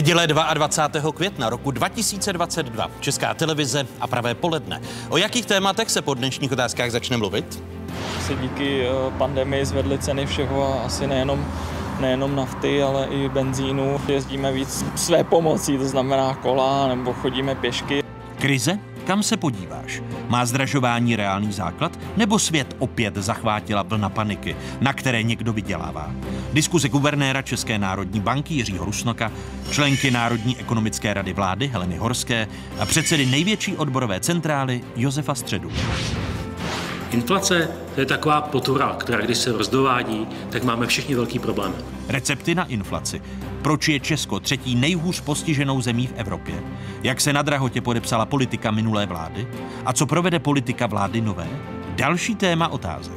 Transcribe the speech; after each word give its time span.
Neděle 0.00 0.26
22. 0.26 1.12
května 1.12 1.50
roku 1.50 1.70
2022. 1.70 2.90
Česká 3.00 3.34
televize 3.34 3.86
a 4.00 4.06
pravé 4.06 4.34
poledne. 4.34 4.80
O 5.08 5.16
jakých 5.16 5.46
tématech 5.46 5.90
se 5.90 6.02
po 6.02 6.14
dnešních 6.14 6.52
otázkách 6.52 6.90
začne 6.90 7.16
mluvit? 7.16 7.62
Se 8.26 8.34
díky 8.34 8.86
eh, 8.86 8.90
pandemii 9.18 9.64
zvedly 9.64 9.98
ceny 9.98 10.26
všeho 10.26 10.62
a 10.62 10.82
asi 10.86 11.06
nejenom 11.06 11.46
nejenom 12.00 12.36
nafty, 12.36 12.82
ale 12.82 13.06
i 13.06 13.28
benzínu. 13.28 14.00
Jezdíme 14.08 14.52
víc 14.52 14.84
své 14.96 15.24
pomocí, 15.24 15.78
to 15.78 15.88
znamená 15.88 16.34
kola 16.34 16.88
nebo 16.88 17.12
chodíme 17.12 17.54
pěšky. 17.54 18.02
Krize? 18.38 18.78
Kam 19.10 19.22
se 19.22 19.36
podíváš? 19.36 20.02
Má 20.28 20.46
zdražování 20.46 21.16
reálný 21.16 21.52
základ? 21.52 21.98
Nebo 22.16 22.38
svět 22.38 22.76
opět 22.78 23.14
zachvátila 23.14 23.82
vlna 23.82 24.08
paniky, 24.08 24.56
na 24.80 24.92
které 24.92 25.22
někdo 25.22 25.52
vydělává? 25.52 26.10
Diskuze 26.52 26.88
guvernéra 26.88 27.42
České 27.42 27.78
národní 27.78 28.20
banky 28.20 28.54
Jiřího 28.54 28.84
Rusnoka, 28.84 29.32
členky 29.70 30.10
Národní 30.10 30.58
ekonomické 30.58 31.14
rady 31.14 31.32
vlády 31.32 31.68
Heleny 31.68 31.96
Horské 31.96 32.48
a 32.78 32.86
předsedy 32.86 33.26
největší 33.26 33.76
odborové 33.76 34.20
centrály 34.20 34.80
Josefa 34.96 35.34
Středu. 35.34 35.70
Inflace 37.10 37.70
to 37.94 38.00
je 38.00 38.06
taková 38.06 38.40
potura, 38.40 38.96
která 38.98 39.20
když 39.20 39.38
se 39.38 39.52
rozdovádí, 39.52 40.28
tak 40.50 40.64
máme 40.64 40.86
všichni 40.86 41.14
velký 41.14 41.38
problém. 41.38 41.74
Recepty 42.08 42.54
na 42.54 42.64
inflaci. 42.64 43.22
Proč 43.62 43.88
je 43.88 44.00
Česko 44.00 44.40
třetí 44.40 44.74
nejhůř 44.74 45.20
postiženou 45.20 45.80
zemí 45.80 46.06
v 46.06 46.12
Evropě? 46.16 46.54
Jak 47.02 47.20
se 47.20 47.32
na 47.32 47.42
drahotě 47.42 47.80
podepsala 47.80 48.26
politika 48.26 48.70
minulé 48.70 49.06
vlády? 49.06 49.48
A 49.84 49.92
co 49.92 50.06
provede 50.06 50.38
politika 50.38 50.86
vlády 50.86 51.20
nové? 51.20 51.46
Další 51.96 52.34
téma 52.34 52.68
otázek. 52.68 53.12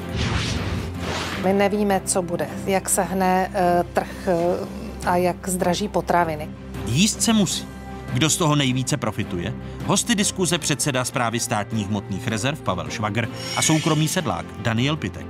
My 1.44 1.54
nevíme, 1.54 2.02
co 2.06 2.22
bude, 2.22 2.48
jak 2.66 2.90
se 2.90 3.04
hne 3.04 3.50
uh, 3.50 3.90
trh 3.94 4.28
uh, 4.28 4.68
a 5.06 5.16
jak 5.16 5.50
zdraží 5.50 5.88
potraviny. 5.88 6.50
Jíst 6.86 7.22
se 7.22 7.34
musí. 7.34 7.73
Kdo 8.14 8.30
z 8.30 8.38
toho 8.38 8.56
nejvíce 8.56 8.98
profituje? 8.98 9.54
Hosty 9.86 10.16
diskuze 10.16 10.58
předseda 10.58 11.06
zprávy 11.06 11.40
státních 11.40 11.88
hmotných 11.88 12.28
rezerv 12.28 12.62
Pavel 12.62 12.90
Švagr 12.90 13.30
a 13.58 13.62
soukromý 13.62 14.08
sedlák 14.08 14.46
Daniel 14.60 14.98
Pitek. 14.98 15.28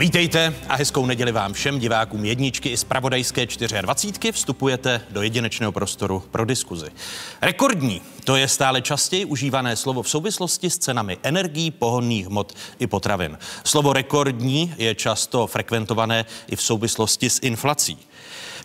Vítejte 0.00 0.54
a 0.68 0.76
hezkou 0.76 1.06
neděli 1.06 1.32
vám 1.32 1.52
všem 1.52 1.78
divákům 1.78 2.24
jedničky 2.24 2.68
i 2.68 2.76
z 2.76 2.84
Pravodajské 2.84 3.46
24. 3.80 4.32
Vstupujete 4.32 5.00
do 5.10 5.22
jedinečného 5.22 5.72
prostoru 5.72 6.22
pro 6.30 6.44
diskuzi. 6.44 6.86
Rekordní, 7.42 8.02
to 8.24 8.36
je 8.36 8.48
stále 8.48 8.82
častěji 8.82 9.24
užívané 9.24 9.76
slovo 9.76 10.02
v 10.02 10.08
souvislosti 10.08 10.70
s 10.70 10.78
cenami 10.78 11.18
energií, 11.22 11.70
pohonných 11.70 12.26
hmot 12.26 12.54
i 12.78 12.86
potravin. 12.86 13.38
Slovo 13.64 13.92
rekordní 13.92 14.74
je 14.78 14.94
často 14.94 15.46
frekventované 15.46 16.24
i 16.48 16.56
v 16.56 16.62
souvislosti 16.62 17.30
s 17.30 17.38
inflací. 17.42 17.98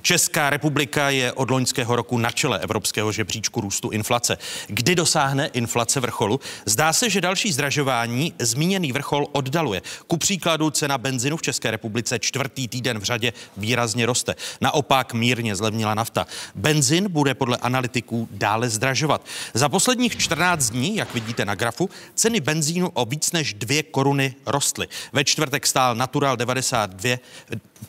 Česká 0.01 0.49
republika 0.49 1.09
je 1.09 1.33
od 1.33 1.51
loňského 1.51 1.95
roku 1.95 2.17
na 2.17 2.31
čele 2.31 2.59
evropského 2.59 3.11
žebříčku 3.11 3.61
růstu 3.61 3.89
inflace. 3.89 4.37
Kdy 4.67 4.95
dosáhne 4.95 5.47
inflace 5.47 5.99
vrcholu? 5.99 6.39
Zdá 6.65 6.93
se, 6.93 7.09
že 7.09 7.21
další 7.21 7.51
zdražování 7.51 8.33
zmíněný 8.39 8.91
vrchol 8.91 9.27
oddaluje. 9.31 9.81
Ku 10.07 10.17
příkladu 10.17 10.69
cena 10.69 10.97
benzinu 10.97 11.37
v 11.37 11.41
České 11.41 11.71
republice 11.71 12.19
čtvrtý 12.19 12.67
týden 12.67 12.99
v 12.99 13.03
řadě 13.03 13.33
výrazně 13.57 14.05
roste. 14.05 14.35
Naopak 14.61 15.13
mírně 15.13 15.55
zlevnila 15.55 15.93
nafta. 15.93 16.27
Benzin 16.55 17.11
bude 17.11 17.33
podle 17.33 17.57
analytiků 17.57 18.27
dále 18.31 18.69
zdražovat. 18.69 19.25
Za 19.53 19.69
posledních 19.69 20.17
14 20.17 20.69
dní, 20.69 20.95
jak 20.95 21.13
vidíte 21.13 21.45
na 21.45 21.55
grafu, 21.55 21.89
ceny 22.15 22.39
benzínu 22.39 22.89
o 22.89 23.05
víc 23.05 23.31
než 23.31 23.53
2 23.53 23.83
koruny 23.91 24.35
rostly. 24.45 24.87
Ve 25.13 25.23
čtvrtek 25.23 25.67
stál 25.67 25.95
Natural 25.95 26.37
92 26.37 27.17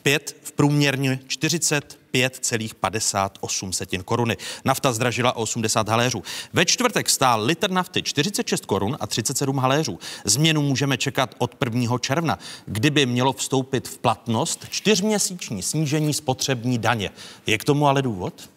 5 0.03 0.35
v 0.43 0.51
průměrně 0.51 1.19
40 1.27 1.99
5,58 2.25 4.03
koruny. 4.03 4.37
Nafta 4.65 4.93
zdražila 4.93 5.35
o 5.35 5.41
80 5.41 5.89
haléřů. 5.89 6.23
Ve 6.53 6.65
čtvrtek 6.65 7.09
stál 7.09 7.43
litr 7.43 7.71
nafty 7.71 8.03
46 8.03 8.65
korun 8.65 8.97
a 8.99 9.07
37 9.07 9.57
haléřů. 9.57 9.99
Změnu 10.25 10.61
můžeme 10.61 10.97
čekat 10.97 11.35
od 11.37 11.55
1. 11.65 11.97
června, 11.97 12.39
kdyby 12.65 13.05
mělo 13.05 13.33
vstoupit 13.33 13.87
v 13.87 13.97
platnost 13.97 14.65
čtyřměsíční 14.69 15.61
snížení 15.61 16.13
spotřební 16.13 16.77
daně. 16.77 17.09
Je 17.45 17.57
k 17.57 17.63
tomu 17.63 17.87
ale 17.87 18.01
důvod? 18.01 18.49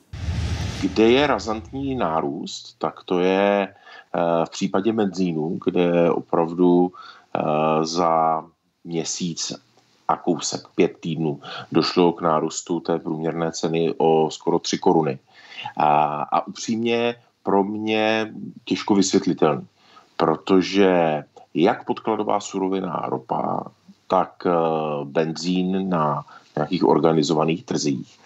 Kde 0.80 1.10
je 1.10 1.26
razantní 1.26 1.94
nárůst, 1.94 2.74
tak 2.78 3.04
to 3.04 3.20
je 3.20 3.68
eh, 3.68 4.46
v 4.46 4.50
případě 4.50 4.92
benzínu, 4.92 5.58
kde 5.64 6.10
opravdu 6.10 6.92
eh, 6.92 7.40
za 7.86 8.44
měsíc 8.84 9.52
a 10.10 10.16
kousek, 10.16 10.60
pět 10.74 10.96
týdnů, 11.00 11.40
došlo 11.72 12.12
k 12.12 12.20
nárůstu 12.20 12.80
té 12.80 12.98
průměrné 12.98 13.52
ceny 13.52 13.94
o 13.98 14.30
skoro 14.30 14.58
3 14.58 14.78
koruny. 14.78 15.18
A, 15.76 16.22
a 16.22 16.46
upřímně 16.46 17.14
pro 17.42 17.64
mě 17.64 18.34
těžko 18.64 18.94
vysvětlitelný, 18.94 19.66
protože 20.16 21.24
jak 21.54 21.86
podkladová 21.86 22.40
surovina 22.40 23.06
ropa, 23.08 23.64
tak 24.08 24.42
eh, 24.46 24.50
benzín 25.04 25.88
na 25.88 26.24
nějakých 26.56 26.84
organizovaných 26.84 27.64
trzích, 27.64 28.18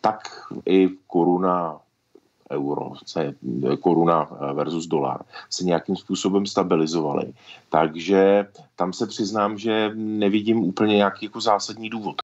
tak 0.00 0.28
i 0.66 0.88
koruna 1.06 1.78
euro, 2.50 2.92
se, 3.06 3.34
koruna 3.80 4.28
versus 4.52 4.86
dolar, 4.86 5.20
se 5.50 5.64
nějakým 5.64 5.96
způsobem 5.96 6.46
stabilizovaly. 6.46 7.32
Takže 7.68 8.46
tam 8.76 8.92
se 8.92 9.06
přiznám, 9.06 9.58
že 9.58 9.90
nevidím 9.94 10.64
úplně 10.64 10.96
nějaký 10.96 11.26
jako 11.26 11.40
zásadní 11.40 11.90
důvod. 11.90 12.16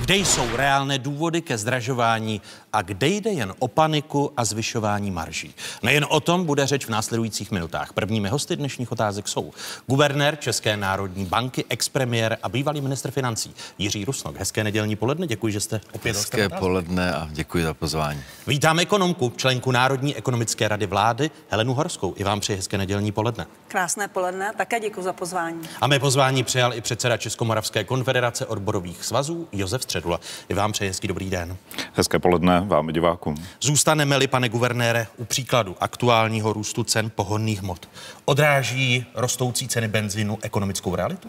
Kde 0.00 0.16
jsou 0.16 0.56
reálné 0.56 0.98
důvody 0.98 1.40
ke 1.42 1.58
zdražování 1.58 2.40
a 2.72 2.82
kde 2.82 3.06
jde 3.08 3.30
jen 3.30 3.54
o 3.58 3.68
paniku 3.68 4.32
a 4.36 4.44
zvyšování 4.44 5.10
marží? 5.10 5.54
Nejen 5.82 6.06
o 6.08 6.20
tom 6.20 6.44
bude 6.44 6.66
řeč 6.66 6.86
v 6.86 6.88
následujících 6.88 7.50
minutách. 7.50 7.92
Prvními 7.92 8.28
hosty 8.28 8.56
dnešních 8.56 8.92
otázek 8.92 9.28
jsou 9.28 9.52
guvernér 9.86 10.36
České 10.36 10.76
národní 10.76 11.24
banky, 11.26 11.64
expremiér 11.68 12.38
a 12.42 12.48
bývalý 12.48 12.80
ministr 12.80 13.10
financí 13.10 13.54
Jiří 13.78 14.04
Rusnok. 14.04 14.38
Hezké 14.38 14.64
nedělní 14.64 14.96
poledne, 14.96 15.26
děkuji, 15.26 15.52
že 15.52 15.60
jste 15.60 15.80
opět 15.92 16.16
Hezké 16.16 16.48
poledne 16.48 17.14
a 17.14 17.28
děkuji 17.30 17.64
za 17.64 17.74
pozvání. 17.74 18.22
Vítám 18.46 18.78
ekonomku, 18.78 19.32
členku 19.36 19.70
Národní 19.70 20.16
ekonomické 20.16 20.68
rady 20.68 20.86
vlády 20.86 21.30
Helenu 21.48 21.74
Horskou. 21.74 22.14
I 22.16 22.24
vám 22.24 22.40
přeji 22.40 22.56
hezké 22.56 22.78
nedělní 22.78 23.12
poledne. 23.12 23.46
Krásné 23.68 24.08
poledne, 24.08 24.52
také 24.56 24.80
děkuji 24.80 25.02
za 25.02 25.12
pozvání. 25.12 25.60
A 25.80 25.86
mé 25.86 25.98
pozvání 25.98 26.44
přijal 26.44 26.74
i 26.74 26.80
předseda 26.80 27.16
Českomoravské 27.16 27.84
konfederace 27.84 28.46
odborových 28.46 29.04
svazů 29.04 29.48
Josef 29.52 29.86
Středula. 30.00 30.20
I 30.48 30.54
vám 30.54 30.72
přeji 30.72 30.88
hezký 30.88 31.08
dobrý 31.08 31.30
den. 31.30 31.56
Hezké 31.92 32.18
poledne 32.18 32.60
vám 32.66 32.88
i 32.88 32.92
divákům. 32.92 33.34
Zůstaneme-li, 33.60 34.26
pane 34.26 34.48
guvernére, 34.48 35.06
u 35.16 35.24
příkladu 35.24 35.76
aktuálního 35.80 36.52
růstu 36.52 36.84
cen 36.84 37.10
pohonných 37.14 37.62
hmot. 37.62 37.88
Odráží 38.24 39.04
rostoucí 39.14 39.68
ceny 39.68 39.88
benzínu 39.88 40.38
ekonomickou 40.42 40.94
realitu? 40.94 41.28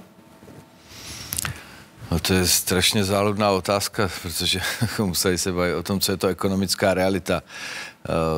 No 2.12 2.20
to 2.20 2.34
je 2.34 2.48
strašně 2.48 3.04
záludná 3.04 3.52
otázka, 3.52 4.10
protože 4.22 4.62
museli 5.00 5.38
se 5.38 5.52
bavit 5.52 5.76
o 5.76 5.84
tom, 5.84 6.00
co 6.00 6.12
je 6.12 6.18
to 6.18 6.28
ekonomická 6.28 6.94
realita. 6.94 7.44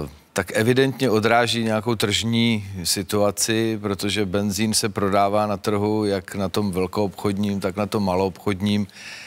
Uh, 0.02 0.10
tak 0.34 0.52
evidentně 0.56 1.10
odráží 1.10 1.64
nějakou 1.64 1.96
tržní 1.96 2.68
situaci, 2.84 3.80
protože 3.82 4.26
benzín 4.26 4.74
se 4.74 4.90
prodává 4.90 5.48
na 5.48 5.58
trhu 5.58 6.06
jak 6.06 6.36
na 6.36 6.50
tom 6.50 6.72
velkoobchodním, 6.72 7.60
tak 7.60 7.76
na 7.76 7.86
tom 7.86 8.06
maloobchodním. 8.06 8.88
Eh, 8.88 9.23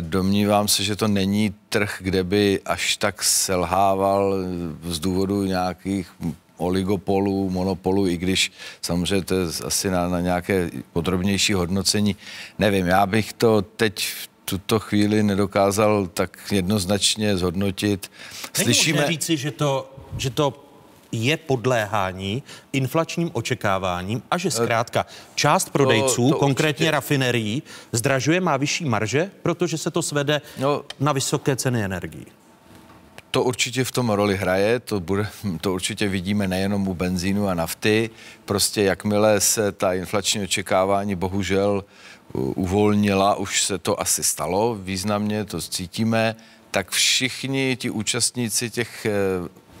domnívám 0.00 0.68
se, 0.68 0.84
že 0.84 0.96
to 0.96 1.08
není 1.08 1.54
trh, 1.68 1.96
kde 2.00 2.24
by 2.24 2.60
až 2.64 2.96
tak 2.96 3.22
selhával 3.22 4.34
z 4.82 4.98
důvodu 4.98 5.44
nějakých 5.44 6.10
oligopolů, 6.56 7.50
monopolů, 7.50 8.08
i 8.08 8.16
když 8.16 8.52
samozřejmě 8.82 9.24
to 9.24 9.34
je 9.34 9.46
asi 9.64 9.90
na, 9.90 10.08
na 10.08 10.20
nějaké 10.20 10.70
podrobnější 10.92 11.52
hodnocení. 11.52 12.16
Nevím, 12.58 12.86
já 12.86 13.06
bych 13.06 13.32
to 13.32 13.62
teď 13.62 14.06
v 14.06 14.28
tuto 14.44 14.78
chvíli 14.78 15.22
nedokázal 15.22 16.06
tak 16.06 16.38
jednoznačně 16.52 17.36
zhodnotit. 17.36 18.10
Slyšíme... 18.52 18.98
Není 19.00 19.12
říci, 19.12 19.36
že 19.36 19.50
to 19.50 19.90
že 20.18 20.30
to 20.30 20.67
je 21.12 21.36
podléhání 21.36 22.42
inflačním 22.72 23.30
očekáváním 23.32 24.22
a 24.30 24.38
že 24.38 24.50
zkrátka 24.50 25.06
část 25.34 25.70
prodejců, 25.70 26.28
to, 26.28 26.34
to 26.34 26.38
konkrétně 26.38 26.84
určitě. 26.84 26.90
rafinerií, 26.90 27.62
zdražuje, 27.92 28.40
má 28.40 28.56
vyšší 28.56 28.84
marže, 28.84 29.30
protože 29.42 29.78
se 29.78 29.90
to 29.90 30.02
svede 30.02 30.40
no, 30.58 30.84
na 31.00 31.12
vysoké 31.12 31.56
ceny 31.56 31.84
energií. 31.84 32.26
To 33.30 33.42
určitě 33.42 33.84
v 33.84 33.92
tom 33.92 34.10
roli 34.10 34.36
hraje, 34.36 34.80
to, 34.80 35.00
bude, 35.00 35.28
to 35.60 35.72
určitě 35.72 36.08
vidíme 36.08 36.48
nejenom 36.48 36.88
u 36.88 36.94
benzínu 36.94 37.48
a 37.48 37.54
nafty. 37.54 38.10
Prostě 38.44 38.82
jakmile 38.82 39.40
se 39.40 39.72
ta 39.72 39.92
inflační 39.92 40.42
očekávání 40.42 41.14
bohužel 41.14 41.84
uvolnila, 42.34 43.34
už 43.34 43.62
se 43.62 43.78
to 43.78 44.00
asi 44.00 44.24
stalo 44.24 44.74
významně, 44.74 45.44
to 45.44 45.60
cítíme, 45.60 46.36
tak 46.70 46.90
všichni 46.90 47.76
ti 47.76 47.90
účastníci 47.90 48.70
těch 48.70 49.06
eh, 49.06 49.10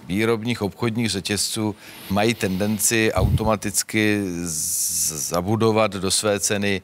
výrobních 0.08 0.62
obchodních 0.62 1.10
řetězců 1.10 1.74
mají 2.10 2.34
tendenci 2.34 3.12
automaticky 3.12 4.20
zabudovat 4.42 5.92
do 5.92 6.10
své 6.10 6.40
ceny 6.40 6.82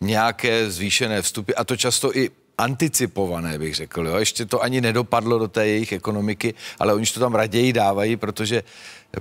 nějaké 0.00 0.70
zvýšené 0.70 1.22
vstupy, 1.22 1.52
a 1.56 1.64
to 1.64 1.76
často 1.76 2.16
i 2.16 2.30
anticipované, 2.58 3.58
bych 3.58 3.74
řekl. 3.74 4.06
Jo. 4.06 4.16
Ještě 4.16 4.46
to 4.46 4.62
ani 4.62 4.80
nedopadlo 4.80 5.38
do 5.38 5.48
té 5.48 5.66
jejich 5.66 5.92
ekonomiky, 5.92 6.54
ale 6.78 6.94
oni 6.94 7.06
to 7.06 7.20
tam 7.20 7.34
raději 7.34 7.72
dávají, 7.72 8.16
protože 8.16 8.62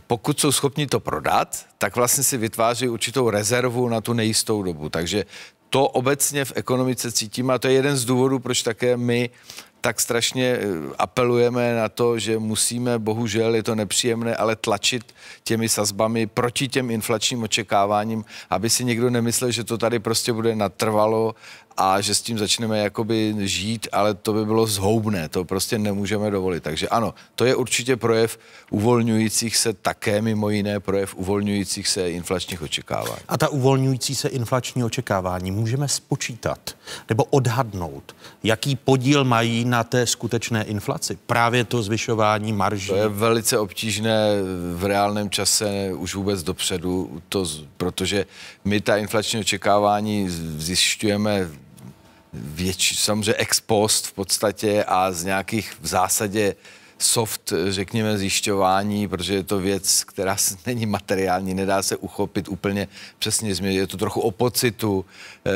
pokud 0.07 0.39
jsou 0.39 0.51
schopni 0.51 0.87
to 0.87 0.99
prodat, 0.99 1.65
tak 1.77 1.95
vlastně 1.95 2.23
si 2.23 2.37
vytváří 2.37 2.87
určitou 2.87 3.29
rezervu 3.29 3.89
na 3.89 4.01
tu 4.01 4.13
nejistou 4.13 4.63
dobu. 4.63 4.89
Takže 4.89 5.25
to 5.69 5.87
obecně 5.87 6.45
v 6.45 6.53
ekonomice 6.55 7.11
cítíme 7.11 7.53
a 7.53 7.59
to 7.59 7.67
je 7.67 7.73
jeden 7.73 7.97
z 7.97 8.05
důvodů, 8.05 8.39
proč 8.39 8.63
také 8.63 8.97
my 8.97 9.29
tak 9.81 10.01
strašně 10.01 10.45
eh, 10.45 10.67
apelujeme 10.97 11.75
na 11.75 11.89
to, 11.89 12.19
že 12.19 12.39
musíme, 12.39 12.99
bohužel 12.99 13.55
je 13.55 13.63
to 13.63 13.75
nepříjemné, 13.75 14.35
ale 14.35 14.55
tlačit 14.55 15.03
těmi 15.43 15.69
sazbami 15.69 16.27
proti 16.27 16.67
těm 16.67 16.91
inflačním 16.91 17.43
očekáváním, 17.43 18.25
aby 18.49 18.69
si 18.69 18.85
někdo 18.85 19.09
nemyslel, 19.09 19.51
že 19.51 19.63
to 19.63 19.77
tady 19.77 19.99
prostě 19.99 20.33
bude 20.33 20.55
natrvalo 20.55 21.35
a 21.77 22.01
že 22.01 22.15
s 22.15 22.21
tím 22.21 22.37
začneme 22.39 22.79
jakoby 22.79 23.35
žít, 23.39 23.87
ale 23.91 24.13
to 24.13 24.33
by 24.33 24.45
bylo 24.45 24.67
zhoubné, 24.67 25.29
to 25.29 25.45
prostě 25.45 25.79
nemůžeme 25.79 26.31
dovolit. 26.31 26.63
Takže 26.63 26.89
ano, 26.89 27.13
to 27.35 27.45
je 27.45 27.55
určitě 27.55 27.97
projev 27.97 28.39
uvolňujících 28.69 29.57
se 29.57 29.73
také 29.73 30.21
mimo 30.21 30.49
jiné 30.49 30.79
projev 30.79 31.15
uvolňujících 31.15 31.87
se 31.87 32.11
inflačních 32.11 32.61
očekávání. 32.61 33.21
A 33.27 33.37
ta 33.37 33.49
uvolňující 33.49 34.15
se 34.15 34.27
inflační 34.27 34.83
očekávání 34.83 35.51
můžeme 35.51 35.87
spočítat 35.87 36.75
nebo 37.09 37.23
odhadnout, 37.23 38.15
jaký 38.43 38.75
podíl 38.75 39.23
mají 39.23 39.65
na 39.65 39.83
té 39.83 40.07
skutečné 40.07 40.63
inflaci? 40.63 41.17
Právě 41.25 41.63
to 41.63 41.83
zvyšování 41.83 42.53
marží. 42.53 42.87
To 42.87 42.95
je 42.95 43.07
velice 43.07 43.59
obtížné 43.59 44.27
v 44.75 44.85
reálném 44.85 45.29
čase 45.29 45.93
už 45.93 46.15
vůbec 46.15 46.43
dopředu, 46.43 47.21
to, 47.29 47.45
protože 47.77 48.25
my 48.65 48.81
ta 48.81 48.97
inflační 48.97 49.39
očekávání 49.39 50.25
zjišťujeme 50.57 51.49
větší, 52.33 52.95
samozřejmě 52.95 53.33
ex 53.33 53.59
post 53.59 54.07
v 54.07 54.13
podstatě 54.13 54.83
a 54.83 55.11
z 55.11 55.23
nějakých 55.23 55.73
v 55.81 55.87
zásadě 55.87 56.55
soft, 57.01 57.53
řekněme, 57.69 58.17
zjišťování, 58.17 59.07
protože 59.07 59.33
je 59.33 59.43
to 59.43 59.59
věc, 59.59 60.03
která 60.03 60.37
není 60.65 60.85
materiální, 60.85 61.53
nedá 61.53 61.83
se 61.83 61.97
uchopit 61.97 62.47
úplně 62.47 62.87
přesně. 63.19 63.53
Je 63.61 63.87
to 63.87 63.97
trochu 63.97 64.21
o 64.21 64.31
pocitu. 64.31 65.05
Eh, 65.45 65.51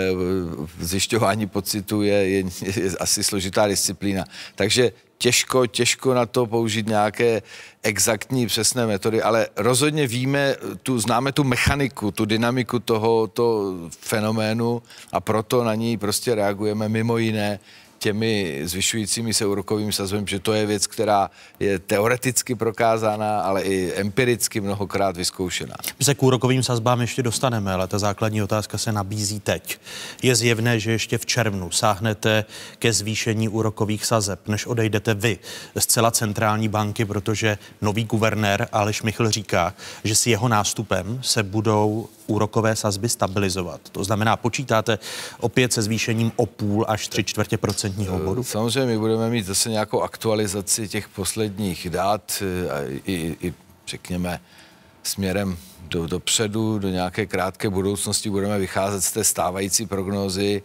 zjišťování 0.79 1.47
pocitu 1.47 2.01
je, 2.01 2.29
je, 2.29 2.43
je 2.61 2.91
asi 2.99 3.23
složitá 3.23 3.67
disciplína. 3.67 4.25
Takže 4.55 4.91
těžko, 5.17 5.67
těžko 5.67 6.13
na 6.13 6.25
to 6.25 6.45
použít 6.45 6.87
nějaké 6.87 7.41
exaktní 7.83 8.47
přesné 8.47 8.87
metody, 8.87 9.21
ale 9.21 9.47
rozhodně 9.55 10.07
víme, 10.07 10.55
tu, 10.83 10.99
známe 10.99 11.31
tu 11.31 11.43
mechaniku, 11.43 12.11
tu 12.11 12.25
dynamiku 12.25 12.79
tohoto 12.79 13.73
fenoménu 13.99 14.81
a 15.11 15.19
proto 15.19 15.63
na 15.63 15.75
ní 15.75 15.97
prostě 15.97 16.35
reagujeme 16.35 16.89
mimo 16.89 17.17
jiné 17.17 17.59
těmi 17.99 18.61
zvyšujícími 18.63 19.33
se 19.33 19.45
úrokovými 19.45 19.93
sazbami, 19.93 20.25
že 20.27 20.39
to 20.39 20.53
je 20.53 20.65
věc, 20.65 20.87
která 20.87 21.29
je 21.59 21.79
teoreticky 21.79 22.55
prokázána, 22.55 23.41
ale 23.41 23.61
i 23.61 23.93
empiricky 23.95 24.61
mnohokrát 24.61 25.17
vyzkoušená. 25.17 25.75
My 25.99 26.05
se 26.05 26.15
k 26.15 26.23
úrokovým 26.23 26.63
sazbám 26.63 27.01
ještě 27.01 27.23
dostaneme, 27.23 27.73
ale 27.73 27.87
ta 27.87 27.99
základní 27.99 28.43
otázka 28.43 28.77
se 28.77 28.91
nabízí 28.91 29.39
teď. 29.39 29.79
Je 30.23 30.35
zjevné, 30.35 30.79
že 30.79 30.91
ještě 30.91 31.17
v 31.17 31.25
červnu 31.25 31.71
sáhnete 31.71 32.45
ke 32.79 32.93
zvýšení 32.93 33.49
úrokových 33.49 34.05
sazeb, 34.05 34.47
než 34.47 34.65
odejdete 34.65 35.13
vy 35.13 35.39
z 35.75 35.85
celá 35.85 36.11
centrální 36.11 36.67
banky, 36.67 37.05
protože 37.05 37.57
nový 37.81 38.03
guvernér 38.03 38.67
Aleš 38.71 39.01
Michl 39.01 39.29
říká, 39.29 39.73
že 40.03 40.15
si 40.15 40.29
jeho 40.29 40.47
nástupem 40.47 41.19
se 41.21 41.43
budou 41.43 42.09
úrokové 42.27 42.75
sazby 42.75 43.09
stabilizovat. 43.09 43.81
To 43.91 44.03
znamená, 44.03 44.37
počítáte 44.37 44.99
opět 45.39 45.73
se 45.73 45.81
zvýšením 45.81 46.31
o 46.35 46.45
půl 46.45 46.85
až 46.87 47.07
tři 47.07 47.23
čtvrtě 47.23 47.57
procentního 47.57 48.19
bodu? 48.19 48.43
Samozřejmě 48.43 48.85
my 48.85 48.97
budeme 48.97 49.29
mít 49.29 49.45
zase 49.45 49.69
nějakou 49.69 50.01
aktualizaci 50.01 50.87
těch 50.87 51.09
posledních 51.09 51.89
dát 51.89 52.43
eh, 52.43 52.99
i, 53.05 53.37
i 53.41 53.53
řekněme, 53.87 54.39
směrem 55.03 55.57
do, 55.87 56.07
dopředu, 56.07 56.79
do 56.79 56.89
nějaké 56.89 57.25
krátké 57.25 57.69
budoucnosti 57.69 58.29
budeme 58.29 58.59
vycházet 58.59 59.01
z 59.01 59.11
té 59.11 59.23
stávající 59.23 59.85
prognózy 59.85 60.63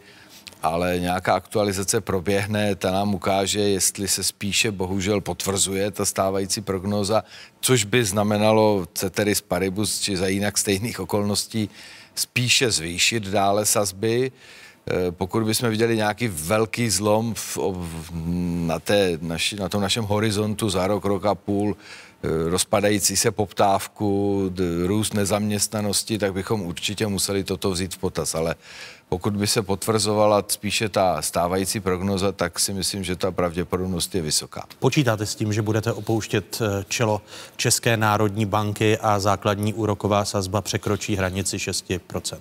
ale 0.63 0.99
nějaká 0.99 1.35
aktualizace 1.35 2.01
proběhne, 2.01 2.75
ta 2.75 2.91
nám 2.91 3.15
ukáže, 3.15 3.61
jestli 3.61 4.09
se 4.09 4.23
spíše 4.25 4.71
bohužel 4.71 5.21
potvrzuje 5.21 5.91
ta 5.91 6.05
stávající 6.05 6.61
prognóza, 6.61 7.25
což 7.61 7.85
by 7.85 8.05
znamenalo 8.05 8.87
ceteris 8.95 9.41
paribus, 9.41 10.01
či 10.01 10.17
za 10.17 10.27
jinak 10.27 10.59
stejných 10.59 11.01
okolností, 11.01 11.71
spíše 12.15 12.71
zvýšit 12.71 13.23
dále 13.23 13.67
sazby. 13.67 14.33
Eh, 14.87 15.13
pokud 15.13 15.45
bychom 15.45 15.71
viděli 15.71 15.97
nějaký 15.97 16.29
velký 16.29 16.91
zlom 16.91 17.35
v, 17.35 17.57
v, 17.57 18.11
na, 18.67 18.79
té, 18.79 19.19
naši, 19.21 19.57
na 19.57 19.69
tom 19.69 19.83
našem 19.83 20.05
horizontu 20.05 20.71
za 20.71 20.87
rok, 20.87 21.05
rok 21.05 21.25
a 21.27 21.35
půl, 21.35 21.77
eh, 21.77 22.51
rozpadající 22.51 23.17
se 23.17 23.31
poptávku, 23.31 24.53
růst 24.87 25.15
nezaměstnanosti, 25.15 26.19
tak 26.19 26.33
bychom 26.33 26.63
určitě 26.63 27.07
museli 27.07 27.45
toto 27.45 27.71
vzít 27.71 27.95
v 27.95 27.99
potaz. 27.99 28.35
Ale 28.35 28.55
pokud 29.11 29.37
by 29.37 29.47
se 29.47 29.63
potvrzovala 29.63 30.45
spíše 30.49 30.89
ta 30.89 31.23
stávající 31.23 31.81
prognoza, 31.81 32.33
tak 32.33 32.61
si 32.61 32.73
myslím, 32.73 33.05
že 33.05 33.17
ta 33.17 33.31
pravděpodobnost 33.31 34.15
je 34.15 34.23
vysoká. 34.23 34.67
Počítáte 34.79 35.27
s 35.27 35.35
tím, 35.35 35.53
že 35.53 35.63
budete 35.63 35.93
opouštět 35.93 36.59
eh, 36.63 36.85
čelo 36.89 37.23
České 37.57 37.97
národní 37.97 38.47
banky 38.47 38.99
a 38.99 39.19
základní 39.19 39.75
úroková 39.75 40.25
sazba 40.25 40.61
překročí 40.61 41.17
hranici 41.17 41.57
6%? 41.57 42.39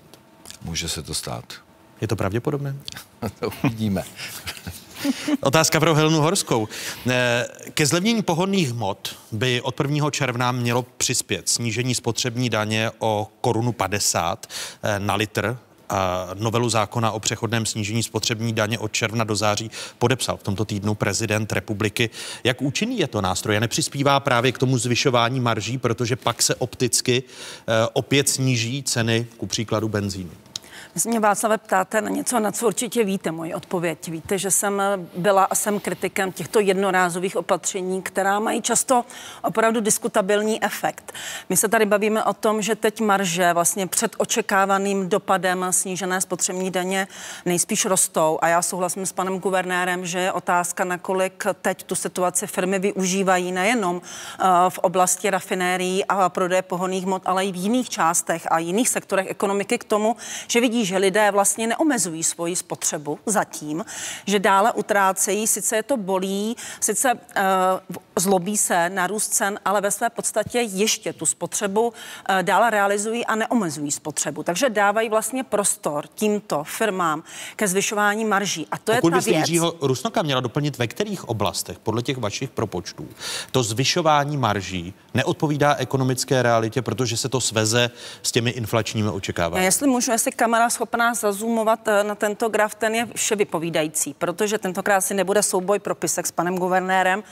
Může 0.61 0.89
se 0.89 1.03
to 1.03 1.13
stát. 1.13 1.53
Je 2.01 2.07
to 2.07 2.15
pravděpodobné? 2.15 2.75
to 3.39 3.49
uvidíme. 3.63 4.03
Otázka 5.41 5.79
pro 5.79 5.95
Helnu 5.95 6.21
Horskou. 6.21 6.67
Eh, 7.09 7.45
ke 7.73 7.85
zlevnění 7.85 8.21
pohodných 8.21 8.71
hmot 8.71 9.15
by 9.31 9.61
od 9.61 9.79
1. 9.79 10.11
června 10.11 10.51
mělo 10.51 10.85
přispět 10.97 11.49
snížení 11.49 11.95
spotřební 11.95 12.49
daně 12.49 12.91
o 12.99 13.27
korunu 13.41 13.71
50 13.71 14.47
eh, 14.83 14.99
na 14.99 15.15
litr 15.15 15.57
novelu 16.33 16.69
zákona 16.69 17.11
o 17.11 17.19
přechodném 17.19 17.65
snížení 17.65 18.03
spotřební 18.03 18.53
daně 18.53 18.79
od 18.79 18.91
června 18.91 19.23
do 19.23 19.35
září 19.35 19.71
podepsal 19.99 20.37
v 20.37 20.43
tomto 20.43 20.65
týdnu 20.65 20.95
prezident 20.95 21.51
republiky. 21.51 22.09
Jak 22.43 22.61
účinný 22.61 22.99
je 22.99 23.07
to 23.07 23.21
nástroj 23.21 23.57
a 23.57 23.59
nepřispívá 23.59 24.19
právě 24.19 24.51
k 24.51 24.57
tomu 24.57 24.77
zvyšování 24.77 25.39
marží, 25.39 25.77
protože 25.77 26.15
pak 26.15 26.41
se 26.41 26.55
opticky 26.55 27.23
eh, 27.23 27.87
opět 27.93 28.29
sníží 28.29 28.83
ceny, 28.83 29.27
ku 29.37 29.47
příkladu 29.47 29.89
benzínu? 29.89 30.31
Vy 30.95 31.01
se 31.01 31.09
mě 31.09 31.19
Václave 31.19 31.57
ptáte 31.57 32.01
na 32.01 32.09
něco, 32.09 32.39
na 32.39 32.51
co 32.51 32.67
určitě 32.67 33.03
víte 33.03 33.31
moji 33.31 33.53
odpověď. 33.53 34.07
Víte, 34.07 34.37
že 34.37 34.51
jsem 34.51 34.81
byla 35.17 35.43
a 35.43 35.55
jsem 35.55 35.79
kritikem 35.79 36.31
těchto 36.31 36.59
jednorázových 36.59 37.35
opatření, 37.35 38.01
která 38.01 38.39
mají 38.39 38.61
často 38.61 39.05
opravdu 39.43 39.81
diskutabilní 39.81 40.63
efekt. 40.63 41.13
My 41.49 41.57
se 41.57 41.67
tady 41.67 41.85
bavíme 41.85 42.23
o 42.23 42.33
tom, 42.33 42.61
že 42.61 42.75
teď 42.75 43.01
marže 43.01 43.53
vlastně 43.53 43.87
před 43.87 44.15
očekávaným 44.17 45.09
dopadem 45.09 45.65
snížené 45.69 46.21
spotřební 46.21 46.71
daně 46.71 47.07
nejspíš 47.45 47.85
rostou 47.85 48.39
a 48.41 48.47
já 48.47 48.61
souhlasím 48.61 49.05
s 49.05 49.11
panem 49.11 49.39
guvernérem, 49.39 50.05
že 50.05 50.19
je 50.19 50.31
otázka, 50.31 50.83
nakolik 50.83 51.43
teď 51.61 51.83
tu 51.83 51.95
situaci 51.95 52.47
firmy 52.47 52.79
využívají 52.79 53.51
nejenom 53.51 54.01
eh, 54.01 54.45
v 54.69 54.77
oblasti 54.77 55.29
rafinérií 55.29 56.05
a 56.05 56.29
prodeje 56.29 56.61
pohoných 56.61 57.05
hmot, 57.05 57.21
ale 57.25 57.45
i 57.45 57.51
v 57.51 57.55
jiných 57.55 57.89
částech 57.89 58.47
a 58.51 58.59
jiných 58.59 58.89
sektorech 58.89 59.27
ekonomiky 59.29 59.77
k 59.77 59.83
tomu, 59.83 60.15
že 60.47 60.61
vidí, 60.61 60.78
že 60.85 60.97
lidé 60.97 61.31
vlastně 61.31 61.67
neomezují 61.67 62.23
svoji 62.23 62.55
spotřebu 62.55 63.19
zatím, 63.25 63.85
že 64.25 64.39
dále 64.39 64.71
utrácejí, 64.71 65.47
sice 65.47 65.75
je 65.75 65.83
to 65.83 65.97
bolí, 65.97 66.55
sice 66.79 67.13
uh, 67.13 67.19
zlobí 68.15 68.57
se 68.57 68.89
na 68.89 69.07
růst 69.07 69.33
cen, 69.33 69.59
ale 69.65 69.81
ve 69.81 69.91
své 69.91 70.09
podstatě 70.09 70.59
ještě 70.59 71.13
tu 71.13 71.25
spotřebu 71.25 71.87
uh, 71.87 71.93
dále 72.41 72.69
realizují 72.69 73.25
a 73.25 73.35
neomezují 73.35 73.91
spotřebu. 73.91 74.43
Takže 74.43 74.69
dávají 74.69 75.09
vlastně 75.09 75.43
prostor 75.43 76.07
tímto 76.15 76.63
firmám 76.63 77.23
ke 77.55 77.67
zvyšování 77.67 78.25
marží. 78.25 78.67
A 78.71 78.77
to 78.77 78.93
Pokud 78.93 79.13
je 79.13 79.21
ta 79.21 79.25
věc. 79.25 79.37
Jiřího 79.37 79.75
Rusnoka 79.81 80.21
měla 80.21 80.41
doplnit, 80.41 80.77
ve 80.77 80.87
kterých 80.87 81.29
oblastech, 81.29 81.79
podle 81.79 82.01
těch 82.01 82.17
vašich 82.17 82.49
propočtů, 82.49 83.07
to 83.51 83.63
zvyšování 83.63 84.37
marží 84.37 84.93
neodpovídá 85.13 85.75
ekonomické 85.75 86.41
realitě, 86.41 86.81
protože 86.81 87.17
se 87.17 87.29
to 87.29 87.41
sveze 87.41 87.89
s 88.23 88.31
těmi 88.31 88.49
inflačními 88.49 89.09
očekáváními. 89.09 89.65
Jestli 89.65 89.87
můžu, 89.87 90.11
jestli 90.11 90.31
kamera 90.31 90.68
schopná 90.69 91.13
zazumovat 91.13 91.87
eh, 91.87 92.03
na 92.03 92.15
tento 92.15 92.49
graf, 92.49 92.75
ten 92.75 92.95
je 92.95 93.07
vše 93.15 93.35
vypovídající, 93.35 94.13
protože 94.13 94.57
tentokrát 94.57 95.01
si 95.01 95.13
nebude 95.13 95.43
souboj 95.43 95.79
propisek 95.79 96.27
s 96.27 96.31
panem 96.31 96.57
guvernérem, 96.57 97.23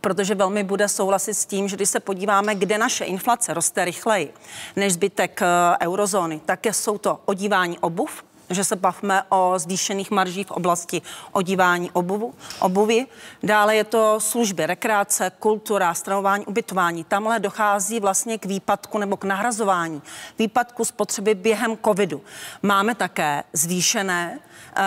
protože 0.00 0.34
velmi 0.34 0.64
bude 0.64 0.88
souhlasit 0.88 1.34
s 1.34 1.46
tím, 1.46 1.68
že 1.68 1.76
když 1.76 1.88
se 1.88 2.00
podíváme, 2.00 2.54
kde 2.54 2.78
naše 2.78 3.04
inflace 3.04 3.54
roste 3.54 3.84
rychleji 3.84 4.34
než 4.76 4.92
zbytek 4.92 5.42
eh, 5.42 5.46
eurozóny, 5.86 6.40
tak 6.44 6.66
jsou 6.66 6.98
to 6.98 7.20
odívání 7.24 7.78
obuv, 7.78 8.24
že 8.50 8.64
se 8.64 8.76
bavíme 8.76 9.22
o 9.28 9.54
zvýšených 9.56 10.10
maržích 10.10 10.46
v 10.46 10.50
oblasti 10.50 11.02
odívání 11.32 11.90
obuvu, 11.90 12.34
obuvy. 12.58 13.06
Dále 13.42 13.76
je 13.76 13.84
to 13.84 14.20
služby, 14.20 14.66
rekreace, 14.66 15.32
kultura, 15.38 15.94
stravování, 15.94 16.46
ubytování. 16.46 17.04
Tamhle 17.04 17.40
dochází 17.40 18.00
vlastně 18.00 18.38
k 18.38 18.46
výpadku 18.46 18.98
nebo 18.98 19.16
k 19.16 19.24
nahrazování 19.24 20.02
výpadku 20.38 20.84
spotřeby 20.84 21.34
během 21.34 21.78
covidu. 21.84 22.22
Máme 22.62 22.94
také 22.94 23.42
zvýšené 23.52 24.38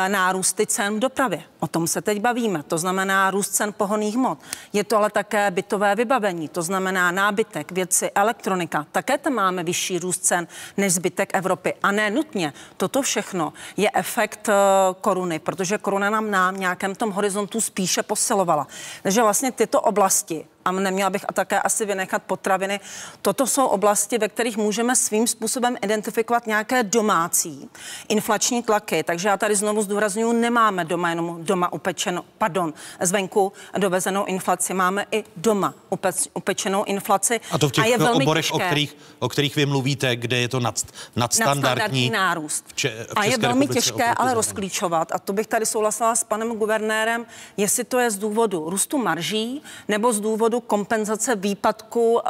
nárůsty 0.08 0.66
cen 0.66 0.96
v 0.96 1.00
dopravě. 1.00 1.44
O 1.60 1.68
tom 1.68 1.88
se 1.88 2.02
teď 2.02 2.22
bavíme. 2.22 2.64
To 2.64 2.78
znamená 2.78 3.32
růst 3.32 3.50
cen 3.50 3.74
pohoných 3.74 4.16
hmot. 4.16 4.38
Je 4.74 4.84
to 4.84 4.98
ale 4.98 5.10
také 5.10 5.52
bytové 5.52 5.96
vybavení, 5.96 6.48
to 6.50 6.62
znamená 6.62 7.12
nábytek, 7.12 7.72
věci, 7.72 8.12
elektronika. 8.16 8.86
Také 8.92 9.18
tam 9.18 9.34
máme 9.34 9.64
vyšší 9.64 10.00
růst 10.00 10.26
cen 10.26 10.48
než 10.78 10.94
zbytek 10.94 11.30
Evropy. 11.34 11.74
A 11.84 11.92
ne 11.92 12.12
nutně. 12.12 12.54
Toto 12.78 13.02
všechno 13.02 13.54
je 13.78 13.90
efekt 13.94 14.50
eh, 14.50 14.54
koruny, 15.02 15.40
protože 15.40 15.78
koruna 15.78 16.10
nám 16.10 16.32
na 16.32 16.52
nějakém 16.52 16.96
tom 16.96 17.12
horizontu 17.12 17.62
spíše 17.62 18.04
posilovala. 18.04 18.68
Takže 19.04 19.22
vlastně 19.22 19.52
tyto 19.52 19.82
oblasti 19.82 20.46
a 20.66 20.72
neměla 20.72 21.10
bych 21.10 21.26
a 21.28 21.34
také 21.34 21.62
asi 21.62 21.86
vynechat 21.86 22.24
potraviny. 22.24 22.80
Toto 23.22 23.48
jsou 23.48 23.66
oblasti, 23.66 24.18
ve 24.18 24.30
kterých 24.30 24.58
můžeme 24.58 24.96
svým 24.96 25.28
způsobem 25.28 25.78
identifikovat 25.82 26.48
nějaké 26.48 26.84
domácí 26.84 27.70
inflační 28.10 28.64
tlaky. 28.64 29.04
Takže 29.04 29.28
já 29.28 29.38
tady 29.38 29.56
znovu 29.56 29.82
zdůraznuju, 29.82 30.32
nemáme 30.32 30.86
doma 30.86 31.10
jenom 31.10 31.38
doma 31.40 31.74
upečenou, 31.74 32.24
pardon, 32.38 32.74
zvenku 33.02 33.54
dovezenou 33.78 34.26
inflaci, 34.26 34.74
máme 34.74 35.06
i 35.12 35.24
doma 35.38 35.74
upeč, 35.90 36.16
upečenou 36.34 36.84
inflaci. 36.84 37.42
A 37.52 37.58
to 37.58 37.70
v 37.70 37.72
těch 37.72 37.84
a 37.84 37.88
je 37.88 37.98
oborech, 37.98 38.52
o 38.52 38.60
kterých, 38.60 38.98
o 39.20 39.30
kterých 39.30 39.56
vy 39.56 39.66
mluvíte, 39.66 40.16
kde 40.16 40.38
je 40.38 40.48
to 40.48 40.60
nad, 40.60 40.82
nadstandardní 41.16 42.10
nárůst. 42.10 42.66
V 42.68 42.74
če, 42.74 43.08
v 43.10 43.14
a 43.16 43.24
je 43.24 43.38
velmi 43.38 43.68
těžké 43.68 44.14
ale 44.14 44.34
rozklíčovat, 44.34 45.12
a 45.12 45.20
to 45.20 45.34
bych 45.34 45.48
tady 45.48 45.66
souhlasila 45.66 46.16
s 46.16 46.24
panem 46.24 46.58
guvernérem, 46.58 47.26
jestli 47.58 47.84
to 47.84 48.00
je 48.00 48.12
z 48.12 48.18
důvodu 48.18 48.70
růstu 48.70 48.98
marží 48.98 49.62
nebo 49.88 50.14
z 50.14 50.20
důvodu 50.20 50.53
důvodu 50.54 50.68
kompenzace 50.68 51.36
výpadku 51.36 52.14
uh, 52.14 52.22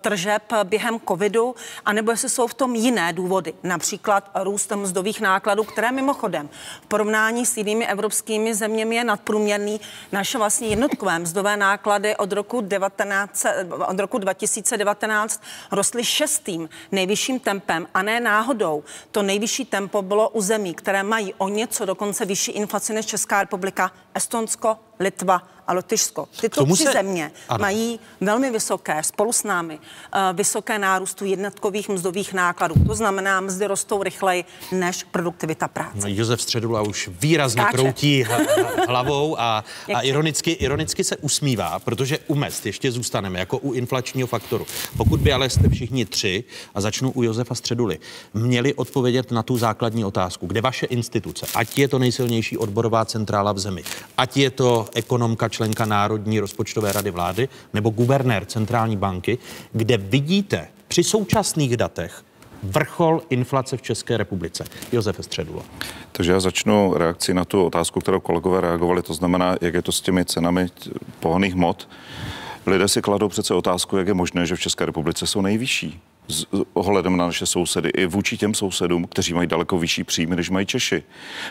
tržeb 0.00 0.42
během 0.64 1.00
covidu, 1.08 1.54
anebo 1.84 2.10
jestli 2.10 2.28
jsou 2.28 2.46
v 2.46 2.54
tom 2.54 2.74
jiné 2.74 3.12
důvody, 3.12 3.54
například 3.62 4.30
růst 4.34 4.72
mzdových 4.76 5.20
nákladů, 5.20 5.64
které 5.64 5.92
mimochodem 5.92 6.48
v 6.82 6.86
porovnání 6.86 7.46
s 7.46 7.56
jinými 7.56 7.86
evropskými 7.86 8.54
zeměmi 8.54 8.96
je 8.96 9.04
nadprůměrný. 9.04 9.80
Naše 10.12 10.38
vlastně 10.38 10.68
jednotkové 10.68 11.18
mzdové 11.18 11.56
náklady 11.56 12.16
od 12.16 12.32
roku, 12.32 12.60
19, 12.60 13.46
od 13.86 13.98
roku 14.00 14.18
2019 14.18 15.42
rostly 15.72 16.04
šestým 16.04 16.68
nejvyšším 16.92 17.40
tempem 17.40 17.86
a 17.94 18.02
ne 18.02 18.20
náhodou. 18.20 18.82
To 19.10 19.22
nejvyšší 19.22 19.64
tempo 19.64 20.02
bylo 20.02 20.28
u 20.28 20.40
zemí, 20.40 20.74
které 20.74 21.02
mají 21.02 21.34
o 21.38 21.48
něco 21.48 21.84
dokonce 21.84 22.24
vyšší 22.24 22.52
inflaci 22.52 22.92
než 22.92 23.06
Česká 23.06 23.40
republika, 23.40 23.92
Estonsko, 24.14 24.76
Litva 25.00 25.42
a 25.66 25.72
Lotyšsko. 25.72 26.28
Tyto 26.40 26.66
tři 26.66 26.84
se... 26.84 26.92
země 26.92 27.32
ano. 27.48 27.62
mají 27.62 28.00
velmi 28.20 28.50
vysoké, 28.50 29.02
spolu 29.02 29.32
s 29.32 29.42
námi, 29.42 29.78
uh, 29.78 30.36
vysoké 30.36 30.78
nárůstu 30.78 31.24
jednotkových 31.24 31.88
mzdových 31.88 32.32
nákladů. 32.32 32.74
To 32.86 32.94
znamená, 32.94 33.40
mzdy 33.40 33.66
rostou 33.66 34.02
rychleji 34.02 34.44
než 34.72 35.04
produktivita 35.04 35.68
práce. 35.68 35.98
No, 35.98 36.04
Josef 36.06 36.42
Středula 36.42 36.82
už 36.82 37.10
výrazně 37.20 37.62
Káče. 37.62 37.76
kroutí 37.76 38.24
hlavou 38.88 39.40
a, 39.40 39.64
a 39.94 40.00
ironicky, 40.00 40.50
ironicky 40.50 41.04
se 41.04 41.16
usmívá, 41.16 41.78
protože 41.78 42.18
u 42.26 42.34
mest 42.34 42.66
ještě 42.66 42.92
zůstaneme 42.92 43.38
jako 43.38 43.58
u 43.58 43.72
inflačního 43.72 44.28
faktoru. 44.28 44.66
Pokud 44.96 45.20
by 45.20 45.32
ale 45.32 45.50
jste 45.50 45.68
všichni 45.68 46.04
tři, 46.04 46.44
a 46.74 46.80
začnu 46.80 47.10
u 47.10 47.22
Josefa 47.22 47.54
Středuly, 47.54 47.98
měli 48.34 48.74
odpovědět 48.74 49.30
na 49.30 49.42
tu 49.42 49.58
základní 49.58 50.04
otázku, 50.04 50.46
kde 50.46 50.60
vaše 50.60 50.86
instituce, 50.86 51.46
ať 51.54 51.78
je 51.78 51.88
to 51.88 51.98
nejsilnější 51.98 52.58
odborová 52.58 53.04
centrála 53.04 53.52
v 53.52 53.58
zemi, 53.58 53.82
ať 54.16 54.36
je 54.36 54.50
to 54.50 54.86
ekonomka, 54.94 55.48
členka 55.48 55.86
Národní 55.86 56.40
rozpočtové 56.40 56.92
rady 56.92 57.10
vlády 57.10 57.48
nebo 57.74 57.90
guvernér 57.90 58.44
centrální 58.44 58.96
banky, 58.96 59.38
kde 59.72 59.96
vidíte 59.96 60.68
při 60.88 61.04
současných 61.04 61.76
datech 61.76 62.22
vrchol 62.62 63.22
inflace 63.30 63.76
v 63.76 63.82
České 63.82 64.16
republice. 64.16 64.64
Josef 64.92 65.16
Středula. 65.20 65.62
Takže 66.12 66.32
já 66.32 66.40
začnu 66.40 66.94
reakci 66.94 67.34
na 67.34 67.44
tu 67.44 67.64
otázku, 67.64 68.00
kterou 68.00 68.20
kolegové 68.20 68.60
reagovali, 68.60 69.02
to 69.02 69.14
znamená, 69.14 69.56
jak 69.60 69.74
je 69.74 69.82
to 69.82 69.92
s 69.92 70.00
těmi 70.00 70.24
cenami 70.24 70.66
pohoných 71.20 71.54
hmot. 71.54 71.88
Lidé 72.66 72.88
si 72.88 73.02
kladou 73.02 73.28
přece 73.28 73.54
otázku, 73.54 73.96
jak 73.96 74.08
je 74.08 74.14
možné, 74.14 74.46
že 74.46 74.56
v 74.56 74.60
České 74.60 74.86
republice 74.86 75.26
jsou 75.26 75.40
nejvyšší 75.40 76.00
s 76.30 76.46
ohledem 76.72 77.16
na 77.16 77.26
naše 77.26 77.46
sousedy 77.46 77.88
i 77.88 78.06
vůči 78.06 78.36
těm 78.36 78.54
sousedům, 78.54 79.06
kteří 79.06 79.34
mají 79.34 79.48
daleko 79.48 79.78
vyšší 79.78 80.04
příjmy, 80.04 80.36
než 80.36 80.50
mají 80.50 80.66
Češi. 80.66 81.02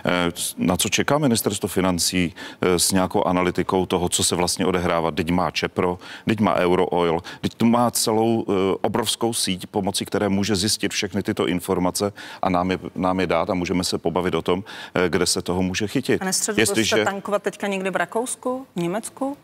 Eh, 0.05 0.31
na 0.57 0.77
co 0.77 0.89
čeká 0.89 1.17
ministerstvo 1.17 1.69
financí 1.69 2.33
eh, 2.61 2.79
s 2.79 2.91
nějakou 2.91 3.23
analytikou 3.23 3.85
toho, 3.85 4.09
co 4.09 4.23
se 4.23 4.35
vlastně 4.35 4.65
odehrává? 4.65 5.11
Teď 5.11 5.29
má 5.29 5.51
Čepro, 5.51 5.99
teď 6.27 6.39
má 6.39 6.55
Eurooil, 6.55 7.19
teď 7.41 7.53
tu 7.53 7.65
má 7.65 7.91
celou 7.91 8.45
eh, 8.47 8.53
obrovskou 8.81 9.33
síť, 9.33 9.65
pomocí 9.67 10.05
které 10.05 10.29
může 10.29 10.55
zjistit 10.55 10.91
všechny 10.91 11.23
tyto 11.23 11.47
informace 11.47 12.13
a 12.41 12.49
nám 12.49 12.71
je, 12.71 12.79
nám 12.95 13.19
je 13.19 13.27
dát 13.27 13.49
a 13.49 13.53
můžeme 13.53 13.83
se 13.83 13.97
pobavit 13.97 14.35
o 14.35 14.41
tom, 14.41 14.63
kde 15.07 15.25
se 15.25 15.41
toho 15.41 15.61
může 15.61 15.87
chytit. 15.87 16.21
A 16.21 16.25
nestředu 16.25 16.59
Jestliže... 16.59 17.05
tankovat 17.05 17.43
teďka 17.43 17.67
někdy 17.67 17.89
v 17.89 17.95
Rakousku, 17.95 18.65
v 18.75 18.79
Německu? 18.79 19.37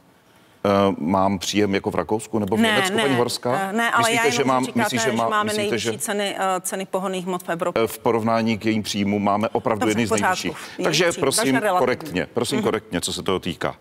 Uh, 0.65 0.95
mám 1.07 1.39
příjem 1.39 1.74
jako 1.74 1.91
v 1.91 1.95
Rakousku 1.95 2.39
nebo 2.39 2.55
v 2.55 2.60
ne, 2.60 2.67
Německu, 2.67 2.98
ne, 2.98 3.03
paní 3.03 3.15
Horská? 3.15 3.60
Eh, 3.60 3.74
ne, 3.74 3.91
ale 3.91 4.10
myslíte, 4.10 4.27
já 4.27 4.34
že, 4.34 4.43
mám, 4.43 4.65
říkáte, 4.65 4.79
myslí, 4.79 5.00
že, 5.00 5.12
má, 5.12 5.24
že 5.24 5.29
máme 5.29 5.43
myslíte, 5.43 5.62
nejvyšší 5.62 5.91
že, 5.91 5.98
ceny, 5.98 6.36
uh, 6.36 6.41
ceny 6.62 6.86
pohoných 6.86 7.25
hmot 7.25 7.43
v 7.43 7.50
Evropě. 7.50 7.88
V 7.88 8.00
porovnání 8.00 8.57
k 8.57 8.65
jejím 8.65 8.84
příjmu 8.84 9.19
máme 9.19 9.50
opravdu 9.50 9.88
jedny 9.88 10.07
z 10.07 10.12
nejvyšších. 10.12 10.57
Takže 10.84 11.12
prosím 11.19 11.62
korektně, 11.77 12.27
prosím 12.34 12.60
mm-hmm. 12.60 12.63
korektně, 12.63 13.01
co 13.01 13.13
se 13.13 13.24
toho 13.24 13.39
týká. 13.39 13.75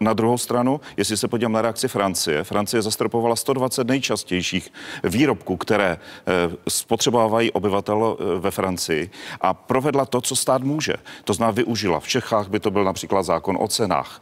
Na 0.00 0.12
druhou 0.12 0.38
stranu, 0.38 0.80
jestli 0.96 1.16
se 1.16 1.28
podívám 1.28 1.52
na 1.52 1.62
reakci 1.62 1.88
Francie, 1.88 2.44
Francie 2.44 2.82
zastropovala 2.82 3.36
120 3.36 3.86
nejčastějších 3.86 4.72
výrobků, 5.04 5.56
které 5.56 5.98
spotřebovávají 6.68 7.52
obyvatel 7.52 8.16
ve 8.38 8.50
Francii 8.50 9.10
a 9.40 9.54
provedla 9.54 10.04
to, 10.04 10.20
co 10.20 10.36
stát 10.36 10.62
může. 10.62 10.94
To 11.24 11.34
znamená, 11.34 11.50
využila. 11.50 12.00
V 12.00 12.08
Čechách 12.08 12.48
by 12.48 12.60
to 12.60 12.70
byl 12.70 12.84
například 12.84 13.22
zákon 13.22 13.58
o 13.60 13.68
cenách 13.68 14.20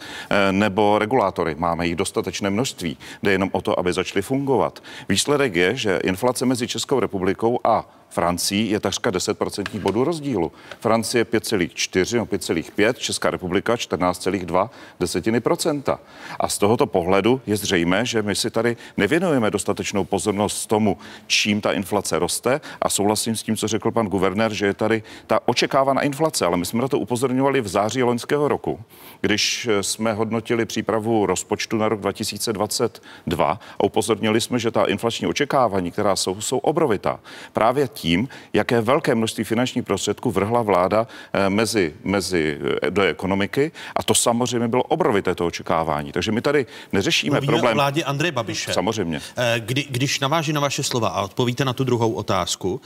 nebo 0.50 0.98
regulátory 0.98 1.54
máme 1.58 1.86
jich 1.86 1.96
dostatečné 1.96 2.50
množství. 2.50 2.96
Jde 3.22 3.32
jenom 3.32 3.50
o 3.52 3.60
to, 3.60 3.78
aby 3.78 3.92
začaly 3.92 4.22
fungovat. 4.22 4.82
Výsledek 5.08 5.54
je, 5.54 5.76
že 5.76 6.00
inflace 6.04 6.46
mezi 6.46 6.68
Českou 6.68 7.00
republikou 7.00 7.60
a 7.64 7.97
Francii 8.10 8.70
je 8.70 8.80
takřka 8.80 9.10
10% 9.10 9.80
bodů 9.80 10.04
rozdílu. 10.04 10.52
Francie 10.80 11.24
5,4 11.24 12.14
nebo 12.14 12.26
5,5, 12.26 12.94
Česká 12.94 13.30
republika 13.30 13.74
14,2 13.74 14.70
desetiny 15.00 15.40
procenta. 15.40 16.00
A 16.40 16.48
z 16.48 16.58
tohoto 16.58 16.86
pohledu 16.86 17.40
je 17.46 17.56
zřejmé, 17.56 18.06
že 18.06 18.22
my 18.22 18.34
si 18.34 18.50
tady 18.50 18.76
nevěnujeme 18.96 19.50
dostatečnou 19.50 20.04
pozornost 20.04 20.66
tomu, 20.66 20.98
čím 21.26 21.60
ta 21.60 21.72
inflace 21.72 22.18
roste 22.18 22.60
a 22.82 22.88
souhlasím 22.88 23.36
s 23.36 23.42
tím, 23.42 23.56
co 23.56 23.68
řekl 23.68 23.90
pan 23.90 24.06
guvernér, 24.06 24.52
že 24.52 24.66
je 24.66 24.74
tady 24.74 25.02
ta 25.26 25.40
očekávaná 25.46 26.02
inflace, 26.02 26.46
ale 26.46 26.56
my 26.56 26.66
jsme 26.66 26.82
na 26.82 26.88
to 26.88 26.98
upozorňovali 26.98 27.60
v 27.60 27.68
září 27.68 28.02
loňského 28.02 28.48
roku, 28.48 28.80
když 29.20 29.68
jsme 29.80 30.12
hodnotili 30.12 30.66
přípravu 30.66 31.26
rozpočtu 31.26 31.76
na 31.76 31.88
rok 31.88 32.00
2022 32.00 33.50
a 33.78 33.84
upozornili 33.84 34.40
jsme, 34.40 34.58
že 34.58 34.70
ta 34.70 34.84
inflační 34.84 35.26
očekávání, 35.26 35.90
která 35.90 36.16
jsou, 36.16 36.40
jsou 36.40 36.58
obrovitá. 36.58 37.20
Právě 37.52 37.88
tím, 37.98 38.28
jaké 38.52 38.80
velké 38.80 39.14
množství 39.14 39.44
finančních 39.44 39.84
prostředků 39.84 40.30
vrhla 40.30 40.62
vláda 40.62 41.06
eh, 41.32 41.50
mezi, 41.50 41.94
mezi 42.04 42.58
eh, 42.82 42.90
do 42.90 43.02
ekonomiky 43.02 43.72
a 43.96 44.02
to 44.02 44.14
samozřejmě 44.14 44.68
bylo 44.68 44.82
obrovité 44.82 45.34
to 45.34 45.46
očekávání. 45.46 46.12
Takže 46.12 46.32
my 46.32 46.40
tady 46.40 46.66
neřešíme 46.92 47.34
Mluvíme 47.34 47.52
problém. 47.52 47.72
o 47.72 47.74
vládě 47.74 48.04
Andreje 48.04 48.32
Babiše. 48.32 48.72
Samozřejmě. 48.72 49.20
Eh, 49.36 49.60
kdy, 49.60 49.86
když 49.90 50.20
naváží 50.20 50.52
na 50.52 50.60
vaše 50.60 50.82
slova 50.82 51.08
a 51.08 51.22
odpovíte 51.22 51.64
na 51.64 51.72
tu 51.72 51.84
druhou 51.84 52.12
otázku, 52.12 52.80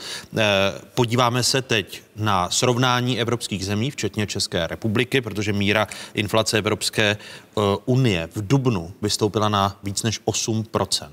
podíváme 0.94 1.42
se 1.42 1.62
teď 1.62 2.02
na 2.16 2.50
srovnání 2.50 3.20
evropských 3.20 3.66
zemí, 3.66 3.90
včetně 3.90 4.26
České 4.26 4.66
republiky, 4.66 5.20
protože 5.20 5.52
míra 5.52 5.86
inflace 6.14 6.58
Evropské 6.58 7.16
unie 7.84 8.28
v 8.34 8.46
Dubnu 8.46 8.92
vystoupila 9.02 9.48
na 9.48 9.76
víc 9.82 10.02
než 10.02 10.20
8%, 10.20 11.08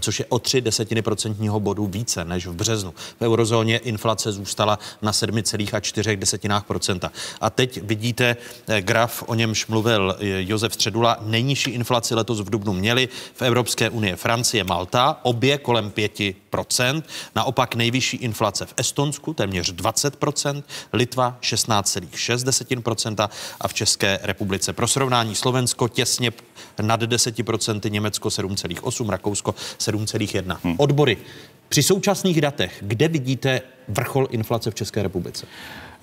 což 0.00 0.18
je 0.18 0.26
o 0.28 0.38
3 0.38 0.60
desetiny 0.60 1.02
procentního 1.02 1.60
bodu 1.60 1.86
více 1.86 2.24
než 2.24 2.46
v 2.46 2.54
březnu. 2.54 2.94
V 3.20 3.22
euro 3.22 3.44
eurozóně 3.44 3.78
inflace 3.78 4.32
zůstala 4.32 4.78
na 5.02 5.12
7,4 5.12 6.16
desetinách 6.16 6.64
procenta. 6.64 7.12
A 7.40 7.50
teď 7.50 7.82
vidíte 7.82 8.36
eh, 8.66 8.82
graf, 8.82 9.22
o 9.26 9.34
němž 9.34 9.66
mluvil 9.66 10.16
eh, 10.18 10.26
Josef 10.48 10.74
Středula, 10.74 11.16
nejnižší 11.20 11.70
inflaci 11.70 12.14
letos 12.14 12.40
v 12.40 12.50
Dubnu 12.50 12.72
měli 12.72 13.08
v 13.34 13.42
Evropské 13.42 13.90
unii 13.90 14.16
Francie, 14.16 14.64
Malta, 14.64 15.20
obě 15.22 15.58
kolem 15.58 15.90
5%, 15.90 17.02
naopak 17.36 17.74
nejvyšší 17.74 18.16
inflace 18.16 18.66
v 18.66 18.74
Estonsku, 18.76 19.34
téměř 19.34 19.72
20%, 19.72 20.43
Litva 20.92 21.38
16,6% 21.42 23.28
a 23.60 23.68
v 23.68 23.74
České 23.74 24.18
republice. 24.22 24.72
Pro 24.72 24.88
srovnání 24.88 25.34
Slovensko 25.34 25.88
těsně 25.88 26.32
nad 26.82 27.02
10%, 27.02 27.90
Německo 27.90 28.28
7,8, 28.28 29.10
Rakousko 29.10 29.54
7,1. 29.78 30.58
Hmm. 30.62 30.74
Odbory 30.78 31.16
při 31.68 31.82
současných 31.82 32.40
datech, 32.40 32.76
kde 32.80 33.08
vidíte 33.08 33.60
vrchol 33.88 34.26
inflace 34.30 34.70
v 34.70 34.74
České 34.74 35.02
republice? 35.02 35.46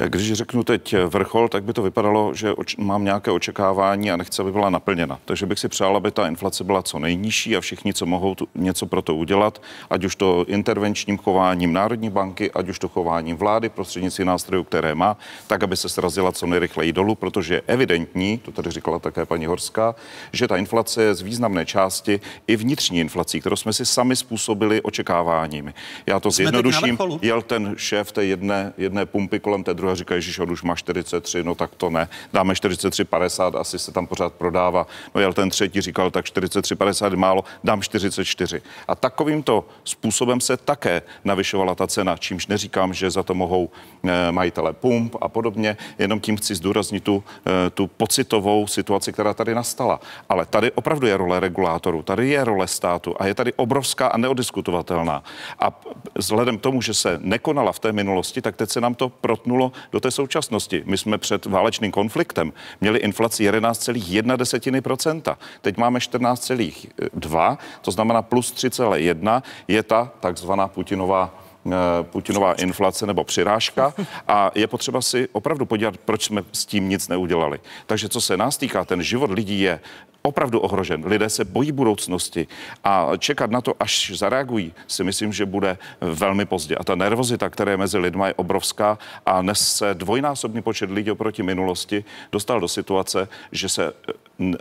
Když 0.07 0.33
řeknu 0.33 0.63
teď 0.63 0.95
vrchol, 1.07 1.49
tak 1.49 1.63
by 1.63 1.73
to 1.73 1.81
vypadalo, 1.81 2.33
že 2.33 2.53
mám 2.77 3.03
nějaké 3.03 3.31
očekávání 3.31 4.11
a 4.11 4.17
nechci, 4.17 4.41
aby 4.41 4.51
byla 4.51 4.69
naplněna. 4.69 5.19
Takže 5.25 5.45
bych 5.45 5.59
si 5.59 5.67
přál, 5.69 5.97
aby 5.97 6.11
ta 6.11 6.27
inflace 6.27 6.63
byla 6.63 6.81
co 6.81 6.99
nejnižší 6.99 7.57
a 7.57 7.61
všichni, 7.61 7.93
co 7.93 8.05
mohou 8.05 8.35
tu, 8.35 8.47
něco 8.55 8.85
pro 8.85 9.01
to 9.01 9.15
udělat, 9.15 9.61
ať 9.89 10.03
už 10.03 10.15
to 10.15 10.45
intervenčním 10.47 11.17
chováním 11.17 11.73
Národní 11.73 12.09
banky, 12.09 12.51
ať 12.51 12.69
už 12.69 12.79
to 12.79 12.87
chováním 12.87 13.37
vlády 13.37 13.69
prostřednictvím 13.69 14.27
nástrojů, 14.27 14.63
které 14.63 14.95
má, 14.95 15.17
tak, 15.47 15.63
aby 15.63 15.77
se 15.77 15.89
srazila 15.89 16.31
co 16.31 16.47
nejrychleji 16.47 16.93
dolů, 16.93 17.15
protože 17.15 17.53
je 17.53 17.61
evidentní, 17.67 18.37
to 18.37 18.51
tady 18.51 18.71
říkala 18.71 18.99
také 18.99 19.25
paní 19.25 19.45
Horská, 19.45 19.95
že 20.33 20.47
ta 20.47 20.57
inflace 20.57 21.03
je 21.03 21.15
z 21.15 21.21
významné 21.21 21.65
části 21.65 22.19
i 22.47 22.55
vnitřní 22.55 22.99
inflací, 22.99 23.39
kterou 23.39 23.55
jsme 23.55 23.73
si 23.73 23.85
sami 23.85 24.15
způsobili 24.15 24.81
očekáváními. 24.81 25.73
Já 26.05 26.19
to 26.19 26.31
zjednoduším. 26.31 26.97
Jel 27.21 27.41
ten 27.41 27.73
šéf 27.77 28.11
té 28.11 28.25
jedné, 28.25 28.73
jedné 28.77 29.05
pumpy 29.05 29.39
kolem 29.39 29.63
té 29.63 29.73
druhé 29.73 29.90
říká, 29.95 30.19
že 30.19 30.41
on 30.41 30.51
už 30.51 30.63
má 30.63 30.75
43, 30.75 31.43
no 31.43 31.55
tak 31.55 31.71
to 31.77 31.89
ne. 31.89 32.09
Dáme 32.33 32.53
43,50, 32.53 33.59
asi 33.59 33.79
se 33.79 33.91
tam 33.91 34.07
pořád 34.07 34.33
prodává. 34.33 34.87
No 35.15 35.21
jel 35.21 35.33
ten 35.33 35.49
třetí, 35.49 35.81
říkal, 35.81 36.11
tak 36.11 36.25
43,50 36.25 37.11
je 37.11 37.17
málo, 37.17 37.43
dám 37.63 37.81
44. 37.81 38.61
A 38.87 38.95
takovýmto 38.95 39.65
způsobem 39.83 40.41
se 40.41 40.57
také 40.57 41.01
navyšovala 41.23 41.75
ta 41.75 41.87
cena, 41.87 42.17
čímž 42.17 42.47
neříkám, 42.47 42.93
že 42.93 43.11
za 43.11 43.23
to 43.23 43.33
mohou 43.33 43.69
e, 44.03 44.31
majitele 44.31 44.73
pump 44.73 45.15
a 45.21 45.29
podobně, 45.29 45.77
jenom 45.99 46.19
tím 46.19 46.37
chci 46.37 46.55
zdůraznit 46.55 47.03
tu, 47.03 47.23
e, 47.47 47.69
tu 47.69 47.87
pocitovou 47.87 48.67
situaci, 48.67 49.13
která 49.13 49.33
tady 49.33 49.55
nastala. 49.55 49.99
Ale 50.29 50.45
tady 50.45 50.71
opravdu 50.71 51.07
je 51.07 51.17
role 51.17 51.39
regulátorů, 51.39 52.03
tady 52.03 52.29
je 52.29 52.43
role 52.43 52.67
státu 52.67 53.15
a 53.19 53.25
je 53.25 53.33
tady 53.33 53.53
obrovská 53.53 54.07
a 54.07 54.17
neodiskutovatelná. 54.17 55.23
A 55.59 55.81
vzhledem 56.15 56.57
k 56.57 56.61
tomu, 56.61 56.81
že 56.81 56.93
se 56.93 57.19
nekonala 57.21 57.71
v 57.71 57.79
té 57.79 57.91
minulosti, 57.91 58.41
tak 58.41 58.55
teď 58.55 58.69
se 58.69 58.81
nám 58.81 58.95
to 58.95 59.09
protnulo 59.09 59.70
do 59.91 59.99
té 59.99 60.11
současnosti. 60.11 60.83
My 60.85 60.97
jsme 60.97 61.17
před 61.17 61.45
válečným 61.45 61.91
konfliktem 61.91 62.53
měli 62.81 62.99
inflaci 62.99 63.51
11,1%. 63.51 65.35
Teď 65.61 65.77
máme 65.77 65.99
14,2, 65.99 67.57
to 67.81 67.91
znamená 67.91 68.21
plus 68.21 68.53
3,1 68.53 69.41
je 69.67 69.83
ta 69.83 70.11
takzvaná 70.19 70.67
Putinová 70.67 71.35
eh, 71.65 71.71
Putinová 72.03 72.53
inflace 72.53 73.05
nebo 73.05 73.23
přirážka 73.23 73.93
a 74.27 74.51
je 74.55 74.67
potřeba 74.67 75.01
si 75.01 75.27
opravdu 75.31 75.65
podívat, 75.65 75.97
proč 75.97 76.23
jsme 76.23 76.43
s 76.51 76.65
tím 76.65 76.89
nic 76.89 77.07
neudělali. 77.07 77.59
Takže 77.85 78.09
co 78.09 78.21
se 78.21 78.37
nás 78.37 78.57
týká, 78.57 78.85
ten 78.85 79.03
život 79.03 79.31
lidí 79.31 79.61
je 79.61 79.79
opravdu 80.21 80.59
ohrožen. 80.59 81.03
Lidé 81.05 81.29
se 81.29 81.45
bojí 81.45 81.71
budoucnosti 81.71 82.47
a 82.83 83.09
čekat 83.17 83.51
na 83.51 83.61
to, 83.61 83.73
až 83.79 84.11
zareagují, 84.15 84.73
si 84.87 85.03
myslím, 85.03 85.33
že 85.33 85.45
bude 85.45 85.77
velmi 86.01 86.45
pozdě. 86.45 86.75
A 86.75 86.83
ta 86.83 86.95
nervozita, 86.95 87.49
která 87.49 87.71
je 87.71 87.77
mezi 87.77 87.97
lidmi, 87.97 88.23
je 88.27 88.33
obrovská 88.33 88.97
a 89.25 89.41
dnes 89.41 89.75
se 89.75 89.93
dvojnásobný 89.93 90.61
počet 90.61 90.91
lidí 90.91 91.11
oproti 91.11 91.43
minulosti 91.43 92.03
dostal 92.31 92.59
do 92.59 92.67
situace, 92.67 93.27
že 93.51 93.69
se 93.69 93.93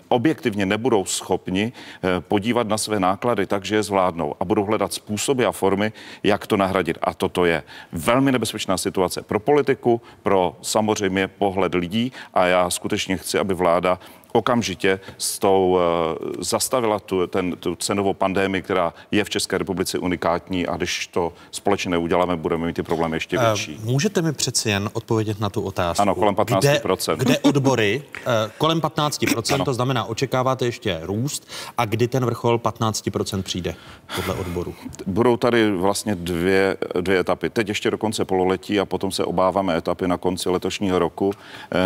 objektivně 0.08 0.66
nebudou 0.66 1.04
schopni 1.04 1.72
eh, 1.72 2.20
podívat 2.20 2.68
na 2.68 2.78
své 2.78 3.00
náklady 3.00 3.46
tak, 3.46 3.64
že 3.64 3.74
je 3.74 3.82
zvládnou 3.82 4.34
a 4.40 4.44
budou 4.44 4.64
hledat 4.64 4.92
způsoby 4.92 5.44
a 5.46 5.52
formy, 5.52 5.92
jak 6.22 6.46
to 6.46 6.56
nahradit. 6.56 6.98
A 7.02 7.14
toto 7.14 7.44
je 7.44 7.62
velmi 7.92 8.32
nebezpečná 8.32 8.78
situace 8.78 9.22
pro 9.22 9.40
politiku, 9.40 10.00
pro 10.22 10.56
samozřejmě 10.62 11.28
pohled 11.28 11.74
lidí 11.74 12.12
a 12.34 12.46
já 12.46 12.70
skutečně 12.70 13.16
chci, 13.16 13.38
aby 13.38 13.54
vláda 13.54 13.98
okamžitě 14.32 15.00
s 15.18 15.38
tou 15.38 15.70
uh, 15.70 16.42
zastavila 16.42 16.98
tu, 16.98 17.26
ten, 17.26 17.56
tu 17.56 17.74
cenovou 17.74 18.14
pandémii, 18.14 18.62
která 18.62 18.94
je 19.10 19.24
v 19.24 19.30
České 19.30 19.58
republice 19.58 19.98
unikátní 19.98 20.66
a 20.66 20.76
když 20.76 21.06
to 21.06 21.32
společně 21.50 21.90
neuděláme, 21.90 22.36
budeme 22.36 22.66
mít 22.66 22.76
ty 22.76 22.82
problémy 22.82 23.16
ještě 23.16 23.38
eh, 23.38 23.44
větší. 23.44 23.80
Můžete 23.82 24.22
mi 24.22 24.32
přeci 24.32 24.70
jen 24.70 24.90
odpovědět 24.92 25.40
na 25.40 25.50
tu 25.50 25.60
otázku? 25.60 26.02
Ano, 26.02 26.14
kolem 26.14 26.34
15%. 26.34 27.16
Kde, 27.16 27.24
kde 27.24 27.38
odbory, 27.38 28.02
uh, 28.26 28.32
kolem 28.58 28.80
15%, 28.80 29.54
ano. 29.54 29.64
to 29.64 29.74
znamená, 29.74 30.04
očekáváte 30.04 30.64
ještě 30.64 31.00
růst 31.02 31.48
a 31.78 31.84
kdy 31.84 32.08
ten 32.08 32.24
vrchol 32.24 32.58
15% 32.58 33.42
přijde 33.42 33.74
podle 34.16 34.34
odboru? 34.34 34.74
Budou 35.06 35.36
tady 35.36 35.72
vlastně 35.72 36.14
dvě, 36.14 36.76
dvě 37.00 37.20
etapy. 37.20 37.50
Teď 37.50 37.68
ještě 37.68 37.90
do 37.90 37.98
konce 37.98 38.24
pololetí 38.24 38.80
a 38.80 38.84
potom 38.84 39.12
se 39.12 39.24
obáváme 39.24 39.76
etapy 39.76 40.08
na 40.08 40.16
konci 40.16 40.50
letošního 40.50 40.98
roku, 40.98 41.32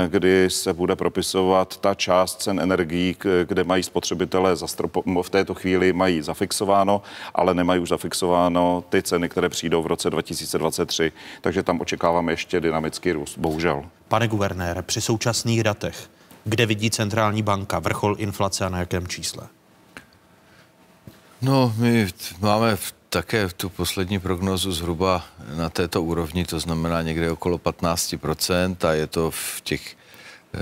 kdy 0.08 0.50
se 0.50 0.72
bude 0.72 0.96
propisovat 0.96 1.76
ta 1.76 1.94
část 1.94 2.33
část 2.34 2.42
cen 2.42 2.60
energií, 2.60 3.16
kde 3.44 3.64
mají 3.64 3.82
spotřebitelé 3.82 4.56
zastropo, 4.56 5.02
v 5.22 5.30
této 5.30 5.54
chvíli 5.54 5.92
mají 5.92 6.22
zafixováno, 6.22 7.02
ale 7.34 7.54
nemají 7.54 7.80
už 7.80 7.88
zafixováno 7.88 8.84
ty 8.88 9.02
ceny, 9.02 9.28
které 9.28 9.48
přijdou 9.48 9.82
v 9.82 9.86
roce 9.86 10.10
2023. 10.10 11.12
Takže 11.40 11.62
tam 11.62 11.80
očekáváme 11.80 12.32
ještě 12.32 12.60
dynamický 12.60 13.12
růst, 13.12 13.38
bohužel. 13.38 13.84
Pane 14.08 14.28
guvernér, 14.28 14.82
při 14.82 15.00
současných 15.00 15.62
datech, 15.62 16.10
kde 16.44 16.66
vidí 16.66 16.90
centrální 16.90 17.42
banka 17.42 17.78
vrchol 17.78 18.16
inflace 18.18 18.66
a 18.66 18.68
na 18.68 18.78
jakém 18.78 19.06
čísle? 19.06 19.46
No, 21.42 21.74
my 21.76 22.08
máme 22.40 22.76
také 23.08 23.48
tu 23.48 23.68
poslední 23.68 24.18
prognozu 24.18 24.72
zhruba 24.72 25.24
na 25.56 25.70
této 25.70 26.02
úrovni, 26.02 26.44
to 26.44 26.60
znamená 26.60 27.02
někde 27.02 27.30
okolo 27.30 27.58
15% 27.58 28.88
a 28.88 28.92
je 28.92 29.06
to 29.06 29.30
v 29.30 29.60
těch 29.60 29.96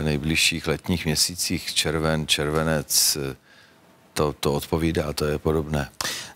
nejbližších 0.02 0.66
letních 0.66 1.05
měsících, 1.05 1.74
červen, 1.74 2.26
červenec, 2.26 3.18
to, 4.14 4.33
to 4.40 4.55
odpovídá, 4.55 5.12
to 5.12 5.24
je 5.24 5.38
podobné. 5.38 5.88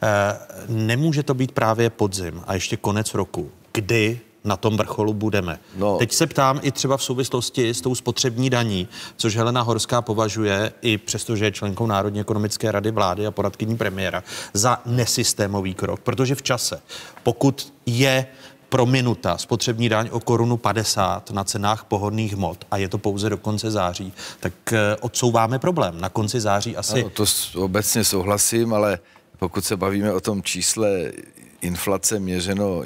E, 0.03 0.39
nemůže 0.69 1.23
to 1.23 1.35
být 1.35 1.53
právě 1.53 1.91
podzim 1.91 2.43
a 2.47 2.55
ještě 2.55 2.77
konec 2.77 3.15
roku, 3.15 3.51
kdy 3.73 4.21
na 4.47 4.57
tom 4.57 4.77
vrcholu 4.77 5.15
budeme. 5.15 5.59
No. 5.77 5.99
Teď 5.99 6.13
se 6.13 6.27
ptám 6.27 6.61
i 6.63 6.73
třeba 6.73 6.97
v 6.97 7.03
souvislosti 7.03 7.71
s 7.71 7.81
tou 7.81 7.95
spotřební 7.95 8.51
daní, 8.51 8.89
což 9.17 9.37
Helena 9.37 9.63
Horská 9.63 10.03
považuje, 10.03 10.73
i 10.83 10.99
přestože 10.99 11.45
je 11.45 11.53
členkou 11.53 11.87
Národní 11.87 12.21
ekonomické 12.21 12.73
rady 12.73 12.91
vlády 12.91 13.27
a 13.27 13.31
poradkyní 13.31 13.77
premiéra, 13.77 14.25
za 14.53 14.81
nesystémový 14.87 15.75
krok, 15.75 16.01
protože 16.01 16.35
v 16.35 16.43
čase, 16.43 16.81
pokud 17.23 17.73
je 17.87 18.27
prominuta. 18.69 19.39
Spotřební 19.39 19.89
daň 19.89 20.09
o 20.13 20.21
korunu 20.21 20.57
50 20.57 21.31
na 21.31 21.45
cenách 21.45 21.85
pohodných 21.85 22.35
hmot. 22.35 22.65
A 22.71 22.77
je 22.77 22.89
to 22.89 22.99
pouze 22.99 23.31
do 23.31 23.37
konce 23.37 23.71
září, 23.71 24.13
tak 24.41 24.53
eh, 24.73 24.97
odsouváme 25.01 25.59
problém. 25.59 26.01
Na 26.01 26.09
konci 26.09 26.41
září 26.41 26.77
asi... 26.77 27.01
Ano, 27.01 27.11
to 27.11 27.25
obecně 27.55 28.05
souhlasím, 28.05 28.75
ale 28.75 28.99
pokud 29.39 29.65
se 29.65 29.77
bavíme 29.77 30.13
o 30.13 30.21
tom 30.21 30.43
čísle 30.43 31.13
inflace 31.61 32.19
měřeno 32.19 32.83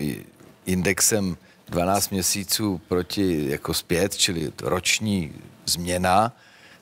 indexem 0.67 1.37
12 1.69 2.11
měsíců 2.11 2.81
proti 2.89 3.51
jako 3.51 3.75
zpět, 3.75 4.17
čili 4.17 4.53
roční 4.63 5.33
změna, 5.67 6.33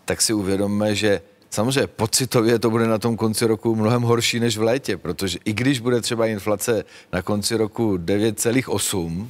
tak 0.05 0.23
si 0.23 0.33
uvědomme, 0.33 0.95
že 0.95 1.21
Samozřejmě 1.51 1.87
pocitově 1.87 2.59
to 2.59 2.71
bude 2.71 2.87
na 2.87 2.99
tom 2.99 3.17
konci 3.17 3.47
roku 3.47 3.77
mnohem 3.77 4.03
horší 4.03 4.41
než 4.41 4.59
v 4.59 4.63
létě, 4.63 4.97
protože 4.97 5.39
i 5.45 5.53
když 5.53 5.81
bude 5.81 6.01
třeba 6.01 6.27
inflace 6.27 6.85
na 7.13 7.23
konci 7.23 7.57
roku 7.57 7.97
9,8, 7.97 9.27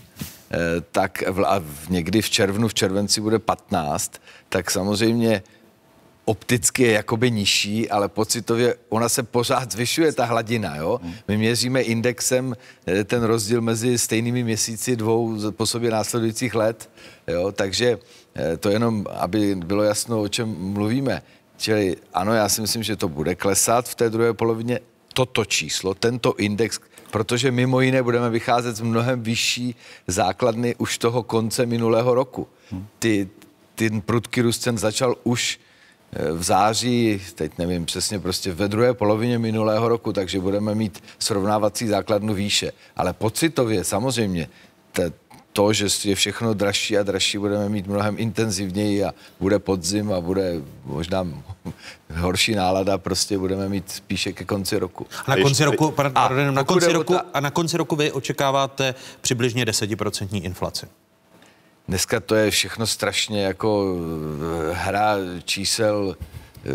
eh, 0.50 0.56
tak 0.92 1.22
v, 1.30 1.44
a 1.44 1.62
někdy 1.88 2.22
v 2.22 2.30
červnu, 2.30 2.68
v 2.68 2.74
červenci 2.74 3.20
bude 3.20 3.38
15, 3.38 4.12
tak 4.48 4.70
samozřejmě 4.70 5.42
opticky 6.28 6.82
je 6.82 6.92
jakoby 6.92 7.30
nižší, 7.30 7.90
ale 7.90 8.08
pocitově 8.08 8.74
ona 8.88 9.08
se 9.08 9.22
pořád 9.22 9.72
zvyšuje, 9.72 10.12
ta 10.12 10.24
hladina, 10.24 10.76
jo. 10.76 11.00
My 11.28 11.36
měříme 11.36 11.80
indexem 11.80 12.54
eh, 12.86 13.04
ten 13.04 13.22
rozdíl 13.22 13.60
mezi 13.60 13.98
stejnými 13.98 14.44
měsíci 14.44 14.96
dvou 14.96 15.50
po 15.50 15.66
sobě 15.66 15.90
následujících 15.90 16.54
let, 16.54 16.90
jo, 17.26 17.52
takže 17.52 17.98
eh, 18.34 18.56
to 18.56 18.70
jenom, 18.70 19.06
aby 19.10 19.54
bylo 19.54 19.82
jasno, 19.82 20.20
o 20.20 20.28
čem 20.28 20.56
mluvíme. 20.58 21.22
Čili 21.58 21.96
ano, 22.14 22.34
já 22.34 22.48
si 22.48 22.60
myslím, 22.60 22.82
že 22.82 22.96
to 22.96 23.08
bude 23.08 23.34
klesat 23.34 23.88
v 23.88 23.94
té 23.94 24.10
druhé 24.10 24.34
polovině. 24.34 24.80
Toto 25.14 25.44
číslo, 25.44 25.94
tento 25.94 26.34
index, 26.36 26.80
protože 27.10 27.50
mimo 27.50 27.80
jiné 27.80 28.02
budeme 28.02 28.30
vycházet 28.30 28.76
z 28.76 28.80
mnohem 28.80 29.22
vyšší 29.22 29.74
základny 30.06 30.74
už 30.78 30.98
toho 30.98 31.22
konce 31.22 31.66
minulého 31.66 32.14
roku. 32.14 32.48
Ty, 32.98 33.28
ten 33.74 34.00
prudký 34.00 34.40
růst 34.40 34.58
cen 34.58 34.78
začal 34.78 35.16
už 35.24 35.60
eh, 36.12 36.32
v 36.32 36.42
září, 36.42 37.22
teď 37.34 37.58
nevím 37.58 37.84
přesně, 37.84 38.18
prostě 38.18 38.52
ve 38.52 38.68
druhé 38.68 38.94
polovině 38.94 39.38
minulého 39.38 39.88
roku, 39.88 40.12
takže 40.12 40.40
budeme 40.40 40.74
mít 40.74 41.02
srovnávací 41.18 41.86
základnu 41.86 42.34
výše. 42.34 42.72
Ale 42.96 43.12
pocitově 43.12 43.84
samozřejmě 43.84 44.48
to, 45.58 45.72
že 45.72 45.86
je 46.04 46.14
všechno 46.14 46.54
dražší 46.54 46.98
a 46.98 47.02
dražší, 47.02 47.38
budeme 47.38 47.68
mít 47.68 47.86
mnohem 47.86 48.14
intenzivněji 48.18 49.04
a 49.04 49.14
bude 49.40 49.58
podzim 49.58 50.12
a 50.12 50.20
bude 50.20 50.62
možná 50.84 51.26
horší 52.14 52.54
nálada, 52.54 52.98
prostě 52.98 53.38
budeme 53.38 53.68
mít 53.68 53.90
spíše 53.90 54.32
ke 54.32 54.44
konci 54.44 54.78
roku. 54.78 55.06
A 55.26 55.30
na 55.30 55.42
konci 55.42 55.64
roku, 55.64 55.90
pardon, 55.90 56.12
a, 56.14 56.50
na 56.50 56.64
konci 56.64 56.92
roku, 56.92 57.14
ta... 57.14 57.24
a 57.34 57.40
na 57.40 57.50
konci 57.50 57.76
roku 57.76 57.96
vy 57.96 58.12
očekáváte 58.12 58.94
přibližně 59.20 59.64
10% 59.64 60.44
inflaci. 60.44 60.86
Dneska 61.88 62.20
to 62.20 62.34
je 62.34 62.50
všechno 62.50 62.86
strašně 62.86 63.42
jako 63.42 63.96
eh, 64.70 64.74
hra 64.74 65.14
čísel, 65.44 66.16
eh, 66.66 66.70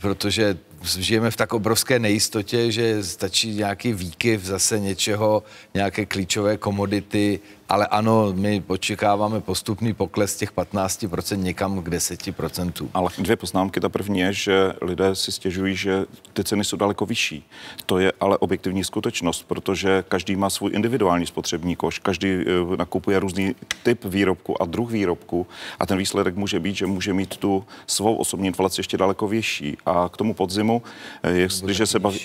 protože 0.00 0.58
žijeme 0.98 1.30
v 1.30 1.36
tak 1.36 1.52
obrovské 1.52 1.98
nejistotě, 1.98 2.72
že 2.72 3.04
stačí 3.04 3.54
nějaký 3.54 3.92
výkyv 3.92 4.44
zase 4.44 4.80
něčeho, 4.80 5.42
nějaké 5.74 6.06
klíčové 6.06 6.56
komodity 6.56 7.40
ale 7.72 7.86
ano, 7.86 8.32
my 8.32 8.62
očekáváme 8.66 9.40
postupný 9.40 9.94
pokles 9.94 10.36
těch 10.36 10.52
15% 10.52 11.36
někam 11.36 11.82
k 11.82 11.88
10%. 11.88 12.88
Ale 12.94 13.10
dvě 13.18 13.36
poznámky. 13.36 13.80
Ta 13.80 13.88
první 13.88 14.18
je, 14.18 14.32
že 14.32 14.72
lidé 14.82 15.14
si 15.14 15.32
stěžují, 15.32 15.76
že 15.76 16.04
ty 16.32 16.44
ceny 16.44 16.64
jsou 16.64 16.76
daleko 16.76 17.06
vyšší. 17.06 17.48
To 17.86 17.98
je 17.98 18.12
ale 18.20 18.38
objektivní 18.38 18.84
skutečnost, 18.84 19.42
protože 19.42 20.04
každý 20.08 20.36
má 20.36 20.50
svůj 20.50 20.70
individuální 20.74 21.26
spotřební 21.26 21.76
koš, 21.76 21.98
každý 21.98 22.28
eh, 22.28 22.76
nakupuje 22.76 23.18
různý 23.18 23.54
typ 23.82 24.04
výrobku 24.04 24.62
a 24.62 24.66
druh 24.66 24.90
výrobku 24.90 25.46
a 25.78 25.86
ten 25.86 25.98
výsledek 25.98 26.36
může 26.36 26.60
být, 26.60 26.76
že 26.76 26.86
může 26.86 27.14
mít 27.14 27.36
tu 27.36 27.64
svou 27.86 28.16
osobní 28.16 28.46
inflaci 28.46 28.80
ještě 28.80 28.96
daleko 28.96 29.28
vyšší. 29.28 29.76
A 29.86 30.08
k 30.12 30.16
tomu 30.16 30.34
podzimu, 30.34 30.82
eh, 31.22 31.30
jestliže 31.30 31.86
se 31.86 31.98
baví... 31.98 32.20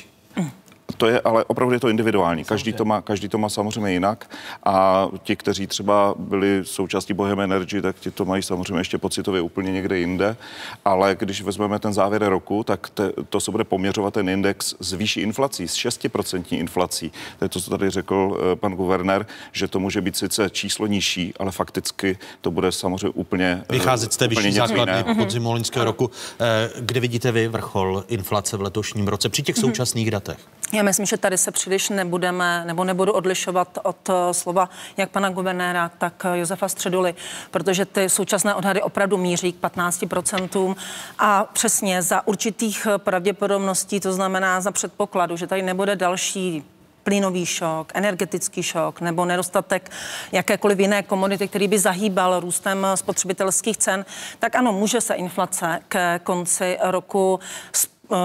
To 0.97 1.08
je, 1.08 1.21
ale 1.21 1.45
opravdu 1.45 1.73
je 1.73 1.80
to 1.80 1.89
individuální. 1.89 2.43
Každý 2.43 2.73
to, 2.73 2.86
má, 2.86 3.02
každý 3.02 3.30
to 3.30 3.38
má 3.38 3.50
samozřejmě 3.50 3.91
jinak 3.91 4.30
a 4.65 5.08
ti, 5.23 5.36
kteří 5.36 5.67
třeba 5.67 6.15
byli 6.17 6.62
součástí 6.63 7.13
Bohem 7.13 7.39
Energy, 7.39 7.82
tak 7.82 7.95
ti 8.00 8.12
to 8.12 8.26
mají 8.26 8.43
samozřejmě 8.43 8.80
ještě 8.80 8.97
pocitově 8.97 9.41
úplně 9.41 9.71
někde 9.71 10.00
jinde, 10.00 10.38
ale 10.86 11.15
když 11.19 11.41
vezmeme 11.41 11.80
ten 11.80 11.93
závěr 11.93 12.23
roku, 12.23 12.63
tak 12.63 12.89
te, 12.89 13.12
to 13.30 13.39
se 13.39 13.52
bude 13.52 13.63
poměřovat 13.63 14.13
ten 14.13 14.30
index 14.30 14.76
s 14.80 14.93
výšší 14.93 15.21
inflací, 15.21 15.67
s 15.67 15.73
6% 15.73 16.60
inflací. 16.60 17.12
To 17.39 17.45
je 17.45 17.50
to, 17.50 17.62
co 17.62 17.69
tady 17.69 17.89
řekl 17.89 18.15
uh, 18.15 18.56
pan 18.56 18.73
guvernér, 18.73 19.26
že 19.52 19.67
to 19.67 19.80
může 19.80 20.02
být 20.02 20.17
sice 20.17 20.50
číslo 20.50 20.88
nižší, 20.88 21.34
ale 21.39 21.52
fakticky 21.52 22.17
to 22.41 22.52
bude 22.52 22.71
samozřejmě 22.71 23.10
úplně 23.10 23.63
eh, 23.69 23.73
Vycházet 23.73 24.13
z 24.13 24.17
té 24.17 24.28
vyšší 24.28 24.52
základny 24.52 25.15
podzimu 25.15 25.52
loňského 25.52 25.86
roku. 25.86 26.12
Eh, 26.39 26.69
kde 26.80 27.00
vidíte 27.00 27.32
vy 27.32 27.47
vrchol 27.47 28.04
inflace 28.08 28.58
v 28.58 28.62
letošním 28.62 29.08
roce 29.08 29.30
při 29.30 29.43
těch 29.43 29.56
mhm. 29.56 29.62
současných 29.62 30.12
datech? 30.12 30.38
Já 30.74 30.84
myslím, 30.84 31.06
že 31.06 31.18
tady 31.18 31.38
se 31.38 31.52
příliš 31.52 31.90
nebudeme, 31.90 32.64
nebo 32.66 32.84
nebudu 32.84 33.12
odlišovat 33.14 33.78
od 33.84 34.10
eh, 34.10 34.34
slova 34.34 34.70
jak 34.98 35.10
pana 35.10 35.30
guvernéra, 35.30 35.92
tak 35.98 36.26
eh, 36.26 36.38
Josefa 36.38 36.68
Středuly, 36.68 37.16
protože 37.52 37.86
ty 37.86 38.10
současné 38.10 38.56
odhady 38.56 38.82
opravdu 38.82 39.18
míří 39.18 39.54
k 39.54 39.62
15% 39.62 40.76
a 41.20 41.44
přesně 41.44 42.02
za 42.02 42.28
určitých 42.28 42.88
eh, 42.90 42.98
pravděpodobností, 42.98 44.00
to 44.00 44.14
znamená 44.14 44.62
za 44.62 44.72
předpokladu, 44.72 45.38
že 45.38 45.48
tady 45.48 45.62
nebude 45.62 45.96
další 45.96 46.64
plynový 47.04 47.46
šok, 47.46 47.92
energetický 47.94 48.64
šok 48.64 49.02
nebo 49.02 49.26
nedostatek 49.26 49.92
jakékoliv 50.32 50.80
jiné 50.80 51.04
komodity, 51.04 51.48
který 51.48 51.68
by 51.68 51.80
zahýbal 51.80 52.40
růstem 52.40 52.88
spotřebitelských 52.96 53.78
cen, 53.78 54.06
tak 54.40 54.56
ano, 54.56 54.74
může 54.74 55.02
se 55.02 55.14
inflace 55.14 55.80
ke 55.88 56.20
konci 56.24 56.78
roku 56.82 57.40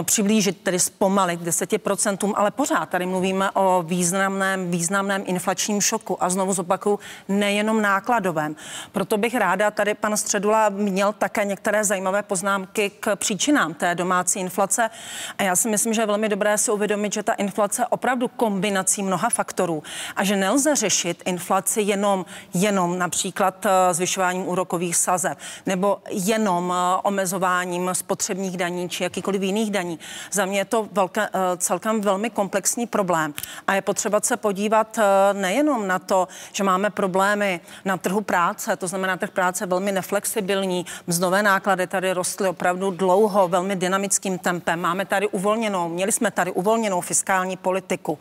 přiblížit, 0.02 0.60
tedy 0.62 0.78
zpomalit 0.78 1.40
k 1.40 1.44
10%, 1.44 2.32
ale 2.36 2.50
pořád 2.50 2.88
tady 2.88 3.06
mluvíme 3.06 3.50
o 3.50 3.82
významném, 3.86 4.70
významném 4.70 5.22
inflačním 5.26 5.80
šoku 5.80 6.24
a 6.24 6.30
znovu 6.30 6.52
zopakuju, 6.52 6.98
nejenom 7.28 7.82
nákladovém. 7.82 8.56
Proto 8.92 9.16
bych 9.16 9.34
ráda, 9.34 9.70
tady 9.70 9.94
pan 9.94 10.16
Středula 10.16 10.68
měl 10.68 11.12
také 11.12 11.44
některé 11.44 11.84
zajímavé 11.84 12.22
poznámky 12.22 12.90
k 13.00 13.16
příčinám 13.16 13.74
té 13.74 13.94
domácí 13.94 14.40
inflace 14.40 14.90
a 15.38 15.42
já 15.42 15.56
si 15.56 15.68
myslím, 15.68 15.94
že 15.94 16.02
je 16.02 16.06
velmi 16.06 16.28
dobré 16.28 16.58
si 16.58 16.70
uvědomit, 16.70 17.12
že 17.12 17.22
ta 17.22 17.32
inflace 17.32 17.86
opravdu 17.86 18.28
kombinací 18.28 19.02
mnoha 19.02 19.30
faktorů 19.30 19.82
a 20.16 20.24
že 20.24 20.36
nelze 20.36 20.76
řešit 20.76 21.22
inflaci 21.26 21.82
jenom, 21.82 22.24
jenom 22.54 22.98
například 22.98 23.66
eh, 23.66 23.94
zvyšováním 23.94 24.48
úrokových 24.48 24.96
sazeb 24.96 25.38
nebo 25.66 25.98
jenom 26.10 26.74
eh, 26.76 27.00
omezováním 27.02 27.90
spotřebních 27.92 28.56
daní 28.56 28.88
či 28.88 29.02
jakýkoliv 29.02 29.42
jiných 29.42 29.71
daní. 29.72 29.98
Za 30.32 30.44
mě 30.44 30.58
je 30.58 30.64
to 30.64 30.88
velké, 30.92 31.22
eh, 31.22 31.56
celkem 31.56 32.00
velmi 32.00 32.30
komplexní 32.30 32.86
problém 32.86 33.34
a 33.66 33.74
je 33.74 33.82
potřeba 33.82 34.20
se 34.20 34.36
podívat 34.36 34.98
eh, 34.98 35.02
nejenom 35.34 35.88
na 35.88 35.98
to, 35.98 36.28
že 36.52 36.64
máme 36.64 36.90
problémy 36.90 37.60
na 37.84 37.96
trhu 37.96 38.20
práce, 38.20 38.76
to 38.76 38.88
znamená, 38.88 39.16
trh 39.16 39.30
práce 39.30 39.66
velmi 39.66 39.92
neflexibilní, 39.92 40.86
mzdové 41.06 41.42
náklady 41.42 41.86
tady 41.86 42.12
rostly 42.12 42.48
opravdu 42.48 42.90
dlouho, 42.90 43.48
velmi 43.48 43.76
dynamickým 43.76 44.38
tempem. 44.38 44.80
Máme 44.80 45.04
tady 45.04 45.28
uvolněnou, 45.28 45.88
měli 45.88 46.12
jsme 46.12 46.30
tady 46.30 46.50
uvolněnou 46.50 47.00
fiskální 47.00 47.56
politiku. 47.56 48.18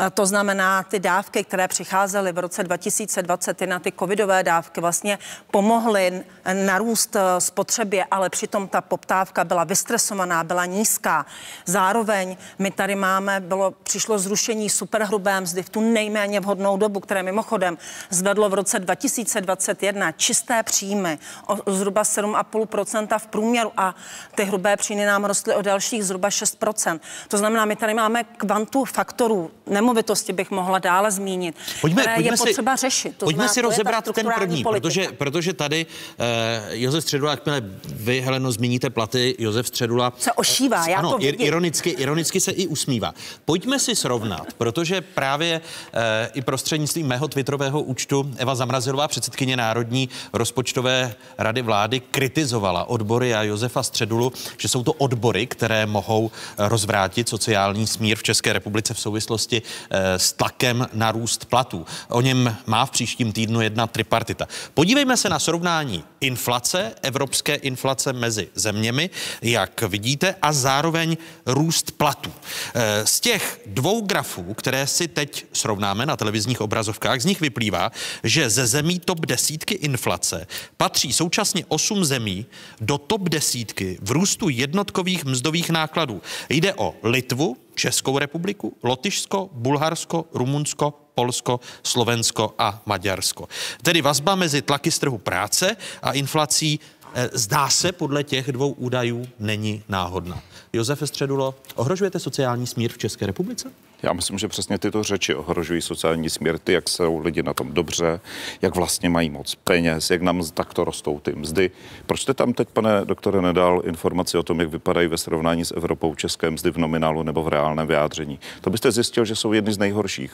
Eh, 0.00 0.10
to 0.10 0.26
znamená, 0.26 0.82
ty 0.82 1.00
dávky, 1.00 1.44
které 1.44 1.68
přicházely 1.68 2.32
v 2.32 2.38
roce 2.38 2.62
2020 2.64 3.60
na 3.66 3.78
ty 3.78 3.92
covidové 3.92 4.42
dávky, 4.42 4.80
vlastně 4.80 5.18
pomohly 5.50 6.24
narůst 6.52 7.16
spotřebě, 7.38 8.04
ale 8.10 8.30
přitom 8.30 8.68
ta 8.68 8.80
poptávka 8.80 9.44
byla 9.44 9.64
vystresovaná, 9.64 10.44
byla 10.44 10.64
nízká 10.64 10.87
nízká. 10.88 11.26
Zároveň 11.66 12.36
my 12.58 12.70
tady 12.70 12.94
máme, 12.94 13.40
bylo, 13.40 13.74
přišlo 13.82 14.18
zrušení 14.18 14.70
superhrubé 14.70 15.40
mzdy 15.40 15.62
v 15.62 15.68
tu 15.68 15.80
nejméně 15.80 16.40
vhodnou 16.40 16.76
dobu, 16.76 17.00
které 17.00 17.22
mimochodem 17.22 17.78
zvedlo 18.10 18.48
v 18.48 18.54
roce 18.54 18.78
2021 18.78 20.12
čisté 20.12 20.62
příjmy 20.62 21.18
o 21.46 21.72
zhruba 21.72 22.02
7,5% 22.02 23.18
v 23.18 23.26
průměru 23.26 23.72
a 23.76 23.94
ty 24.34 24.44
hrubé 24.44 24.76
příjmy 24.76 25.04
nám 25.04 25.24
rostly 25.24 25.54
o 25.54 25.62
dalších 25.62 26.04
zhruba 26.04 26.28
6%. 26.28 27.00
To 27.28 27.38
znamená, 27.38 27.64
my 27.64 27.76
tady 27.76 27.94
máme 27.94 28.24
kvantu 28.24 28.84
faktorů, 28.84 29.50
nemovitosti 29.66 30.32
bych 30.32 30.50
mohla 30.50 30.78
dále 30.78 31.10
zmínit, 31.10 31.56
pojďme, 31.80 32.02
které 32.02 32.14
pojďme 32.14 32.34
je 32.34 32.36
potřeba 32.36 32.76
si, 32.76 32.80
řešit. 32.80 33.16
To 33.16 33.26
pojďme 33.26 33.38
znamená, 33.38 33.52
si 33.52 33.60
rozebrat 33.60 34.04
ten 34.14 34.28
první, 34.38 34.64
protože, 34.64 35.08
protože 35.18 35.52
tady 35.52 35.86
uh, 35.86 36.24
Josef 36.70 37.04
Středula, 37.04 37.30
jakmile 37.30 37.62
vy, 37.88 38.20
Heleno, 38.20 38.52
zmíníte 38.52 38.90
platy, 38.90 39.36
Josef 39.38 39.66
Středula 39.66 40.12
se 40.18 40.32
ošívá 40.32 40.77
usmívá. 40.80 40.92
Já 40.92 40.98
ano, 40.98 41.10
to 41.10 41.18
vidím. 41.18 41.46
ironicky, 41.46 41.90
ironicky 41.90 42.40
se 42.40 42.50
i 42.50 42.66
usmívá. 42.66 43.14
Pojďme 43.44 43.78
si 43.78 43.96
srovnat, 43.96 44.46
protože 44.58 45.00
právě 45.00 45.60
e, 45.92 46.30
i 46.34 46.42
prostřednictvím 46.42 47.06
mého 47.06 47.28
twitterového 47.28 47.82
účtu 47.82 48.30
Eva 48.36 48.54
Zamrazilová, 48.54 49.08
předsedkyně 49.08 49.56
Národní 49.56 50.08
rozpočtové 50.32 51.14
rady 51.38 51.62
vlády, 51.62 52.00
kritizovala 52.00 52.84
odbory 52.84 53.34
a 53.34 53.42
Josefa 53.42 53.82
Středulu, 53.82 54.32
že 54.58 54.68
jsou 54.68 54.82
to 54.82 54.92
odbory, 54.92 55.46
které 55.46 55.86
mohou 55.86 56.30
rozvrátit 56.58 57.28
sociální 57.28 57.86
smír 57.86 58.16
v 58.18 58.22
České 58.22 58.52
republice 58.52 58.94
v 58.94 59.00
souvislosti 59.00 59.62
e, 59.90 60.18
s 60.18 60.32
tlakem 60.32 60.86
na 60.92 61.12
růst 61.12 61.44
platů. 61.44 61.86
O 62.08 62.20
něm 62.20 62.56
má 62.66 62.86
v 62.86 62.90
příštím 62.90 63.32
týdnu 63.32 63.60
jedna 63.60 63.86
tripartita. 63.86 64.48
Podívejme 64.74 65.16
se 65.16 65.28
na 65.28 65.38
srovnání 65.38 66.04
inflace, 66.20 66.92
evropské 67.02 67.54
inflace 67.54 68.12
mezi 68.12 68.48
zeměmi, 68.54 69.10
jak 69.42 69.82
vidíte, 69.82 70.34
a 70.42 70.52
zároveň 70.68 71.16
růst 71.46 71.90
platů. 71.90 72.32
Eh, 72.74 73.06
z 73.06 73.20
těch 73.20 73.60
dvou 73.66 74.00
grafů, 74.00 74.54
které 74.54 74.86
si 74.86 75.08
teď 75.08 75.46
srovnáme 75.52 76.06
na 76.06 76.16
televizních 76.16 76.60
obrazovkách, 76.60 77.20
z 77.20 77.24
nich 77.24 77.40
vyplývá, 77.40 77.92
že 78.24 78.50
ze 78.50 78.66
zemí 78.66 79.00
top 79.00 79.26
desítky 79.26 79.74
inflace 79.74 80.46
patří 80.76 81.12
současně 81.12 81.64
osm 81.68 82.04
zemí 82.04 82.46
do 82.80 82.98
top 82.98 83.28
desítky 83.28 83.98
v 84.02 84.10
růstu 84.10 84.48
jednotkových 84.48 85.24
mzdových 85.24 85.70
nákladů. 85.70 86.20
Jde 86.48 86.74
o 86.74 86.94
Litvu, 87.02 87.56
Českou 87.74 88.18
republiku, 88.18 88.76
Lotyšsko, 88.82 89.48
Bulharsko, 89.52 90.26
Rumunsko, 90.34 90.94
Polsko, 91.14 91.60
Slovensko 91.82 92.54
a 92.58 92.82
Maďarsko. 92.86 93.48
Tedy 93.82 94.02
vazba 94.02 94.34
mezi 94.34 94.62
tlaky 94.62 94.90
z 94.90 94.98
trhu 94.98 95.18
práce 95.18 95.76
a 96.02 96.12
inflací 96.12 96.80
Eh, 97.14 97.30
zdá 97.32 97.68
se 97.68 97.92
podle 97.92 98.24
těch 98.24 98.52
dvou 98.52 98.72
údajů 98.72 99.26
není 99.38 99.82
náhodná. 99.88 100.42
Josefe 100.72 101.06
Středulo, 101.06 101.54
ohrožujete 101.74 102.18
sociální 102.18 102.66
smír 102.66 102.92
v 102.92 102.98
České 102.98 103.26
republice? 103.26 103.72
Já 104.02 104.12
myslím, 104.12 104.38
že 104.38 104.48
přesně 104.48 104.78
tyto 104.78 105.02
řeči 105.02 105.34
ohrožují 105.34 105.82
sociální 105.82 106.30
smírty, 106.30 106.72
jak 106.72 106.88
jsou 106.88 107.18
lidi 107.18 107.42
na 107.42 107.54
tom 107.54 107.72
dobře, 107.72 108.20
jak 108.62 108.74
vlastně 108.74 109.08
mají 109.08 109.30
moc 109.30 109.54
peněz, 109.54 110.10
jak 110.10 110.22
nám 110.22 110.42
takto 110.54 110.84
rostou 110.84 111.20
ty 111.20 111.32
mzdy. 111.32 111.70
Proč 112.06 112.22
jste 112.22 112.34
tam 112.34 112.52
teď, 112.52 112.68
pane 112.68 113.04
doktore, 113.04 113.42
nedal 113.42 113.82
informaci 113.84 114.38
o 114.38 114.42
tom, 114.42 114.60
jak 114.60 114.68
vypadají 114.68 115.08
ve 115.08 115.18
srovnání 115.18 115.64
s 115.64 115.76
Evropou 115.76 116.14
české 116.14 116.50
mzdy 116.50 116.70
v 116.70 116.76
nominálu 116.76 117.22
nebo 117.22 117.42
v 117.42 117.48
reálném 117.48 117.86
vyjádření? 117.86 118.40
To 118.60 118.70
byste 118.70 118.92
zjistil, 118.92 119.24
že 119.24 119.36
jsou 119.36 119.52
jedny 119.52 119.72
z 119.72 119.78
nejhorších. 119.78 120.32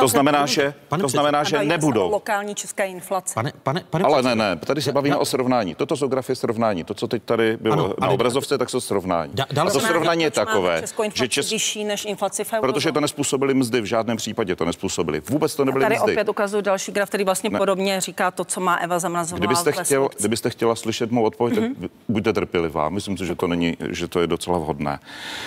To 0.00 0.08
znamená, 0.08 0.46
že, 0.46 0.74
pane 0.88 1.02
to 1.02 1.08
znamená, 1.08 1.44
že 1.44 1.64
nebudou. 1.64 2.10
Lokální 2.10 2.54
české 2.54 2.86
inflace. 2.86 3.34
Pane, 3.34 3.52
pane, 3.62 3.84
pane 3.90 4.04
Ale 4.04 4.22
ne, 4.22 4.34
ne, 4.34 4.56
tady 4.56 4.82
se 4.82 4.92
bavíme 4.92 5.16
o 5.16 5.24
srovnání. 5.24 5.74
Toto 5.74 5.96
jsou 5.96 6.08
grafy 6.08 6.36
srovnání. 6.36 6.84
To, 6.84 6.94
co 6.94 7.08
teď 7.08 7.22
tady 7.22 7.56
bylo 7.56 7.72
ano, 7.72 7.94
na 8.00 8.08
obrazovce, 8.08 8.58
tak 8.58 8.70
jsou 8.70 8.80
srovnání. 8.80 9.32
Da, 9.34 9.44
a 9.62 9.70
to 9.70 9.80
srovnání 9.80 10.22
je 10.22 10.30
takové, 10.30 10.82
že 11.14 11.28
Čes... 11.28 11.50
vyšší 11.50 11.84
než 11.84 12.04
inflaci 12.04 12.44
v 12.44 12.50
Protože 12.60 12.92
to 12.96 13.00
nespůsobily 13.00 13.54
mzdy, 13.54 13.80
v 13.80 13.84
žádném 13.84 14.16
případě 14.16 14.56
to 14.56 14.64
nespůsobily. 14.64 15.22
Vůbec 15.28 15.54
to 15.56 15.64
nebyly 15.64 15.84
tady 15.84 15.94
mzdy. 15.94 16.12
opět 16.12 16.28
ukazuju 16.28 16.62
další 16.62 16.92
graf, 16.92 17.08
který 17.08 17.24
vlastně 17.24 17.50
ne. 17.50 17.58
podobně 17.58 18.00
říká 18.00 18.30
to, 18.30 18.44
co 18.44 18.60
má 18.60 18.74
Eva 18.76 18.98
Zamrazová. 18.98 19.38
Kdybyste, 19.38 19.72
chtěl, 19.72 20.08
kdybyste 20.18 20.50
chtěla 20.50 20.74
slyšet 20.74 21.10
mou 21.10 21.22
odpověď, 21.22 21.58
mm-hmm. 21.58 21.68
tak 21.68 21.78
mhm. 21.78 21.88
buďte 22.08 22.32
trpělivá. 22.32 22.88
Myslím 22.88 23.16
si, 23.16 23.26
že 23.26 23.34
to 23.34 23.46
není, 23.46 23.76
že 23.90 24.08
to 24.08 24.20
je 24.20 24.26
docela 24.26 24.58
vhodné. 24.58 24.98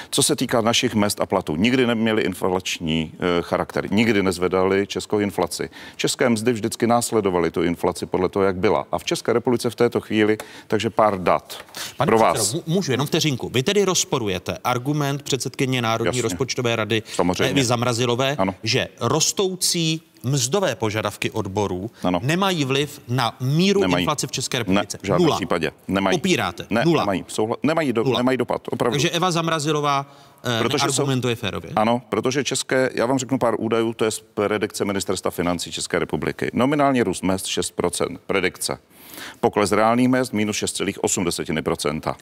Co 0.09 0.23
se 0.23 0.35
týká 0.35 0.61
našich 0.61 0.95
mest 0.95 1.21
a 1.21 1.25
platů, 1.25 1.55
nikdy 1.55 1.87
neměli 1.87 2.21
inflační 2.21 3.11
e, 3.19 3.41
charakter, 3.41 3.91
nikdy 3.91 4.23
nezvedali 4.23 4.87
českou 4.87 5.19
inflaci. 5.19 5.69
České 5.95 6.29
mzdy 6.29 6.53
vždycky 6.53 6.87
následovaly 6.87 7.51
tu 7.51 7.63
inflaci 7.63 8.05
podle 8.05 8.29
toho, 8.29 8.45
jak 8.45 8.55
byla. 8.55 8.87
A 8.91 8.97
v 8.97 9.03
České 9.03 9.33
republice 9.33 9.69
v 9.69 9.75
této 9.75 10.01
chvíli, 10.01 10.37
takže 10.67 10.89
pár 10.89 11.21
dat 11.21 11.57
Pane 11.97 12.09
pro 12.09 12.19
vás. 12.19 12.55
můžu 12.67 12.91
jenom 12.91 13.07
vteřinku. 13.07 13.49
Vy 13.49 13.63
tedy 13.63 13.85
rozporujete 13.85 14.57
argument 14.63 15.23
předsedkyně 15.23 15.81
Národní 15.81 16.07
Jasně. 16.07 16.21
rozpočtové 16.21 16.75
rady 16.75 17.03
Samozřejmě. 17.13 17.38
Evy 17.45 17.63
Zamrazilové, 17.63 18.35
ano. 18.35 18.55
že 18.63 18.87
rostoucí 19.01 20.01
mzdové 20.23 20.75
požadavky 20.75 21.31
odborů 21.31 21.91
ano. 22.03 22.19
nemají 22.23 22.65
vliv 22.65 23.01
na 23.07 23.37
míru 23.39 23.81
nemají. 23.81 24.03
inflace 24.03 24.27
v 24.27 24.31
České 24.31 24.57
republice. 24.57 24.97
Ne, 24.97 24.99
v 25.03 25.07
žádném 25.07 25.25
Nula. 25.25 25.35
případě. 25.35 25.71
Nemají. 25.87 26.17
Popíráte. 26.17 26.65
Ne, 26.69 26.85
Nula. 26.85 27.01
Nemají, 27.01 27.23
Souhla- 27.23 27.55
nemají, 27.63 27.93
do, 27.93 28.03
Nula. 28.03 28.17
nemají 28.19 28.37
dopad. 28.37 28.61
Opravdu. 28.71 28.93
Takže 28.95 29.09
Eva 29.09 29.31
Zamrazilová 29.31 30.05
eh, 30.43 30.59
protože 30.63 30.83
argumentuje 30.83 31.35
jsou, 31.35 31.39
férově. 31.39 31.71
Ano, 31.75 32.01
protože 32.09 32.43
české, 32.43 32.89
já 32.93 33.05
vám 33.05 33.19
řeknu 33.19 33.37
pár 33.37 33.55
údajů, 33.59 33.93
to 33.93 34.05
je 34.05 34.11
z 34.11 34.19
predikce 34.19 34.85
Ministerstva 34.85 35.31
financí 35.31 35.71
České 35.71 35.99
republiky. 35.99 36.49
Nominální 36.53 37.03
růst 37.03 37.23
mest 37.23 37.45
6%, 37.45 38.17
predikce. 38.27 38.77
Pokles 39.39 39.71
reálných 39.71 40.09
mest 40.09 40.33
minus 40.33 40.57
6,8%. 40.57 42.15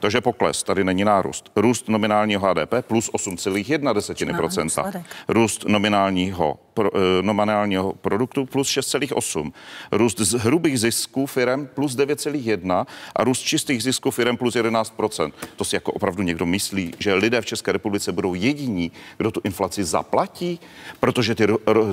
Takže 0.00 0.20
pokles, 0.20 0.62
tady 0.62 0.84
není 0.84 1.04
nárůst. 1.04 1.50
Růst 1.56 1.88
nominálního 1.88 2.40
HDP 2.46 2.74
plus 2.86 3.10
8,1%. 3.10 5.04
Růst 5.28 5.64
nominálního, 5.68 6.58
pro, 6.74 6.90
eh, 6.96 7.22
nominálního 7.22 7.92
produktu 7.92 8.46
plus 8.46 8.68
6,8. 8.68 9.52
Růst 9.92 10.20
z 10.20 10.32
hrubých 10.32 10.80
zisků 10.80 11.26
firm 11.26 11.66
plus 11.66 11.96
9,1 11.96 12.86
a 13.16 13.24
růst 13.24 13.40
čistých 13.40 13.82
zisků 13.82 14.10
firm 14.10 14.36
plus 14.36 14.56
11%. 14.56 15.34
To 15.56 15.64
si 15.64 15.76
jako 15.76 15.92
opravdu 15.92 16.22
někdo 16.22 16.46
myslí, 16.46 16.94
že 16.98 17.14
lidé 17.14 17.40
v 17.40 17.46
České 17.46 17.72
republice 17.72 18.12
budou 18.12 18.34
jediní, 18.34 18.92
kdo 19.16 19.30
tu 19.30 19.40
inflaci 19.44 19.84
zaplatí, 19.84 20.60
protože 21.00 21.34
ty, 21.34 21.46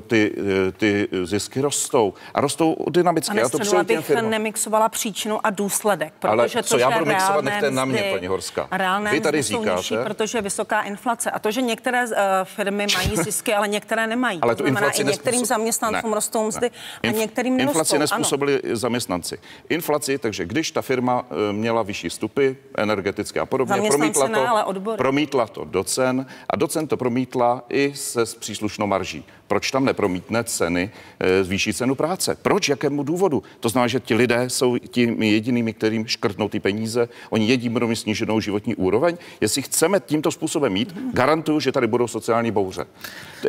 ty, 0.08 0.32
eh, 0.68 0.72
ty 0.72 1.08
zisky 1.24 1.62
rostou 1.62 2.14
a 2.34 2.42
rostou 2.42 2.76
dynamicky. 2.90 3.28
Pane 3.28 3.42
Já 3.42 3.50
to 3.50 3.58
bych 3.84 4.10
nemixovala 4.22 4.90
příčinu 4.90 5.46
a 5.46 5.50
důsledek, 5.50 6.14
protože 6.20 6.32
Ale 6.32 6.50
to, 6.50 6.64
co 6.64 6.78
já 6.78 6.92
budu 6.92 7.06
mixovat, 7.06 7.46
nechte 7.46 7.72
na 7.72 7.86
mě, 7.86 8.04
paní 8.14 8.28
Horská. 8.28 8.68
Reálné 8.72 9.12
Vy 9.12 9.22
tady 9.22 9.42
říkáte... 9.42 9.76
Nižší, 9.76 9.96
protože 10.04 10.38
je 10.38 10.42
vysoká 10.42 10.82
inflace. 10.82 11.32
A 11.32 11.40
to, 11.40 11.52
že 11.52 11.62
některé 11.62 12.06
uh, 12.06 12.14
firmy 12.44 12.88
mají 12.96 13.18
zisky, 13.24 13.54
ale 13.54 13.68
některé 13.68 14.08
nemají. 14.08 14.40
Ale 14.42 14.56
to 14.56 14.66
znamená, 14.72 14.94
i 14.94 15.04
některým 15.04 15.46
zaměstnancům 15.46 16.10
ne, 16.10 16.16
rostou 16.16 16.48
mzdy 16.48 16.72
ne. 17.04 17.10
a 17.10 17.12
některým 17.12 17.58
nerostou. 17.58 17.80
Inflaci 17.80 18.00
nespůsobili 18.00 18.62
ano. 18.62 18.76
zaměstnanci. 18.76 19.38
Inflaci, 19.70 20.18
takže 20.18 20.46
když 20.46 20.72
ta 20.72 20.82
firma 20.82 21.22
uh, 21.22 21.38
měla 21.52 21.84
vyšší 21.84 22.10
stupy, 22.10 22.58
energetické 22.78 23.40
a 23.40 23.46
podobně, 23.46 23.90
promítla 23.90 24.28
to, 24.28 24.34
ne, 24.34 24.48
ale 24.48 24.66
promítla 24.98 25.48
to 25.48 25.66
do 25.66 25.84
cen 25.84 26.26
a 26.50 26.56
do 26.56 26.68
cen 26.68 26.88
to 26.88 26.98
promítla 26.98 27.64
i 27.70 27.94
se 27.96 28.26
s 28.26 28.36
příslušnou 28.36 28.88
marží. 28.88 29.26
Proč 29.48 29.72
tam 29.72 29.86
nepromítne 29.86 30.44
ceny, 30.44 30.92
uh, 31.22 31.28
zvýší 31.46 31.74
cenu 31.74 31.96
práce? 31.96 32.38
Proč? 32.42 32.70
Jakému 32.70 33.04
důvodu? 33.04 33.44
To 33.60 33.70
znamená, 33.70 33.88
že 33.88 34.00
ti 34.00 34.16
lidé 34.16 34.50
jsou 34.50 34.78
těmi 34.78 35.32
jedinými, 35.32 35.74
kterým 35.74 36.08
škrtnou 36.08 36.50
ty 36.50 36.60
peníze. 36.60 37.10
Oni 37.30 37.48
jedí 37.48 37.70
budou 37.70 37.88
mít 37.88 37.96
sníženou 37.96 38.40
životní 38.40 38.76
úroveň. 38.76 39.18
Jestli 39.42 39.62
chceme 39.62 40.00
tímto 40.00 40.32
způsobem 40.32 40.74
mít, 40.74 40.96
garantuju, 41.14 41.60
že 41.60 41.72
tady 41.72 41.88
budou 41.88 42.08
sociální 42.08 42.52
bouře. 42.52 42.86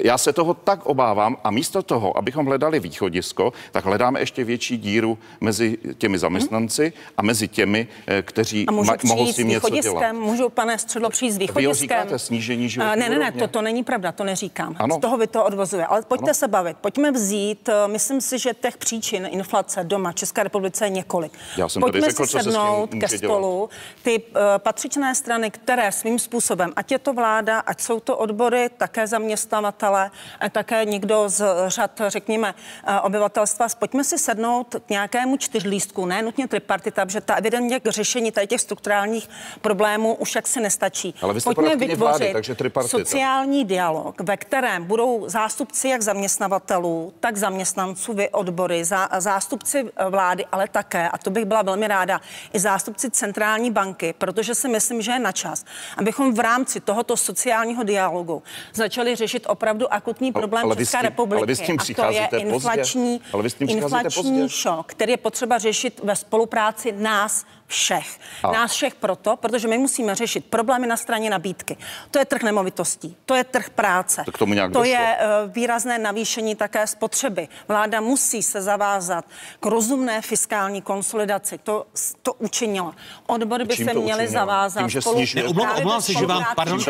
Já 0.03 0.19
se 0.19 0.33
toho 0.33 0.55
tak 0.55 0.87
obávám 0.87 1.12
a 1.21 1.51
místo 1.51 1.83
toho, 1.83 2.19
abychom 2.19 2.47
hledali 2.47 2.81
východisko, 2.81 3.53
tak 3.73 3.85
hledáme 3.85 4.21
ještě 4.21 4.45
větší 4.45 4.79
díru 4.79 5.19
mezi 5.41 5.79
těmi 5.99 6.19
zaměstnanci 6.19 6.93
a 7.17 7.23
mezi 7.23 7.49
těmi, 7.49 7.89
eh, 8.07 8.23
kteří 8.23 8.67
a 8.67 8.73
ma- 8.73 9.07
mohou 9.09 9.27
s 9.27 9.37
tím 9.37 9.49
něco 9.49 9.71
dělat. 9.71 10.13
Můžu, 10.13 10.49
pane 10.49 10.79
Středlo, 10.79 11.11
přijít 11.11 11.33
s 11.33 11.37
východiskem? 11.39 11.73
Vy 11.73 11.75
říkáte 11.75 12.19
snížení 12.19 12.69
životní 12.69 13.01
Ne, 13.01 13.09
ne, 13.09 13.19
ne, 13.19 13.33
to, 13.33 13.49
to 13.49 13.63
není 13.63 13.85
pravda, 13.85 14.13
to 14.13 14.25
neříkám. 14.25 14.77
Ano. 14.79 14.97
Z 14.97 15.01
toho 15.01 15.17
vy 15.19 15.27
to 15.27 15.45
odvozuje. 15.45 15.87
Ale 15.87 16.03
pojďte 16.03 16.31
ano. 16.31 16.35
se 16.35 16.49
bavit. 16.49 16.77
Pojďme 16.81 17.13
vzít, 17.13 17.69
eh, 17.69 17.89
myslím 17.89 18.21
si, 18.21 18.39
že 18.39 18.55
těch 18.55 18.77
příčin 18.77 19.29
inflace 19.31 19.85
doma 19.85 20.13
České 20.13 20.43
republice 20.43 20.87
je 20.87 20.91
několik. 20.91 21.33
Já 21.57 21.69
jsem 21.69 21.81
Pojďme 21.81 22.01
řekl, 22.01 22.27
si 22.27 22.33
sednout 22.33 22.91
ke 23.01 23.09
spolu. 23.09 23.71
Ty 24.03 24.23
uh, 24.23 24.41
patřičné 24.59 25.15
strany, 25.15 25.51
které 25.51 25.93
svým 25.93 26.19
způsobem, 26.19 26.73
ať 26.77 26.93
je 26.93 26.99
to 26.99 27.13
vláda, 27.13 27.59
ať 27.61 27.81
jsou 27.81 28.01
to 28.01 28.17
odbory, 28.17 28.71
také 28.77 29.07
zaměstnavatele, 29.07 30.11
také 30.53 30.85
někdo 30.85 31.02
z 31.27 31.45
řad, 31.67 32.01
řekněme, 32.09 32.55
uh, 32.89 32.95
obyvatelstva, 33.03 33.67
pojďme 33.79 34.05
si 34.05 34.19
sednout 34.19 34.77
k 34.87 34.91
nějakému 34.91 35.37
čtyřlístku, 35.37 36.07
ne 36.07 36.23
nutně 36.23 36.49
tripartita, 36.49 37.07
protože 37.07 37.21
ta 37.21 37.35
evidentně 37.35 37.81
k 37.81 37.91
řešení 37.91 38.33
tady 38.33 38.47
těch 38.47 38.61
strukturálních 38.61 39.29
problémů 39.61 40.15
už 40.15 40.35
jaksi 40.35 40.61
nestačí. 40.61 41.15
Ale 41.23 41.35
vy 41.35 41.41
jste 41.41 41.55
pojďme 41.55 41.77
vytvořit 41.77 41.99
vlády, 41.99 42.33
takže 42.33 42.55
tripartita. 42.55 42.99
sociální 42.99 43.65
dialog, 43.65 44.21
ve 44.21 44.37
kterém 44.37 44.85
budou 44.85 45.29
zástupci 45.29 45.89
jak 45.89 46.03
zaměstnavatelů, 46.03 47.13
tak 47.21 47.37
zaměstnanců, 47.37 48.13
vy 48.13 48.31
odbory, 48.31 48.85
zá, 48.85 49.09
zástupci 49.19 49.91
vlády, 50.11 50.45
ale 50.53 50.69
také, 50.69 51.09
a 51.09 51.19
to 51.19 51.31
bych 51.31 51.45
byla 51.45 51.63
velmi 51.63 51.89
ráda, 51.89 52.21
i 52.53 52.59
zástupci 52.59 53.11
centrální 53.11 53.71
banky, 53.71 54.15
protože 54.19 54.55
si 54.55 54.69
myslím, 54.69 55.03
že 55.03 55.13
je 55.13 55.19
na 55.19 55.33
čas, 55.33 55.65
abychom 55.97 56.35
v 56.35 56.41
rámci 56.41 56.81
tohoto 56.81 57.17
sociálního 57.17 57.83
dialogu 57.83 58.43
začali 58.73 59.17
řešit 59.17 59.47
opravdu 59.49 59.93
akutní 59.93 60.33
problém 60.33 60.65
ale 60.65 60.77
České 60.93 60.99
tím, 60.99 61.11
republiky. 61.11 61.39
Ale 61.39 61.47
vy 61.47 61.57
s 61.57 61.61
tím 61.61 61.77
a 61.81 62.29
to 62.29 62.37
je 62.37 62.43
inflační, 62.43 63.21
ale 63.33 63.43
vy 63.43 63.51
s 63.51 63.55
tím 63.55 63.69
inflační 63.69 64.49
šok, 64.49 64.87
který 64.87 65.13
je 65.13 65.17
potřeba 65.17 65.59
řešit 65.59 66.01
ve 66.05 66.17
spolupráci 66.17 66.93
nás 66.93 67.45
všech. 67.73 68.21
A. 68.43 68.53
Nás 68.53 68.73
všech 68.73 68.95
proto, 68.95 69.37
protože 69.37 69.69
my 69.69 69.79
musíme 69.79 70.15
řešit 70.15 70.45
problémy 70.45 70.87
na 70.87 70.97
straně 70.97 71.31
nabídky. 71.31 71.77
To 72.11 72.19
je 72.19 72.25
trh 72.25 72.43
nemovitostí, 72.43 73.17
to 73.27 73.35
je 73.35 73.45
trh 73.45 73.71
práce, 73.71 74.23
to, 74.25 74.33
k 74.33 74.39
tomu 74.39 74.55
nějak 74.55 74.73
to 74.73 74.85
je 74.85 75.17
uh, 75.17 75.53
výrazné 75.53 75.99
navýšení 75.99 76.55
také 76.55 76.87
spotřeby. 76.87 77.49
Vláda 77.69 78.01
musí 78.01 78.43
se 78.43 78.63
zavázat 78.63 79.25
k 79.61 79.67
rozumné 79.67 80.23
fiskální 80.23 80.83
konsolidaci. 80.83 81.59
To, 81.59 81.87
to 82.23 82.33
učinila. 82.35 82.95
Odbory 83.27 83.65
by 83.65 83.77
Čím 83.77 83.89
se 83.89 83.95
měly 83.95 84.29
zavázat. 84.29 84.83
Tím, 84.83 85.27
že 85.27 85.43
ne, 85.43 85.49
omlouvám, 85.49 85.77
omlouvám 85.77 86.03
se, 86.03 86.13
že 86.13 86.27
vám, 86.27 86.45
pardon, 86.57 86.81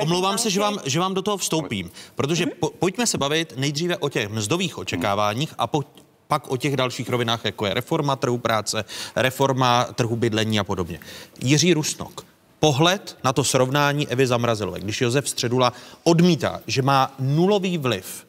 omlouvám 0.00 0.38
se, 0.38 0.50
že 0.50 0.60
vám, 0.60 0.78
že 0.84 1.00
vám 1.00 1.14
do 1.14 1.22
toho 1.22 1.36
vstoupím, 1.36 1.90
protože 2.14 2.44
hmm? 2.44 2.52
po, 2.60 2.70
pojďme 2.70 3.06
se 3.06 3.18
bavit 3.18 3.54
nejdříve 3.56 3.96
o 3.96 4.08
těch 4.08 4.28
mzdových 4.28 4.78
očekáváních 4.78 5.54
a 5.58 5.66
po, 5.66 5.82
pak 6.28 6.50
o 6.50 6.56
těch 6.56 6.76
dalších 6.76 7.08
rovinách, 7.08 7.44
jako 7.44 7.66
je 7.66 7.74
reforma 7.74 8.16
trhu 8.16 8.38
práce, 8.38 8.84
reforma 9.16 9.84
trhu 9.84 10.16
bydlení 10.16 10.58
a 10.58 10.64
podobně. 10.64 11.00
Jiří 11.42 11.74
Rusnok, 11.74 12.26
pohled 12.60 13.18
na 13.24 13.32
to 13.32 13.44
srovnání 13.44 14.08
Evy 14.08 14.26
Zamrazilové, 14.26 14.80
když 14.80 15.00
Josef 15.00 15.28
Středula 15.28 15.72
odmítá, 16.04 16.60
že 16.66 16.82
má 16.82 17.14
nulový 17.18 17.78
vliv 17.78 18.26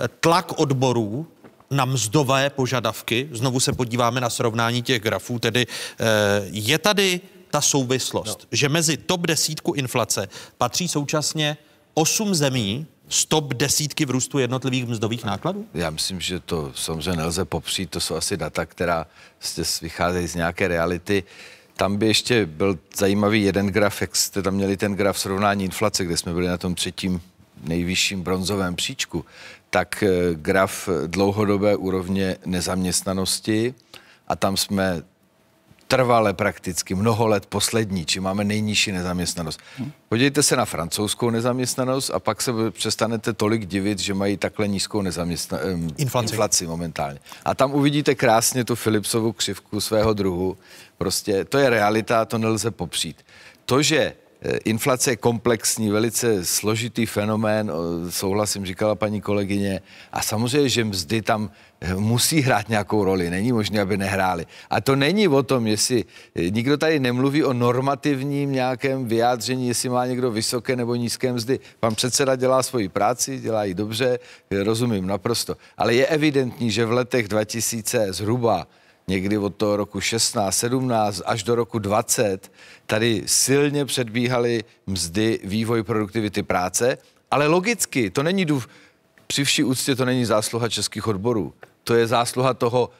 eh, 0.00 0.08
tlak 0.20 0.58
odborů 0.58 1.26
na 1.70 1.84
mzdové 1.84 2.50
požadavky, 2.50 3.28
znovu 3.32 3.60
se 3.60 3.72
podíváme 3.72 4.20
na 4.20 4.30
srovnání 4.30 4.82
těch 4.82 5.02
grafů, 5.02 5.38
tedy 5.38 5.66
eh, 5.66 6.04
je 6.50 6.78
tady 6.78 7.20
ta 7.50 7.60
souvislost, 7.60 8.38
no. 8.42 8.48
že 8.52 8.68
mezi 8.68 8.96
top 8.96 9.20
desítku 9.20 9.72
inflace 9.72 10.28
patří 10.58 10.88
současně 10.88 11.56
osm 11.94 12.34
zemí, 12.34 12.86
stop 13.08 13.54
desítky 13.54 14.04
v 14.06 14.10
růstu 14.10 14.38
jednotlivých 14.38 14.86
mzdových 14.86 15.24
nákladů? 15.24 15.66
Já 15.74 15.90
myslím, 15.90 16.20
že 16.20 16.40
to 16.40 16.72
samozřejmě 16.74 17.16
nelze 17.16 17.44
popřít, 17.44 17.90
to 17.90 18.00
jsou 18.00 18.14
asi 18.14 18.36
data, 18.36 18.66
která 18.66 19.06
vycházejí 19.82 20.28
z 20.28 20.34
nějaké 20.34 20.68
reality. 20.68 21.24
Tam 21.76 21.96
by 21.96 22.06
ještě 22.06 22.46
byl 22.46 22.78
zajímavý 22.96 23.42
jeden 23.42 23.66
graf, 23.66 24.00
jak 24.00 24.16
jste 24.16 24.42
tam 24.42 24.54
měli 24.54 24.76
ten 24.76 24.94
graf 24.94 25.18
srovnání 25.18 25.64
inflace, 25.64 26.04
kde 26.04 26.16
jsme 26.16 26.34
byli 26.34 26.46
na 26.48 26.58
tom 26.58 26.74
třetím 26.74 27.20
nejvyšším 27.64 28.22
bronzovém 28.22 28.76
příčku, 28.76 29.24
tak 29.70 30.02
eh, 30.02 30.34
graf 30.34 30.88
dlouhodobé 31.06 31.76
úrovně 31.76 32.36
nezaměstnanosti 32.46 33.74
a 34.28 34.36
tam 34.36 34.56
jsme 34.56 35.02
trvale 35.88 36.34
prakticky, 36.34 36.94
mnoho 36.94 37.26
let 37.26 37.46
poslední, 37.46 38.04
či 38.06 38.20
máme 38.20 38.44
nejnižší 38.44 38.92
nezaměstnanost. 38.92 39.60
Podívejte 40.08 40.42
se 40.42 40.56
na 40.56 40.64
francouzskou 40.64 41.30
nezaměstnanost 41.30 42.10
a 42.10 42.18
pak 42.20 42.42
se 42.42 42.52
přestanete 42.70 43.32
tolik 43.32 43.66
divit, 43.66 43.98
že 43.98 44.14
mají 44.14 44.36
takhle 44.36 44.68
nízkou 44.68 45.02
nezaměstna- 45.02 45.58
inflaci. 45.96 46.32
inflaci 46.32 46.66
momentálně. 46.66 47.18
A 47.44 47.54
tam 47.54 47.74
uvidíte 47.74 48.14
krásně 48.14 48.64
tu 48.64 48.76
Philipsovu 48.76 49.32
křivku 49.32 49.80
svého 49.80 50.14
druhu. 50.14 50.56
Prostě 50.98 51.44
to 51.44 51.58
je 51.58 51.70
realita, 51.70 52.24
to 52.24 52.38
nelze 52.38 52.70
popřít. 52.70 53.16
To, 53.64 53.82
že 53.82 54.14
Eh, 54.42 54.56
inflace 54.64 55.10
je 55.10 55.16
komplexní, 55.16 55.90
velice 55.90 56.44
složitý 56.44 57.06
fenomén, 57.06 57.72
souhlasím, 58.10 58.66
říkala 58.66 58.94
paní 58.94 59.20
kolegyně. 59.20 59.80
A 60.12 60.22
samozřejmě, 60.22 60.68
že 60.68 60.84
mzdy 60.84 61.22
tam 61.22 61.50
musí 61.96 62.40
hrát 62.40 62.68
nějakou 62.68 63.04
roli, 63.04 63.30
není 63.30 63.52
možné, 63.52 63.80
aby 63.80 63.96
nehráli. 63.96 64.46
A 64.70 64.80
to 64.80 64.96
není 64.96 65.28
o 65.28 65.42
tom, 65.42 65.66
jestli 65.66 66.04
eh, 66.34 66.50
nikdo 66.50 66.76
tady 66.76 67.00
nemluví 67.00 67.44
o 67.44 67.52
normativním 67.52 68.52
nějakém 68.52 69.06
vyjádření, 69.06 69.68
jestli 69.68 69.88
má 69.88 70.06
někdo 70.06 70.30
vysoké 70.30 70.76
nebo 70.76 70.94
nízké 70.94 71.32
mzdy. 71.32 71.60
Pan 71.80 71.94
předseda 71.94 72.36
dělá 72.36 72.62
svoji 72.62 72.88
práci, 72.88 73.40
dělá 73.40 73.64
ji 73.64 73.74
dobře, 73.74 74.18
rozumím 74.50 75.06
naprosto. 75.06 75.56
Ale 75.78 75.94
je 75.94 76.06
evidentní, 76.06 76.70
že 76.70 76.84
v 76.84 76.92
letech 76.92 77.28
2000 77.28 78.12
zhruba 78.12 78.66
někdy 79.08 79.38
od 79.38 79.56
toho 79.56 79.76
roku 79.76 80.00
16, 80.00 80.56
17 80.56 81.22
až 81.26 81.42
do 81.42 81.54
roku 81.54 81.78
20 81.78 82.52
tady 82.86 83.22
silně 83.26 83.84
předbíhaly 83.84 84.64
mzdy, 84.86 85.40
vývoj 85.44 85.82
produktivity 85.82 86.42
práce, 86.42 86.98
ale 87.30 87.46
logicky 87.46 88.10
to 88.10 88.22
není 88.22 88.44
dův... 88.44 88.68
Při 89.26 89.44
vší 89.44 89.64
úctě 89.64 89.96
to 89.96 90.04
není 90.04 90.24
zásluha 90.24 90.68
českých 90.68 91.06
odborů. 91.06 91.54
To 91.84 91.94
je 91.94 92.06
zásluha 92.06 92.54
toho 92.54 92.90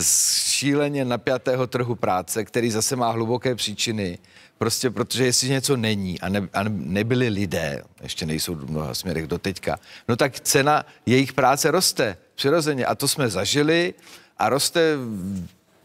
šíleně 0.00 1.04
napjatého 1.04 1.66
trhu 1.66 1.94
práce, 1.94 2.44
který 2.44 2.70
zase 2.70 2.96
má 2.96 3.10
hluboké 3.10 3.54
příčiny. 3.54 4.18
Prostě 4.58 4.90
protože 4.90 5.24
jestli 5.24 5.48
něco 5.48 5.76
není 5.76 6.20
a, 6.20 6.28
ne, 6.28 6.48
a 6.52 6.62
nebyli 6.68 7.28
lidé, 7.28 7.82
ještě 8.02 8.26
nejsou 8.26 8.54
v 8.54 8.70
mnoha 8.70 8.94
směrech 8.94 9.26
do 9.26 9.38
teďka, 9.38 9.78
no 10.08 10.16
tak 10.16 10.40
cena 10.40 10.86
jejich 11.06 11.32
práce 11.32 11.70
roste 11.70 12.16
přirozeně. 12.34 12.86
A 12.86 12.94
to 12.94 13.08
jsme 13.08 13.28
zažili 13.28 13.94
a 14.38 14.48
roste 14.48 14.96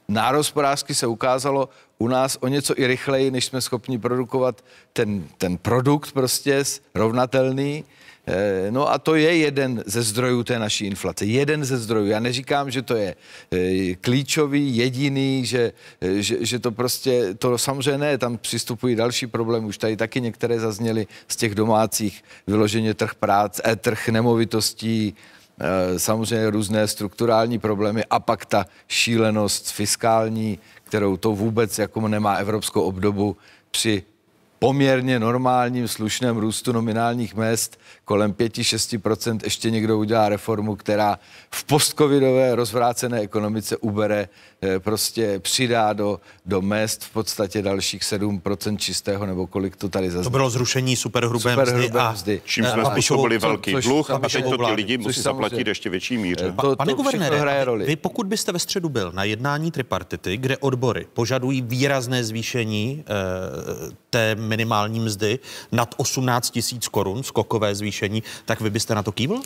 národospodářsky 0.07 0.95
se 0.95 1.07
ukázalo 1.07 1.69
u 1.97 2.07
nás 2.07 2.37
o 2.41 2.47
něco 2.47 2.79
i 2.79 2.87
rychleji, 2.87 3.31
než 3.31 3.45
jsme 3.45 3.61
schopni 3.61 3.99
produkovat 3.99 4.65
ten, 4.93 5.27
ten 5.37 5.57
produkt 5.57 6.11
prostě 6.11 6.63
rovnatelný. 6.95 7.83
Eh, 8.27 8.71
no 8.71 8.91
a 8.91 8.97
to 8.97 9.15
je 9.15 9.37
jeden 9.37 9.83
ze 9.85 10.03
zdrojů 10.03 10.43
té 10.43 10.59
naší 10.59 10.85
inflace. 10.85 11.25
Jeden 11.25 11.65
ze 11.65 11.77
zdrojů. 11.77 12.07
Já 12.07 12.19
neříkám, 12.19 12.71
že 12.71 12.81
to 12.81 12.95
je 12.95 13.15
eh, 13.51 13.95
klíčový, 13.95 14.77
jediný, 14.77 15.45
že, 15.45 15.73
eh, 16.01 16.21
že, 16.21 16.45
že 16.45 16.59
to 16.59 16.71
prostě, 16.71 17.33
to 17.33 17.57
samozřejmě 17.57 17.97
ne, 17.97 18.17
tam 18.17 18.37
přistupují 18.37 18.95
další 18.95 19.27
problémy. 19.27 19.67
Už 19.67 19.77
tady 19.77 19.97
taky 19.97 20.21
některé 20.21 20.59
zazněly 20.59 21.07
z 21.27 21.35
těch 21.35 21.55
domácích, 21.55 22.23
vyloženě 22.47 22.93
trh 22.93 23.15
práce, 23.15 23.61
trh 23.75 24.09
nemovitostí, 24.09 25.15
samozřejmě 25.97 26.49
různé 26.49 26.87
strukturální 26.87 27.59
problémy 27.59 28.03
a 28.09 28.19
pak 28.19 28.45
ta 28.45 28.65
šílenost 28.87 29.71
fiskální, 29.71 30.59
kterou 30.83 31.17
to 31.17 31.31
vůbec 31.31 31.79
jako 31.79 32.07
nemá 32.07 32.33
evropskou 32.35 32.81
obdobu 32.81 33.37
při 33.71 34.03
poměrně 34.59 35.19
normálním 35.19 35.87
slušném 35.87 36.37
růstu 36.37 36.71
nominálních 36.71 37.35
mest 37.35 37.79
kolem 38.07 38.33
5-6% 38.33 39.39
ještě 39.43 39.71
někdo 39.71 39.97
udělá 39.97 40.29
reformu, 40.29 40.75
která 40.75 41.19
v 41.51 41.63
postcovidové 41.63 42.55
rozvrácené 42.55 43.19
ekonomice 43.19 43.77
ubere, 43.77 44.29
eh, 44.61 44.79
prostě 44.79 45.39
přidá 45.39 45.93
do, 45.93 46.19
do 46.45 46.61
mest 46.61 47.03
v 47.03 47.09
podstatě 47.09 47.61
dalších 47.61 48.03
7% 48.03 48.77
čistého, 48.77 49.25
nebo 49.25 49.47
kolik 49.47 49.75
to 49.75 49.89
tady 49.89 50.11
zazní. 50.11 50.23
To 50.23 50.29
bylo 50.29 50.49
zrušení 50.49 50.95
superhrubé, 50.95 51.51
superhrubé 51.51 51.87
mzdy, 51.87 51.99
a, 51.99 52.11
mzdy. 52.11 52.41
Čím 52.45 52.65
jsme 52.65 52.85
způsobili 52.85 53.37
velký 53.37 53.71
což, 53.71 53.85
dluh 53.85 54.11
a 54.11 54.19
teď 54.19 54.43
to 54.43 54.57
ty 54.57 54.71
lidi 54.71 54.97
musí 54.97 55.21
zaplatit 55.21 55.67
ještě 55.67 55.89
větší 55.89 56.17
míře. 56.17 56.53
Pa, 56.55 56.75
pane 56.75 56.93
guvernére, 56.93 57.39
hraje 57.39 57.65
roli. 57.65 57.85
vy 57.85 57.95
pokud 57.95 58.27
byste 58.27 58.51
ve 58.51 58.59
středu 58.59 58.89
byl 58.89 59.11
na 59.11 59.23
jednání 59.23 59.71
tripartity, 59.71 60.37
kde 60.37 60.57
odbory 60.57 61.07
požadují 61.13 61.61
výrazné 61.61 62.23
zvýšení 62.23 63.03
e, 63.03 63.13
té 64.09 64.35
minimální 64.35 64.99
mzdy 64.99 65.39
nad 65.71 65.95
18 65.97 66.49
tisíc 66.49 66.87
korun, 66.87 67.23
skokové 67.23 67.75
zvýšení, 67.75 67.96
tak 68.45 68.61
vy 68.61 68.69
byste 68.69 68.95
na 68.95 69.03
to 69.03 69.11
kývl? 69.11 69.41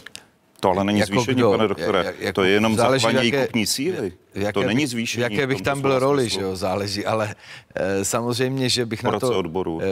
To 0.62 0.70
ale 0.70 0.84
není 0.84 1.00
jako 1.00 1.14
zvýšení, 1.14 1.36
kdo? 1.36 1.52
pane 1.52 1.68
doktore. 1.68 2.04
Jak, 2.06 2.20
jako 2.20 2.34
to 2.34 2.44
je 2.44 2.52
jenom 2.52 2.76
zachování 2.76 3.18
její 3.18 3.32
kupní 3.32 3.68
síly. 3.68 4.14
Jaké 4.36 4.54
to 4.54 4.64
není 4.64 4.88
zvýšení. 4.88 5.24
Jaké 5.24 5.48
bych 5.48 5.62
tam 5.62 5.82
byl 5.82 6.00
roli, 6.00 6.30
že 6.30 6.42
jo, 6.42 6.56
záleží, 6.56 7.06
ale 7.06 7.36
e, 7.76 8.06
samozřejmě, 8.06 8.70
že 8.70 8.86
bych 8.86 9.04
na 9.04 9.20
to... 9.20 9.38
odboru. 9.38 9.82
E, 9.82 9.86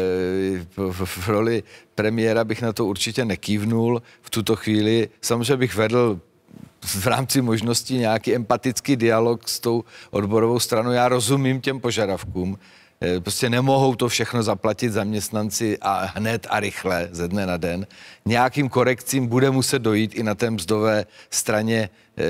v, 0.78 1.06
v 1.06 1.28
roli 1.30 1.64
premiéra 1.96 2.44
bych 2.44 2.62
na 2.62 2.74
to 2.74 2.86
určitě 2.86 3.26
nekývnul 3.26 4.02
v 4.22 4.30
tuto 4.30 4.56
chvíli. 4.56 5.10
Samozřejmě 5.22 5.58
bych 5.58 5.76
vedl 5.76 6.20
v 6.86 7.08
rámci 7.08 7.42
možností 7.42 7.98
nějaký 7.98 8.36
empatický 8.36 8.96
dialog 8.96 9.50
s 9.50 9.60
tou 9.60 9.84
odborovou 10.12 10.60
stranou. 10.60 10.92
Já 10.92 11.10
rozumím 11.10 11.62
těm 11.62 11.80
požadavkům, 11.80 12.58
prostě 13.20 13.50
nemohou 13.50 13.96
to 13.96 14.10
všechno 14.10 14.44
zaplatit 14.44 14.90
zaměstnanci 14.90 15.78
a 15.82 16.12
hned 16.16 16.48
a 16.50 16.60
rychle 16.60 17.10
ze 17.12 17.28
dne 17.28 17.46
na 17.46 17.58
den. 17.58 17.88
Nějakým 18.26 18.70
korekcím 18.70 19.28
bude 19.28 19.52
muset 19.52 19.80
dojít 19.80 20.16
i 20.16 20.24
na 20.24 20.36
té 20.36 20.52
mzdové 20.52 21.06
straně 21.30 21.90
eh, 22.18 22.24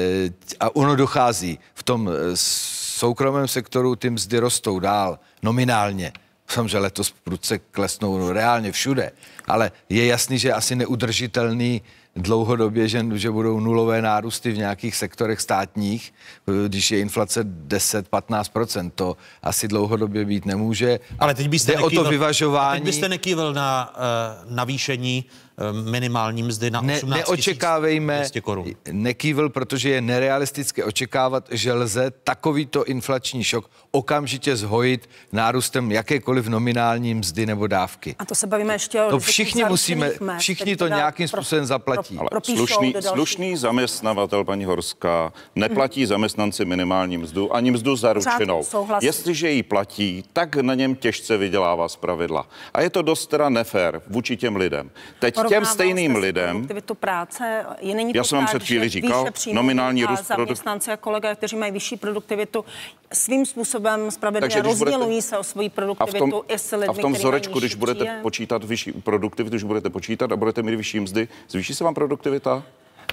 a 0.60 0.76
ono 0.76 0.96
dochází. 0.96 1.60
V 1.74 1.84
tom 1.84 2.10
eh, 2.10 2.14
soukromém 2.34 3.48
sektoru 3.48 3.96
ty 3.96 4.10
mzdy 4.10 4.40
rostou 4.40 4.80
dál, 4.80 5.20
nominálně. 5.44 6.12
Samozřejmě 6.48 6.78
letos 6.78 7.14
prudce 7.24 7.60
klesnou 7.60 8.32
reálně 8.32 8.72
všude, 8.72 9.12
ale 9.48 9.72
je 9.90 10.06
jasný, 10.06 10.40
že 10.40 10.54
asi 10.54 10.76
neudržitelný 10.76 11.82
dlouhodobě, 12.16 12.88
že, 12.88 13.06
že 13.14 13.32
budou 13.32 13.60
nulové 13.60 14.02
nárůsty 14.02 14.52
v 14.52 14.58
nějakých 14.58 14.96
sektorech 14.96 15.42
státních, 15.42 16.14
když 16.68 16.92
je 16.92 17.00
inflace 17.00 17.44
10-15%, 17.44 18.92
to 18.96 19.18
asi 19.44 19.68
dlouhodobě 19.68 20.26
být 20.26 20.46
nemůže. 20.46 21.00
Ale 21.20 21.34
teď 21.36 21.50
byste, 21.50 21.72
nekývil, 21.72 22.02
o 22.02 22.04
to 22.04 22.10
vyvažování... 22.10 22.80
teď 22.80 22.86
byste 22.86 23.10
nekývil 23.10 23.54
na 23.54 23.94
uh, 24.46 24.56
navýšení 24.56 25.26
Eh, 25.60 25.74
minimální 25.74 26.44
mzdy 26.44 26.72
na 26.72 26.80
18 26.80 27.04
ne, 27.04 27.18
Neočekávejme, 27.18 28.26
korun. 28.42 28.66
nekývil, 28.92 29.50
protože 29.50 29.90
je 29.90 30.02
nerealistické 30.02 30.84
očekávat, 30.84 31.48
že 31.52 31.74
lze 31.74 32.12
takovýto 32.24 32.86
inflační 32.86 33.44
šok 33.44 33.70
okamžitě 33.92 34.56
zhojit 34.56 35.10
nárůstem 35.32 35.92
jakékoliv 35.92 36.48
nominální 36.48 37.14
mzdy 37.14 37.46
nebo 37.46 37.68
dávky. 37.68 38.16
A 38.20 38.26
to 38.26 38.36
se 38.36 38.48
bavíme 38.48 38.74
ještě 38.74 39.04
o 39.04 39.10
To 39.10 39.20
všichni 39.20 39.64
musíme, 39.66 40.12
mest, 40.20 40.40
všichni 40.40 40.76
to 40.76 40.88
nějakým 40.88 41.30
pro, 41.30 41.42
způsobem 41.42 41.66
zaplatí. 41.66 42.18
Ale 42.18 42.30
slušný, 42.56 42.94
slušný 43.00 43.58
zaměstnavatel, 43.58 44.44
paní 44.44 44.66
Horská, 44.66 45.34
neplatí 45.56 46.02
hmm. 46.02 46.08
zaměstnanci 46.08 46.66
minimální 46.66 47.18
mzdu 47.18 47.56
ani 47.56 47.72
mzdu 47.72 47.96
zaručenou. 47.96 48.66
Jestliže 49.02 49.52
ji 49.52 49.64
platí, 49.64 50.24
tak 50.34 50.56
na 50.56 50.74
něm 50.74 50.96
těžce 50.96 51.38
vydělává 51.38 51.90
z 51.90 51.96
pravidla. 51.96 52.48
A 52.74 52.82
je 52.82 52.90
to 52.90 53.02
dost 53.02 53.28
teda 53.28 53.50
nefér 53.50 54.02
vůči 54.08 54.38
těm 54.38 54.56
lidem. 54.56 54.92
Teď 55.20 55.36
těm 55.48 55.66
stejným 55.66 56.16
lidem. 56.16 56.68
Práce 57.00 57.66
je 57.80 57.96
není 57.96 58.14
Já 58.16 58.24
jsem 58.24 58.38
vám 58.38 58.46
před 58.46 58.64
chvíli 58.64 58.90
říkal, 58.90 59.26
nominální 59.54 60.06
růst 60.06 60.28
zaměstnanci 60.28 60.92
a 60.92 60.98
kolega, 60.98 61.36
kteří 61.36 61.56
mají 61.56 61.72
vyšší 61.72 61.98
produktivitu, 61.98 62.66
svým 63.14 63.46
způsobem 63.46 63.79
spravedlivě 64.10 64.62
rozdělují 64.62 65.00
budete, 65.00 65.22
se 65.22 65.38
o 65.38 65.44
svoji 65.44 65.70
produktivitu 65.70 66.24
a 66.24 66.28
v 66.28 66.32
tom, 66.32 66.42
i 66.48 66.60
s 66.60 66.72
lidmi, 66.72 66.88
A 66.88 66.94
v 66.94 66.98
tom 66.98 67.14
vzorečku, 67.14 67.60
když 67.60 67.76
budete 67.76 68.00
příjem. 68.00 68.22
počítat 68.22 68.64
vyšší 68.64 68.92
produktivitu, 68.92 69.56
když 69.56 69.64
budete 69.64 69.90
počítat 69.90 70.32
a 70.32 70.36
budete 70.36 70.64
mít 70.64 70.76
vyšší 70.76 71.00
mzdy, 71.00 71.28
zvýší 71.50 71.76
se 71.76 71.84
vám 71.84 71.94
produktivita? 71.94 72.64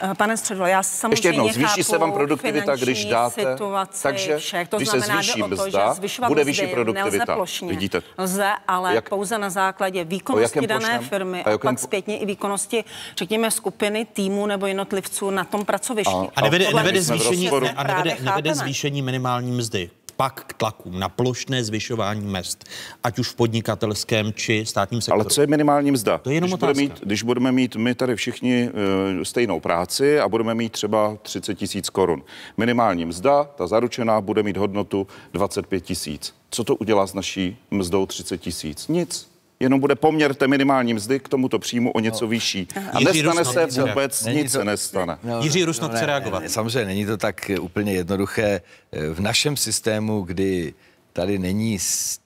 Eh, 0.03 0.15
pane 0.15 0.37
Středlo, 0.37 0.67
já 0.67 0.83
samozřejmě 0.83 1.13
Ještě 1.13 1.29
jednou, 1.29 1.49
zvýší 1.49 1.85
se 1.85 1.99
vám 1.99 2.13
produktivita, 2.13 2.77
když 2.77 3.05
dáte, 3.05 3.43
situaci, 3.53 4.03
takže 4.03 4.39
všech. 4.39 4.69
To 4.69 4.77
když 4.77 4.89
znamená, 4.89 5.23
se 5.23 5.33
zvýší 5.33 5.41
to, 5.41 5.49
mzda, 5.49 5.97
bude 6.29 6.45
vyšší 6.45 6.67
produktivita. 6.67 7.17
Nelze 7.17 7.35
plošně. 7.35 7.69
Vidíte? 7.69 8.03
Lze, 8.19 8.53
ale 8.69 8.95
Jak? 8.95 9.09
pouze 9.09 9.39
na 9.39 9.51
základě 9.51 10.05
výkonnosti 10.05 10.67
dané 10.67 10.89
plošném? 10.89 11.09
firmy 11.09 11.45
a, 11.45 11.55
a 11.55 11.59
pak 11.59 11.79
zpětně 11.79 12.19
i 12.19 12.27
výkonnosti, 12.27 12.85
řekněme, 13.17 13.51
skupiny, 13.51 14.07
týmu 14.13 14.47
nebo 14.47 14.67
jednotlivců 14.67 15.31
na 15.31 15.45
tom 15.45 15.65
pracovišti. 15.65 16.13
A, 16.13 16.27
a 16.37 16.41
nevede, 16.43 16.75
nevede, 16.75 17.03
zvýšení, 17.03 17.51
a 17.77 17.83
nevede, 17.83 18.17
nevede 18.21 18.55
zvýšení 18.55 19.03
minimální 19.03 19.53
mzdy 19.53 19.91
pak 20.17 20.45
k 20.47 20.53
tlakům 20.53 20.99
na 20.99 21.09
plošné 21.09 21.65
zvyšování 21.65 22.27
mest, 22.27 22.65
ať 23.05 23.19
už 23.19 23.29
v 23.29 23.35
podnikatelském 23.35 24.33
či 24.33 24.67
státním 24.67 25.01
sektoru. 25.01 25.21
Ale 25.21 25.31
co 25.31 25.41
je 25.41 25.47
minimální 25.47 25.91
mzda? 25.91 26.19
To 26.19 26.31
je 26.31 26.35
jenom 26.35 26.49
když, 26.49 26.55
otázka. 26.55 26.73
Budeme 26.73 26.89
mít, 26.89 27.01
když 27.01 27.23
budeme 27.23 27.53
mít 27.53 27.77
my 27.77 27.95
tady 27.95 28.17
všichni 28.17 28.71
uh, 29.17 29.23
stejnou 29.23 29.61
práci 29.61 30.21
a 30.21 30.29
budeme 30.29 30.55
mít 30.55 30.73
třeba 30.73 31.17
30 31.23 31.55
tisíc 31.55 31.91
korun. 31.91 32.23
Minimální 32.57 33.05
mzda, 33.05 33.45
ta 33.45 33.67
zaručená, 33.67 34.21
bude 34.21 34.43
mít 34.43 34.57
hodnotu 34.57 35.07
25 35.33 35.81
tisíc. 35.81 36.35
Co 36.51 36.65
to 36.65 36.77
udělá 36.77 37.07
s 37.07 37.15
naší 37.15 37.57
mzdou 37.71 38.07
30 38.07 38.39
tisíc? 38.39 38.89
Nic 38.89 39.36
jenom 39.61 39.81
bude 39.81 39.95
poměr 39.95 40.35
té 40.35 40.49
minimální 40.49 40.95
mzdy 40.95 41.21
k 41.21 41.29
tomuto 41.29 41.59
příjmu 41.59 41.91
o 41.91 42.01
něco 42.01 42.25
no. 42.25 42.29
vyšší. 42.29 42.69
A 42.93 42.99
Jiří 43.01 43.23
nestane 43.23 43.39
Rusnok, 43.39 43.71
se 43.71 43.83
vůbec, 43.83 44.25
není 44.25 44.43
nic 44.43 44.53
to, 44.53 44.59
se 44.59 44.65
nestane. 44.65 45.19
No, 45.25 45.43
Jiří 45.43 45.65
Rusnok 45.65 45.91
no, 45.91 45.97
chce 45.97 46.07
reagovat. 46.07 46.43
Ne, 46.43 46.49
samozřejmě 46.49 46.85
není 46.85 47.07
to 47.07 47.17
tak 47.17 47.51
úplně 47.61 47.93
jednoduché. 47.93 48.61
V 49.13 49.21
našem 49.21 49.57
systému, 49.57 50.23
kdy 50.23 50.75
tady 51.13 51.39
není 51.39 51.79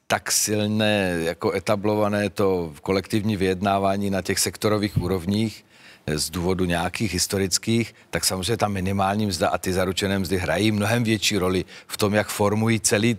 tak 0.06 0.32
silné 0.32 1.18
jako 1.22 1.52
etablované 1.52 2.30
to 2.30 2.72
kolektivní 2.82 3.36
vyjednávání 3.36 4.10
na 4.10 4.22
těch 4.22 4.38
sektorových 4.38 5.02
úrovních, 5.02 5.64
z 6.06 6.30
důvodu 6.30 6.64
nějakých 6.64 7.12
historických, 7.12 7.94
tak 8.10 8.24
samozřejmě 8.24 8.56
ta 8.56 8.68
minimální 8.68 9.26
mzda 9.26 9.48
a 9.48 9.58
ty 9.58 9.72
zaručené 9.72 10.18
mzdy 10.18 10.38
hrají 10.38 10.72
mnohem 10.72 11.04
větší 11.04 11.38
roli 11.38 11.64
v 11.86 11.96
tom, 11.96 12.14
jak 12.14 12.28
formují 12.28 12.80
celý 12.80 13.18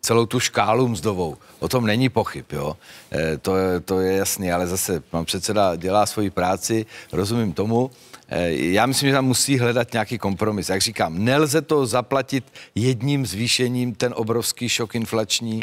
celou 0.00 0.26
tu 0.26 0.40
škálu 0.40 0.88
mzdovou. 0.88 1.36
O 1.58 1.68
tom 1.68 1.86
není 1.86 2.08
pochyb, 2.08 2.44
jo. 2.52 2.76
E, 3.12 3.38
to, 3.38 3.56
je, 3.56 3.80
to 3.80 4.00
je 4.00 4.16
jasný, 4.16 4.52
ale 4.52 4.66
zase 4.66 5.00
pan 5.00 5.24
předseda 5.24 5.76
dělá 5.76 6.06
svoji 6.06 6.30
práci, 6.30 6.86
rozumím 7.12 7.52
tomu. 7.52 7.90
E, 8.28 8.52
já 8.52 8.86
myslím, 8.86 9.08
že 9.08 9.14
tam 9.14 9.26
musí 9.26 9.58
hledat 9.58 9.92
nějaký 9.92 10.18
kompromis. 10.18 10.68
Jak 10.68 10.80
říkám, 10.80 11.24
nelze 11.24 11.62
to 11.62 11.86
zaplatit 11.86 12.44
jedním 12.74 13.26
zvýšením, 13.26 13.94
ten 13.94 14.14
obrovský 14.16 14.68
šok 14.68 14.94
inflační 14.94 15.60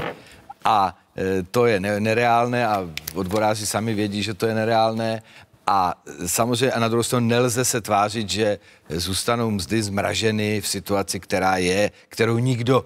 a 0.65 0.97
e, 1.17 1.43
to 1.43 1.65
je 1.65 1.79
nereálné 1.79 2.67
a 2.67 2.89
odboráři 3.13 3.65
sami 3.65 3.93
vědí, 3.93 4.23
že 4.23 4.33
to 4.33 4.47
je 4.47 4.55
nereálné 4.55 5.21
a 5.67 5.93
samozřejmě 6.25 6.71
a 6.71 6.79
na 6.79 6.87
druhou 6.87 7.03
stranu 7.03 7.27
nelze 7.27 7.65
se 7.65 7.81
tvářit, 7.81 8.29
že 8.29 8.59
zůstanou 8.89 9.51
mzdy 9.51 9.83
zmraženy 9.83 10.61
v 10.61 10.67
situaci, 10.67 11.19
která 11.19 11.57
je, 11.57 11.91
kterou 12.09 12.37
nikdo 12.37 12.85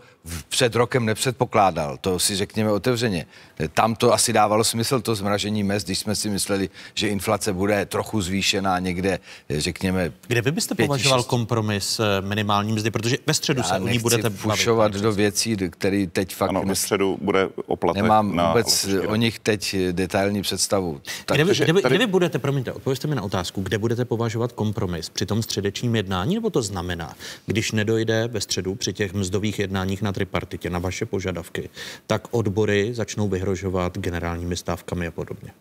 před 0.50 0.76
rokem 0.76 1.06
nepředpokládal. 1.06 1.97
To 2.02 2.20
si 2.20 2.36
řekněme 2.36 2.72
otevřeně. 2.72 3.26
Tam 3.74 3.95
to 3.95 4.14
asi 4.14 4.34
dávalo 4.34 4.64
smysl, 4.64 5.02
to 5.02 5.16
zmražení 5.16 5.64
mest, 5.64 5.86
když 5.86 6.00
jsme 6.00 6.16
si 6.16 6.30
mysleli, 6.30 6.70
že 6.93 7.08
inflace 7.08 7.54
bude 7.54 7.86
trochu 7.86 8.22
zvýšená 8.22 8.80
někde, 8.80 9.20
řekněme... 9.50 10.12
Kde 10.28 10.41
vy 10.41 10.52
byste 10.52 10.76
5, 10.76 10.86
považoval 10.86 11.20
6... 11.20 11.28
kompromis 11.28 12.00
eh, 12.00 12.22
minimální 12.22 12.74
mzdy, 12.74 12.91
protože 12.91 13.18
ve 13.28 13.34
středu 13.34 13.60
Já 13.60 13.64
se 13.64 13.80
o 13.80 13.88
ní 13.88 14.00
budete 14.00 14.30
fušovat 14.30 14.91
do 14.91 15.12
věcí, 15.12 15.58
které 15.70 16.08
teď 16.12 16.36
fakt... 16.36 16.50
Ano, 16.50 16.64
ve 16.66 16.76
středu 16.76 17.18
bude 17.22 17.50
oplatek 17.66 18.04
Nemám 18.04 18.36
na 18.36 18.47
vůbec 18.47 18.88
o 19.08 19.16
nich 19.16 19.39
teď 19.39 19.76
detailní 19.91 20.41
představu. 20.41 21.02
Tak, 21.26 21.38
kde, 21.38 21.43
vy, 21.43 21.56
kde, 21.56 21.74
vy, 21.74 21.82
tady... 21.82 21.95
kde 21.95 22.06
vy 22.06 22.12
budete, 22.12 22.39
promiňte, 22.39 22.72
odpověste 22.72 23.08
mi 23.08 23.16
na 23.16 23.22
otázku, 23.22 23.62
kde 23.62 23.78
budete 23.78 24.06
považovat 24.06 24.52
kompromis 24.52 25.10
při 25.10 25.26
tom 25.26 25.43
středečním 25.43 25.89
jednání, 25.96 26.36
nebo 26.36 26.50
to 26.50 26.62
znamená, 26.62 27.16
když 27.46 27.72
nedojde 27.72 28.28
ve 28.28 28.42
středu 28.42 28.76
při 28.76 28.94
těch 28.94 29.14
mzdových 29.14 29.60
jednáních 29.60 30.02
na 30.02 30.12
tripartitě 30.12 30.70
na 30.70 30.80
vaše 30.80 31.06
požadavky, 31.06 31.70
tak 32.08 32.28
odbory 32.32 32.94
začnou 32.94 33.28
vyhrožovat 33.28 33.98
generálními 33.98 34.58
stávkami 34.58 35.08
a 35.08 35.12
podobně? 35.12 35.52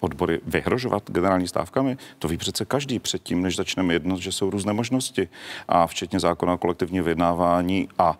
odbory 0.00 0.40
vyhrožovat 0.46 1.10
generální 1.10 1.48
stávkami? 1.48 1.96
To 2.18 2.28
ví 2.28 2.36
přece 2.36 2.64
každý 2.64 2.98
předtím, 2.98 3.42
než 3.42 3.56
začneme 3.56 3.94
jednat, 3.94 4.18
že 4.18 4.32
jsou 4.32 4.50
různé 4.50 4.72
možnosti. 4.72 5.28
A 5.68 5.86
včetně 5.86 6.20
zákona 6.20 6.52
o 6.52 6.58
kolektivním 6.58 7.04
vyjednávání 7.04 7.88
a 7.98 8.18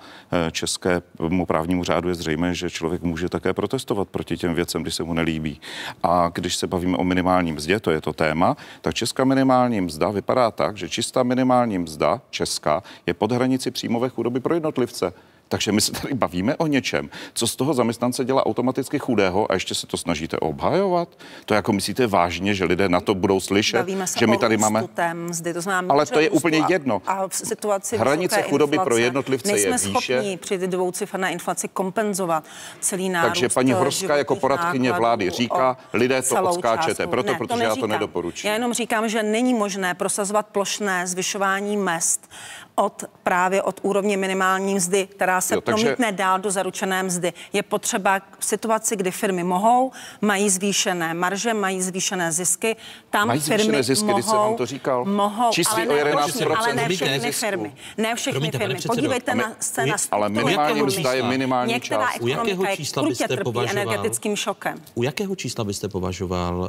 e, 0.49 0.51
českému 0.51 1.47
právnímu 1.47 1.84
řádu 1.84 2.09
je 2.09 2.14
zřejmé, 2.14 2.55
že 2.55 2.70
člověk 2.70 3.03
může 3.03 3.28
také 3.28 3.53
protestovat 3.53 4.09
proti 4.09 4.36
těm 4.36 4.55
věcem, 4.55 4.82
když 4.82 4.95
se 4.95 5.03
mu 5.03 5.14
nelíbí. 5.14 5.61
A 6.03 6.30
když 6.34 6.57
se 6.57 6.66
bavíme 6.66 6.97
o 6.97 7.05
minimálním 7.05 7.55
mzdě, 7.55 7.80
to 7.80 7.91
je 7.91 8.01
to 8.01 8.12
téma, 8.12 8.57
tak 8.80 8.95
česká 8.95 9.24
minimální 9.24 9.80
mzda 9.80 10.11
vypadá 10.11 10.51
tak, 10.51 10.76
že 10.76 10.89
čistá 10.89 11.22
minimální 11.29 11.79
mzda 11.79 12.20
česká 12.31 12.83
je 13.07 13.14
pod 13.14 13.33
hranici 13.33 13.70
příjmové 13.70 14.09
chudoby 14.09 14.41
pro 14.41 14.55
jednotlivce. 14.55 15.12
Takže 15.49 15.72
my 15.72 15.80
se 15.80 15.92
tady 15.92 16.14
bavíme 16.14 16.57
o 16.57 16.66
něčem, 16.66 17.11
co 17.34 17.46
z 17.46 17.57
toho 17.57 17.74
zaměstnance 17.74 18.24
dělá 18.24 18.46
automaticky 18.46 18.99
chudého 18.99 19.51
a 19.51 19.55
ještě 19.55 19.74
se 19.74 19.86
to 19.86 19.96
snažíte 19.96 20.38
obhajovat. 20.38 21.09
To 21.44 21.55
jako 21.55 21.72
myslíte 21.72 22.07
vážně, 22.07 22.55
že 22.55 22.64
lidé 22.64 22.88
na 22.88 23.01
to 23.01 23.14
budou 23.14 23.40
slyšet, 23.40 23.76
Bavíme 23.76 24.07
se 24.07 24.18
že 24.18 24.26
my 24.26 24.38
tady 24.38 24.57
máme. 24.57 24.84
Mzdy, 25.14 25.55
to 25.55 25.61
znamená 25.61 25.94
Ale 25.94 26.07
to 26.07 26.20
je 26.20 26.30
úplně 26.30 26.62
jedno. 26.68 27.03
A, 27.07 27.12
a 27.12 27.28
v 27.28 27.34
situaci 27.34 27.99
Hranice 27.99 28.42
chudoby 28.42 28.74
inflace, 28.74 28.88
pro 28.88 28.96
jednotlivce 28.96 29.53
nejsme 29.53 29.70
je 29.70 29.78
výše. 29.78 29.90
schopni 29.90 30.36
při 30.36 30.59
dvouciferné 30.59 31.32
inflaci 31.32 31.68
kompenzovat 31.68 32.44
celý 32.80 33.09
nárůst. 33.09 33.28
Takže 33.28 33.49
paní 33.49 33.72
Horská 33.72 34.16
jako 34.16 34.36
poradkyně 34.36 34.92
vlády 34.92 35.30
říká, 35.30 35.76
lidé 35.92 36.22
to 36.22 36.42
odskáčete, 36.42 37.07
proto, 37.07 37.32
ne, 37.32 37.38
protože 37.38 37.59
to 37.59 37.64
já 37.64 37.76
to 37.76 37.86
nedoporučím. 37.86 38.49
Já 38.49 38.55
jenom 38.55 38.74
říkám, 38.74 39.09
že 39.09 39.22
není 39.22 39.55
možné 39.55 39.94
prosazovat 39.94 40.46
plošné 40.46 41.07
zvyšování 41.07 41.76
mest 41.76 42.30
od 42.79 43.05
právě 43.22 43.62
od 43.62 43.81
úrovně 43.83 44.16
minimální 44.16 44.74
mzdy, 44.74 45.07
která 45.07 45.41
se 45.41 45.55
jo, 45.55 45.61
takže... 45.61 45.85
promítne 45.85 46.12
dál 46.12 46.39
do 46.39 46.51
zaručené 46.51 47.03
mzdy. 47.03 47.33
Je 47.53 47.62
potřeba 47.62 48.20
v 48.39 48.45
situaci, 48.45 48.97
kdy 48.97 49.11
firmy 49.11 49.45
mohou, 49.45 49.93
mají 50.20 50.51
zvýšené 50.51 51.14
marže, 51.14 51.55
mají 51.55 51.83
zvýšené 51.83 52.33
zisky, 52.33 52.76
tam 53.11 53.29
mají 53.29 53.41
firmy 53.41 53.83
zisky, 53.83 54.07
mohou, 54.07 54.22
jsem 54.22 54.37
vám 54.37 54.57
to 54.57 54.66
říkal. 54.66 55.05
mohou, 55.05 55.51
Čistý 55.51 55.83
ale, 55.83 55.87
o 55.87 56.07
11%, 56.07 56.57
ale 56.59 56.74
ne 56.74 56.89
všechny 56.89 57.33
firmy. 57.33 57.74
Ne 57.97 58.14
všechny 58.14 58.51
Promiňte, 58.51 58.59
firmy. 58.59 58.81
Podívejte 58.87 59.35
na 59.35 59.53
scéna. 59.61 59.97
Ale 60.11 60.29
minimální 60.29 60.83
mzda 60.83 61.12
je 61.12 61.22
minimální 61.22 61.72
Některá 61.72 62.07
část. 62.07 62.20
U 62.20 62.26
jakého 62.26 62.66
čísla 62.66 63.03
byste 63.03 63.37
považoval, 63.37 63.83
energetickým 63.83 64.37
šokem. 64.37 64.83
U 64.95 65.03
jakého 65.03 65.37
čísla 65.37 65.64
byste 65.64 65.89
považoval 65.89 66.59
uh, 66.59 66.68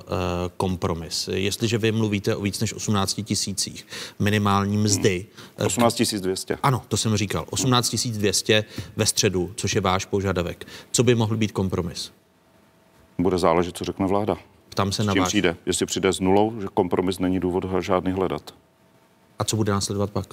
kompromis? 0.57 1.29
Jestliže 1.33 1.77
vy 1.77 1.91
mluvíte 1.91 2.35
o 2.35 2.41
víc 2.41 2.59
než 2.59 2.73
18 2.73 3.19
tisících 3.23 3.87
minimální 4.19 4.77
mzdy. 4.77 5.25
18 5.65 5.98
200. 6.05 6.57
Ano, 6.63 6.81
to 6.87 6.97
jsem 6.97 7.17
říkal. 7.17 7.45
18 7.49 7.95
200 7.95 8.65
ve 8.95 9.05
středu, 9.05 9.53
což 9.55 9.75
je 9.75 9.81
váš 9.81 10.05
požadavek. 10.05 10.67
Co 10.91 11.03
by 11.03 11.15
mohl 11.15 11.37
být 11.37 11.51
kompromis? 11.51 12.11
Bude 13.17 13.37
záležet, 13.37 13.77
co 13.77 13.85
řekne 13.85 14.07
vláda. 14.07 14.37
Tam 14.69 14.91
se 14.91 15.03
s 15.03 15.05
na 15.05 15.13
čím 15.13 15.21
váš... 15.21 15.27
přijde. 15.27 15.55
Jestli 15.65 15.85
přijde 15.85 16.13
s 16.13 16.19
nulou, 16.19 16.61
že 16.61 16.67
kompromis 16.73 17.19
není 17.19 17.39
důvod 17.39 17.65
žádný 17.79 18.11
hledat. 18.11 18.53
A 19.39 19.43
co 19.43 19.55
bude 19.55 19.71
následovat 19.71 20.11
pak? 20.11 20.27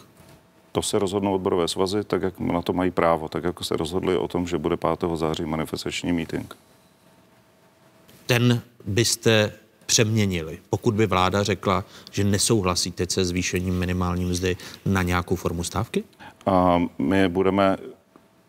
To 0.72 0.82
se 0.82 0.98
rozhodnou 0.98 1.34
odborové 1.34 1.68
svazy, 1.68 2.04
tak 2.04 2.22
jak 2.22 2.40
na 2.40 2.62
to 2.62 2.72
mají 2.72 2.90
právo, 2.90 3.28
tak 3.28 3.44
jako 3.44 3.64
se 3.64 3.76
rozhodli 3.76 4.16
o 4.16 4.28
tom, 4.28 4.46
že 4.46 4.58
bude 4.58 4.76
5. 4.76 4.90
září 5.14 5.44
manifestační 5.44 6.12
meeting. 6.12 6.56
Ten 8.26 8.62
byste 8.84 9.52
přeměnili, 9.86 10.58
pokud 10.70 10.94
by 10.94 11.06
vláda 11.06 11.42
řekla, 11.42 11.84
že 12.10 12.24
nesouhlasí 12.24 12.90
teď 12.90 13.10
se 13.10 13.24
zvýšením 13.24 13.78
minimální 13.78 14.24
mzdy 14.24 14.56
na 14.86 15.02
nějakou 15.02 15.36
formu 15.36 15.64
stávky? 15.64 16.04
A 16.46 16.82
my 16.98 17.28
budeme 17.28 17.76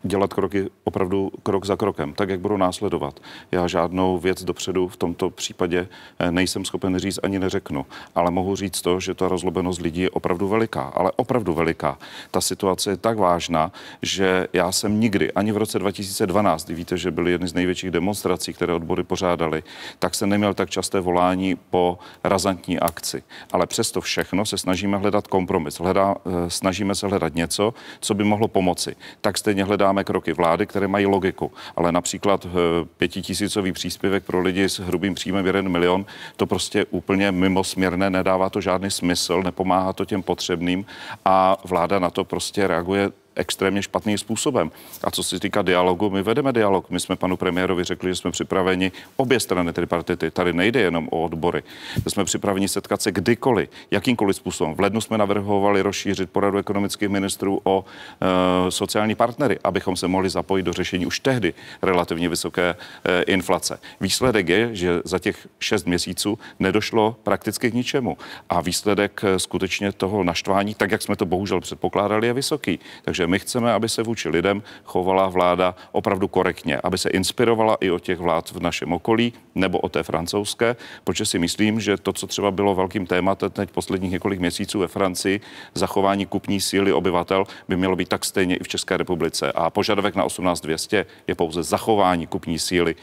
dělat 0.07 0.33
kroky 0.33 0.69
opravdu 0.83 1.31
krok 1.43 1.65
za 1.65 1.75
krokem, 1.75 2.13
tak 2.13 2.29
jak 2.29 2.39
budou 2.39 2.57
následovat. 2.57 3.19
Já 3.51 3.67
žádnou 3.67 4.17
věc 4.17 4.43
dopředu 4.43 4.87
v 4.87 4.97
tomto 4.97 5.29
případě 5.29 5.87
eh, 6.19 6.31
nejsem 6.31 6.65
schopen 6.65 6.99
říct 6.99 7.19
ani 7.23 7.39
neřeknu, 7.39 7.85
ale 8.15 8.31
mohu 8.31 8.55
říct 8.55 8.81
to, 8.81 8.99
že 8.99 9.13
ta 9.13 9.27
rozlobenost 9.27 9.81
lidí 9.81 10.01
je 10.01 10.09
opravdu 10.09 10.47
veliká, 10.47 10.81
ale 10.81 11.11
opravdu 11.15 11.53
veliká. 11.53 11.97
Ta 12.31 12.41
situace 12.41 12.89
je 12.89 12.97
tak 12.97 13.17
vážná, 13.17 13.71
že 14.01 14.47
já 14.53 14.71
jsem 14.71 14.99
nikdy, 14.99 15.31
ani 15.31 15.51
v 15.51 15.57
roce 15.57 15.79
2012, 15.79 16.65
kdy 16.65 16.75
víte, 16.75 16.97
že 16.97 17.11
byly 17.11 17.31
jedny 17.31 17.47
z 17.47 17.53
největších 17.53 17.91
demonstrací, 17.91 18.53
které 18.53 18.73
odbory 18.73 19.03
pořádali, 19.03 19.63
tak 19.99 20.15
jsem 20.15 20.29
neměl 20.29 20.53
tak 20.53 20.69
časté 20.69 20.99
volání 20.99 21.55
po 21.69 21.99
razantní 22.23 22.79
akci. 22.79 23.23
Ale 23.51 23.67
přesto 23.67 24.01
všechno 24.01 24.45
se 24.45 24.57
snažíme 24.57 24.97
hledat 24.97 25.27
kompromis. 25.27 25.79
Hledá, 25.79 26.15
eh, 26.15 26.49
snažíme 26.49 26.95
se 26.95 27.07
hledat 27.07 27.35
něco, 27.35 27.73
co 27.99 28.13
by 28.13 28.23
mohlo 28.23 28.47
pomoci. 28.47 28.95
Tak 29.21 29.37
stejně 29.37 29.63
hledáme 29.63 29.96
kroky 30.03 30.33
vlády, 30.33 30.67
které 30.67 30.87
mají 30.87 31.05
logiku. 31.05 31.51
Ale 31.75 31.91
například 31.91 32.45
eh, 32.45 32.49
pětitisícový 32.97 33.71
příspěvek 33.71 34.23
pro 34.23 34.41
lidi 34.41 34.69
s 34.69 34.79
hrubým 34.79 35.15
příjmem 35.15 35.45
1 35.45 35.61
milion, 35.61 36.05
to 36.35 36.45
prostě 36.45 36.85
úplně 36.89 37.31
mimo 37.31 37.63
směrné, 37.63 38.09
nedává 38.09 38.49
to 38.49 38.61
žádný 38.61 38.91
smysl, 38.91 39.41
nepomáhá 39.43 39.93
to 39.93 40.05
těm 40.05 40.23
potřebným 40.23 40.85
a 41.25 41.57
vláda 41.63 41.99
na 41.99 42.09
to 42.09 42.23
prostě 42.23 42.67
reaguje 42.67 43.11
extrémně 43.37 43.81
špatným 43.83 44.17
způsobem. 44.17 44.71
A 45.03 45.11
co 45.11 45.23
se 45.23 45.39
týká 45.39 45.61
dialogu, 45.61 46.09
my 46.09 46.23
vedeme 46.23 46.53
dialog. 46.53 46.89
My 46.89 46.99
jsme 46.99 47.15
panu 47.15 47.37
premiérovi 47.37 47.83
řekli, 47.83 48.09
že 48.09 48.15
jsme 48.15 48.31
připraveni 48.31 48.91
obě 49.15 49.39
strany 49.39 49.73
tripartity. 49.73 50.31
Tady 50.31 50.53
nejde 50.53 50.79
jenom 50.79 51.07
o 51.11 51.23
odbory. 51.23 51.63
Jsme 52.07 52.25
připraveni 52.25 52.67
setkat 52.67 53.01
se 53.01 53.11
kdykoliv, 53.11 53.69
jakýmkoliv 53.91 54.35
způsobem. 54.35 54.75
V 54.75 54.79
lednu 54.79 55.01
jsme 55.01 55.17
navrhovali 55.17 55.81
rozšířit 55.81 56.31
poradu 56.31 56.57
ekonomických 56.57 57.09
ministrů 57.09 57.61
o 57.63 57.85
e, 57.85 58.71
sociální 58.71 59.15
partnery, 59.15 59.59
abychom 59.63 59.95
se 59.95 60.07
mohli 60.07 60.29
zapojit 60.29 60.63
do 60.63 60.73
řešení 60.73 61.05
už 61.05 61.19
tehdy 61.19 61.53
relativně 61.81 62.29
vysoké 62.29 62.75
e, 62.75 63.21
inflace. 63.21 63.79
Výsledek 64.01 64.49
je, 64.49 64.75
že 64.75 65.01
za 65.03 65.19
těch 65.19 65.47
šest 65.59 65.87
měsíců 65.87 66.39
nedošlo 66.59 67.15
prakticky 67.23 67.71
k 67.71 67.73
ničemu. 67.73 68.17
A 68.49 68.61
výsledek 68.61 69.21
e, 69.23 69.39
skutečně 69.39 69.91
toho 69.91 70.23
naštvání, 70.23 70.75
tak 70.75 70.91
jak 70.91 71.01
jsme 71.01 71.15
to 71.15 71.25
bohužel 71.25 71.61
předpokládali, 71.61 72.27
je 72.27 72.33
vysoký. 72.33 72.79
Takže 73.03 73.26
my 73.27 73.39
chceme, 73.39 73.73
aby 73.73 73.89
se 73.89 74.03
vůči 74.03 74.29
lidem 74.29 74.63
chovala 74.83 75.27
vláda 75.27 75.75
opravdu 75.91 76.27
korektně, 76.27 76.77
aby 76.77 76.97
se 76.97 77.09
inspirovala 77.09 77.77
i 77.81 77.91
od 77.91 77.99
těch 77.99 78.19
vlád 78.19 78.51
v 78.51 78.59
našem 78.59 78.93
okolí 78.93 79.33
nebo 79.55 79.79
o 79.79 79.89
té 79.89 80.03
francouzské, 80.03 80.75
protože 81.03 81.25
si 81.25 81.39
myslím, 81.39 81.79
že 81.79 81.97
to, 81.97 82.13
co 82.13 82.27
třeba 82.27 82.51
bylo 82.51 82.75
velkým 82.75 83.05
tématem 83.05 83.51
teď 83.51 83.69
posledních 83.71 84.11
několik 84.11 84.39
měsíců 84.39 84.79
ve 84.79 84.87
Francii, 84.87 85.41
zachování 85.73 86.25
kupní 86.25 86.61
síly 86.61 86.93
obyvatel 86.93 87.45
by 87.67 87.75
mělo 87.77 87.95
být 87.95 88.09
tak 88.09 88.25
stejně 88.25 88.55
i 88.55 88.63
v 88.63 88.67
České 88.67 88.97
republice. 88.97 89.51
A 89.51 89.69
požadavek 89.69 90.15
na 90.15 90.23
18200 90.23 91.05
je 91.27 91.35
pouze 91.35 91.63
zachování 91.63 92.27
kupní 92.27 92.59
síly 92.59 92.95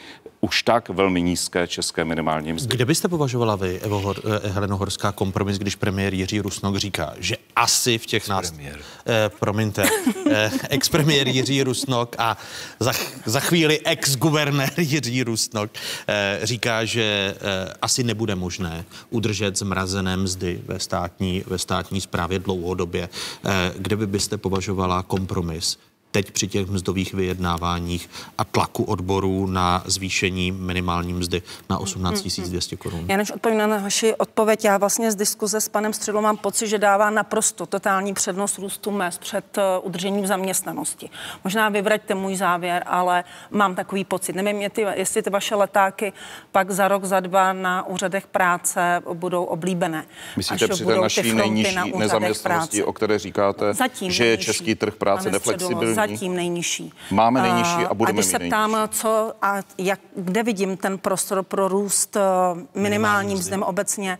už 0.44 0.62
tak 0.62 0.88
velmi 0.88 1.22
nízké 1.22 1.66
české 1.66 2.04
minimální 2.04 2.52
mzdy. 2.52 2.76
Kde 2.76 2.84
byste 2.84 3.08
považovala 3.08 3.56
vy, 3.56 3.80
Evo 3.80 4.00
Hor, 4.00 4.20
eh, 4.44 4.48
Heleno 4.48 4.76
Horská, 4.76 5.12
kompromis, 5.12 5.58
když 5.58 5.76
premiér 5.76 6.14
Jiří 6.14 6.40
Rusnok 6.40 6.76
říká, 6.76 7.14
že 7.18 7.36
asi 7.56 7.98
v 7.98 8.06
těch 8.06 8.28
nás... 8.28 8.52
Eh, 9.06 9.30
promiňte, 9.40 9.84
eh, 10.30 10.50
ex-premiér 10.68 11.28
Jiří 11.28 11.62
Rusnok 11.62 12.16
a 12.18 12.36
za, 12.80 12.92
za 13.26 13.40
chvíli 13.40 13.80
ex-guvernér 13.84 14.72
Jiří 14.76 15.22
Rusnok 15.22 15.70
eh, 16.08 16.40
říká, 16.42 16.84
že 16.84 17.34
eh, 17.36 17.72
asi 17.82 18.04
nebude 18.04 18.34
možné 18.34 18.84
udržet 19.10 19.58
zmrazené 19.58 20.16
mzdy 20.16 20.60
ve 20.66 20.78
státní, 20.78 21.44
ve 21.46 21.58
státní 21.58 22.00
správě 22.00 22.38
dlouhodobě. 22.38 23.08
Eh, 23.44 23.72
kde 23.78 23.96
by 23.96 24.06
byste 24.06 24.36
považovala 24.36 25.02
kompromis 25.02 25.78
teď 26.14 26.30
při 26.30 26.48
těch 26.48 26.66
mzdových 26.66 27.14
vyjednáváních 27.14 28.10
a 28.38 28.44
tlaku 28.44 28.84
odborů 28.84 29.46
na 29.46 29.82
zvýšení 29.86 30.52
minimální 30.52 31.12
mzdy 31.12 31.42
na 31.70 31.78
18 31.78 32.40
200 32.40 32.76
korun. 32.76 33.04
Já 33.08 33.16
než 33.16 33.30
odpovím 33.30 33.58
na 33.58 33.66
vaši 33.66 34.14
odpověď, 34.14 34.64
já 34.64 34.78
vlastně 34.78 35.12
z 35.12 35.14
diskuze 35.14 35.60
s 35.60 35.68
panem 35.68 35.92
Středou 35.92 36.20
mám 36.20 36.36
pocit, 36.36 36.68
že 36.68 36.78
dává 36.78 37.10
naprosto 37.10 37.66
totální 37.66 38.14
přednost 38.14 38.58
růstu 38.58 38.90
mest 38.90 39.20
před 39.20 39.58
uh, 39.58 39.86
udržením 39.86 40.26
zaměstnanosti. 40.26 41.10
Možná 41.44 41.68
vyvraťte 41.68 42.14
můj 42.14 42.36
závěr, 42.36 42.82
ale 42.86 43.24
mám 43.50 43.74
takový 43.74 44.04
pocit. 44.04 44.36
Nevím, 44.36 44.70
ty, 44.70 44.86
jestli 44.94 45.22
ty 45.22 45.30
vaše 45.30 45.54
letáky 45.54 46.12
pak 46.52 46.70
za 46.70 46.88
rok, 46.88 47.04
za 47.04 47.20
dva 47.20 47.52
na 47.52 47.86
úřadech 47.86 48.26
práce 48.26 49.02
budou 49.14 49.44
oblíbené. 49.44 50.04
Myslíte 50.36 50.68
při 50.68 50.84
té 50.84 50.96
naší 50.96 51.32
nejnižší 51.32 51.74
na 51.74 51.84
nezaměstnanosti, 51.84 52.76
práce. 52.76 52.88
o 52.88 52.92
které 52.92 53.18
říkáte, 53.18 53.74
Zatím 53.74 54.10
že 54.10 54.26
je 54.26 54.36
český 54.36 54.74
trh 54.74 54.94
práce 54.94 55.30
neflexibilní? 55.30 56.03
Zatím 56.10 56.36
nejnižší. 56.36 56.92
Máme 57.10 57.42
nejnižší 57.42 57.86
a 57.90 57.94
budeme 57.94 58.18
A 58.18 58.20
když 58.20 58.26
se 58.26 58.38
ptám, 58.38 58.76
co 58.90 59.32
a 59.42 59.56
jak, 59.78 60.00
kde 60.16 60.42
vidím 60.42 60.76
ten 60.76 60.98
prostor 60.98 61.42
pro 61.42 61.68
růst 61.68 62.16
eh, 62.16 62.20
minimálním 62.74 63.38
mzdem 63.38 63.62
obecně, 63.62 64.18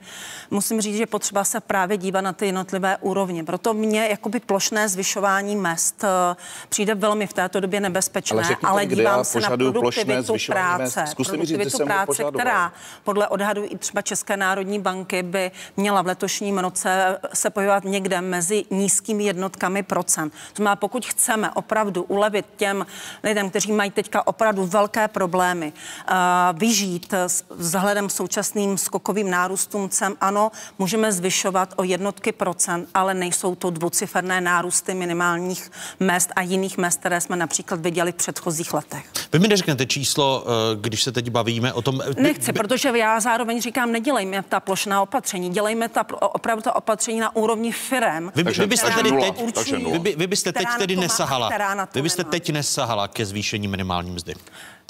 musím 0.51 0.81
říct, 0.81 0.97
že 0.97 1.07
potřeba 1.07 1.45
se 1.45 1.61
právě 1.61 1.97
dívat 1.97 2.21
na 2.21 2.33
ty 2.33 2.47
jednotlivé 2.47 2.97
úrovně. 3.01 3.45
Proto 3.45 3.75
mě 3.75 4.09
jakoby 4.11 4.41
plošné 4.41 4.89
zvyšování 4.89 5.57
mest 5.57 6.05
eh, 6.05 6.37
přijde 6.69 6.95
velmi 6.95 7.27
v 7.27 7.33
této 7.33 7.61
době 7.61 7.81
nebezpečné, 7.81 8.43
ale, 8.43 8.57
ale 8.63 8.87
dívám 8.87 9.25
se 9.25 9.41
na 9.41 9.49
produktivitu 9.49 10.35
práce. 10.47 11.05
Produktivitu 11.17 11.79
práce, 11.85 12.25
která 12.35 12.73
podle 13.05 13.29
odhadu 13.29 13.63
i 13.65 13.79
třeba 13.79 14.03
České 14.03 14.37
národní 14.37 14.79
banky 14.79 15.23
by 15.23 15.51
měla 15.77 16.03
v 16.03 16.07
letošním 16.07 16.59
roce 16.59 17.19
se 17.35 17.51
pohybovat 17.51 17.85
někde 17.85 18.21
mezi 18.21 18.65
nízkými 18.71 19.25
jednotkami 19.25 19.83
procent. 19.83 20.31
To 20.31 20.57
znamená, 20.57 20.77
pokud 20.77 21.07
chceme 21.07 21.51
opravdu 21.51 21.74
ulevit 22.09 22.47
těm 22.57 22.87
lidem, 23.23 23.51
kteří 23.51 23.73
mají 23.73 23.91
teďka 23.91 24.27
opravdu 24.27 24.67
velké 24.67 25.09
problémy, 25.09 25.73
uh, 25.73 26.17
vyžít 26.59 27.15
vzhledem 27.51 28.11
současným 28.11 28.79
skokovým 28.79 29.31
nárůstům 29.31 29.89
cen, 29.89 30.15
ano, 30.21 30.51
můžeme 30.79 31.13
zvyšovat 31.13 31.75
o 31.77 31.85
jednotky 31.85 32.33
procent, 32.33 32.89
ale 32.95 33.15
nejsou 33.15 33.55
to 33.55 33.71
dvouciferné 33.71 34.41
nárůsty 34.41 34.95
minimálních 34.95 35.71
mest 36.01 36.31
a 36.37 36.43
jiných 36.43 36.79
mest, 36.79 37.01
které 37.01 37.21
jsme 37.21 37.37
například 37.37 37.81
viděli 37.81 38.13
v 38.13 38.15
předchozích 38.15 38.75
letech. 38.75 39.07
Vy 39.33 39.39
mi 39.39 39.49
neřeknete 39.49 39.87
číslo, 39.87 40.45
eh, 40.47 40.77
když 40.81 41.03
se 41.03 41.13
teď 41.13 41.31
bavíme 41.31 41.73
o 41.73 41.83
tom. 41.83 42.01
Nechci, 42.17 42.53
by... 42.53 42.59
protože 42.59 42.89
já 42.89 43.21
zároveň 43.21 43.63
říkám, 43.63 43.93
nedělejme 43.93 44.43
ta 44.43 44.61
plošná 44.61 45.03
opatření, 45.03 45.51
dělejme 45.51 45.89
ta 45.89 46.07
opravdu 46.21 46.63
ta 46.63 46.77
opatření 46.77 47.21
na 47.21 47.37
úrovni 47.37 47.73
firem. 47.73 48.33
Vy, 48.35 48.43
vy 48.43 48.67
byste 48.67 48.91
tedy 48.91 49.11
teď, 49.11 49.73
vy, 49.93 49.99
by, 49.99 50.15
vy 50.17 50.27
byste 50.27 50.53
teď 50.53 50.67
tedy 50.79 50.97
nesahala, 50.97 51.51
vy 51.95 52.03
byste 52.03 52.25
teď 52.25 52.51
nesahala 52.51 53.09
ke 53.09 53.27
zvýšení 53.27 53.69
minimální 53.69 54.11
mzdy. 54.11 54.35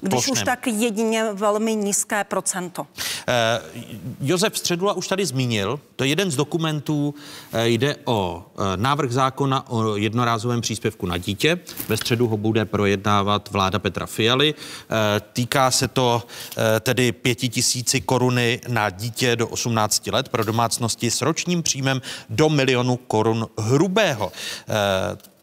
Když 0.00 0.10
plošném. 0.10 0.32
už 0.32 0.42
tak 0.42 0.66
jedině 0.66 1.24
velmi 1.32 1.74
nízké 1.74 2.24
procento. 2.24 2.86
Eh, 3.28 3.60
Josef 4.20 4.58
Středula 4.58 4.92
už 4.92 5.08
tady 5.08 5.26
zmínil, 5.26 5.80
to 5.96 6.04
je 6.04 6.10
jeden 6.10 6.30
z 6.30 6.36
dokumentů, 6.36 7.14
eh, 7.52 7.68
jde 7.68 7.96
o 8.04 8.46
eh, 8.46 8.62
návrh 8.76 9.12
zákona 9.12 9.70
o 9.70 9.96
jednorázovém 9.96 10.60
příspěvku 10.60 11.06
na 11.06 11.18
dítě. 11.18 11.58
Ve 11.88 11.96
středu 11.96 12.28
ho 12.28 12.36
bude 12.36 12.64
projednávat 12.64 13.50
vláda 13.50 13.78
Petra 13.78 14.06
Fialy. 14.06 14.54
Eh, 14.54 15.20
týká 15.32 15.70
se 15.70 15.88
to 15.88 16.22
eh, 16.56 16.80
tedy 16.80 17.12
pěti 17.12 17.48
tisíci 17.48 18.00
koruny 18.00 18.60
na 18.68 18.90
dítě 18.90 19.36
do 19.36 19.48
18 19.48 20.06
let 20.06 20.28
pro 20.28 20.44
domácnosti 20.44 21.10
s 21.10 21.22
ročním 21.22 21.62
příjmem 21.62 22.02
do 22.28 22.48
milionu 22.48 22.96
korun 22.96 23.46
hrubého. 23.58 24.32
Eh, 24.68 25.33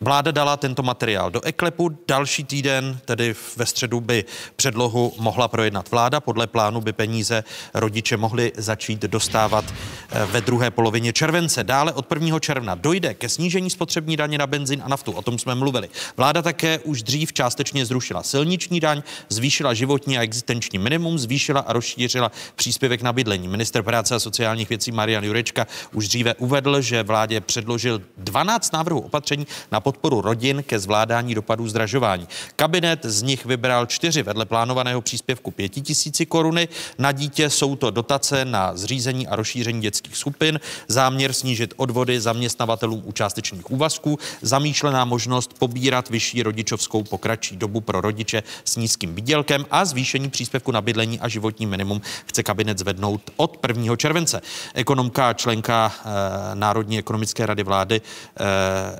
Vláda 0.00 0.30
dala 0.30 0.56
tento 0.56 0.82
materiál 0.82 1.30
do 1.30 1.40
eklepu. 1.44 1.98
Další 2.08 2.44
týden, 2.44 2.98
tedy 3.04 3.34
ve 3.56 3.66
středu, 3.66 4.00
by 4.00 4.24
předlohu 4.56 5.12
mohla 5.18 5.48
projednat 5.48 5.90
vláda. 5.90 6.20
Podle 6.20 6.46
plánu 6.46 6.80
by 6.80 6.92
peníze 6.92 7.44
rodiče 7.74 8.16
mohli 8.16 8.52
začít 8.56 9.02
dostávat 9.02 9.64
eh, 10.10 10.26
ve 10.26 10.40
druhé 10.40 10.70
polovině 10.70 11.12
července. 11.12 11.64
Dále 11.64 11.92
od 11.92 12.06
1. 12.14 12.40
června 12.40 12.74
dojde 12.74 13.14
ke 13.14 13.28
snížení 13.28 13.70
spotřební 13.70 14.16
daně 14.16 14.38
na 14.38 14.46
benzín 14.46 14.82
a 14.84 14.88
naftu. 14.88 15.12
O 15.12 15.22
tom 15.22 15.38
jsme 15.38 15.54
mluvili. 15.54 15.88
Vláda 16.16 16.42
také 16.42 16.78
už 16.78 17.02
dřív 17.02 17.32
částečně 17.32 17.86
zrušila 17.86 18.22
silniční 18.22 18.80
daň, 18.80 19.02
zvýšila 19.28 19.74
životní 19.74 20.18
a 20.18 20.22
existenční 20.22 20.78
minimum, 20.78 21.18
zvýšila 21.18 21.60
a 21.60 21.72
rozšířila 21.72 22.32
příspěvek 22.54 23.02
na 23.02 23.12
bydlení. 23.12 23.48
Minister 23.48 23.82
práce 23.82 24.14
a 24.14 24.18
sociálních 24.18 24.68
věcí 24.68 24.92
Marian 24.92 25.24
Jurečka 25.24 25.66
už 25.92 26.08
dříve 26.08 26.34
uvedl, 26.34 26.80
že 26.80 27.02
vládě 27.02 27.40
předložil 27.40 28.02
12 28.16 28.72
návrhů 28.72 29.00
opatření 29.00 29.46
na 29.72 29.80
podporu 29.86 30.20
rodin 30.20 30.62
ke 30.66 30.78
zvládání 30.78 31.34
dopadů 31.34 31.68
zdražování. 31.68 32.28
Kabinet 32.56 33.04
z 33.04 33.22
nich 33.22 33.46
vybral 33.46 33.86
čtyři 33.86 34.22
vedle 34.22 34.44
plánovaného 34.44 35.00
příspěvku 35.00 35.50
pěti 35.50 35.80
tisíci 35.80 36.26
koruny. 36.26 36.68
Na 36.98 37.12
dítě 37.12 37.50
jsou 37.50 37.76
to 37.76 37.90
dotace 37.90 38.44
na 38.44 38.76
zřízení 38.76 39.26
a 39.26 39.36
rozšíření 39.36 39.80
dětských 39.80 40.16
skupin, 40.16 40.60
záměr 40.88 41.32
snížit 41.32 41.74
odvody 41.76 42.20
zaměstnavatelům 42.20 43.02
u 43.04 43.12
částečných 43.12 43.70
úvazků, 43.70 44.18
zamýšlená 44.42 45.04
možnost 45.04 45.54
pobírat 45.58 46.10
vyšší 46.10 46.42
rodičovskou 46.42 47.02
po 47.02 47.18
kratší 47.18 47.56
dobu 47.56 47.80
pro 47.80 48.00
rodiče 48.00 48.42
s 48.64 48.76
nízkým 48.76 49.14
výdělkem 49.14 49.66
a 49.70 49.84
zvýšení 49.84 50.30
příspěvku 50.30 50.72
na 50.72 50.80
bydlení 50.80 51.20
a 51.20 51.28
životní 51.28 51.66
minimum 51.66 52.00
chce 52.26 52.42
kabinet 52.42 52.78
zvednout 52.78 53.30
od 53.36 53.58
1. 53.68 53.96
července. 53.96 54.40
Ekonomka 54.74 55.28
a 55.28 55.32
členka 55.32 55.92
eh, 55.94 56.10
Národní 56.54 56.98
ekonomické 56.98 57.46
rady 57.46 57.62
vlády 57.62 58.00
eh, 58.00 58.44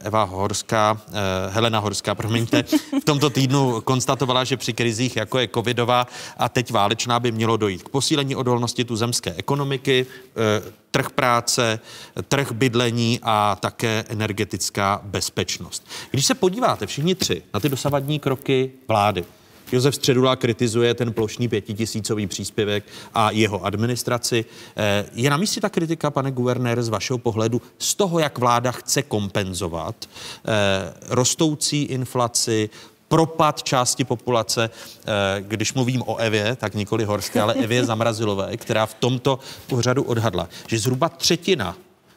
Eva 0.02 0.22
Horská 0.22 0.75
Horská, 0.76 1.02
eh, 1.08 1.50
Helena 1.50 1.78
Horská, 1.78 2.14
promiňte, 2.14 2.62
v 3.00 3.04
tomto 3.04 3.30
týdnu 3.30 3.80
konstatovala, 3.80 4.44
že 4.44 4.56
při 4.56 4.72
krizích, 4.72 5.16
jako 5.16 5.38
je 5.38 5.48
covidová 5.54 6.06
a 6.36 6.48
teď 6.48 6.72
válečná, 6.72 7.20
by 7.20 7.32
mělo 7.32 7.56
dojít 7.56 7.82
k 7.82 7.88
posílení 7.88 8.36
odolnosti 8.36 8.84
tuzemské 8.84 9.34
ekonomiky, 9.36 10.06
eh, 10.06 10.72
trh 10.90 11.10
práce, 11.10 11.80
trh 12.28 12.52
bydlení 12.52 13.20
a 13.22 13.56
také 13.60 14.04
energetická 14.08 15.00
bezpečnost. 15.04 15.86
Když 16.10 16.26
se 16.26 16.34
podíváte 16.34 16.86
všichni 16.86 17.14
tři 17.14 17.42
na 17.54 17.60
ty 17.60 17.68
dosavadní 17.68 18.18
kroky 18.18 18.70
vlády, 18.88 19.24
Josef 19.72 19.94
Středula 19.94 20.36
kritizuje 20.36 20.94
ten 20.94 21.12
plošný 21.12 21.48
pětitisícový 21.48 22.26
příspěvek 22.26 22.84
a 23.14 23.30
jeho 23.30 23.64
administraci. 23.64 24.44
Eh, 24.76 25.04
je 25.12 25.30
na 25.30 25.36
místě 25.36 25.60
ta 25.60 25.68
kritika, 25.68 26.10
pane 26.10 26.30
guvernér, 26.30 26.82
z 26.82 26.88
vašeho 26.88 27.18
pohledu, 27.18 27.62
z 27.78 27.94
toho, 27.94 28.18
jak 28.18 28.38
vláda 28.38 28.72
chce 28.72 29.02
kompenzovat 29.02 29.96
eh, 30.04 30.94
rostoucí 31.08 31.82
inflaci, 31.82 32.70
propad 33.08 33.62
části 33.62 34.04
populace, 34.04 34.70
eh, 34.70 35.04
když 35.40 35.74
mluvím 35.74 36.02
o 36.06 36.16
Evě, 36.16 36.56
tak 36.56 36.74
nikoli 36.74 37.04
Horské, 37.04 37.40
ale 37.40 37.54
Evě 37.54 37.84
Zamrazilové, 37.90 38.56
která 38.56 38.86
v 38.86 38.94
tomto 38.94 39.38
pořadu 39.66 40.02
odhadla, 40.02 40.48
že 40.66 40.78
zhruba 40.78 41.08
třetina, 41.08 41.76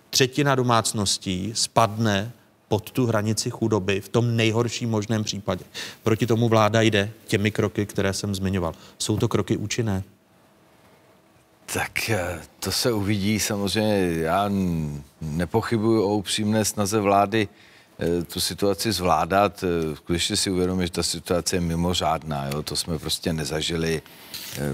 třetina 0.10 0.56
domácností 0.56 1.52
spadne 1.56 2.32
pod 2.70 2.92
tu 2.92 3.06
hranici 3.06 3.50
chudoby 3.50 4.02
v 4.02 4.10
tom 4.10 4.36
nejhorším 4.36 4.90
možném 4.90 5.24
případě. 5.24 5.66
Proti 6.04 6.28
tomu 6.28 6.50
vláda 6.50 6.82
jde 6.82 7.12
těmi 7.28 7.52
kroky, 7.52 7.86
které 7.86 8.14
jsem 8.14 8.36
zmiňoval. 8.36 8.74
Jsou 9.00 9.18
to 9.18 9.28
kroky 9.28 9.58
účinné? 9.58 10.04
Tak 11.74 12.10
eh, 12.10 12.42
to 12.60 12.72
se 12.72 12.92
uvidí. 12.92 13.40
Samozřejmě 13.40 14.22
já 14.22 14.52
nepochybuji 15.22 16.04
o 16.04 16.16
upřímné 16.16 16.66
snaze 16.66 17.00
vlády 17.00 17.48
eh, 18.00 18.24
tu 18.24 18.40
situaci 18.40 18.92
zvládat. 18.92 19.64
Eh, 19.64 19.96
skutečně 19.96 20.38
si 20.38 20.52
uvědomím, 20.52 20.86
že 20.86 20.92
ta 20.92 21.04
situace 21.04 21.56
je 21.56 21.62
mimořádná. 21.62 22.48
Jo? 22.48 22.64
To 22.64 22.76
jsme 22.76 23.00
prostě 23.00 23.34
nezažili 23.34 24.02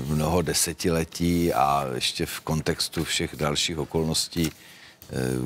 mnoho 0.07 0.41
desetiletí 0.41 1.53
a 1.53 1.87
ještě 1.95 2.25
v 2.25 2.39
kontextu 2.39 3.03
všech 3.03 3.35
dalších 3.35 3.77
okolností 3.77 4.51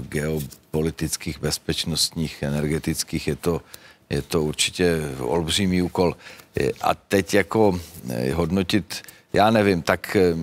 geopolitických, 0.10 1.40
bezpečnostních, 1.40 2.44
energetických, 2.44 3.28
je 3.28 3.36
to, 3.36 3.62
je 4.10 4.22
to 4.22 4.44
určitě 4.44 5.00
olbřímý 5.20 5.82
úkol. 5.82 6.16
A 6.82 6.96
teď 6.96 7.34
jako 7.34 7.80
eh, 8.10 8.34
hodnotit, 8.34 9.02
já 9.34 9.52
nevím, 9.52 9.82
tak 9.82 10.16
eh, 10.16 10.36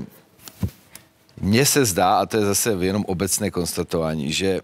mně 1.41 1.67
se 1.67 1.85
zdá, 1.85 2.19
a 2.19 2.27
to 2.27 2.37
je 2.37 2.45
zase 2.45 2.77
jenom 2.81 3.05
obecné 3.05 3.51
konstatování, 3.51 4.33
že 4.33 4.61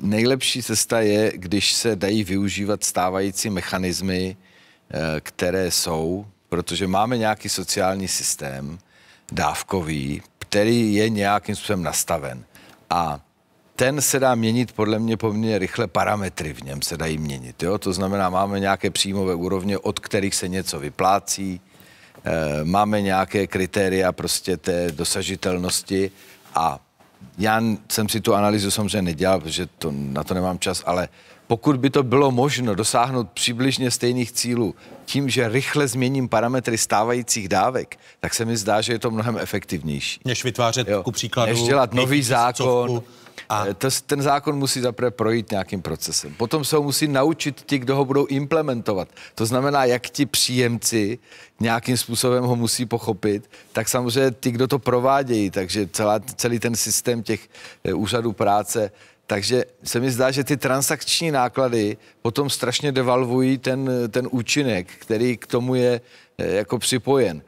nejlepší 0.00 0.62
cesta 0.62 1.00
je, 1.00 1.32
když 1.34 1.72
se 1.72 1.96
dají 1.96 2.24
využívat 2.24 2.84
stávající 2.84 3.50
mechanismy, 3.50 4.36
eh, 4.36 5.20
které 5.20 5.70
jsou, 5.70 6.26
protože 6.48 6.86
máme 6.86 7.18
nějaký 7.18 7.48
sociální 7.48 8.08
systém, 8.08 8.78
dávkový, 9.32 10.22
který 10.38 10.94
je 10.94 11.08
nějakým 11.08 11.56
způsobem 11.56 11.82
nastaven. 11.82 12.44
A 12.90 13.20
ten 13.76 14.00
se 14.00 14.20
dá 14.20 14.34
měnit 14.34 14.72
podle 14.72 14.98
mě 14.98 15.16
poměrně 15.16 15.58
rychle, 15.58 15.86
parametry 15.86 16.52
v 16.52 16.62
něm 16.62 16.82
se 16.82 16.96
dají 16.96 17.18
měnit. 17.18 17.62
Jo? 17.62 17.78
To 17.78 17.92
znamená, 17.92 18.30
máme 18.30 18.60
nějaké 18.60 18.90
příjmové 18.90 19.34
úrovně, 19.34 19.78
od 19.78 20.00
kterých 20.00 20.34
se 20.34 20.48
něco 20.48 20.80
vyplácí, 20.80 21.60
e, 22.24 22.64
máme 22.64 23.02
nějaké 23.02 23.46
kritéria 23.46 24.12
prostě 24.12 24.56
té 24.56 24.92
dosažitelnosti 24.92 26.10
a 26.54 26.78
já 27.38 27.62
jsem 27.90 28.08
si 28.08 28.20
tu 28.20 28.34
analýzu 28.34 28.70
samozřejmě 28.70 29.02
nedělal, 29.02 29.40
protože 29.40 29.66
to, 29.66 29.92
na 29.94 30.24
to 30.24 30.34
nemám 30.34 30.58
čas, 30.58 30.82
ale 30.86 31.08
pokud 31.46 31.76
by 31.76 31.90
to 31.90 32.02
bylo 32.02 32.30
možno 32.30 32.74
dosáhnout 32.74 33.30
přibližně 33.30 33.90
stejných 33.90 34.32
cílů 34.32 34.74
tím, 35.04 35.28
že 35.28 35.48
rychle 35.48 35.88
změním 35.88 36.28
parametry 36.28 36.78
stávajících 36.78 37.48
dávek, 37.48 37.98
tak 38.20 38.34
se 38.34 38.44
mi 38.44 38.56
zdá, 38.56 38.80
že 38.80 38.92
je 38.92 38.98
to 38.98 39.10
mnohem 39.10 39.38
efektivnější. 39.38 40.20
Než 40.24 40.44
vytvářet 40.44 40.88
jo, 40.88 41.02
ku 41.02 41.12
příkladu... 41.12 41.52
Než 41.52 41.62
dělat 41.62 41.94
nový 41.94 42.22
zákon, 42.22 43.02
a 43.48 43.66
eh, 43.66 43.74
to, 43.74 43.88
ten 44.06 44.22
zákon 44.22 44.56
musí 44.56 44.80
zaprvé 44.80 45.10
projít 45.10 45.50
nějakým 45.50 45.82
procesem. 45.82 46.34
Potom 46.34 46.64
se 46.64 46.76
ho 46.76 46.82
musí 46.82 47.08
naučit 47.08 47.62
ti, 47.66 47.78
kdo 47.78 47.96
ho 47.96 48.04
budou 48.04 48.26
implementovat. 48.26 49.08
To 49.34 49.46
znamená, 49.46 49.84
jak 49.84 50.10
ti 50.10 50.26
příjemci 50.26 51.18
nějakým 51.60 51.96
způsobem 51.96 52.44
ho 52.44 52.56
musí 52.56 52.86
pochopit, 52.86 53.50
tak 53.72 53.88
samozřejmě 53.88 54.34
ti, 54.40 54.50
kdo 54.50 54.68
to 54.68 54.78
provádějí, 54.78 55.50
takže 55.50 55.88
celá, 55.92 56.20
celý 56.20 56.58
ten 56.58 56.76
systém 56.76 57.22
těch 57.22 57.48
eh, 57.84 57.94
úřadů 57.94 58.32
práce 58.32 58.90
Takže 59.26 59.64
se 59.84 60.00
mi 60.00 60.10
zdá, 60.10 60.30
že 60.30 60.44
ty 60.44 60.56
transakční 60.56 61.30
náklady 61.30 61.96
potom 62.22 62.50
strašně 62.50 62.92
devalvují 62.92 63.58
ten, 63.58 63.90
ten 64.10 64.28
účinek, 64.30 64.92
který 64.98 65.36
k 65.36 65.46
tomu 65.46 65.74
je 65.74 66.00
eh, 66.38 66.54
jako 66.54 66.78
připojen. 66.78 67.42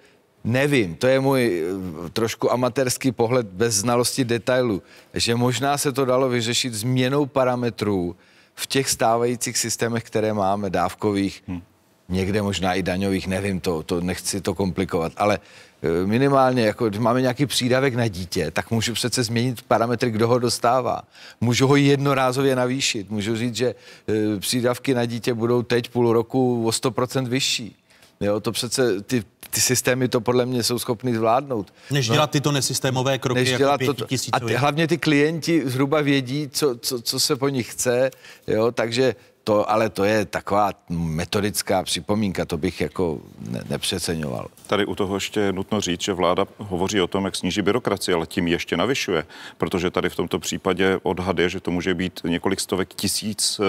Nevím, 0.45 0.95
to 0.95 1.07
je 1.07 1.21
můj 1.21 1.63
eh, 2.07 2.11
trošku 2.11 2.53
amatérský 2.53 3.13
pohled 3.13 3.47
bez 3.47 3.75
znalosti 3.75 4.25
detailů, 4.25 4.83
že 5.15 5.35
možná 5.35 5.79
se 5.79 5.93
to 5.93 6.05
dalo 6.05 6.29
vyřešit 6.29 6.75
změnou 6.75 7.27
parametrů 7.27 8.17
v 8.55 8.67
těch 8.67 8.91
stávajících 8.91 9.59
systémech, 9.59 10.05
které 10.05 10.33
máme, 10.33 10.71
dávkových, 10.71 11.43
hmm. 11.49 11.63
Někde 12.09 12.43
možná 12.43 12.75
i 12.75 12.83
daňových, 12.83 13.27
nevím 13.27 13.61
to, 13.61 13.83
to 13.83 14.01
nechci 14.01 14.41
to 14.41 14.55
komplikovat, 14.55 15.13
ale 15.17 15.39
Eh, 15.83 16.07
minimálně, 16.07 16.67
jako 16.67 16.89
když 16.89 17.01
máme 17.01 17.21
nějaký 17.21 17.47
přídavek 17.47 17.95
na 17.95 18.09
dítě, 18.09 18.51
tak 18.51 18.71
můžu 18.71 18.93
přece 18.93 19.23
změnit 19.23 19.63
parametry, 19.63 20.11
kdo 20.11 20.29
ho 20.29 20.39
dostává. 20.39 21.03
Můžu 21.41 21.67
ho 21.67 21.77
jednorázově 21.77 22.57
navýšit. 22.57 23.11
Můžu 23.11 23.37
říct, 23.37 23.57
že 23.57 23.75
eh, 24.09 24.41
přídavky 24.41 24.95
na 24.95 25.05
dítě 25.05 25.35
budou 25.35 25.63
teď 25.63 25.89
půl 25.89 26.13
roku 26.13 26.67
o 26.67 26.71
100% 26.71 27.29
vyšší. 27.29 27.77
Jo, 28.21 28.41
to 28.41 28.53
přece 28.53 29.03
ty, 29.03 29.25
ty 29.51 29.61
systémy 29.61 30.09
to 30.09 30.21
podle 30.21 30.47
mě 30.47 30.63
jsou 30.63 30.79
schopny 30.79 31.15
zvládnout. 31.15 31.73
Než 31.91 32.09
no, 32.09 32.15
dělat 32.15 32.31
tyto 32.31 32.53
nesystémové 32.53 33.19
kroky 33.19 33.41
než 33.41 33.49
jako 33.49 33.59
dělat 33.59 33.81
to, 33.87 33.95
A 34.33 34.59
hlavně 34.59 34.89
ty 34.89 34.99
klienti 34.99 35.63
zhruba 35.65 36.01
vědí, 36.01 36.49
co, 36.53 36.77
co, 36.77 37.03
co 37.03 37.21
se 37.21 37.37
po 37.37 37.49
nich 37.49 37.73
chce, 37.73 38.11
jo, 38.47 38.73
takže 38.73 39.15
to, 39.47 39.71
ale 39.71 39.91
to 39.91 40.05
je 40.05 40.25
taková 40.25 40.71
metodická 40.91 41.83
připomínka, 41.83 42.45
to 42.45 42.57
bych 42.57 42.81
jako 42.81 43.21
ne, 43.51 43.63
nepřeceňoval. 43.71 44.49
Tady 44.67 44.87
u 44.87 44.95
toho 44.95 45.15
ještě 45.17 45.41
je 45.41 45.53
nutno 45.53 45.81
říct, 45.81 46.03
že 46.03 46.13
vláda 46.13 46.47
hovoří 46.59 47.01
o 47.01 47.07
tom, 47.07 47.25
jak 47.25 47.37
sníží 47.37 47.63
byrokracii, 47.63 48.15
ale 48.15 48.27
tím 48.27 48.49
ještě 48.49 48.77
navyšuje, 48.77 49.27
protože 49.59 49.91
tady 49.91 50.09
v 50.09 50.17
tomto 50.17 50.39
případě 50.39 50.99
odhad 51.03 51.39
je, 51.39 51.49
že 51.49 51.61
to 51.61 51.71
může 51.71 51.95
být 51.95 52.21
několik 52.25 52.61
stovek 52.61 52.95
tisíc 52.95 53.61
eh, 53.61 53.65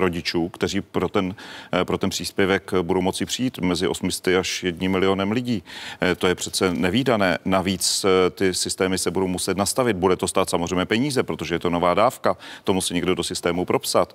rodičů, 0.00 0.48
kteří 0.48 0.80
pro 0.80 1.08
ten, 1.08 1.34
eh, 1.72 1.84
pro 1.84 1.98
ten 1.98 2.10
příspěvek 2.10 2.70
budou 2.82 3.00
moci 3.00 3.26
přijít 3.26 3.58
mezi 3.58 3.88
800 3.88 4.36
až 4.38 4.62
1 4.62 4.88
milionem 4.88 5.32
lidí. 5.32 5.62
Eh, 6.00 6.14
to 6.14 6.26
je 6.26 6.34
přece 6.34 6.74
nevýdané. 6.74 7.38
Navíc 7.44 8.06
ty 8.34 8.54
systémy 8.54 8.98
se 8.98 9.10
budou 9.10 9.28
muset 9.28 9.56
nastavit. 9.56 9.96
Bude 9.96 10.16
to 10.16 10.28
stát 10.28 10.50
samozřejmě 10.50 10.84
peníze, 10.84 11.22
protože 11.22 11.54
je 11.54 11.58
to 11.58 11.70
nová 11.70 11.94
dávka. 11.94 12.36
To 12.64 12.74
musí 12.74 12.94
někdo 12.94 13.14
do 13.14 13.24
systému 13.24 13.64
propsat. 13.64 14.14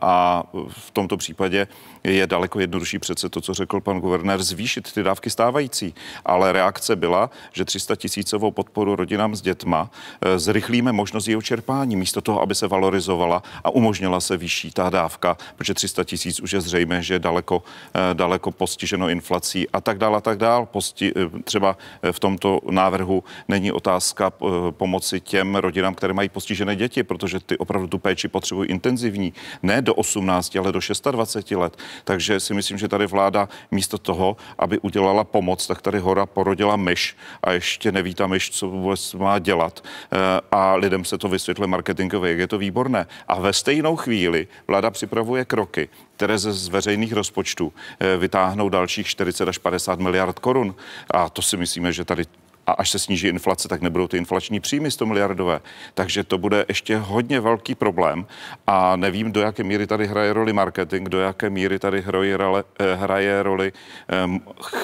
A 0.00 0.39
v 0.68 0.90
tomto 0.90 1.16
případě 1.16 1.66
je 2.04 2.26
daleko 2.26 2.60
jednodušší 2.60 2.98
přece 2.98 3.28
to, 3.28 3.40
co 3.40 3.54
řekl 3.54 3.80
pan 3.80 4.00
guvernér, 4.00 4.42
zvýšit 4.42 4.92
ty 4.92 5.02
dávky 5.02 5.30
stávající. 5.30 5.94
Ale 6.24 6.52
reakce 6.52 6.96
byla, 6.96 7.30
že 7.52 7.64
300 7.64 7.96
tisícovou 7.96 8.50
podporu 8.50 8.96
rodinám 8.96 9.36
s 9.36 9.40
dětma 9.42 9.90
eh, 10.20 10.38
zrychlíme 10.38 10.92
možnost 10.92 11.28
jeho 11.28 11.42
čerpání, 11.42 11.96
místo 11.96 12.20
toho, 12.20 12.42
aby 12.42 12.54
se 12.54 12.68
valorizovala 12.68 13.42
a 13.64 13.70
umožnila 13.70 14.20
se 14.20 14.36
vyšší 14.36 14.70
ta 14.70 14.90
dávka, 14.90 15.36
protože 15.56 15.74
300 15.74 16.04
tisíc 16.04 16.40
už 16.40 16.52
je 16.52 16.60
zřejmé, 16.60 17.02
že 17.02 17.14
je 17.14 17.18
daleko, 17.18 17.62
eh, 17.94 18.14
daleko 18.14 18.50
postiženo 18.50 19.08
inflací 19.08 19.68
a 19.68 19.80
tak 19.80 19.98
dále 19.98 20.16
a 20.16 20.20
tak 20.20 20.38
dále. 20.38 20.66
Posti, 20.66 21.12
eh, 21.16 21.42
třeba 21.44 21.76
v 22.12 22.20
tomto 22.20 22.60
návrhu 22.70 23.24
není 23.48 23.72
otázka 23.72 24.32
pomoci 24.70 25.20
těm 25.20 25.56
rodinám, 25.56 25.94
které 25.94 26.12
mají 26.12 26.28
postižené 26.28 26.76
děti, 26.76 27.02
protože 27.02 27.40
ty 27.40 27.58
opravdu 27.58 27.86
tu 27.86 27.98
péči 27.98 28.28
potřebují 28.28 28.68
intenzivní, 28.68 29.32
ne 29.62 29.82
do 29.82 29.94
18, 29.94 30.56
ale 30.56 30.72
do 30.72 30.80
26 31.10 31.56
let. 31.56 31.76
Takže 32.04 32.40
si 32.40 32.54
myslím, 32.54 32.78
že 32.78 32.88
tady 32.88 33.06
vláda 33.06 33.48
místo 33.70 33.98
toho, 33.98 34.36
aby 34.58 34.78
udělala 34.78 35.24
pomoc, 35.24 35.66
tak 35.66 35.82
tady 35.82 35.98
hora 35.98 36.26
porodila 36.26 36.76
myš 36.76 37.16
a 37.42 37.52
ještě 37.52 37.92
neví 37.92 38.14
ta 38.14 38.26
myš, 38.26 38.50
co 38.50 38.68
vůbec 38.68 39.14
má 39.14 39.38
dělat. 39.38 39.84
Eh, 40.12 40.16
a 40.52 40.74
lidem 40.74 41.04
se 41.04 41.18
to 41.18 41.28
vysvětluje 41.28 41.68
marketingově, 41.68 42.30
jak 42.30 42.38
je 42.38 42.48
to 42.48 42.58
výborné. 42.58 43.06
A 43.28 43.40
ve 43.40 43.52
stejnou 43.52 43.96
chvíli 43.96 44.48
vláda 44.66 44.90
připravuje 44.90 45.44
kroky, 45.44 45.88
které 46.16 46.38
ze 46.38 46.52
z 46.52 46.68
veřejných 46.68 47.12
rozpočtů 47.12 47.72
eh, 48.00 48.16
vytáhnou 48.16 48.68
dalších 48.68 49.06
40 49.06 49.48
až 49.48 49.58
50 49.58 50.00
miliard 50.00 50.38
korun. 50.38 50.74
A 51.10 51.28
to 51.28 51.42
si 51.42 51.56
myslíme, 51.56 51.92
že 51.92 52.04
tady 52.04 52.24
a 52.70 52.72
až 52.72 52.90
se 52.90 52.98
sníží 52.98 53.28
inflace, 53.28 53.68
tak 53.68 53.80
nebudou 53.80 54.08
ty 54.08 54.16
inflační 54.16 54.60
příjmy 54.60 54.90
100 54.90 55.06
miliardové. 55.06 55.60
Takže 55.94 56.24
to 56.24 56.38
bude 56.38 56.64
ještě 56.68 56.96
hodně 56.96 57.40
velký 57.40 57.74
problém 57.74 58.26
a 58.66 58.96
nevím, 58.96 59.32
do 59.32 59.40
jaké 59.40 59.64
míry 59.64 59.86
tady 59.86 60.06
hraje 60.06 60.32
roli 60.32 60.52
marketing, 60.52 61.08
do 61.08 61.20
jaké 61.20 61.50
míry 61.50 61.78
tady 61.78 62.00
hraje, 62.00 62.36
roli, 62.36 62.62
eh, 62.78 62.94
hraje 62.94 63.42
roli 63.42 63.72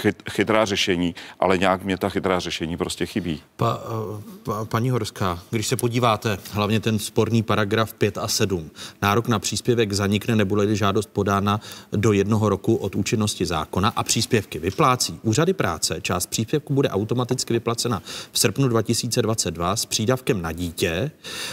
chyt, 0.01 0.23
chytrá 0.31 0.65
řešení, 0.65 1.15
ale 1.41 1.59
nějak 1.59 1.85
mě 1.85 1.99
ta 1.99 2.09
chytrá 2.09 2.41
řešení 2.41 2.77
prostě 2.77 3.07
chybí. 3.07 3.43
Pa, 3.57 3.81
pa, 4.43 4.65
paní 4.65 4.91
Horská, 4.91 5.43
když 5.51 5.67
se 5.67 5.77
podíváte, 5.77 6.39
hlavně 6.53 6.81
ten 6.81 6.99
sporný 6.99 7.43
paragraf 7.43 7.95
5 7.95 8.19
a 8.19 8.29
7, 8.29 8.71
nárok 9.03 9.29
na 9.29 9.39
příspěvek 9.39 9.93
zanikne, 9.93 10.37
nebude 10.37 10.77
žádost 10.77 11.11
podána 11.13 11.61
do 11.93 12.13
jednoho 12.13 12.49
roku 12.49 12.77
od 12.77 12.95
účinnosti 12.95 13.47
zákona 13.47 13.93
a 13.97 14.03
příspěvky 14.03 14.59
vyplácí 14.59 15.21
úřady 15.23 15.53
práce, 15.53 16.01
část 16.03 16.27
příspěvku 16.27 16.75
bude 16.75 16.89
automaticky 16.89 17.53
vyplácet 17.53 17.76
vyplacena 17.77 18.03
v 18.33 18.39
srpnu 18.39 18.69
2022 18.69 19.77
s 19.77 19.87
přídavkem 19.87 20.43
na 20.43 20.53
dítě 20.53 21.11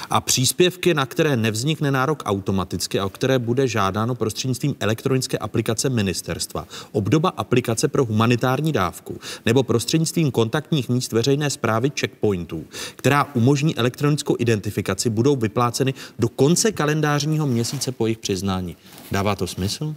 a 0.09 0.21
příspěvky, 0.21 0.93
na 0.93 1.05
které 1.05 1.38
nevznikne 1.38 1.91
nárok 1.91 2.24
automaticky 2.26 2.99
a 2.99 3.05
o 3.05 3.09
které 3.09 3.39
bude 3.39 3.67
žádáno 3.67 4.15
prostřednictvím 4.15 4.76
elektronické 4.80 5.38
aplikace 5.38 5.89
ministerstva. 5.89 6.67
Obdoba 6.91 7.30
aplikace 7.30 7.88
pro 7.88 8.05
humanitární 8.05 8.71
dávku 8.71 9.19
nebo 9.45 9.63
prostřednictvím 9.63 10.32
kontaktních 10.32 10.89
míst 10.89 11.11
veřejné 11.11 11.49
zprávy 11.49 11.91
checkpointů, 11.99 12.65
která 12.95 13.24
umožní 13.36 13.78
elektronickou 13.78 14.36
identifikaci, 14.39 15.09
budou 15.09 15.36
vypláceny 15.36 15.93
do 16.19 16.30
konce 16.30 16.71
kalendářního 16.71 17.47
měsíce 17.47 17.91
po 17.91 18.07
jejich 18.07 18.17
přiznání. 18.17 18.78
Dává 19.11 19.36
to 19.36 19.47
smysl? 19.47 19.95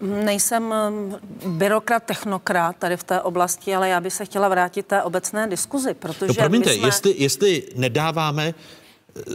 Nejsem 0.00 0.74
um, 0.88 1.16
byrokrat, 1.58 2.02
technokrat 2.02 2.76
tady 2.76 2.96
v 2.96 3.02
té 3.02 3.20
oblasti, 3.20 3.74
ale 3.74 3.88
já 3.88 4.00
bych 4.00 4.12
se 4.12 4.24
chtěla 4.24 4.48
vrátit 4.48 4.86
té 4.86 5.02
obecné 5.02 5.46
diskuzi, 5.46 5.94
protože... 5.94 6.26
No 6.28 6.34
promiňte, 6.34 6.74
jsme... 6.74 6.88
jestli, 6.88 7.14
jestli 7.18 7.62
nedáváme 7.76 8.54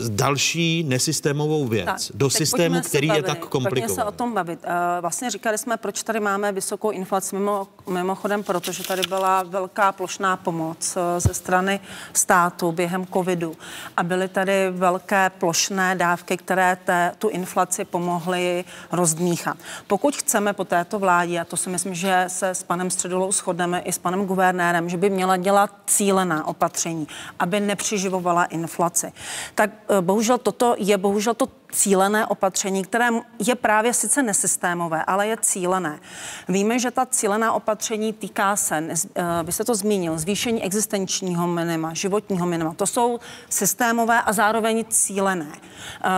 další 0.10 0.84
nesystémovou 0.84 1.68
věc 1.68 1.86
tak, 1.86 2.00
do 2.14 2.30
systému, 2.30 2.82
který 2.82 3.08
bavit, 3.08 3.18
je 3.18 3.24
tak 3.24 3.40
komplikovaný. 3.40 3.82
Pojďme 3.82 3.96
se 3.96 4.04
o 4.04 4.12
tom 4.12 4.34
bavit. 4.34 4.60
Eh, 4.64 5.02
vlastně 5.02 5.30
říkali 5.30 5.58
jsme, 5.58 5.78
proč 5.78 6.04
tady 6.04 6.20
máme 6.20 6.52
vysokou 6.52 6.92
inflaci 6.92 7.36
mimo, 7.36 7.68
mimochodem, 7.90 8.44
protože 8.44 8.84
tady 8.84 9.02
byla 9.08 9.44
velká 9.44 9.92
plošná 9.92 10.38
pomoc 10.38 10.98
eh, 10.98 11.20
ze 11.20 11.34
strany 11.34 11.80
státu 12.14 12.72
během 12.72 13.08
covidu 13.08 13.56
a 13.98 14.04
byly 14.04 14.28
tady 14.28 14.72
velké 14.72 15.30
plošné 15.30 15.96
dávky, 15.96 16.38
které 16.38 16.78
té, 16.86 17.12
tu 17.20 17.30
inflaci 17.30 17.86
pomohly 17.86 18.66
rozdmíchat. 18.92 19.58
Pokud 19.88 20.16
chceme 20.16 20.54
po 20.54 20.66
této 20.66 21.00
vládě, 21.00 21.40
a 21.40 21.46
to 21.46 21.58
si 21.58 21.70
myslím, 21.70 21.94
že 21.94 22.26
se 22.28 22.50
s 22.50 22.64
panem 22.64 22.90
Středulou 22.90 23.32
shodneme 23.32 23.80
i 23.80 23.92
s 23.92 23.98
panem 23.98 24.26
guvernérem, 24.26 24.90
že 24.90 24.98
by 24.98 25.10
měla 25.10 25.38
dělat 25.38 25.70
cílená 25.88 26.48
opatření, 26.48 27.08
aby 27.40 27.60
nepřiživovala 27.60 28.46
inflaci, 28.46 29.12
tak 29.56 29.70
bohužel 30.02 30.38
toto 30.38 30.76
je 30.78 30.98
bohužel 30.98 31.34
to 31.34 31.48
cílené 31.74 32.26
opatření, 32.26 32.84
které 32.84 33.10
je 33.40 33.56
právě 33.56 33.94
sice 33.94 34.24
nesystémové, 34.24 35.04
ale 35.08 35.28
je 35.28 35.38
cílené. 35.42 36.00
Víme, 36.48 36.80
že 36.80 36.92
ta 36.92 37.06
cílená 37.06 37.54
opatření 37.54 38.14
týká 38.14 38.56
se, 38.56 38.88
eh, 39.16 39.24
vy 39.44 39.52
se 39.52 39.64
to 39.64 39.76
zmínil, 39.76 40.18
zvýšení 40.18 40.64
existenčního 40.64 41.48
minima, 41.48 41.94
životního 41.94 42.46
minima. 42.46 42.74
To 42.74 42.88
jsou 42.88 43.20
systémové 43.50 44.22
a 44.22 44.34
zároveň 44.34 44.86
cílené 44.90 45.46
uh, 45.46 46.12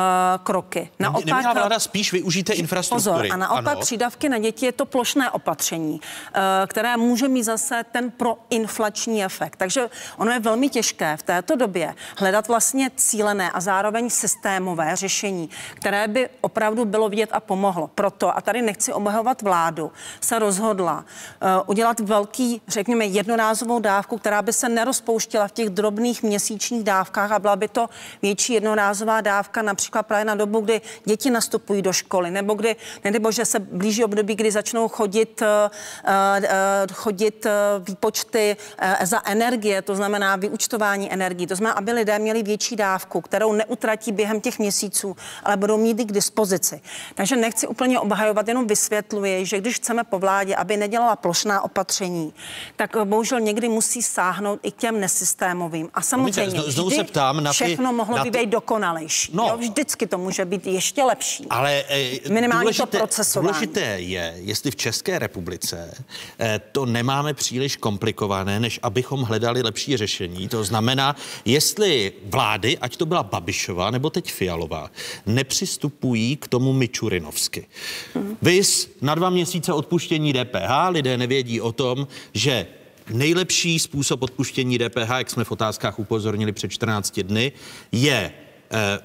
kroky. 0.44 0.90
Naopak, 1.00 1.26
Neměla 1.26 1.54
vláda 1.54 1.80
spíš 1.80 2.12
využijte 2.12 2.54
infrastruktury. 2.54 3.14
Pozor, 3.14 3.34
a 3.34 3.38
naopak 3.38 3.68
ano. 3.68 3.82
přídavky 3.82 4.30
na 4.30 4.38
děti 4.38 4.66
je 4.66 4.72
to 4.72 4.86
plošné 4.86 5.32
opatření, 5.32 5.94
uh, 5.94 6.42
které 6.68 6.98
může 6.98 7.28
mít 7.28 7.44
zase 7.44 7.86
ten 7.92 8.12
proinflační 8.12 9.24
efekt. 9.24 9.56
Takže 9.56 9.90
ono 10.18 10.32
je 10.32 10.40
velmi 10.40 10.70
těžké 10.70 11.18
v 11.18 11.24
této 11.24 11.56
době 11.56 11.96
hledat 12.18 12.48
vlastně 12.48 12.92
cílené 12.96 13.52
a 13.52 13.62
zároveň 13.62 14.10
systémové 14.10 14.96
řešení 14.96 15.45
které 15.74 16.08
by 16.08 16.30
opravdu 16.42 16.86
bylo 16.86 17.10
vidět 17.10 17.30
a 17.34 17.40
pomohlo. 17.40 17.88
Proto, 17.96 18.38
a 18.38 18.42
tady 18.42 18.62
nechci 18.62 18.94
obhajovat 18.94 19.42
vládu, 19.42 19.92
se 20.22 20.40
rozhodla 20.40 20.96
uh, 20.96 21.50
udělat 21.66 22.00
velký, 22.00 22.62
řekněme, 22.68 23.06
jednorázovou 23.06 23.80
dávku, 23.80 24.18
která 24.18 24.42
by 24.42 24.54
se 24.54 24.70
nerozpouštěla 24.70 25.48
v 25.48 25.52
těch 25.52 25.70
drobných 25.70 26.24
měsíčních 26.24 26.84
dávkách 26.84 27.32
a 27.32 27.40
byla 27.40 27.56
by 27.56 27.68
to 27.68 27.90
větší 28.22 28.54
jednorázová 28.54 29.22
dávka, 29.22 29.62
například 29.62 30.04
právě 30.04 30.26
na 30.26 30.36
dobu, 30.36 30.60
kdy 30.60 30.82
děti 31.06 31.30
nastupují 31.30 31.82
do 31.82 31.94
školy, 31.94 32.32
nebo 32.32 32.54
kdy, 32.54 32.76
nebo 33.04 33.32
že 33.32 33.46
se 33.46 33.60
blíží 33.60 34.04
období, 34.04 34.36
kdy 34.36 34.52
začnou 34.52 34.88
chodit, 34.88 35.42
uh, 35.42 35.48
uh, 36.08 36.94
chodit 36.94 37.48
výpočty 37.80 38.58
za 39.02 39.22
energie, 39.26 39.82
to 39.82 39.96
znamená 39.96 40.36
vyučtování 40.36 41.14
energii. 41.14 41.48
To 41.48 41.56
znamená, 41.56 41.78
aby 41.78 41.92
lidé 41.92 42.20
měli 42.20 42.44
větší 42.44 42.76
dávku, 42.76 43.22
kterou 43.22 43.54
neutratí 43.54 44.12
během 44.12 44.42
těch 44.42 44.60
měsíců, 44.60 45.16
ale 45.44 45.58
budou 45.58 45.78
mít 45.78 46.00
i 46.00 46.06
k 46.06 46.12
dispozici. 46.12 46.82
Takže 47.16 47.36
nechci 47.36 47.68
úplně 47.68 48.00
obhajovat, 48.00 48.48
jenom 48.48 48.68
vysvětluji, 48.68 49.46
že 49.46 49.58
když 49.58 49.76
chceme 49.76 50.04
po 50.04 50.20
vládě, 50.20 50.56
aby 50.56 50.78
nedělala 50.78 51.16
plošná 51.16 51.62
opatření, 51.62 52.34
tak 52.76 52.98
bohužel 53.04 53.40
někdy 53.40 53.70
musí 53.70 54.02
sáhnout 54.02 54.60
i 54.64 54.72
k 54.72 54.76
těm 54.76 55.00
nesystémovým. 55.00 55.90
A 55.94 56.02
samozřejmě 56.02 56.62
znovu 56.62 56.90
se 56.90 57.04
ptám 57.04 57.44
na 57.44 57.52
ty, 57.52 57.56
všechno 57.56 57.94
mohlo 57.94 58.24
by 58.24 58.32
být 58.32 58.50
dokonalejší. 58.50 59.32
No, 59.36 59.48
jo, 59.50 59.58
vždycky 59.58 60.08
to 60.08 60.18
může 60.18 60.46
být 60.46 60.68
ještě 60.68 61.04
lepší. 61.04 61.46
Ale 61.50 61.84
e, 61.90 62.20
minimálně 62.30 62.64
důležité, 62.64 62.86
to 62.86 62.98
procesování. 62.98 63.54
Důležité 63.54 64.00
je, 64.00 64.34
jestli 64.38 64.72
v 64.72 64.76
České 64.76 65.20
republice 65.20 65.98
e, 66.40 66.60
to 66.72 66.86
nemáme 66.86 67.34
příliš 67.34 67.76
komplikované, 67.76 68.60
než 68.60 68.80
abychom 68.84 69.22
hledali 69.22 69.62
lepší 69.62 69.98
řešení. 69.98 70.48
To 70.48 70.64
znamená, 70.64 71.16
jestli 71.46 72.14
vlády, 72.26 72.78
ať 72.78 72.98
to 72.98 73.06
byla 73.06 73.24
Babišová 73.24 73.92
nebo 73.92 74.10
teď 74.10 74.32
Fialová, 74.32 74.90
nepřistupují 75.26 76.36
k 76.36 76.48
tomu 76.48 76.74
Mičurinovsky. 76.74 77.68
Hmm. 78.16 78.38
Vys 78.42 78.90
na 79.02 79.16
dva 79.16 79.30
měsíce 79.30 79.74
odpuštění 79.74 80.34
DPH, 80.34 80.90
lidé 80.90 81.18
nevědí 81.18 81.62
o 81.62 81.72
tom, 81.72 82.08
že 82.34 82.68
nejlepší 83.10 83.80
způsob 83.80 84.22
odpuštění 84.22 84.78
DPH, 84.78 85.10
jak 85.18 85.30
jsme 85.30 85.44
v 85.44 85.52
otázkách 85.52 86.00
upozornili 86.00 86.52
před 86.52 86.72
14 86.72 87.20
dny, 87.20 87.52
je 87.92 88.16
e, 88.16 88.32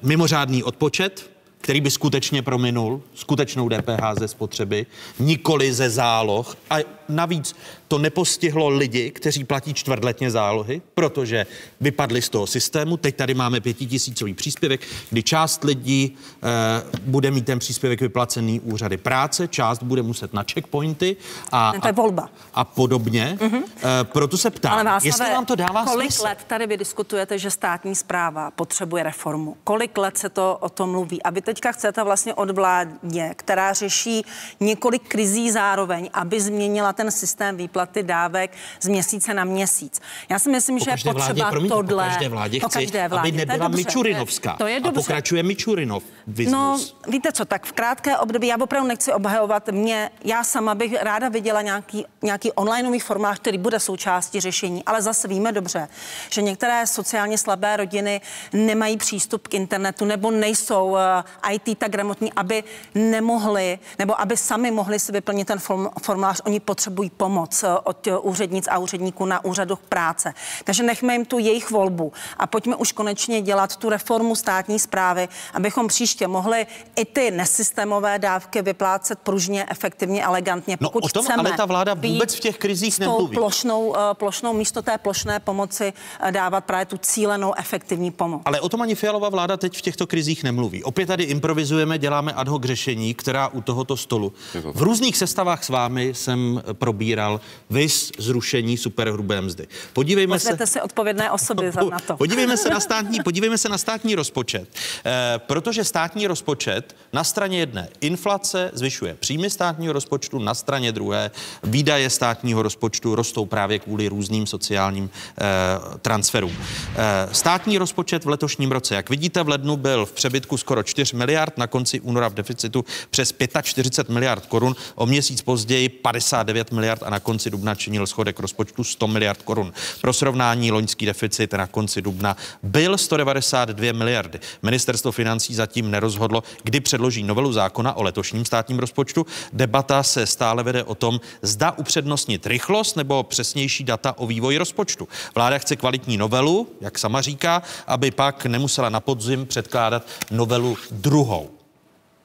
mimořádný 0.01 0.63
odpočet, 0.63 1.31
který 1.61 1.81
by 1.81 1.91
skutečně 1.91 2.41
prominul 2.41 3.01
skutečnou 3.13 3.69
DPH 3.69 4.19
ze 4.19 4.27
spotřeby, 4.27 4.85
nikoli 5.19 5.73
ze 5.73 5.89
záloh. 5.89 6.57
A 6.69 6.75
navíc 7.15 7.55
to 7.87 7.97
nepostihlo 7.97 8.69
lidi, 8.69 9.11
kteří 9.11 9.43
platí 9.43 9.73
čtvrtletně 9.73 10.31
zálohy, 10.31 10.81
protože 10.95 11.45
vypadli 11.81 12.21
z 12.21 12.29
toho 12.29 12.47
systému. 12.47 12.97
Teď 12.97 13.15
tady 13.15 13.33
máme 13.33 13.59
pětitisícový 13.59 14.33
příspěvek, 14.33 14.81
kdy 15.09 15.23
část 15.23 15.63
lidí 15.63 16.17
e, 16.43 16.99
bude 17.01 17.31
mít 17.31 17.45
ten 17.45 17.59
příspěvek 17.59 18.01
vyplacený 18.01 18.59
úřady 18.59 18.97
práce, 18.97 19.47
část 19.47 19.83
bude 19.83 20.01
muset 20.01 20.33
na 20.33 20.43
checkpointy 20.53 21.15
a, 21.51 21.73
to 21.81 21.87
je 21.87 21.93
volba. 21.93 22.29
a, 22.53 22.61
a 22.61 22.63
podobně. 22.63 23.37
Mm-hmm. 23.39 23.63
E, 24.01 24.03
proto 24.03 24.37
se 24.37 24.49
ptám, 24.49 24.73
Ale 24.73 24.83
vás, 24.83 25.05
jestli 25.05 25.29
vám 25.29 25.45
to 25.45 25.55
dává 25.55 25.85
kolik 25.85 26.11
smysl? 26.11 26.23
let 26.23 26.37
tady 26.47 26.67
vy 26.67 26.77
diskutujete, 26.77 27.39
že 27.39 27.51
státní 27.51 27.95
zpráva 27.95 28.51
potřebuje 28.51 29.03
reformu? 29.03 29.57
Kolik 29.63 29.97
let 29.97 30.17
se 30.17 30.29
to 30.29 30.57
o 30.61 30.69
tom 30.69 30.91
mluví? 30.91 31.23
A 31.23 31.29
vy 31.29 31.41
teďka 31.41 31.71
chcete 31.71 32.03
vlastně 32.03 32.33
od 32.33 32.51
vládě, 32.51 33.33
která 33.35 33.73
řeší 33.73 34.25
několik 34.59 35.07
krizí 35.07 35.51
zároveň, 35.51 36.09
aby 36.13 36.41
změnila 36.41 36.93
ten 36.93 37.00
systém 37.09 37.57
výplaty 37.57 38.03
dávek 38.03 38.51
z 38.81 38.87
měsíce 38.87 39.33
na 39.33 39.43
měsíc. 39.43 40.01
Já 40.29 40.39
si 40.39 40.49
myslím, 40.49 40.77
po 40.77 40.83
že 40.83 40.91
je 40.91 40.97
potřeba 40.97 41.33
vládě, 41.33 41.43
promiňte, 41.49 41.75
tohle. 41.75 42.03
Po 42.03 42.09
každé 42.09 42.29
vládě 42.29 42.59
po 42.59 42.69
každé 42.69 43.07
vládě. 43.07 43.29
aby 43.29 43.37
nebyla 43.37 43.69
to 43.69 43.75
Mičurinovská. 43.75 44.55
To 44.57 44.67
je 44.67 44.79
dobře. 44.79 44.99
A 44.99 45.01
pokračuje 45.01 45.43
Mičurinov. 45.43 46.03
No, 46.51 46.79
víte 47.07 47.31
co, 47.31 47.45
tak 47.45 47.65
v 47.65 47.71
krátké 47.71 48.17
období, 48.17 48.47
já 48.47 48.57
opravdu 48.61 48.87
nechci 48.87 49.13
obhajovat 49.13 49.69
mě, 49.69 50.09
já 50.23 50.43
sama 50.43 50.75
bych 50.75 51.01
ráda 51.01 51.29
viděla 51.29 51.61
nějaký, 51.61 52.05
nějaký 52.21 52.51
onlineový 52.51 52.99
formář, 52.99 53.39
který 53.39 53.57
bude 53.57 53.79
součástí 53.79 54.39
řešení, 54.39 54.85
ale 54.85 55.01
zase 55.01 55.27
víme 55.27 55.51
dobře, 55.51 55.87
že 56.29 56.41
některé 56.41 56.87
sociálně 56.87 57.37
slabé 57.37 57.77
rodiny 57.77 58.21
nemají 58.53 58.97
přístup 58.97 59.47
k 59.47 59.53
internetu 59.53 60.05
nebo 60.05 60.31
nejsou 60.31 60.97
eh, 60.97 61.53
IT 61.53 61.77
tak 61.77 61.91
gramotní, 61.91 62.33
aby 62.33 62.63
nemohli, 62.95 63.79
nebo 63.99 64.21
aby 64.21 64.37
sami 64.37 64.71
mohli 64.71 64.99
si 64.99 65.11
vyplnit 65.11 65.47
ten 65.47 65.59
formulář. 66.01 66.41
Oni 66.45 66.59
potřebují 66.59 66.90
pomoc 67.09 67.63
uh, 67.63 67.69
od 67.83 68.07
uh, 68.07 68.13
úřednic 68.21 68.67
a 68.71 68.77
úředníků 68.77 69.25
na 69.25 69.45
úřadu 69.45 69.75
práce. 69.89 70.33
Takže 70.63 70.83
nechme 70.83 71.13
jim 71.13 71.25
tu 71.25 71.39
jejich 71.39 71.71
volbu 71.71 72.13
a 72.37 72.47
pojďme 72.47 72.75
už 72.75 72.91
konečně 72.91 73.41
dělat 73.41 73.75
tu 73.75 73.89
reformu 73.89 74.35
státní 74.35 74.79
zprávy, 74.79 75.27
abychom 75.53 75.87
příště 75.87 76.27
mohli 76.27 76.67
i 76.95 77.05
ty 77.05 77.31
nesystémové 77.31 78.19
dávky 78.19 78.61
vyplácet 78.61 79.19
pružně, 79.19 79.65
efektivně, 79.69 80.25
elegantně. 80.25 80.77
No, 80.81 80.89
Pokud 80.89 81.05
o 81.05 81.09
tom 81.09 81.25
chceme 81.25 81.49
ale 81.49 81.57
ta 81.57 81.65
vláda 81.65 81.93
vůbec 81.93 82.35
v 82.35 82.39
těch 82.39 82.57
krizích 82.57 82.99
nemluví. 82.99 83.35
Plošnou, 83.35 83.95
plošnou 84.13 84.53
místo 84.53 84.81
té 84.81 84.97
plošné 84.97 85.39
pomoci 85.39 85.93
dávat 86.31 86.65
právě 86.65 86.85
tu 86.85 86.97
cílenou 86.97 87.53
efektivní 87.57 88.11
pomoc. 88.11 88.41
Ale 88.45 88.61
o 88.61 88.69
tom 88.69 88.81
ani 88.81 88.95
Fialová 88.95 89.29
vláda 89.29 89.57
teď 89.57 89.77
v 89.77 89.81
těchto 89.81 90.07
krizích 90.07 90.43
nemluví. 90.43 90.83
Opět 90.83 91.05
tady 91.05 91.23
improvizujeme, 91.23 91.97
děláme 91.97 92.33
ad 92.33 92.47
hoc 92.47 92.63
řešení, 92.63 93.13
která 93.13 93.47
u 93.47 93.61
tohoto 93.61 93.97
stolu. 93.97 94.33
V 94.73 94.81
různých 94.81 95.17
sestavách 95.17 95.63
s 95.63 95.69
vámi 95.69 96.13
jsem 96.13 96.61
probíral 96.73 97.41
vys 97.69 98.11
zrušení 98.17 98.77
superhrubé 98.77 99.41
mzdy. 99.41 99.67
Podívejme 99.93 100.35
Pozvěte 100.35 100.67
se... 100.67 100.73
si 100.73 100.81
odpovědné 100.81 101.31
osoby 101.31 101.71
za 101.71 101.81
na 101.83 101.99
to. 101.99 102.17
Podívejme 102.17 102.57
se 102.57 102.69
na 102.69 102.79
státní, 102.91 103.19
podívejme 103.23 103.57
se 103.57 103.69
na 103.69 103.77
státní 103.77 104.15
rozpočet. 104.15 104.69
E, 105.05 105.39
protože 105.39 105.83
státní 105.83 106.27
rozpočet 106.27 106.95
na 107.13 107.23
straně 107.23 107.59
jedné 107.59 107.89
inflace 108.01 108.71
zvyšuje 108.73 109.13
příjmy 109.13 109.49
státního 109.49 109.93
rozpočtu, 109.93 110.39
na 110.39 110.53
straně 110.53 110.91
druhé 110.91 111.31
výdaje 111.63 112.09
státního 112.09 112.63
rozpočtu 112.63 113.15
rostou 113.15 113.45
právě 113.45 113.79
kvůli 113.79 114.07
různým 114.07 114.47
sociálním 114.47 115.09
e, 115.09 115.99
transferům. 115.99 116.57
E, 116.95 117.33
státní 117.33 117.77
rozpočet 117.77 118.25
v 118.25 118.29
letošním 118.29 118.71
roce, 118.71 118.95
jak 118.95 119.09
vidíte, 119.09 119.43
v 119.43 119.49
lednu 119.49 119.77
byl 119.77 120.05
v 120.05 120.11
přebytku 120.11 120.57
skoro 120.57 120.83
4 120.83 121.15
miliard, 121.15 121.57
na 121.57 121.67
konci 121.67 121.99
února 121.99 122.27
v 122.27 122.33
deficitu 122.33 122.85
přes 123.09 123.33
45 123.61 124.13
miliard 124.13 124.45
korun, 124.45 124.75
o 124.95 125.05
měsíc 125.05 125.41
později 125.41 125.89
59 125.89 126.60
miliard 126.71 127.03
a 127.03 127.09
na 127.09 127.19
konci 127.19 127.49
dubna 127.49 127.75
činil 127.75 128.07
schodek 128.07 128.39
rozpočtu 128.39 128.83
100 128.83 129.07
miliard 129.07 129.41
korun. 129.41 129.73
Pro 130.01 130.13
srovnání 130.13 130.71
loňský 130.71 131.05
deficit 131.05 131.53
na 131.53 131.67
konci 131.67 132.01
dubna 132.01 132.37
byl 132.63 132.97
192 132.97 133.93
miliardy. 133.93 134.39
Ministerstvo 134.61 135.11
financí 135.11 135.55
zatím 135.55 135.91
nerozhodlo, 135.91 136.43
kdy 136.63 136.79
předloží 136.79 137.23
novelu 137.23 137.53
zákona 137.53 137.93
o 137.93 138.03
letošním 138.03 138.45
státním 138.45 138.79
rozpočtu. 138.79 139.25
Debata 139.53 140.03
se 140.03 140.25
stále 140.25 140.63
vede 140.63 140.83
o 140.83 140.95
tom, 140.95 141.19
zda 141.41 141.71
upřednostnit 141.71 142.47
rychlost 142.47 142.95
nebo 142.95 143.23
přesnější 143.23 143.83
data 143.83 144.17
o 144.17 144.27
vývoji 144.27 144.57
rozpočtu. 144.57 145.07
Vláda 145.35 145.57
chce 145.57 145.75
kvalitní 145.75 146.17
novelu, 146.17 146.67
jak 146.81 146.99
sama 146.99 147.21
říká, 147.21 147.61
aby 147.87 148.11
pak 148.11 148.45
nemusela 148.45 148.89
na 148.89 148.99
podzim 148.99 149.45
předkládat 149.45 150.07
novelu 150.31 150.77
druhou. 150.91 151.60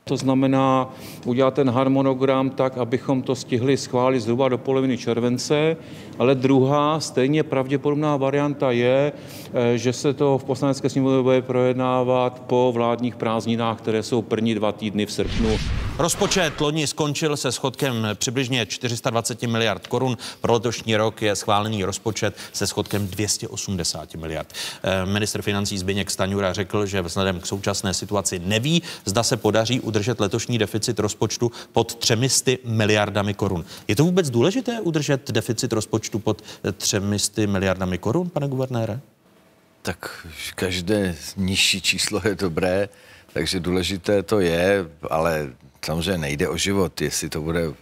To 0.08 0.16
znamená 0.16 0.94
udělat 1.24 1.54
ten 1.54 1.70
harmonogram 1.70 2.50
tak, 2.50 2.78
abychom 2.78 3.22
to 3.22 3.34
stihli 3.34 3.76
schválit 3.76 4.20
zhruba 4.20 4.48
do 4.48 4.58
poloviny 4.58 4.98
července, 4.98 5.76
ale 6.18 6.34
druhá, 6.34 7.00
stejně 7.00 7.42
pravděpodobná 7.42 8.16
varianta 8.16 8.70
je, 8.70 9.12
eh, 9.54 9.78
že 9.78 9.92
se 9.92 10.14
to 10.14 10.38
v 10.38 10.44
poslanecké 10.44 10.88
sněmovně 10.88 11.22
bude 11.22 11.42
projednávat 11.42 12.42
po 12.46 12.72
vládních 12.74 13.16
prázdninách, 13.16 13.78
které 13.78 14.02
jsou 14.02 14.22
první 14.22 14.54
dva 14.54 14.72
týdny 14.72 15.06
v 15.06 15.12
srpnu. 15.12 15.58
Rozpočet 15.98 16.60
loni 16.60 16.86
skončil 16.86 17.36
se 17.36 17.52
schodkem 17.52 18.08
přibližně 18.14 18.66
420 18.66 19.46
miliard 19.46 19.86
korun. 19.86 20.16
Pro 20.40 20.52
letošní 20.52 20.96
rok 20.96 21.22
je 21.22 21.36
schválený 21.36 21.84
rozpočet 21.84 22.36
se 22.52 22.66
schodkem 22.66 23.08
280 23.08 24.14
miliard. 24.14 24.52
Eh, 24.82 25.06
minister 25.06 25.42
financí 25.42 25.78
Zbyněk 25.78 26.10
Staňura 26.10 26.52
řekl, 26.52 26.86
že 26.86 27.02
vzhledem 27.02 27.40
k 27.40 27.46
současné 27.46 27.94
situaci 27.94 28.38
neví, 28.38 28.82
zda 29.04 29.22
se 29.22 29.36
podaří 29.36 29.80
udržet 29.80 29.95
letošní 30.20 30.58
deficit 30.58 30.98
rozpočtu 30.98 31.52
pod 31.72 31.94
300 31.94 32.52
miliardami 32.64 33.34
korun. 33.34 33.64
Je 33.88 33.96
to 33.96 34.04
vůbec 34.04 34.30
důležité 34.30 34.80
udržet 34.80 35.30
deficit 35.30 35.72
rozpočtu 35.72 36.18
pod 36.18 36.42
300 36.76 37.42
miliardami 37.46 37.98
korun, 37.98 38.30
pane 38.30 38.48
guvernére? 38.48 39.00
Tak 39.82 40.26
každé 40.54 41.16
nižší 41.36 41.80
číslo 41.80 42.20
je 42.24 42.34
dobré, 42.34 42.88
takže 43.32 43.60
důležité 43.60 44.22
to 44.22 44.40
je, 44.40 44.86
ale 45.10 45.52
samozřejmě 45.84 46.18
nejde 46.18 46.48
o 46.48 46.56
život, 46.56 47.00
jestli 47.00 47.28
to 47.28 47.40
bude 47.40 47.72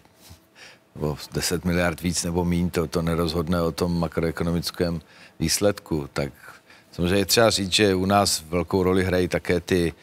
o 1.00 1.16
10 1.32 1.64
miliard 1.64 2.00
víc 2.00 2.24
nebo 2.24 2.44
míň, 2.44 2.70
to, 2.70 2.86
to 2.86 3.02
nerozhodne 3.02 3.62
o 3.62 3.72
tom 3.72 3.98
makroekonomickém 3.98 5.00
výsledku. 5.40 6.08
Tak 6.12 6.32
samozřejmě 6.92 7.16
je 7.16 7.24
třeba 7.24 7.50
říct, 7.50 7.72
že 7.72 7.94
u 7.94 8.06
nás 8.06 8.42
velkou 8.48 8.82
roli 8.82 9.04
hrají 9.04 9.28
také 9.28 9.60
ty 9.60 9.94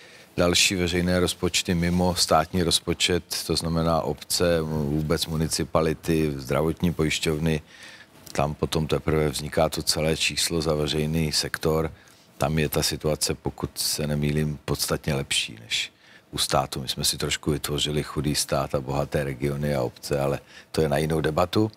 další 0.42 0.76
veřejné 0.76 1.20
rozpočty 1.20 1.76
mimo 1.76 2.16
státní 2.16 2.64
rozpočet, 2.64 3.24
to 3.48 3.56
znamená 3.56 4.02
obce, 4.02 4.62
vůbec 4.62 5.26
municipality, 5.26 6.34
zdravotní 6.36 6.94
pojišťovny. 6.94 7.62
Tam 8.32 8.54
potom 8.54 8.88
teprve 8.88 9.30
vzniká 9.30 9.70
to 9.70 9.84
celé 9.84 10.18
číslo 10.18 10.62
za 10.62 10.74
veřejný 10.74 11.32
sektor. 11.32 11.92
Tam 12.38 12.60
je 12.60 12.70
ta 12.70 12.84
situace, 12.84 13.34
pokud 13.34 13.70
se 13.76 14.08
nemýlím, 14.08 14.60
podstatně 14.66 15.14
lepší 15.14 15.58
než 15.64 15.92
u 16.32 16.38
státu. 16.38 16.82
My 16.82 16.88
jsme 16.88 17.06
si 17.06 17.18
trošku 17.18 17.52
vytvořili 17.52 18.04
chudý 18.04 18.36
stát 18.36 18.76
a 18.76 18.82
bohaté 18.82 19.24
regiony 19.24 19.76
a 19.76 19.82
obce, 19.82 20.20
ale 20.20 20.40
to 20.72 20.82
je 20.82 20.90
na 20.90 20.98
jinou 20.98 21.22
debatu. 21.22 21.64
Uh, 21.64 21.72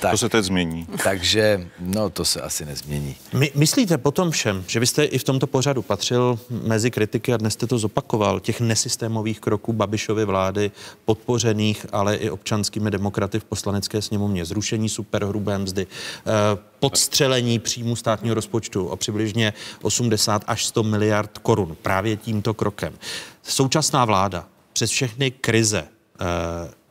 tak, 0.00 0.10
to 0.10 0.18
se 0.18 0.28
teď 0.28 0.44
změní. 0.44 0.86
Takže, 1.04 1.68
no, 1.80 2.10
to 2.10 2.24
se 2.24 2.40
asi 2.40 2.64
nezmění. 2.64 3.16
My, 3.32 3.52
myslíte 3.54 3.98
potom 3.98 4.30
všem, 4.30 4.64
že 4.66 4.80
vy 4.80 4.86
jste 4.86 5.04
i 5.04 5.18
v 5.18 5.24
tomto 5.24 5.46
pořadu 5.46 5.82
patřil 5.82 6.38
mezi 6.50 6.90
kritiky 6.90 7.32
a 7.32 7.36
dnes 7.36 7.52
jste 7.52 7.66
to 7.66 7.78
zopakoval, 7.78 8.40
těch 8.40 8.60
nesystémových 8.60 9.40
kroků 9.40 9.72
Babišovy 9.72 10.24
vlády, 10.24 10.70
podpořených 11.04 11.86
ale 11.92 12.16
i 12.16 12.30
občanskými 12.30 12.90
demokraty 12.90 13.40
v 13.40 13.44
poslanecké 13.44 14.02
sněmovně, 14.02 14.44
zrušení 14.44 14.88
superhrubé 14.88 15.58
mzdy, 15.58 15.86
uh, 15.86 16.32
podstřelení 16.80 17.58
příjmu 17.58 17.96
státního 17.96 18.34
rozpočtu 18.34 18.86
o 18.86 18.96
přibližně 18.96 19.52
80 19.82 20.44
až 20.46 20.66
100 20.66 20.82
miliard 20.82 21.38
korun 21.38 21.76
právě 21.82 22.16
tímto 22.16 22.54
krokem. 22.54 22.94
Současná 23.42 24.04
vláda 24.04 24.46
přes 24.72 24.90
všechny 24.90 25.30
krize, 25.30 25.84
eh, 26.20 26.24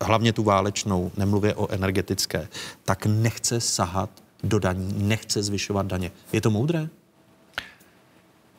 hlavně 0.02 0.34
tu 0.34 0.44
válečnou, 0.44 1.12
nemluvě 1.18 1.56
o 1.56 1.72
energetické, 1.72 2.48
tak 2.84 3.06
nechce 3.06 3.62
sahat 3.62 4.10
do 4.44 4.60
daní, 4.60 4.94
nechce 4.98 5.44
zvyšovat 5.44 5.86
daně. 5.86 6.12
Je 6.34 6.42
to 6.42 6.50
moudré? 6.50 6.90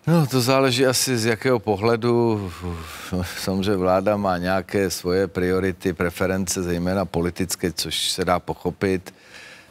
No, 0.07 0.27
to 0.27 0.41
záleží 0.41 0.87
asi 0.87 1.19
z 1.19 1.25
jakého 1.25 1.59
pohledu. 1.59 2.53
Samozřejmě 3.43 3.77
vláda 3.77 4.17
má 4.17 4.39
nějaké 4.39 4.91
svoje 4.91 5.27
priority, 5.27 5.93
preference, 5.93 6.63
zejména 6.63 7.05
politické, 7.05 7.73
což 7.73 8.11
se 8.11 8.25
dá 8.25 8.41
pochopit. 8.41 9.15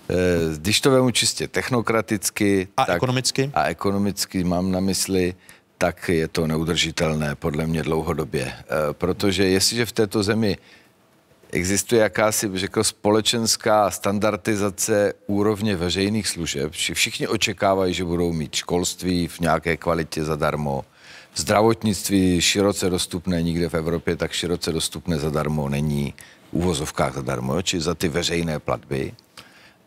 Eh, 0.09 0.15
když 0.57 0.81
to 0.81 0.91
vemu 0.91 1.11
čistě 1.11 1.47
technokraticky... 1.47 2.67
A 2.77 2.85
tak, 2.85 2.95
ekonomicky? 2.95 3.51
A 3.53 3.63
ekonomicky 3.63 4.43
mám 4.43 4.71
na 4.71 4.79
mysli, 4.79 5.35
tak 5.77 6.09
je 6.09 6.27
to 6.27 6.47
neudržitelné 6.47 7.35
podle 7.35 7.67
mě 7.67 7.83
dlouhodobě. 7.83 8.45
Eh, 8.45 8.65
protože 8.91 9.47
jestliže 9.47 9.85
v 9.85 9.91
této 9.91 10.23
zemi 10.23 10.57
existuje 11.51 12.01
jakási, 12.01 12.49
řekl, 12.53 12.83
společenská 12.83 13.91
standardizace 13.91 15.13
úrovně 15.27 15.75
veřejných 15.75 16.27
služeb. 16.27 16.71
Všichni 16.71 17.27
očekávají, 17.27 17.93
že 17.93 18.03
budou 18.03 18.33
mít 18.33 18.55
školství 18.55 19.27
v 19.27 19.39
nějaké 19.39 19.77
kvalitě 19.77 20.23
zadarmo. 20.23 20.85
Zdravotnictví 21.35 22.41
široce 22.41 22.89
dostupné 22.89 23.41
nikde 23.41 23.69
v 23.69 23.73
Evropě, 23.73 24.15
tak 24.15 24.31
široce 24.31 24.71
dostupné 24.71 25.17
zadarmo 25.17 25.69
není. 25.69 26.13
V 26.51 26.53
úvozovkách 26.53 27.13
zadarmo, 27.13 27.61
či 27.61 27.79
za 27.79 27.95
ty 27.95 28.07
veřejné 28.07 28.59
platby. 28.59 29.13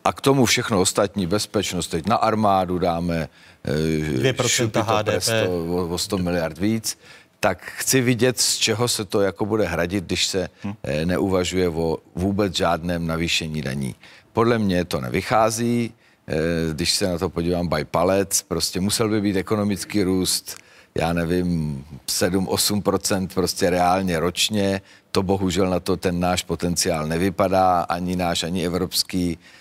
A 0.05 0.13
k 0.13 0.21
tomu 0.21 0.45
všechno 0.45 0.81
ostatní, 0.81 1.27
bezpečnost, 1.27 1.89
teď 1.89 2.07
na 2.07 2.17
armádu 2.17 2.79
dáme 2.79 3.29
2% 3.65 4.83
HDP. 4.83 5.49
O, 5.71 5.89
o 5.89 5.99
100 5.99 6.19
miliard 6.19 6.59
víc 6.59 6.99
tak 7.41 7.65
chci 7.65 8.01
vidět, 8.01 8.41
z 8.41 8.57
čeho 8.57 8.89
se 8.89 9.05
to 9.05 9.21
jako 9.21 9.47
bude 9.47 9.67
hradit, 9.67 10.05
když 10.05 10.27
se 10.27 10.49
hm. 10.65 10.73
neuvažuje 11.05 11.69
o 11.69 11.99
vůbec 12.15 12.57
žádném 12.57 13.07
navýšení 13.07 13.63
daní. 13.63 13.95
Podle 14.33 14.59
mě 14.59 14.85
to 14.85 15.01
nevychází, 15.01 15.95
eh, 16.29 16.35
když 16.73 16.95
se 16.95 17.09
na 17.09 17.19
to 17.19 17.29
podívám 17.29 17.69
by 17.69 17.85
palec, 17.85 18.43
prostě 18.43 18.81
musel 18.81 19.09
by 19.09 19.21
být 19.21 19.37
ekonomický 19.37 20.03
růst, 20.03 20.57
já 20.95 21.13
nevím, 21.13 21.85
7-8% 22.07 23.29
prostě 23.35 23.71
reálně 23.71 24.21
ročně, 24.21 24.81
to 25.11 25.23
bohužel 25.23 25.71
na 25.71 25.81
to 25.81 25.97
ten 25.97 26.21
náš 26.21 26.43
potenciál 26.43 27.07
nevypadá, 27.07 27.81
ani 27.81 28.17
náš, 28.17 28.43
ani 28.43 28.67
evropský, 28.67 29.39
eh, 29.39 29.58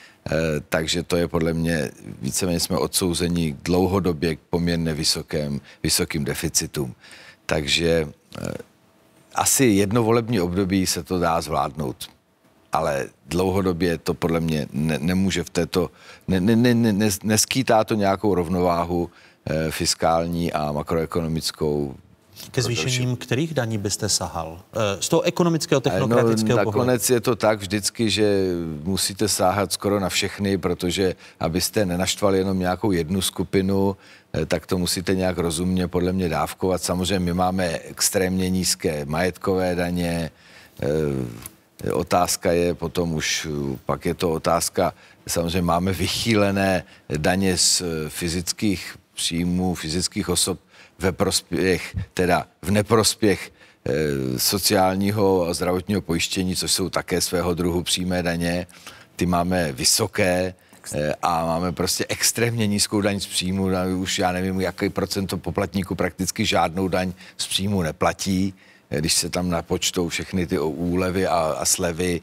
takže 0.69 1.03
to 1.03 1.17
je 1.17 1.27
podle 1.27 1.53
mě, 1.53 1.91
víceméně 2.21 2.59
jsme 2.59 2.77
odsouzení 2.77 3.53
k 3.53 3.63
dlouhodobě 3.63 4.35
k 4.35 4.39
poměrně 4.49 4.93
vysokým, 4.93 5.61
vysokým 5.83 6.23
deficitům. 6.23 6.95
Takže 7.45 8.07
eh, 8.41 8.53
asi 9.35 9.65
jedno 9.65 10.03
volební 10.03 10.39
období 10.41 10.85
se 10.85 11.03
to 11.03 11.19
dá 11.19 11.41
zvládnout, 11.41 12.09
ale 12.71 13.07
dlouhodobě 13.25 13.97
to 13.97 14.13
podle 14.13 14.39
mě 14.39 14.67
ne, 14.73 14.99
nemůže 14.99 15.43
v 15.43 15.49
této, 15.49 15.91
ne, 16.27 16.39
ne, 16.39 16.55
ne, 16.55 16.73
ne, 16.73 17.09
neskýtá 17.23 17.83
to 17.83 17.95
nějakou 17.95 18.35
rovnováhu 18.35 19.09
eh, 19.45 19.71
fiskální 19.71 20.53
a 20.53 20.71
makroekonomickou 20.71 21.95
ke 22.51 22.61
zvýšením 22.61 23.15
kterých 23.15 23.53
daní 23.53 23.77
byste 23.77 24.09
sahal? 24.09 24.59
Eh, 24.73 25.01
z 25.01 25.09
toho 25.09 25.21
ekonomického, 25.21 25.81
technokratického 25.81 26.57
no, 26.57 26.65
Nakonec 26.65 27.01
pohledu. 27.07 27.13
je 27.13 27.21
to 27.21 27.35
tak 27.35 27.59
vždycky, 27.59 28.09
že 28.09 28.43
musíte 28.83 29.27
sáhat 29.27 29.73
skoro 29.73 29.99
na 29.99 30.09
všechny, 30.09 30.57
protože 30.57 31.15
abyste 31.39 31.85
nenaštvali 31.85 32.37
jenom 32.37 32.59
nějakou 32.59 32.91
jednu 32.91 33.21
skupinu, 33.21 33.97
eh, 34.33 34.45
tak 34.45 34.65
to 34.65 34.77
musíte 34.77 35.15
nějak 35.15 35.37
rozumně 35.37 35.87
podle 35.87 36.13
mě 36.13 36.29
dávkovat. 36.29 36.83
Samozřejmě 36.83 37.19
my 37.19 37.33
máme 37.33 37.79
extrémně 37.79 38.49
nízké 38.49 39.05
majetkové 39.05 39.75
daně, 39.75 40.31
eh, 40.81 41.91
otázka 41.91 42.51
je 42.51 42.73
potom 42.73 43.13
už, 43.13 43.47
pak 43.85 44.05
je 44.05 44.13
to 44.13 44.31
otázka, 44.31 44.93
samozřejmě 45.27 45.61
máme 45.61 45.93
vychýlené 45.93 46.83
daně 47.17 47.57
z 47.57 47.83
fyzických 48.07 48.97
příjmů, 49.15 49.75
fyzických 49.75 50.29
osob 50.29 50.59
ve 50.99 51.11
prospěch, 51.11 51.97
teda 52.13 52.47
v 52.61 52.71
neprospěch 52.71 53.51
e, 53.85 54.39
sociálního 54.39 55.47
a 55.47 55.53
zdravotního 55.53 56.01
pojištění, 56.01 56.55
což 56.55 56.71
jsou 56.71 56.89
také 56.89 57.21
svého 57.21 57.53
druhu 57.53 57.83
přímé 57.83 58.23
daně. 58.23 58.67
Ty 59.15 59.25
máme 59.25 59.71
vysoké 59.71 60.53
e, 60.93 61.13
a 61.21 61.45
máme 61.45 61.71
prostě 61.71 62.05
extrémně 62.09 62.67
nízkou 62.67 63.01
daň 63.01 63.19
z 63.19 63.27
příjmu. 63.27 63.69
Už 63.97 64.19
já 64.19 64.31
nevím, 64.31 64.61
jaký 64.61 64.89
procento 64.89 65.37
poplatníků 65.37 65.95
prakticky 65.95 66.45
žádnou 66.45 66.87
daň 66.87 67.13
z 67.37 67.47
příjmu 67.47 67.81
neplatí, 67.81 68.53
e, 68.89 68.99
když 68.99 69.13
se 69.13 69.29
tam 69.29 69.49
napočtou 69.49 70.09
všechny 70.09 70.47
ty 70.47 70.59
úlevy 70.59 71.27
a, 71.27 71.39
a 71.39 71.65
slevy. 71.65 72.21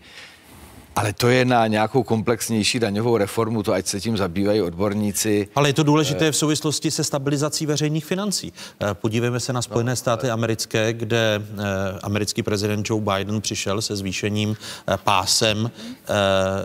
Ale 0.97 1.13
to 1.13 1.29
je 1.29 1.45
na 1.45 1.67
nějakou 1.67 2.03
komplexnější 2.03 2.81
daňovou 2.81 3.17
reformu, 3.17 3.63
to 3.63 3.73
ať 3.73 3.87
se 3.87 4.01
tím 4.01 4.17
zabývají 4.17 4.63
odborníci. 4.63 5.49
Ale 5.55 5.69
je 5.69 5.73
to 5.73 5.83
důležité 5.83 6.33
v 6.33 6.37
souvislosti 6.37 6.91
se 6.91 7.05
stabilizací 7.05 7.67
veřejných 7.67 8.05
financí. 8.05 8.53
Eh, 8.81 8.95
podívejme 8.95 9.41
se 9.41 9.53
na 9.53 9.63
Spojené 9.63 9.93
no, 9.93 9.97
státy 9.97 10.31
americké, 10.31 10.93
kde 10.93 11.43
eh, 11.43 11.63
americký 12.03 12.43
prezident 12.43 12.91
Joe 12.91 13.03
Biden 13.03 13.41
přišel 13.41 13.83
se 13.83 13.97
zvýšením 13.97 14.57
eh, 14.89 14.97
pásem, 15.05 15.71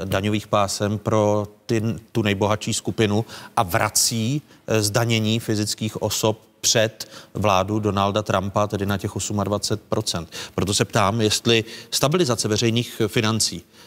daňových 0.04 0.48
pásem 0.48 0.98
pro 0.98 1.48
ty, 1.66 1.82
tu 2.12 2.22
nejbohatší 2.22 2.74
skupinu 2.74 3.26
a 3.58 3.64
vrací 3.64 4.42
zdanění 4.80 5.40
fyzických 5.40 6.02
osob 6.02 6.40
před 6.62 7.10
vládu 7.34 7.80
Donalda 7.80 8.22
Trumpa, 8.22 8.68
tedy 8.68 8.86
na 8.86 8.98
těch 8.98 9.12
28%. 9.12 10.28
Proto 10.56 10.74
se 10.74 10.86
ptám, 10.86 11.22
jestli 11.22 11.64
stabilizace 11.92 12.48
veřejných 12.48 13.02
financí 13.08 13.64
eh, 13.64 13.79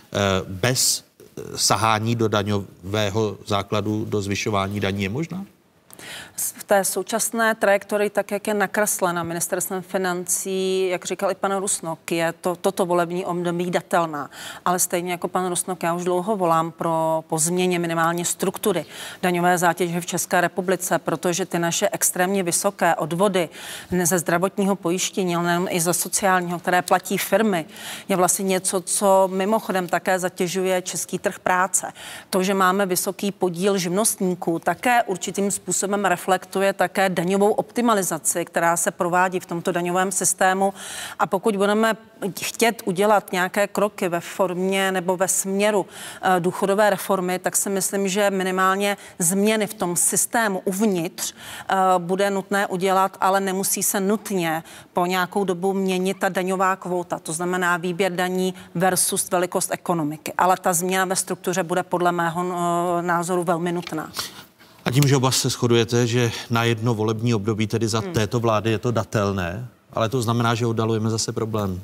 bez 0.48 1.04
eh, 1.20 1.58
sahání 1.58 2.14
do 2.14 2.28
daňového 2.28 3.38
základu, 3.46 4.04
do 4.04 4.22
zvyšování 4.22 4.80
daní 4.80 5.02
je 5.02 5.08
možná? 5.08 5.46
V 6.36 6.64
té 6.64 6.84
současné 6.84 7.54
trajektorii, 7.54 8.10
tak 8.10 8.30
jak 8.30 8.46
je 8.46 8.54
nakreslena 8.54 9.22
ministerstvem 9.22 9.82
financí, 9.82 10.88
jak 10.88 11.04
říkal 11.04 11.30
i 11.30 11.34
pan 11.34 11.56
Rusnok, 11.56 12.12
je 12.12 12.32
to, 12.32 12.56
toto 12.56 12.86
volební 12.86 13.26
období 13.26 13.70
datelná. 13.70 14.30
Ale 14.64 14.78
stejně 14.78 15.12
jako 15.12 15.28
pan 15.28 15.48
Rusnok, 15.48 15.82
já 15.82 15.94
už 15.94 16.04
dlouho 16.04 16.36
volám 16.36 16.70
pro, 16.70 17.24
po 17.28 17.38
změně 17.38 17.78
minimálně 17.78 18.24
struktury 18.24 18.84
daňové 19.22 19.58
zátěže 19.58 20.00
v 20.00 20.06
České 20.06 20.40
republice, 20.40 20.98
protože 20.98 21.46
ty 21.46 21.58
naše 21.58 21.88
extrémně 21.92 22.42
vysoké 22.42 22.94
odvody 22.94 23.48
ze 24.02 24.18
zdravotního 24.18 24.76
pojištění, 24.76 25.36
ale 25.36 25.46
nejen 25.46 25.66
i 25.70 25.80
ze 25.80 25.94
sociálního, 25.94 26.58
které 26.58 26.82
platí 26.82 27.18
firmy, 27.18 27.66
je 28.08 28.16
vlastně 28.16 28.44
něco, 28.44 28.80
co 28.80 29.28
mimochodem 29.32 29.88
také 29.88 30.18
zatěžuje 30.18 30.82
český 30.82 31.18
trh 31.18 31.38
práce. 31.38 31.92
To, 32.30 32.42
že 32.42 32.54
máme 32.54 32.86
vysoký 32.86 33.32
podíl 33.32 33.78
živnostníků, 33.78 34.58
také 34.58 35.02
určitým 35.02 35.50
způsobem 35.50 36.04
reflektuje 36.22 36.72
také 36.72 37.08
daňovou 37.08 37.52
optimalizaci, 37.52 38.44
která 38.44 38.76
se 38.76 38.90
provádí 38.90 39.40
v 39.40 39.46
tomto 39.46 39.72
daňovém 39.72 40.12
systému. 40.12 40.74
A 41.18 41.26
pokud 41.26 41.56
budeme 41.56 41.96
chtět 42.42 42.82
udělat 42.84 43.32
nějaké 43.32 43.66
kroky 43.66 44.08
ve 44.08 44.20
formě 44.20 44.92
nebo 44.92 45.16
ve 45.16 45.28
směru 45.28 45.86
eh, 46.22 46.40
důchodové 46.40 46.90
reformy, 46.90 47.38
tak 47.38 47.56
si 47.56 47.70
myslím, 47.70 48.08
že 48.08 48.30
minimálně 48.30 48.96
změny 49.18 49.66
v 49.66 49.74
tom 49.74 49.96
systému 49.96 50.62
uvnitř 50.64 51.34
eh, 51.34 51.74
bude 51.98 52.30
nutné 52.30 52.66
udělat, 52.66 53.16
ale 53.20 53.40
nemusí 53.40 53.82
se 53.82 54.00
nutně 54.00 54.62
po 54.92 55.06
nějakou 55.06 55.44
dobu 55.44 55.72
měnit 55.72 56.18
ta 56.18 56.28
daňová 56.28 56.76
kvóta, 56.76 57.18
to 57.18 57.32
znamená 57.32 57.76
výběr 57.76 58.12
daní 58.12 58.54
versus 58.74 59.30
velikost 59.30 59.72
ekonomiky. 59.72 60.32
Ale 60.38 60.56
ta 60.56 60.72
změna 60.72 61.04
ve 61.04 61.16
struktuře 61.16 61.62
bude 61.62 61.82
podle 61.82 62.12
mého 62.12 62.44
eh, 62.46 63.02
názoru 63.02 63.44
velmi 63.44 63.72
nutná. 63.72 64.12
Tím, 64.92 65.08
že 65.08 65.16
oba 65.16 65.30
se 65.30 65.48
shodujete, 65.50 66.06
že 66.06 66.32
na 66.50 66.64
jedno 66.64 66.94
volební 66.94 67.34
období, 67.34 67.66
tedy 67.66 67.88
za 67.88 68.00
hmm. 68.00 68.12
této 68.12 68.40
vlády, 68.40 68.70
je 68.70 68.78
to 68.78 68.90
datelné, 68.90 69.68
ale 69.92 70.08
to 70.08 70.22
znamená, 70.22 70.54
že 70.54 70.66
oddalujeme 70.66 71.10
zase 71.10 71.32
problém. 71.32 71.80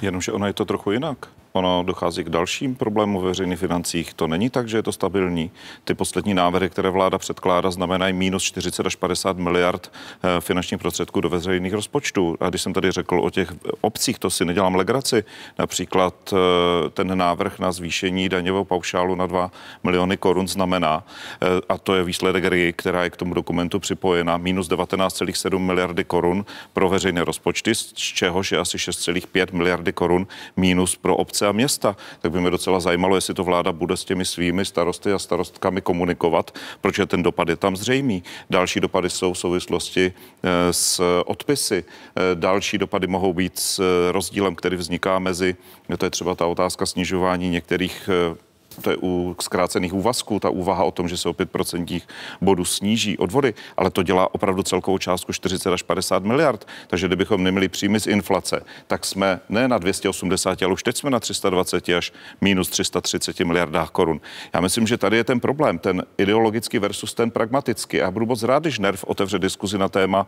Jenomže 0.00 0.32
ono 0.32 0.46
je 0.46 0.52
to 0.52 0.64
trochu 0.64 0.90
jinak 0.90 1.28
ono 1.52 1.82
dochází 1.86 2.24
k 2.24 2.28
dalším 2.28 2.74
problémům 2.74 3.22
ve 3.22 3.28
veřejných 3.28 3.58
financích. 3.58 4.14
To 4.14 4.26
není 4.26 4.50
tak, 4.50 4.68
že 4.68 4.76
je 4.76 4.82
to 4.82 4.92
stabilní. 4.92 5.50
Ty 5.84 5.94
poslední 5.94 6.34
návrhy, 6.34 6.70
které 6.70 6.90
vláda 6.90 7.18
předkládá, 7.18 7.70
znamenají 7.70 8.12
minus 8.12 8.42
40 8.42 8.86
až 8.86 8.96
50 8.96 9.36
miliard 9.38 9.92
eh, 9.92 10.40
finančních 10.40 10.80
prostředků 10.80 11.20
do 11.20 11.28
veřejných 11.28 11.72
rozpočtů. 11.72 12.36
A 12.40 12.48
když 12.48 12.62
jsem 12.62 12.72
tady 12.72 12.92
řekl 12.92 13.20
o 13.20 13.30
těch 13.30 13.52
obcích, 13.80 14.18
to 14.18 14.30
si 14.30 14.44
nedělám 14.44 14.74
legraci. 14.74 15.24
Například 15.58 16.14
eh, 16.32 16.90
ten 16.90 17.18
návrh 17.18 17.58
na 17.58 17.72
zvýšení 17.72 18.28
daňového 18.28 18.64
paušálu 18.64 19.14
na 19.14 19.26
2 19.26 19.50
miliony 19.82 20.16
korun 20.16 20.48
znamená, 20.48 21.04
eh, 21.42 21.46
a 21.68 21.78
to 21.78 21.94
je 21.94 22.04
výsledek 22.04 22.44
RII, 22.44 22.72
která 22.72 23.04
je 23.04 23.10
k 23.10 23.16
tomu 23.16 23.34
dokumentu 23.34 23.80
připojena, 23.80 24.36
minus 24.36 24.68
19,7 24.68 25.58
miliardy 25.58 26.04
korun 26.04 26.44
pro 26.72 26.88
veřejné 26.88 27.24
rozpočty, 27.24 27.74
z 27.74 27.92
čehož 27.92 28.52
je 28.52 28.58
asi 28.58 28.76
6,5 28.78 29.52
miliardy 29.52 29.92
korun 29.92 30.26
minus 30.56 30.96
pro 30.96 31.16
obce 31.16 31.47
a 31.48 31.52
města, 31.52 31.96
tak 32.20 32.32
by 32.32 32.40
mě 32.40 32.50
docela 32.50 32.80
zajímalo, 32.80 33.14
jestli 33.14 33.34
to 33.34 33.44
vláda 33.44 33.72
bude 33.72 33.96
s 33.96 34.04
těmi 34.04 34.24
svými 34.24 34.64
starosty 34.64 35.12
a 35.12 35.18
starostkami 35.18 35.80
komunikovat, 35.80 36.50
protože 36.80 37.06
ten 37.06 37.22
dopad 37.22 37.48
je 37.48 37.56
tam 37.56 37.76
zřejmý. 37.76 38.22
Další 38.50 38.80
dopady 38.80 39.10
jsou 39.10 39.32
v 39.32 39.38
souvislosti 39.38 40.12
eh, 40.42 40.72
s 40.72 41.22
odpisy. 41.26 41.84
Eh, 41.84 42.34
další 42.34 42.78
dopady 42.78 43.06
mohou 43.06 43.32
být 43.32 43.58
s 43.58 43.82
rozdílem, 44.12 44.54
který 44.54 44.76
vzniká 44.76 45.18
mezi, 45.18 45.56
to 45.98 46.06
je 46.06 46.10
třeba 46.10 46.34
ta 46.34 46.46
otázka 46.46 46.86
snižování 46.86 47.50
některých 47.50 48.10
to 48.82 48.90
je 48.90 48.96
u 49.02 49.36
zkrácených 49.40 49.94
úvazků, 49.94 50.40
ta 50.40 50.50
úvaha 50.50 50.84
o 50.84 50.90
tom, 50.90 51.08
že 51.08 51.16
se 51.16 51.28
o 51.28 51.32
5% 51.32 52.02
bodů 52.40 52.64
sníží 52.64 53.18
odvody, 53.18 53.54
ale 53.76 53.90
to 53.90 54.02
dělá 54.02 54.34
opravdu 54.34 54.62
celkovou 54.62 54.98
částku 54.98 55.32
40 55.32 55.72
až 55.72 55.82
50 55.82 56.24
miliard. 56.24 56.66
Takže 56.86 57.06
kdybychom 57.06 57.44
neměli 57.44 57.68
příjmy 57.68 58.00
z 58.00 58.06
inflace, 58.06 58.64
tak 58.86 59.06
jsme 59.06 59.40
ne 59.48 59.68
na 59.68 59.78
280, 59.78 60.62
ale 60.62 60.72
už 60.72 60.82
teď 60.82 60.96
jsme 60.96 61.10
na 61.10 61.20
320 61.20 61.88
až 61.88 62.12
minus 62.40 62.68
330 62.68 63.40
miliardách 63.40 63.90
korun. 63.90 64.20
Já 64.54 64.60
myslím, 64.60 64.86
že 64.86 64.96
tady 64.96 65.16
je 65.16 65.24
ten 65.24 65.40
problém, 65.40 65.78
ten 65.78 66.02
ideologický 66.18 66.78
versus 66.78 67.14
ten 67.14 67.30
pragmatický. 67.30 67.96
Já 67.96 68.10
budu 68.10 68.26
moc 68.26 68.42
rád, 68.42 68.62
když 68.62 68.78
NERV 68.78 69.04
otevře 69.04 69.38
diskuzi 69.38 69.78
na 69.78 69.88
téma 69.88 70.26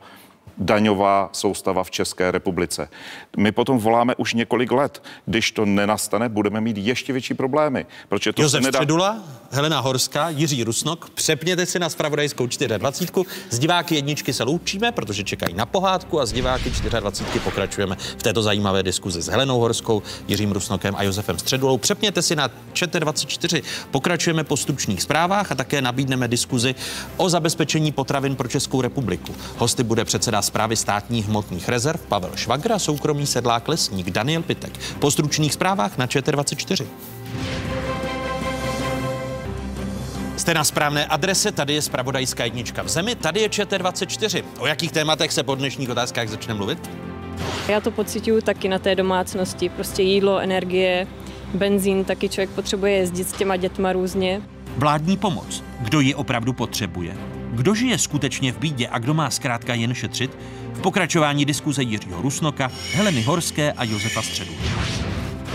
daňová 0.61 1.31
soustava 1.33 1.85
v 1.85 1.91
České 1.91 2.31
republice. 2.31 2.89
My 3.37 3.53
potom 3.53 3.79
voláme 3.79 4.15
už 4.15 4.35
několik 4.35 4.73
let. 4.73 5.03
Když 5.27 5.53
to 5.53 5.65
nenastane, 5.65 6.29
budeme 6.29 6.61
mít 6.61 6.77
ještě 6.77 7.13
větší 7.13 7.35
problémy. 7.35 7.87
Protože 8.09 8.33
to 8.33 8.43
Josef 8.43 8.63
nedá... 8.63 8.79
Středula, 8.79 9.23
Helena 9.51 9.81
Horská, 9.81 10.29
Jiří 10.29 10.65
Rusnok, 10.65 11.11
přepněte 11.11 11.67
si 11.67 11.79
na 11.79 11.89
spravodajskou 11.89 12.47
24. 12.47 13.25
Z 13.51 13.59
diváky 13.59 13.95
jedničky 13.95 14.33
se 14.33 14.45
loučíme, 14.45 14.93
protože 14.93 15.25
čekají 15.25 15.55
na 15.55 15.67
pohádku 15.67 16.21
a 16.21 16.27
z 16.27 16.33
diváky 16.33 16.71
24. 16.71 17.41
pokračujeme 17.41 17.97
v 17.97 18.23
této 18.23 18.43
zajímavé 18.43 18.83
diskuzi 18.83 19.23
s 19.23 19.27
Helenou 19.27 19.61
Horskou, 19.61 20.03
Jiřím 20.29 20.53
Rusnokem 20.53 20.95
a 20.97 21.03
Josefem 21.03 21.39
Středulou. 21.39 21.79
Přepněte 21.79 22.23
si 22.23 22.37
na 22.37 22.51
24. 22.99 23.63
Pokračujeme 23.91 24.45
po 24.45 24.57
stručných 24.57 25.03
zprávách 25.03 25.53
a 25.53 25.55
také 25.55 25.83
nabídneme 25.83 26.29
diskuzi 26.29 26.75
o 27.17 27.29
zabezpečení 27.29 27.93
potravin 27.93 28.37
pro 28.37 28.49
Českou 28.49 28.81
republiku. 28.81 29.35
Hosty 29.57 29.83
bude 29.83 30.05
předseda 30.05 30.43
zprávy 30.51 30.77
státních 30.77 31.27
hmotných 31.27 31.69
rezerv 31.69 32.01
Pavel 32.09 32.31
Švagra, 32.35 32.79
soukromý 32.79 33.27
sedlák 33.27 33.69
lesník 33.69 34.11
Daniel 34.11 34.43
Pitek. 34.43 34.73
Po 34.99 35.11
stručných 35.11 35.55
zprávách 35.55 35.99
na 35.99 36.07
ČT24. 36.07 36.87
Jste 40.37 40.55
na 40.55 40.65
správné 40.65 41.07
adrese, 41.07 41.53
tady 41.53 41.75
je 41.75 41.83
Spravodajská 41.83 42.45
jednička 42.45 42.83
v 42.83 42.89
zemi, 42.89 43.15
tady 43.15 43.41
je 43.41 43.49
ČT24. 43.49 44.45
O 44.59 44.67
jakých 44.67 44.93
tématech 44.93 45.33
se 45.33 45.43
po 45.43 45.55
dnešních 45.55 45.91
otázkách 45.91 46.29
začne 46.29 46.55
mluvit? 46.55 46.91
Já 47.69 47.81
to 47.81 47.91
pocituju 47.91 48.41
taky 48.41 48.69
na 48.69 48.79
té 48.79 48.95
domácnosti, 48.95 49.69
prostě 49.69 50.03
jídlo, 50.03 50.39
energie, 50.39 51.07
benzín, 51.55 52.05
taky 52.05 52.29
člověk 52.29 52.51
potřebuje 52.51 52.93
jezdit 52.93 53.29
s 53.29 53.33
těma 53.33 53.57
dětma 53.57 53.93
různě. 53.93 54.43
Vládní 54.77 55.17
pomoc. 55.17 55.63
Kdo 55.81 56.01
ji 56.01 56.15
opravdu 56.15 56.53
potřebuje? 56.53 57.40
Kdo 57.61 57.75
žije 57.75 57.99
skutečně 57.99 58.53
v 58.53 58.59
bídě 58.59 58.89
a 58.89 58.99
kdo 58.99 59.15
má 59.15 59.31
zkrátka 59.31 59.75
jen 59.75 59.95
šetřit? 59.95 60.39
V 60.73 60.81
pokračování 60.81 61.45
diskuze 61.45 61.83
Jiřího 61.83 62.23
Rusnoka, 62.23 62.71
Heleny 62.93 63.23
Horské 63.23 63.73
a 63.73 63.85
Josefa 63.85 64.23
Středu. 64.23 64.53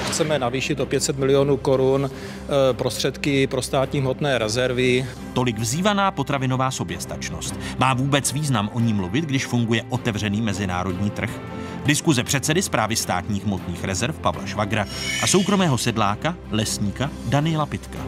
Chceme 0.08 0.40
navýšit 0.40 0.80
o 0.80 0.86
500 0.86 1.18
milionů 1.18 1.58
korun 1.58 2.10
eh, 2.10 2.74
prostředky 2.74 3.48
pro 3.48 3.62
státní 3.62 4.00
hmotné 4.00 4.38
rezervy. 4.38 5.06
Tolik 5.34 5.60
vzývaná 5.60 6.12
potravinová 6.12 6.72
soběstačnost. 6.72 7.56
Má 7.78 7.94
vůbec 7.94 8.34
význam 8.34 8.70
o 8.74 8.80
ní 8.80 8.94
mluvit, 8.94 9.26
když 9.26 9.46
funguje 9.46 9.84
otevřený 9.90 10.42
mezinárodní 10.42 11.10
trh? 11.10 11.42
Diskuze 11.86 12.24
předsedy 12.24 12.62
zprávy 12.62 12.96
státních 12.96 13.46
hmotných 13.46 13.84
rezerv 13.84 14.20
Pavla 14.20 14.46
Švagra 14.46 14.86
a 15.24 15.28
soukromého 15.28 15.78
sedláka, 15.78 16.36
lesníka 16.52 17.10
Daniela 17.30 17.66
Pitka. 17.66 18.00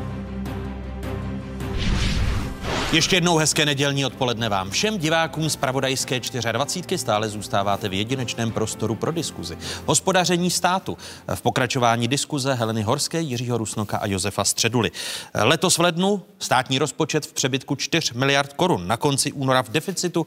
Ještě 2.91 3.15
jednou 3.15 3.37
hezké 3.37 3.65
nedělní 3.65 4.05
odpoledne 4.05 4.49
vám 4.49 4.69
všem 4.69 4.97
divákům 4.97 5.49
z 5.49 5.55
Pravodajské 5.55 6.19
24. 6.51 6.97
stále 6.97 7.29
zůstáváte 7.29 7.89
v 7.89 7.93
jedinečném 7.93 8.51
prostoru 8.51 8.95
pro 8.95 9.11
diskuzi. 9.11 9.57
Hospodaření 9.85 10.51
státu. 10.51 10.97
V 11.35 11.41
pokračování 11.41 12.07
diskuze 12.07 12.53
Heleny 12.53 12.81
Horské, 12.81 13.21
Jiřího 13.21 13.57
Rusnoka 13.57 13.97
a 13.97 14.07
Josefa 14.07 14.43
Středuly. 14.43 14.91
Letos 15.33 15.77
v 15.77 15.81
lednu 15.81 16.21
státní 16.39 16.79
rozpočet 16.79 17.25
v 17.25 17.33
přebytku 17.33 17.75
4 17.75 18.13
miliard 18.13 18.53
korun. 18.53 18.87
Na 18.87 18.97
konci 18.97 19.31
února 19.31 19.63
v 19.63 19.69
deficitu 19.69 20.25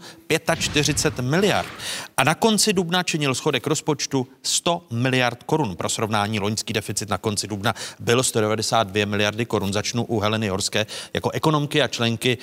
45 0.58 1.24
miliard. 1.24 1.68
A 2.16 2.24
na 2.24 2.34
konci 2.34 2.72
dubna 2.72 3.02
činil 3.02 3.34
schodek 3.34 3.66
rozpočtu 3.66 4.26
100 4.42 4.82
miliard 4.90 5.42
korun. 5.42 5.76
Pro 5.76 5.88
srovnání 5.88 6.40
loňský 6.40 6.72
deficit 6.72 7.08
na 7.08 7.18
konci 7.18 7.46
dubna 7.46 7.74
byl 7.98 8.22
192 8.22 9.06
miliardy 9.06 9.46
korun. 9.46 9.72
Začnu 9.72 10.04
u 10.04 10.20
Heleny 10.20 10.48
Horské 10.48 10.86
jako 11.14 11.30
ekonomky 11.30 11.82
a 11.82 11.88
členky 11.88 12.38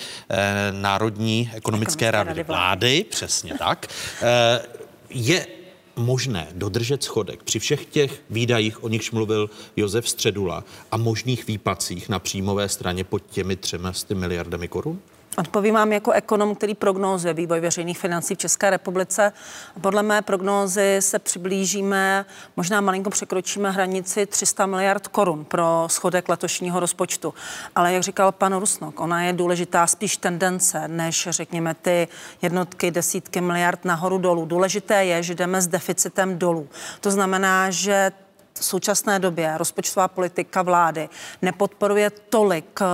Národní 0.72 1.52
ekonomické 1.54 2.12
rady, 2.12 2.28
rady 2.28 2.44
vlády, 2.44 3.06
přesně 3.10 3.54
tak. 3.60 3.88
Eh, 4.22 4.62
je 5.10 5.48
možné 5.96 6.48
dodržet 6.52 7.04
schodek 7.04 7.44
při 7.44 7.60
všech 7.60 7.86
těch 7.86 8.22
výdajích, 8.30 8.84
o 8.84 8.90
nichž 8.90 9.12
mluvil 9.12 9.50
Josef 9.76 10.10
Středula, 10.10 10.64
a 10.92 10.98
možných 10.98 11.48
výpacích 11.48 12.10
na 12.10 12.20
příjmové 12.20 12.70
straně 12.70 13.04
pod 13.04 13.24
těmi 13.30 13.56
třemi 13.56 13.90
miliardami 14.14 14.68
korun? 14.68 15.00
Odpovím 15.40 15.74
vám 15.74 15.92
jako 15.92 16.12
ekonom, 16.12 16.56
který 16.56 16.76
prognózuje 16.76 17.34
vývoj 17.34 17.60
veřejných 17.60 18.00
financí 18.00 18.36
v 18.36 18.38
České 18.38 18.70
republice. 18.70 19.34
Podle 19.82 20.04
mé 20.04 20.22
prognózy 20.22 20.98
se 21.00 21.20
přiblížíme, 21.20 22.26
možná 22.56 22.82
malinko 22.82 23.10
překročíme 23.10 23.72
hranici 23.72 24.26
300 24.26 24.66
miliard 24.66 25.08
korun 25.08 25.46
pro 25.46 25.86
schodek 25.88 26.30
letošního 26.30 26.80
rozpočtu. 26.80 27.34
Ale 27.76 27.94
jak 27.94 28.04
říkal 28.04 28.32
pan 28.32 28.56
Rusnok, 28.56 29.00
ona 29.00 29.24
je 29.24 29.34
důležitá 29.34 29.88
spíš 29.88 30.18
tendence, 30.18 30.88
než 30.88 31.28
řekněme 31.32 31.74
ty 31.74 32.08
jednotky, 32.42 32.92
desítky 32.92 33.42
miliard 33.42 33.86
nahoru 33.86 34.18
dolů. 34.18 34.46
Důležité 34.46 35.06
je, 35.06 35.24
že 35.24 35.36
jdeme 35.36 35.62
s 35.62 35.68
deficitem 35.68 36.38
dolů. 36.38 36.68
To 37.02 37.12
znamená, 37.12 37.70
že 37.70 38.12
v 38.60 38.66
současné 38.66 39.20
době 39.20 39.58
rozpočtová 39.58 40.08
politika 40.08 40.62
vlády 40.62 41.10
nepodporuje 41.42 42.10
tolik 42.10 42.80
eh, 42.82 42.86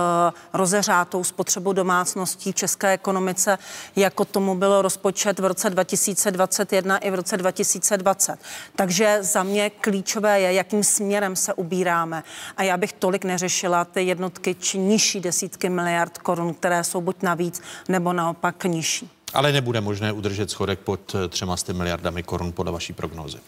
rozeřátou 0.52 1.24
spotřebu 1.24 1.72
domácností 1.72 2.52
v 2.52 2.54
české 2.54 2.92
ekonomice, 2.92 3.58
jako 3.96 4.24
tomu 4.24 4.54
bylo 4.54 4.82
rozpočet 4.82 5.38
v 5.38 5.44
roce 5.44 5.70
2021 5.70 6.98
i 6.98 7.10
v 7.10 7.14
roce 7.14 7.36
2020. 7.36 8.38
Takže 8.76 9.18
za 9.20 9.42
mě 9.42 9.70
klíčové 9.70 10.40
je, 10.40 10.52
jakým 10.52 10.84
směrem 10.84 11.36
se 11.36 11.54
ubíráme. 11.54 12.22
A 12.56 12.62
já 12.62 12.76
bych 12.76 12.92
tolik 12.92 13.24
neřešila 13.24 13.84
ty 13.84 14.02
jednotky 14.02 14.54
či 14.54 14.78
nižší 14.78 15.20
desítky 15.20 15.68
miliard 15.68 16.18
korun, 16.18 16.54
které 16.54 16.84
jsou 16.84 17.00
buď 17.00 17.22
navíc, 17.22 17.62
nebo 17.88 18.12
naopak 18.12 18.64
nižší. 18.64 19.13
Ale 19.34 19.52
nebude 19.52 19.80
možné 19.80 20.12
udržet 20.12 20.50
schodek 20.50 20.78
pod 20.78 21.16
300 21.28 21.72
eh, 21.72 21.76
miliardami 21.76 22.22
korun 22.22 22.52
podle 22.52 22.72
vaší 22.72 22.92
prognózy. 22.92 23.38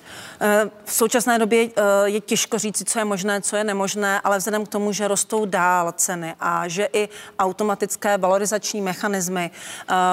Eh, 0.41 0.71
v 0.85 0.93
současné 0.93 1.39
době 1.39 1.69
eh, 1.77 1.83
je 2.05 2.21
těžko 2.21 2.59
říci, 2.59 2.85
co 2.85 2.99
je 2.99 3.05
možné, 3.05 3.41
co 3.41 3.57
je 3.57 3.65
nemožné, 3.65 4.21
ale 4.21 4.39
vzhledem 4.39 4.67
k 4.67 4.69
tomu, 4.69 4.93
že 4.93 5.09
rostou 5.09 5.45
dál 5.45 5.93
ceny 5.93 6.35
a 6.41 6.69
že 6.69 6.89
i 6.93 7.09
automatické 7.39 8.19
valorizační 8.19 8.81
mechanismy 8.81 9.51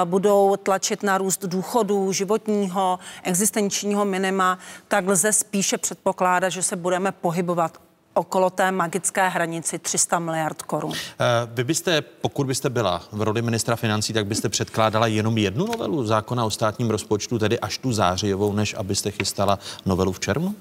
budou 0.04 0.56
tlačit 0.56 1.02
na 1.02 1.18
růst 1.18 1.44
důchodů, 1.44 2.12
životního, 2.12 2.98
existenčního 3.22 4.04
minima, 4.04 4.58
tak 4.88 5.06
lze 5.06 5.32
spíše 5.32 5.78
předpokládat, 5.78 6.48
že 6.48 6.62
se 6.62 6.76
budeme 6.76 7.12
pohybovat 7.12 7.83
okolo 8.14 8.50
té 8.50 8.72
magické 8.72 9.28
hranici 9.28 9.78
300 9.78 10.18
miliard 10.18 10.62
korun. 10.62 10.92
Eh, 10.92 11.24
vy 11.54 11.64
byste, 11.64 12.00
pokud 12.00 12.46
byste 12.46 12.70
byla 12.70 13.02
v 13.12 13.22
roli 13.22 13.42
ministra 13.42 13.76
financí, 13.76 14.12
tak 14.12 14.26
byste 14.26 14.48
předkládala 14.48 15.06
jenom 15.06 15.38
jednu 15.38 15.66
novelu 15.66 16.06
zákona 16.06 16.44
o 16.44 16.50
státním 16.50 16.90
rozpočtu, 16.90 17.38
tedy 17.38 17.60
až 17.60 17.78
tu 17.78 17.92
zářijovou, 17.92 18.52
než 18.52 18.74
abyste 18.74 19.10
chystala 19.10 19.58
novelu 19.86 20.12
v 20.12 20.20
červnu? 20.20 20.54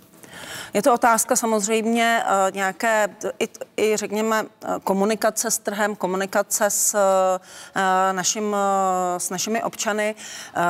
Je 0.73 0.81
to 0.81 0.93
otázka 0.93 1.35
samozřejmě 1.35 2.23
uh, 2.25 2.55
nějaké, 2.55 3.09
i, 3.39 3.49
i 3.77 3.97
řekněme, 3.97 4.45
eh, 4.45 4.67
komunikace 4.83 5.51
s 5.51 5.57
trhem, 5.57 5.95
komunikace 5.95 6.65
s, 6.69 6.93
uh, 6.93 7.75
našim, 8.11 8.55
s 9.17 9.29
našimi 9.29 9.63
občany. 9.63 10.15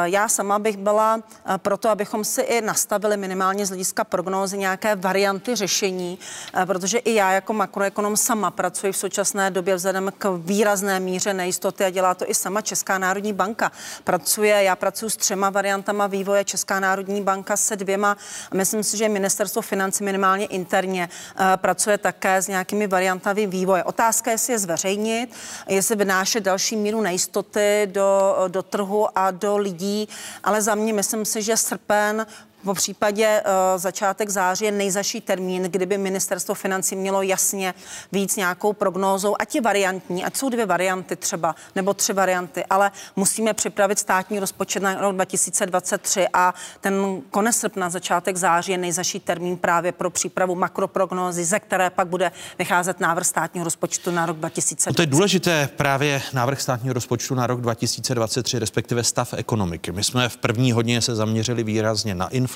Já 0.03 0.27
sama 0.27 0.59
bych 0.59 0.77
byla 0.77 1.19
proto, 1.57 1.89
abychom 1.89 2.23
si 2.23 2.41
i 2.41 2.61
nastavili 2.61 3.17
minimálně 3.17 3.65
z 3.65 3.69
hlediska 3.69 4.03
prognózy 4.03 4.57
nějaké 4.57 4.95
varianty 4.95 5.55
řešení, 5.55 6.19
protože 6.65 6.97
i 6.97 7.13
já 7.13 7.31
jako 7.31 7.53
makroekonom 7.53 8.17
sama 8.17 8.51
pracuji 8.51 8.91
v 8.91 8.97
současné 8.97 9.51
době 9.51 9.75
vzhledem 9.75 10.13
k 10.17 10.37
výrazné 10.37 10.99
míře 10.99 11.33
nejistoty 11.33 11.85
a 11.85 11.89
dělá 11.89 12.15
to 12.15 12.29
i 12.29 12.33
sama 12.33 12.61
Česká 12.61 12.97
národní 12.97 13.33
banka. 13.33 13.71
Pracuje, 14.03 14.63
já 14.63 14.75
pracuji 14.75 15.09
s 15.09 15.17
třema 15.17 15.49
variantama 15.49 16.07
vývoje, 16.07 16.45
Česká 16.45 16.79
národní 16.79 17.21
banka 17.21 17.57
se 17.57 17.75
dvěma. 17.75 18.17
Myslím 18.53 18.83
si, 18.83 18.97
že 18.97 19.09
ministerstvo 19.09 19.61
financí 19.61 19.92
financí 19.93 20.03
minimálně 20.03 20.45
interně 20.45 21.09
eh, 21.09 21.57
pracuje 21.57 21.97
také 21.97 22.41
s 22.41 22.47
nějakými 22.47 22.87
variantami 22.87 23.47
vývoje. 23.47 23.83
Otázka 23.83 24.31
je, 24.31 24.33
jestli 24.33 24.53
je 24.53 24.59
zveřejnit, 24.59 25.29
jestli 25.67 25.95
vynášet 25.95 26.43
další 26.43 26.75
míru 26.75 27.01
nejistoty 27.01 27.87
do, 27.91 28.35
do 28.47 28.63
trhu 28.63 29.07
a 29.15 29.31
do 29.31 29.57
lidí, 29.57 30.09
ale 30.43 30.61
za 30.61 30.75
mě 30.75 30.93
myslím 30.93 31.25
si, 31.25 31.41
že 31.41 31.57
srpen 31.57 32.25
Po 32.63 32.73
případě 32.73 33.43
uh, 33.45 33.51
začátek 33.79 34.29
září 34.29 34.65
je 34.65 34.71
nejzaší 34.71 35.21
termín, 35.21 35.63
kdyby 35.63 35.97
ministerstvo 35.97 36.55
financí 36.55 36.95
mělo 36.95 37.21
jasně 37.21 37.73
víc 38.11 38.35
nějakou 38.35 38.73
prognózou, 38.73 39.35
ať 39.39 39.55
je 39.55 39.61
variantní, 39.61 40.23
ať 40.23 40.37
jsou 40.37 40.49
dvě 40.49 40.65
varianty 40.65 41.15
třeba, 41.15 41.55
nebo 41.75 41.93
tři 41.93 42.13
varianty, 42.13 42.65
ale 42.69 42.91
musíme 43.15 43.53
připravit 43.53 43.99
státní 43.99 44.39
rozpočet 44.39 44.83
na 44.83 45.01
rok 45.01 45.15
2023 45.15 46.27
a 46.33 46.53
ten 46.81 47.21
konec 47.31 47.55
srpna, 47.55 47.89
začátek 47.89 48.37
září 48.37 48.71
je 48.71 48.77
nejzaší 48.77 49.19
termín 49.19 49.57
právě 49.57 49.91
pro 49.91 50.09
přípravu 50.09 50.55
makroprognózy, 50.55 51.45
ze 51.45 51.59
které 51.59 51.89
pak 51.89 52.07
bude 52.07 52.31
vycházet 52.59 52.99
návrh 52.99 53.25
státního 53.25 53.63
rozpočtu 53.63 54.11
na 54.11 54.25
rok 54.25 54.37
2023. 54.37 54.89
No 54.89 54.93
to 54.93 55.01
je 55.01 55.07
důležité 55.07 55.69
právě 55.77 56.21
návrh 56.33 56.61
státního 56.61 56.93
rozpočtu 56.93 57.35
na 57.35 57.47
rok 57.47 57.61
2023, 57.61 58.59
respektive 58.59 59.03
stav 59.03 59.33
ekonomiky. 59.33 59.91
My 59.91 60.03
jsme 60.03 60.29
v 60.29 60.37
první 60.37 60.71
hodně 60.71 61.01
se 61.01 61.15
zaměřili 61.15 61.63
výrazně 61.63 62.15
na 62.15 62.27
inflaci, 62.27 62.52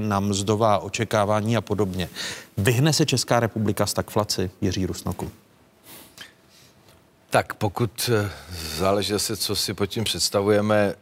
na 0.00 0.20
mzdová 0.20 0.78
očekávání 0.78 1.56
a 1.56 1.60
podobně. 1.60 2.08
Vyhne 2.56 2.92
se 2.92 3.06
Česká 3.06 3.40
republika 3.40 3.86
stagflaci, 3.86 4.50
Jiří 4.60 4.86
Rusnoku? 4.86 5.30
Tak 7.30 7.54
pokud 7.54 8.10
eh, 8.12 8.30
záleží 8.76 9.12
se, 9.16 9.36
co 9.36 9.56
si 9.56 9.74
pod 9.74 9.86
tím 9.86 10.04
představujeme. 10.04 10.94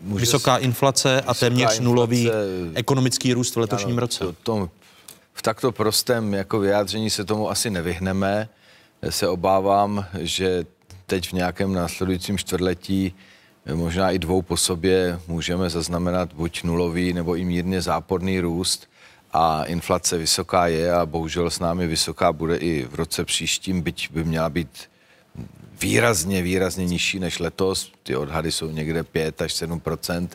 Může 0.00 0.20
vysoká 0.20 0.56
inflace 0.56 1.20
a 1.20 1.34
téměř 1.34 1.62
inflace, 1.62 1.82
nulový 1.82 2.30
ekonomický 2.74 3.32
růst 3.32 3.56
v 3.56 3.58
letošním 3.58 3.94
ano, 3.94 4.00
roce. 4.00 4.18
To, 4.18 4.32
to, 4.42 4.70
v 5.34 5.42
takto 5.42 5.72
prostém 5.72 6.34
jako 6.34 6.58
vyjádření 6.58 7.10
se 7.10 7.24
tomu 7.24 7.50
asi 7.50 7.70
nevyhneme. 7.70 8.48
Se 9.10 9.28
obávám, 9.28 10.06
že 10.18 10.64
teď 11.06 11.28
v 11.28 11.32
nějakém 11.32 11.72
následujícím 11.72 12.38
čtvrtletí 12.38 13.14
možná 13.74 14.10
i 14.10 14.18
dvou 14.18 14.42
po 14.42 14.56
sobě 14.56 15.20
můžeme 15.26 15.70
zaznamenat 15.70 16.32
buď 16.32 16.62
nulový 16.62 17.12
nebo 17.12 17.36
i 17.36 17.44
mírně 17.44 17.82
záporný 17.82 18.40
růst 18.40 18.88
a 19.32 19.64
inflace 19.64 20.18
vysoká 20.18 20.66
je 20.66 20.92
a 20.92 21.06
bohužel 21.06 21.50
s 21.50 21.58
námi 21.58 21.86
vysoká 21.86 22.32
bude 22.32 22.56
i 22.56 22.84
v 22.84 22.94
roce 22.94 23.24
příštím, 23.24 23.82
byť 23.82 24.10
by 24.10 24.24
měla 24.24 24.50
být 24.50 24.90
výrazně, 25.80 26.42
výrazně 26.42 26.84
nižší 26.86 27.18
než 27.18 27.38
letos. 27.38 27.92
Ty 28.02 28.16
odhady 28.16 28.52
jsou 28.52 28.70
někde 28.70 29.04
5 29.04 29.42
až 29.42 29.52
7% 29.54 30.28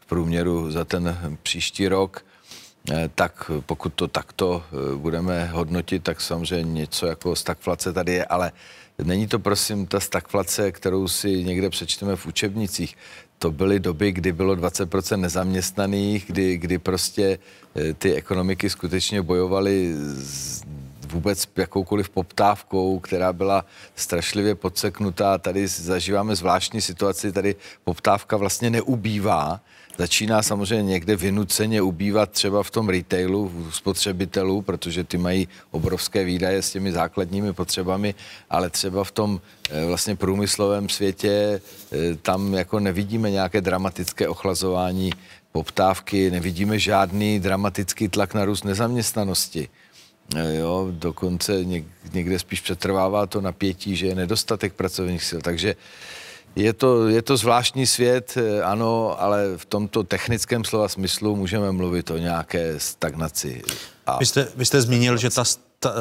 v 0.00 0.06
průměru 0.06 0.70
za 0.70 0.84
ten 0.84 1.36
příští 1.42 1.88
rok. 1.88 2.24
Eh, 2.90 3.10
tak 3.14 3.50
pokud 3.66 3.94
to 3.94 4.08
takto 4.08 4.62
eh, 4.64 4.96
budeme 4.96 5.46
hodnotit, 5.46 6.02
tak 6.02 6.20
samozřejmě 6.20 6.80
něco 6.80 7.06
jako 7.06 7.36
stagflace 7.36 7.92
tady 7.92 8.12
je, 8.12 8.24
ale 8.24 8.52
Není 9.02 9.26
to 9.26 9.38
prosím 9.38 9.86
ta 9.86 10.00
stagflace, 10.00 10.72
kterou 10.72 11.08
si 11.08 11.44
někde 11.44 11.70
přečteme 11.70 12.16
v 12.16 12.26
učebnicích. 12.26 12.96
To 13.38 13.50
byly 13.50 13.80
doby, 13.80 14.12
kdy 14.12 14.32
bylo 14.32 14.56
20% 14.56 15.16
nezaměstnaných, 15.16 16.24
kdy, 16.26 16.56
kdy 16.56 16.78
prostě 16.78 17.38
eh, 17.76 17.94
ty 17.94 18.14
ekonomiky 18.14 18.70
skutečně 18.70 19.22
bojovaly 19.22 19.94
s 20.22 20.62
vůbec 21.10 21.48
jakoukoliv 21.56 22.10
poptávkou, 22.10 22.98
která 22.98 23.32
byla 23.32 23.64
strašlivě 23.96 24.54
podseknutá. 24.54 25.38
Tady 25.38 25.66
zažíváme 25.66 26.36
zvláštní 26.36 26.80
situaci, 26.80 27.32
tady 27.32 27.56
poptávka 27.84 28.36
vlastně 28.36 28.70
neubývá 28.70 29.60
Začíná 30.00 30.42
samozřejmě 30.42 30.92
někde 30.92 31.16
vynuceně 31.16 31.82
ubývat 31.82 32.30
třeba 32.30 32.62
v 32.62 32.70
tom 32.70 32.88
retailu, 32.88 33.52
u 33.68 33.70
spotřebitelů, 33.70 34.62
protože 34.62 35.04
ty 35.04 35.18
mají 35.18 35.48
obrovské 35.70 36.24
výdaje 36.24 36.62
s 36.62 36.72
těmi 36.72 36.92
základními 36.92 37.52
potřebami, 37.52 38.14
ale 38.50 38.70
třeba 38.70 39.04
v 39.04 39.10
tom 39.10 39.40
eh, 39.70 39.84
vlastně 39.84 40.16
průmyslovém 40.16 40.88
světě 40.88 41.60
eh, 41.92 42.16
tam 42.22 42.54
jako 42.54 42.80
nevidíme 42.80 43.30
nějaké 43.30 43.60
dramatické 43.60 44.28
ochlazování 44.28 45.12
poptávky, 45.52 46.30
nevidíme 46.30 46.78
žádný 46.78 47.40
dramatický 47.40 48.08
tlak 48.08 48.34
na 48.34 48.44
růst 48.44 48.64
nezaměstnanosti. 48.64 49.68
Eh, 50.36 50.56
jo, 50.56 50.88
dokonce 50.90 51.64
někde 52.12 52.38
spíš 52.38 52.60
přetrvává 52.60 53.26
to 53.26 53.40
napětí, 53.40 53.96
že 53.96 54.06
je 54.06 54.14
nedostatek 54.14 54.72
pracovních 54.72 55.24
sil. 55.28 55.40
Takže 55.40 55.76
je 56.56 56.72
to, 56.72 57.08
je 57.08 57.22
to 57.22 57.36
zvláštní 57.36 57.86
svět, 57.86 58.34
eh, 58.36 58.62
ano, 58.62 59.22
ale 59.22 59.44
v 59.56 59.64
tomto 59.64 60.04
technickém 60.04 60.64
slova 60.64 60.88
smyslu 60.88 61.36
můžeme 61.36 61.72
mluvit 61.72 62.10
o 62.10 62.18
nějaké 62.18 62.74
stagnaci. 62.80 63.62
A 64.06 64.18
vy, 64.18 64.26
jste, 64.26 64.48
vy 64.56 64.64
jste 64.64 64.80
zmínil, 64.82 65.16
že 65.16 65.30
ta 65.30 65.44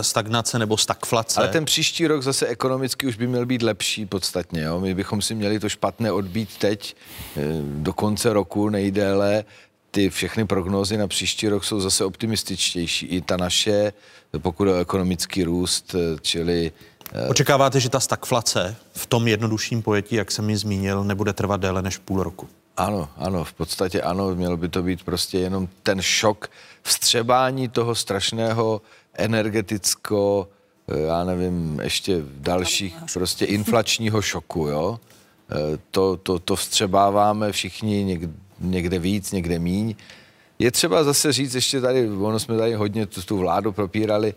stagnace 0.01 0.59
nebo 0.59 0.77
stagflace. 0.77 1.39
Ale 1.39 1.49
ten 1.49 1.65
příští 1.65 2.07
rok 2.07 2.23
zase 2.23 2.47
ekonomicky 2.47 3.07
už 3.07 3.15
by 3.15 3.27
měl 3.27 3.45
být 3.45 3.61
lepší 3.61 4.05
podstatně. 4.05 4.61
Jo? 4.61 4.79
My 4.79 4.93
bychom 4.93 5.21
si 5.21 5.35
měli 5.35 5.59
to 5.59 5.69
špatné 5.69 6.11
odbít 6.11 6.57
teď 6.57 6.95
eh, 7.37 7.41
do 7.63 7.93
konce 7.93 8.33
roku 8.33 8.69
nejdéle. 8.69 9.45
Ty 9.91 10.09
všechny 10.09 10.45
prognózy 10.45 10.97
na 10.97 11.07
příští 11.07 11.49
rok 11.49 11.63
jsou 11.63 11.79
zase 11.79 12.05
optimističtější. 12.05 13.05
I 13.05 13.21
ta 13.21 13.37
naše, 13.37 13.93
pokud 14.37 14.67
o 14.67 14.75
ekonomický 14.75 15.43
růst, 15.43 15.95
eh, 15.95 16.17
čili 16.21 16.71
Eh, 17.13 17.27
Očekáváte, 17.27 17.79
že 17.79 17.89
ta 17.89 17.99
stagflace 17.99 18.75
v 18.93 19.05
tom 19.05 19.27
jednodušším 19.27 19.81
pojetí, 19.81 20.15
jak 20.15 20.31
jsem 20.31 20.49
ji 20.49 20.57
zmínil, 20.57 21.03
nebude 21.03 21.33
trvat 21.33 21.61
déle 21.61 21.81
než 21.81 21.97
půl 21.97 22.23
roku? 22.23 22.47
Ano, 22.77 23.09
ano, 23.17 23.43
v 23.43 23.53
podstatě 23.53 24.01
ano, 24.01 24.35
mělo 24.35 24.57
by 24.57 24.69
to 24.69 24.83
být 24.83 25.03
prostě 25.03 25.39
jenom 25.39 25.67
ten 25.83 26.01
šok 26.01 26.49
vstřebání 26.83 27.69
toho 27.69 27.95
strašného 27.95 28.81
energeticko, 29.13 30.47
eh, 30.87 30.99
já 30.99 31.23
nevím, 31.23 31.79
ještě 31.83 32.21
dalších 32.37 32.97
prostě 33.13 33.45
inflačního 33.45 34.21
šoku, 34.21 34.67
jo. 34.67 34.99
To, 35.91 36.17
to, 36.17 36.39
to 36.39 36.55
vstřebáváme 36.55 37.51
všichni 37.51 38.03
někde, 38.03 38.33
někde 38.61 38.99
víc, 38.99 39.31
někde 39.31 39.59
míň. 39.59 39.95
Je 40.59 40.71
třeba 40.71 41.03
zase 41.03 41.33
říct 41.33 41.55
ještě 41.55 41.81
tady, 41.81 42.09
ono 42.09 42.39
jsme 42.39 42.57
tady 42.57 42.73
hodně 42.73 43.05
tu, 43.05 43.21
tu 43.21 43.37
vládu 43.37 43.71
propírali, 43.71 44.33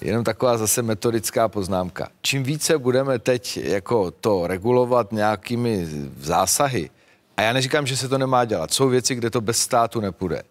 Jenom 0.00 0.24
taková 0.24 0.58
zase 0.58 0.82
metodická 0.82 1.48
poznámka. 1.48 2.08
Čím 2.22 2.42
více 2.42 2.78
budeme 2.78 3.18
teď 3.18 3.56
jako 3.56 4.10
to 4.10 4.46
regulovat 4.46 5.12
nějakými 5.12 5.86
zásahy, 6.20 6.90
a 7.36 7.42
já 7.42 7.52
neříkám, 7.52 7.86
že 7.86 7.96
se 7.96 8.08
to 8.08 8.18
nemá 8.18 8.44
dělat, 8.44 8.72
jsou 8.72 8.88
věci, 8.88 9.14
kde 9.14 9.30
to 9.30 9.40
bez 9.40 9.58
státu 9.58 10.00
nepůjde, 10.00 10.42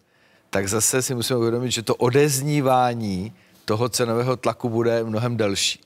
tak 0.49 0.70
zase 0.70 1.01
si 1.01 1.16
musíme 1.16 1.38
uvědomit, 1.38 1.72
že 1.72 1.82
to 1.82 1.95
odeznívání 1.95 3.34
toho 3.66 3.89
cenového 3.89 4.38
tlaku 4.38 4.70
bude 4.70 5.03
mnohem 5.03 5.38
delší. 5.38 5.80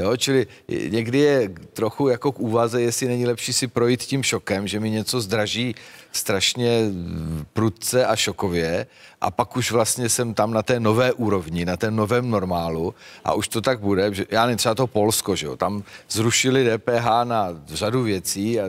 Jo, 0.00 0.16
čili 0.16 0.46
někdy 0.88 1.18
je 1.18 1.48
trochu 1.72 2.08
jako 2.08 2.32
k 2.32 2.40
úvaze, 2.40 2.82
jestli 2.82 3.08
není 3.08 3.26
lepší 3.26 3.52
si 3.52 3.66
projít 3.66 4.02
tím 4.02 4.22
šokem, 4.22 4.68
že 4.68 4.80
mi 4.80 4.90
něco 4.90 5.20
zdraží 5.20 5.74
strašně 6.12 6.90
prudce 7.52 8.06
a 8.06 8.16
šokově 8.16 8.86
a 9.20 9.30
pak 9.30 9.56
už 9.56 9.70
vlastně 9.70 10.08
jsem 10.08 10.34
tam 10.34 10.52
na 10.52 10.62
té 10.62 10.80
nové 10.80 11.12
úrovni, 11.12 11.64
na 11.64 11.76
té 11.76 11.90
novém 11.90 12.30
normálu 12.30 12.94
a 13.24 13.32
už 13.32 13.48
to 13.48 13.60
tak 13.60 13.80
bude, 13.80 14.14
že 14.14 14.26
já 14.30 14.46
nevím, 14.46 14.58
třeba 14.58 14.74
to 14.74 14.86
Polsko, 14.86 15.36
že 15.36 15.46
jo, 15.46 15.56
tam 15.56 15.82
zrušili 16.10 16.78
DPH 16.78 17.06
na 17.24 17.48
řadu 17.66 18.02
věcí 18.02 18.60
a 18.60 18.64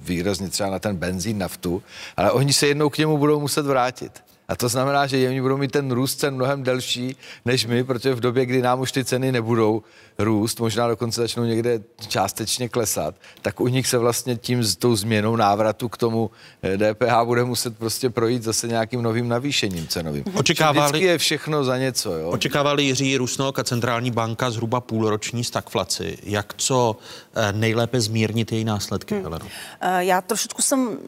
výrazně 0.00 0.48
třeba 0.48 0.70
na 0.70 0.78
ten 0.78 0.96
benzín, 0.96 1.38
naftu, 1.38 1.82
ale 2.16 2.32
oni 2.32 2.52
se 2.52 2.66
jednou 2.66 2.90
k 2.90 2.98
němu 2.98 3.18
budou 3.18 3.40
muset 3.40 3.66
vrátit. 3.66 4.12
A 4.50 4.56
to 4.56 4.68
znamená, 4.68 5.06
že 5.06 5.28
oni 5.28 5.40
budou 5.40 5.56
mít 5.56 5.70
ten 5.70 5.90
růst 5.90 6.20
cen 6.20 6.34
mnohem 6.34 6.62
delší 6.62 7.16
než 7.44 7.66
my, 7.66 7.84
protože 7.84 8.14
v 8.14 8.20
době, 8.20 8.46
kdy 8.46 8.62
nám 8.62 8.80
už 8.80 8.92
ty 8.92 9.04
ceny 9.04 9.32
nebudou 9.32 9.82
růst, 10.24 10.60
možná 10.60 10.88
dokonce 10.88 11.20
začnou 11.20 11.44
někde 11.44 11.80
částečně 12.08 12.68
klesat, 12.68 13.14
tak 13.42 13.60
u 13.60 13.68
nich 13.68 13.86
se 13.86 13.98
vlastně 13.98 14.36
tím 14.36 14.64
s 14.64 14.76
tou 14.76 14.96
změnou 14.96 15.36
návratu 15.36 15.88
k 15.88 15.96
tomu 15.96 16.30
DPH 16.76 17.22
eh, 17.22 17.24
bude 17.24 17.44
muset 17.44 17.78
prostě 17.78 18.10
projít 18.10 18.42
zase 18.42 18.68
nějakým 18.68 19.02
novým 19.02 19.28
navýšením 19.28 19.86
cenovým. 19.86 20.24
Očekávali, 20.34 20.90
Vždycky 20.90 21.06
je 21.06 21.18
všechno 21.18 21.64
za 21.64 21.78
něco. 21.78 22.12
Jo? 22.14 22.30
Očekávali 22.30 22.82
Jiří 22.82 23.16
Rusnok 23.16 23.58
a 23.58 23.64
centrální 23.64 24.10
banka 24.10 24.50
zhruba 24.50 24.80
půlroční 24.80 25.44
stagflaci. 25.44 26.18
Jak 26.22 26.54
co 26.56 26.96
eh, 27.34 27.52
nejlépe 27.52 28.00
zmírnit 28.00 28.52
její 28.52 28.64
následky, 28.64 29.14
hmm. 29.14 29.38
Já 29.98 30.20
trošičku 30.20 30.62
jsem 30.62 30.98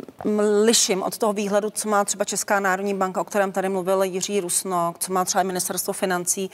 liším 0.65 1.03
od 1.03 1.19
toho 1.19 1.33
výhledu, 1.33 1.71
co 1.71 1.89
má 1.89 2.05
třeba 2.05 2.25
Česká 2.25 2.61
národní 2.61 2.95
banka, 2.95 3.21
o 3.21 3.25
kterém 3.25 3.53
tady 3.53 3.69
mluvil 3.69 4.03
Jiří 4.03 4.41
Rusnok, 4.41 4.99
co 4.99 5.13
má 5.13 5.25
třeba 5.25 5.43
ministerstvo 5.43 5.93
financí, 5.93 6.51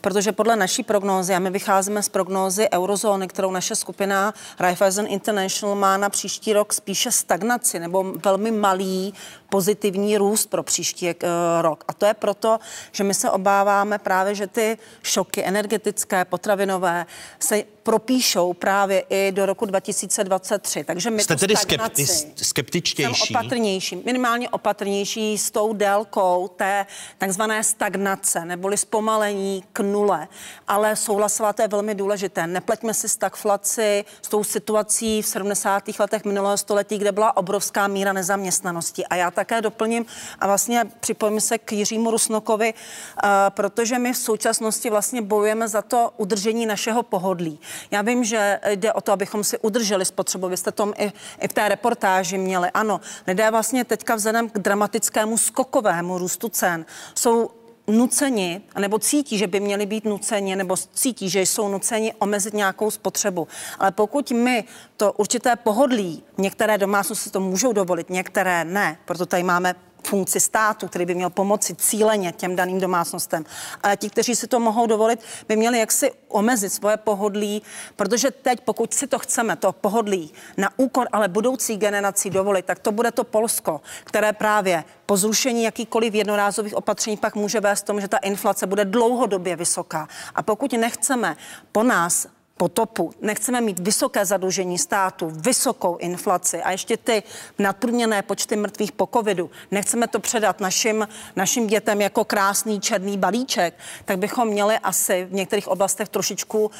protože 0.00 0.32
podle 0.32 0.56
naší 0.56 0.82
prognózy, 0.82 1.34
a 1.34 1.38
my 1.38 1.50
vycházíme 1.50 2.01
z 2.02 2.08
prognózy 2.08 2.68
eurozóny, 2.72 3.28
kterou 3.28 3.50
naše 3.50 3.76
skupina 3.76 4.34
Raiffeisen 4.58 5.06
International 5.08 5.76
má 5.76 5.96
na 5.96 6.10
příští 6.10 6.52
rok 6.52 6.72
spíše 6.72 7.12
stagnaci 7.12 7.78
nebo 7.78 8.04
velmi 8.24 8.50
malý 8.50 9.14
pozitivní 9.52 10.16
růst 10.16 10.46
pro 10.50 10.62
příští 10.62 11.06
uh, 11.06 11.12
rok. 11.60 11.84
A 11.88 11.92
to 11.92 12.06
je 12.06 12.14
proto, 12.14 12.58
že 12.92 13.04
my 13.04 13.14
se 13.14 13.30
obáváme 13.30 13.98
právě, 13.98 14.34
že 14.34 14.46
ty 14.46 14.78
šoky 15.02 15.44
energetické, 15.44 16.24
potravinové 16.24 17.06
se 17.38 17.64
propíšou 17.82 18.52
právě 18.52 19.04
i 19.10 19.32
do 19.32 19.46
roku 19.46 19.66
2023. 19.66 20.84
Takže 20.84 21.10
my 21.10 21.22
Jste 21.22 21.36
tedy 21.36 21.54
skepti- 21.54 22.32
skeptičtější? 22.36 23.26
Jsem 23.26 23.36
opatrnější, 23.36 24.02
minimálně 24.04 24.48
opatrnější 24.48 25.38
s 25.38 25.50
tou 25.50 25.72
délkou 25.72 26.48
té 26.56 26.86
takzvané 27.18 27.64
stagnace 27.64 28.44
neboli 28.44 28.76
zpomalení 28.76 29.64
k 29.72 29.80
nule. 29.80 30.28
Ale 30.68 30.96
souhlasila, 30.96 31.52
to 31.52 31.62
je 31.62 31.68
velmi 31.68 31.94
důležité. 31.94 32.46
Nepleťme 32.46 32.94
si 32.94 33.08
stagflaci 33.08 34.04
s 34.22 34.28
tou 34.28 34.44
situací 34.44 35.22
v 35.22 35.26
70. 35.26 35.82
letech 35.98 36.24
minulého 36.24 36.56
století, 36.58 36.98
kde 36.98 37.12
byla 37.12 37.36
obrovská 37.36 37.88
míra 37.88 38.12
nezaměstnanosti. 38.12 39.06
A 39.06 39.14
já 39.14 39.30
také 39.42 39.62
doplním 39.62 40.06
a 40.38 40.46
vlastně 40.46 40.84
připojím 41.00 41.40
se 41.40 41.58
k 41.58 41.72
Jiřímu 41.72 42.10
Rusnokovi, 42.10 42.74
uh, 42.74 43.30
protože 43.48 43.98
my 43.98 44.12
v 44.12 44.16
současnosti 44.16 44.90
vlastně 44.90 45.22
bojujeme 45.22 45.68
za 45.68 45.82
to 45.82 46.12
udržení 46.16 46.66
našeho 46.66 47.02
pohodlí. 47.02 47.60
Já 47.90 48.02
vím, 48.02 48.24
že 48.24 48.60
jde 48.68 48.92
o 48.92 49.00
to, 49.00 49.12
abychom 49.12 49.44
si 49.44 49.58
udrželi 49.58 50.04
spotřebu. 50.04 50.48
Vy 50.48 50.56
jste 50.56 50.72
tom 50.72 50.92
i, 50.98 51.12
i 51.40 51.48
v 51.48 51.52
té 51.52 51.68
reportáži 51.68 52.38
měli. 52.38 52.70
Ano, 52.70 53.00
lidé 53.26 53.50
vlastně 53.50 53.84
teďka 53.84 54.14
vzhledem 54.14 54.48
k 54.48 54.58
dramatickému 54.58 55.38
skokovému 55.38 56.18
růstu 56.18 56.48
cen 56.48 56.86
jsou 57.14 57.50
nuceni, 57.86 58.60
nebo 58.78 58.98
cítí, 58.98 59.38
že 59.38 59.46
by 59.46 59.60
měli 59.60 59.86
být 59.86 60.04
nuceni, 60.04 60.56
nebo 60.56 60.76
cítí, 60.94 61.30
že 61.30 61.40
jsou 61.40 61.68
nuceni 61.68 62.14
omezit 62.18 62.54
nějakou 62.54 62.90
spotřebu. 62.90 63.48
Ale 63.78 63.90
pokud 63.90 64.30
my 64.30 64.64
to 64.96 65.12
určité 65.12 65.56
pohodlí, 65.56 66.22
některé 66.38 66.78
domácnosti 66.78 67.30
to 67.30 67.40
můžou 67.40 67.72
dovolit, 67.72 68.10
některé 68.10 68.64
ne, 68.64 68.98
proto 69.04 69.26
tady 69.26 69.42
máme 69.42 69.74
funkci 70.06 70.40
státu, 70.40 70.88
který 70.88 71.06
by 71.06 71.14
měl 71.14 71.30
pomoci 71.30 71.74
cíleně 71.74 72.32
těm 72.32 72.56
daným 72.56 72.80
domácnostem. 72.80 73.44
A 73.82 73.96
ti, 73.96 74.10
kteří 74.10 74.36
si 74.36 74.46
to 74.46 74.60
mohou 74.60 74.86
dovolit, 74.86 75.20
by 75.48 75.56
měli 75.56 75.78
jaksi 75.78 76.12
omezit 76.28 76.70
svoje 76.70 76.96
pohodlí, 76.96 77.62
protože 77.96 78.30
teď, 78.30 78.60
pokud 78.60 78.94
si 78.94 79.06
to 79.06 79.18
chceme, 79.18 79.56
to 79.56 79.72
pohodlí 79.72 80.32
na 80.56 80.70
úkor 80.76 81.08
ale 81.12 81.28
budoucí 81.28 81.76
generací 81.76 82.30
dovolit, 82.30 82.64
tak 82.64 82.78
to 82.78 82.92
bude 82.92 83.10
to 83.10 83.24
Polsko, 83.24 83.80
které 84.04 84.32
právě 84.32 84.84
po 85.06 85.16
zrušení 85.16 85.64
jakýkoliv 85.64 86.14
jednorázových 86.14 86.74
opatření 86.74 87.16
pak 87.16 87.34
může 87.34 87.60
vést 87.60 87.82
tomu, 87.82 88.00
že 88.00 88.08
ta 88.08 88.16
inflace 88.16 88.66
bude 88.66 88.84
dlouhodobě 88.84 89.56
vysoká. 89.56 90.08
A 90.34 90.42
pokud 90.42 90.72
nechceme 90.72 91.36
po 91.72 91.82
nás 91.82 92.26
potopu. 92.56 93.12
Nechceme 93.20 93.60
mít 93.60 93.78
vysoké 93.78 94.24
zadlužení 94.24 94.78
státu, 94.78 95.30
vysokou 95.30 95.96
inflaci 95.96 96.62
a 96.62 96.70
ještě 96.70 96.96
ty 96.96 97.22
nadprůměrné 97.58 98.22
počty 98.22 98.56
mrtvých 98.56 98.92
po 98.92 99.08
covidu. 99.14 99.50
Nechceme 99.70 100.08
to 100.08 100.20
předat 100.20 100.60
našim, 100.60 101.08
našim 101.36 101.66
dětem 101.66 102.00
jako 102.00 102.24
krásný 102.24 102.80
černý 102.80 103.18
balíček, 103.18 103.74
tak 104.04 104.18
bychom 104.18 104.48
měli 104.48 104.78
asi 104.78 105.24
v 105.24 105.32
některých 105.32 105.68
oblastech 105.68 106.08
trošičku 106.08 106.70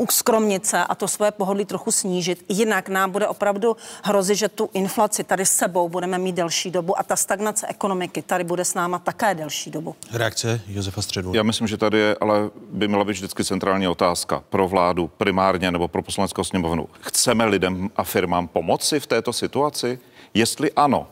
uskromnit 0.00 0.66
se 0.66 0.78
a 0.78 0.94
to 0.94 1.08
svoje 1.08 1.30
pohodlí 1.30 1.64
trochu 1.64 1.92
snížit. 1.92 2.44
Jinak 2.48 2.88
nám 2.88 3.10
bude 3.10 3.28
opravdu 3.28 3.76
hrozit, 4.02 4.36
že 4.36 4.48
tu 4.48 4.70
inflaci 4.72 5.24
tady 5.24 5.46
s 5.46 5.50
sebou 5.50 5.88
budeme 5.88 6.18
mít 6.18 6.32
delší 6.32 6.70
dobu 6.70 6.98
a 6.98 7.02
ta 7.02 7.16
stagnace 7.16 7.66
ekonomiky 7.66 8.22
tady 8.22 8.44
bude 8.44 8.64
s 8.64 8.74
náma 8.74 8.98
také 8.98 9.34
delší 9.34 9.70
dobu. 9.70 9.94
Reakce 10.12 10.60
Josefa 10.68 11.02
Středu. 11.02 11.34
Já 11.34 11.42
myslím, 11.42 11.68
že 11.68 11.76
tady 11.76 11.98
je, 11.98 12.16
ale 12.20 12.50
by 12.70 12.88
měla 12.88 13.04
být 13.04 13.12
vždycky 13.12 13.44
centrální 13.44 13.88
otázka 13.88 14.42
pro 14.50 14.68
vládu 14.68 15.08
primárně 15.08 15.70
nebo 15.70 15.88
pro 15.88 16.02
poslaneckou 16.02 16.44
sněmovnu. 16.44 16.88
Chceme 17.00 17.44
lidem 17.44 17.90
a 17.96 18.04
firmám 18.04 18.48
pomoci 18.48 19.00
v 19.00 19.06
této 19.06 19.32
situaci? 19.32 19.98
Jestli 20.34 20.72
ano, 20.72 21.08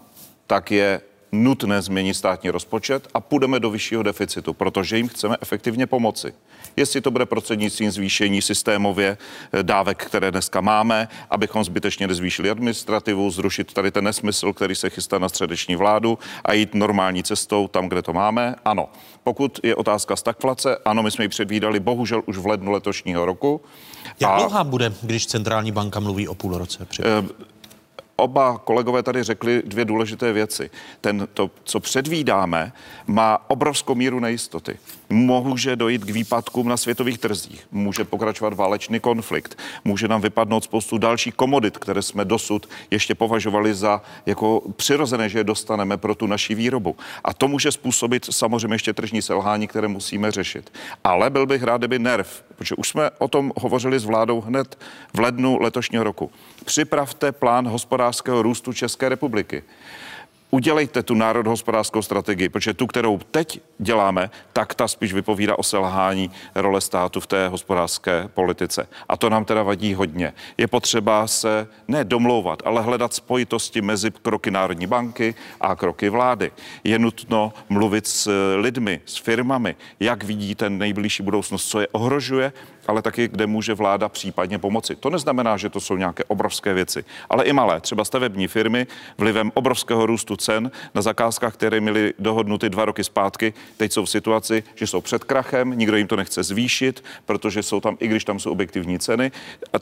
tak 0.46 0.70
je 0.70 1.00
nutné 1.32 1.82
změnit 1.82 2.14
státní 2.14 2.50
rozpočet 2.50 3.08
a 3.14 3.20
půjdeme 3.20 3.60
do 3.60 3.70
vyššího 3.70 4.02
deficitu, 4.02 4.54
protože 4.54 4.96
jim 4.96 5.08
chceme 5.08 5.36
efektivně 5.40 5.86
pomoci. 5.86 6.32
Jestli 6.76 7.00
to 7.00 7.10
bude 7.10 7.26
prostřednictvím 7.26 7.90
zvýšení 7.90 8.42
systémově 8.42 9.18
eh, 9.52 9.62
dávek, 9.62 10.04
které 10.04 10.30
dneska 10.30 10.60
máme, 10.60 11.08
abychom 11.30 11.64
zbytečně 11.64 12.08
nezvýšili 12.08 12.50
administrativu, 12.50 13.30
zrušit 13.30 13.72
tady 13.72 13.90
ten 13.90 14.04
nesmysl, 14.04 14.52
který 14.52 14.74
se 14.74 14.90
chystá 14.90 15.18
na 15.18 15.28
středeční 15.28 15.76
vládu 15.76 16.18
a 16.44 16.52
jít 16.52 16.74
normální 16.74 17.22
cestou 17.22 17.68
tam, 17.68 17.88
kde 17.88 18.02
to 18.02 18.12
máme, 18.12 18.54
ano. 18.64 18.88
Pokud 19.24 19.60
je 19.62 19.74
otázka 19.74 20.16
stagflace, 20.16 20.76
ano, 20.84 21.02
my 21.02 21.10
jsme 21.10 21.24
ji 21.24 21.28
předvídali 21.28 21.80
bohužel 21.80 22.22
už 22.26 22.38
v 22.38 22.46
lednu 22.46 22.72
letošního 22.72 23.26
roku. 23.26 23.60
Jak 24.20 24.36
dlouhá 24.36 24.64
bude, 24.64 24.92
když 25.02 25.26
centrální 25.26 25.72
banka 25.72 26.00
mluví 26.00 26.28
o 26.28 26.34
půl 26.34 26.58
roce? 26.58 26.84
Před 26.84 27.04
oba 28.20 28.58
kolegové 28.58 29.02
tady 29.02 29.22
řekli 29.22 29.62
dvě 29.64 29.84
důležité 29.84 30.32
věci. 30.32 30.70
Ten, 31.00 31.28
to, 31.34 31.50
co 31.64 31.80
předvídáme, 31.80 32.72
má 33.06 33.50
obrovskou 33.50 33.94
míru 33.94 34.20
nejistoty. 34.20 34.78
Může 35.10 35.76
dojít 35.76 36.04
k 36.04 36.10
výpadkům 36.10 36.68
na 36.68 36.76
světových 36.76 37.18
trzích, 37.18 37.66
může 37.72 38.04
pokračovat 38.04 38.54
válečný 38.54 39.00
konflikt, 39.00 39.58
může 39.84 40.08
nám 40.08 40.20
vypadnout 40.20 40.64
spoustu 40.64 40.98
dalších 40.98 41.34
komodit, 41.34 41.78
které 41.78 42.02
jsme 42.02 42.24
dosud 42.24 42.68
ještě 42.90 43.14
považovali 43.14 43.74
za 43.74 44.02
jako 44.26 44.62
přirozené, 44.76 45.28
že 45.28 45.38
je 45.38 45.44
dostaneme 45.44 45.96
pro 45.96 46.14
tu 46.14 46.26
naši 46.26 46.54
výrobu. 46.54 46.96
A 47.24 47.34
to 47.34 47.48
může 47.48 47.72
způsobit 47.72 48.26
samozřejmě 48.30 48.74
ještě 48.74 48.92
tržní 48.92 49.22
selhání, 49.22 49.68
které 49.68 49.88
musíme 49.88 50.30
řešit. 50.30 50.72
Ale 51.04 51.30
byl 51.30 51.46
bych 51.46 51.62
rád, 51.62 51.78
kdyby 51.78 51.98
nerv, 51.98 52.42
protože 52.58 52.74
už 52.74 52.88
jsme 52.88 53.10
o 53.18 53.28
tom 53.28 53.52
hovořili 53.56 53.98
s 53.98 54.04
vládou 54.04 54.40
hned 54.40 54.78
v 55.14 55.20
lednu 55.20 55.58
letošního 55.60 56.04
roku. 56.04 56.30
Připravte 56.64 57.32
plán 57.32 57.68
hospodářského 57.68 58.42
růstu 58.42 58.72
České 58.72 59.08
republiky 59.08 59.62
udělejte 60.50 61.02
tu 61.02 61.14
národohospodářskou 61.14 62.02
strategii, 62.02 62.48
protože 62.48 62.74
tu, 62.74 62.86
kterou 62.86 63.18
teď 63.30 63.60
děláme, 63.78 64.30
tak 64.52 64.74
ta 64.74 64.88
spíš 64.88 65.12
vypovídá 65.12 65.58
o 65.58 65.62
selhání 65.62 66.30
role 66.54 66.80
státu 66.80 67.20
v 67.20 67.26
té 67.26 67.48
hospodářské 67.48 68.28
politice. 68.34 68.88
A 69.08 69.16
to 69.16 69.30
nám 69.30 69.44
teda 69.44 69.62
vadí 69.62 69.94
hodně. 69.94 70.32
Je 70.58 70.66
potřeba 70.66 71.26
se 71.26 71.68
ne 71.88 72.04
domlouvat, 72.04 72.62
ale 72.64 72.82
hledat 72.82 73.14
spojitosti 73.14 73.80
mezi 73.80 74.10
kroky 74.10 74.50
Národní 74.50 74.86
banky 74.86 75.34
a 75.60 75.76
kroky 75.76 76.08
vlády. 76.08 76.50
Je 76.84 76.98
nutno 76.98 77.52
mluvit 77.68 78.06
s 78.06 78.30
lidmi, 78.56 79.00
s 79.04 79.16
firmami, 79.16 79.76
jak 80.00 80.24
vidí 80.24 80.54
ten 80.54 80.78
nejbližší 80.78 81.22
budoucnost, 81.22 81.68
co 81.68 81.80
je 81.80 81.88
ohrožuje 81.88 82.52
ale 82.88 83.02
taky, 83.02 83.28
kde 83.28 83.46
může 83.46 83.74
vláda 83.74 84.08
případně 84.08 84.58
pomoci. 84.58 84.96
To 84.96 85.10
neznamená, 85.10 85.56
že 85.56 85.68
to 85.68 85.80
jsou 85.80 85.96
nějaké 85.96 86.24
obrovské 86.24 86.74
věci, 86.74 87.04
ale 87.30 87.44
i 87.44 87.52
malé. 87.52 87.80
Třeba 87.80 88.04
stavební 88.04 88.48
firmy 88.48 88.86
vlivem 89.18 89.52
obrovského 89.54 90.06
růstu 90.06 90.36
cen 90.36 90.70
na 90.94 91.02
zakázkách, 91.02 91.54
které 91.54 91.80
měly 91.80 92.14
dohodnuty 92.18 92.70
dva 92.70 92.84
roky 92.84 93.04
zpátky, 93.04 93.54
teď 93.76 93.92
jsou 93.92 94.04
v 94.04 94.10
situaci, 94.10 94.62
že 94.74 94.86
jsou 94.86 95.00
před 95.00 95.24
krachem, 95.24 95.78
nikdo 95.78 95.96
jim 95.96 96.06
to 96.06 96.16
nechce 96.16 96.42
zvýšit, 96.42 97.04
protože 97.26 97.62
jsou 97.62 97.80
tam, 97.80 97.96
i 98.00 98.08
když 98.08 98.24
tam 98.24 98.38
jsou 98.40 98.52
objektivní 98.52 98.98
ceny, 98.98 99.32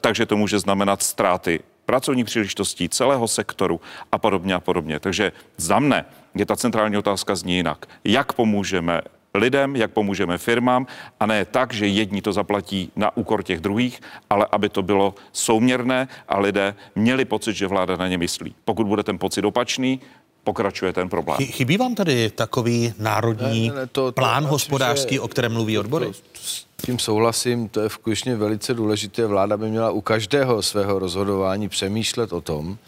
takže 0.00 0.26
to 0.26 0.36
může 0.36 0.58
znamenat 0.58 1.02
ztráty 1.02 1.60
pracovní 1.86 2.24
příležitostí 2.24 2.88
celého 2.88 3.28
sektoru 3.28 3.80
a 4.12 4.18
podobně 4.18 4.54
a 4.54 4.60
podobně. 4.60 5.00
Takže 5.00 5.32
za 5.56 5.78
mne 5.78 6.04
je 6.34 6.46
ta 6.46 6.56
centrální 6.56 6.96
otázka 6.96 7.34
zní 7.34 7.56
jinak. 7.56 7.86
Jak 8.04 8.32
pomůžeme 8.32 9.00
lidem, 9.36 9.76
jak 9.76 9.90
pomůžeme 9.90 10.38
firmám 10.38 10.86
a 11.20 11.26
ne 11.26 11.44
tak, 11.44 11.74
že 11.74 11.86
jedni 11.86 12.22
to 12.22 12.32
zaplatí 12.32 12.92
na 12.96 13.16
úkor 13.16 13.42
těch 13.42 13.60
druhých, 13.60 14.00
ale 14.30 14.46
aby 14.52 14.68
to 14.68 14.82
bylo 14.82 15.14
souměrné 15.32 16.08
a 16.28 16.38
lidé 16.38 16.74
měli 16.94 17.24
pocit, 17.24 17.54
že 17.56 17.66
vláda 17.66 17.96
na 17.96 18.08
ně 18.08 18.18
myslí. 18.18 18.54
Pokud 18.64 18.86
bude 18.86 19.02
ten 19.02 19.18
pocit 19.18 19.44
opačný, 19.44 20.00
pokračuje 20.44 20.92
ten 20.92 21.08
problém. 21.08 21.38
Chybí 21.38 21.76
vám 21.76 21.94
tady 21.94 22.30
takový 22.30 22.94
národní 22.98 23.68
ne, 23.68 23.74
ne, 23.74 23.86
to, 23.86 24.12
to, 24.12 24.12
plán 24.12 24.42
to, 24.42 24.48
hospodářský, 24.48 25.14
že, 25.14 25.20
o 25.20 25.28
kterém 25.28 25.52
mluví 25.52 25.78
odbory? 25.78 26.06
To, 26.06 26.12
s 26.34 26.66
tím 26.86 26.98
souhlasím, 26.98 27.68
to 27.68 27.80
je 27.80 27.90
skutečně 27.90 28.36
velice 28.36 28.74
důležité. 28.74 29.26
Vláda 29.26 29.56
by 29.56 29.70
měla 29.70 29.90
u 29.90 30.00
každého 30.00 30.62
svého 30.62 30.98
rozhodování 30.98 31.68
přemýšlet 31.68 32.32
o 32.32 32.40
tom, 32.40 32.78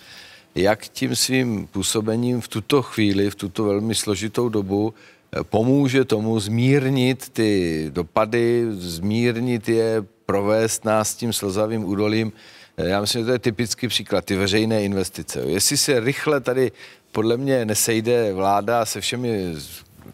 jak 0.55 0.89
tím 0.89 1.17
svým 1.17 1.67
působením 1.67 2.41
v 2.41 2.49
tuto 2.49 2.83
chvíli, 2.83 3.31
v 3.31 3.35
tuto 3.35 3.65
velmi 3.65 3.95
složitou 3.95 4.49
dobu 4.49 4.95
pomůže 5.43 6.05
tomu 6.05 6.41
zmírnit 6.41 7.29
ty 7.29 7.87
dopady, 7.91 8.67
zmírnit 8.71 9.69
je, 9.69 10.05
provést 10.27 10.85
nás 10.85 11.15
tím 11.15 11.33
slzavým 11.33 11.85
údolím. 11.85 12.33
Já 12.77 13.01
myslím, 13.01 13.23
že 13.23 13.27
to 13.27 13.33
je 13.33 13.39
typický 13.39 13.89
příklad, 13.89 14.25
ty 14.25 14.37
veřejné 14.37 14.83
investice. 14.85 15.41
Jestli 15.41 15.77
se 15.77 16.01
rychle 16.01 16.41
tady 16.41 16.73
podle 17.13 17.37
mě 17.37 17.65
nesejde 17.65 18.33
vláda 18.33 18.85
se 18.85 19.01
všemi 19.01 19.55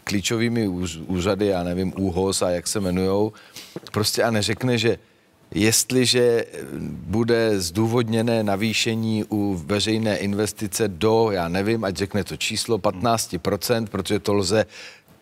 klíčovými 0.05 0.69
úřady, 1.07 1.47
já 1.47 1.63
nevím, 1.63 1.93
úhos 1.97 2.43
a 2.43 2.51
jak 2.51 2.67
se 2.67 2.79
jmenujou, 2.79 3.33
prostě 3.93 4.23
a 4.23 4.31
neřekne, 4.31 4.79
že 4.79 4.99
jestliže 5.55 6.45
bude 6.89 7.61
zdůvodněné 7.61 8.43
navýšení 8.43 9.25
u 9.25 9.63
veřejné 9.67 10.17
investice 10.17 10.89
do, 10.89 11.31
já 11.31 11.49
nevím, 11.49 11.85
ať 11.85 11.97
řekne 11.97 12.25
to 12.25 12.37
číslo 12.37 12.79
15%, 12.79 13.87
protože 13.87 14.19
to 14.19 14.35
lze 14.35 14.67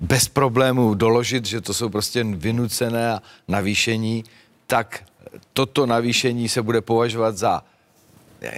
bez 0.03 0.29
problémů 0.29 0.95
doložit, 0.95 1.47
že 1.47 1.61
to 1.61 1.75
jsou 1.75 1.89
prostě 1.89 2.25
vynucené 2.25 3.21
navýšení, 3.49 4.25
tak 4.67 5.05
toto 5.53 5.87
navýšení 5.87 6.49
se 6.49 6.63
bude 6.63 6.81
považovat 6.81 7.39
za 7.39 7.63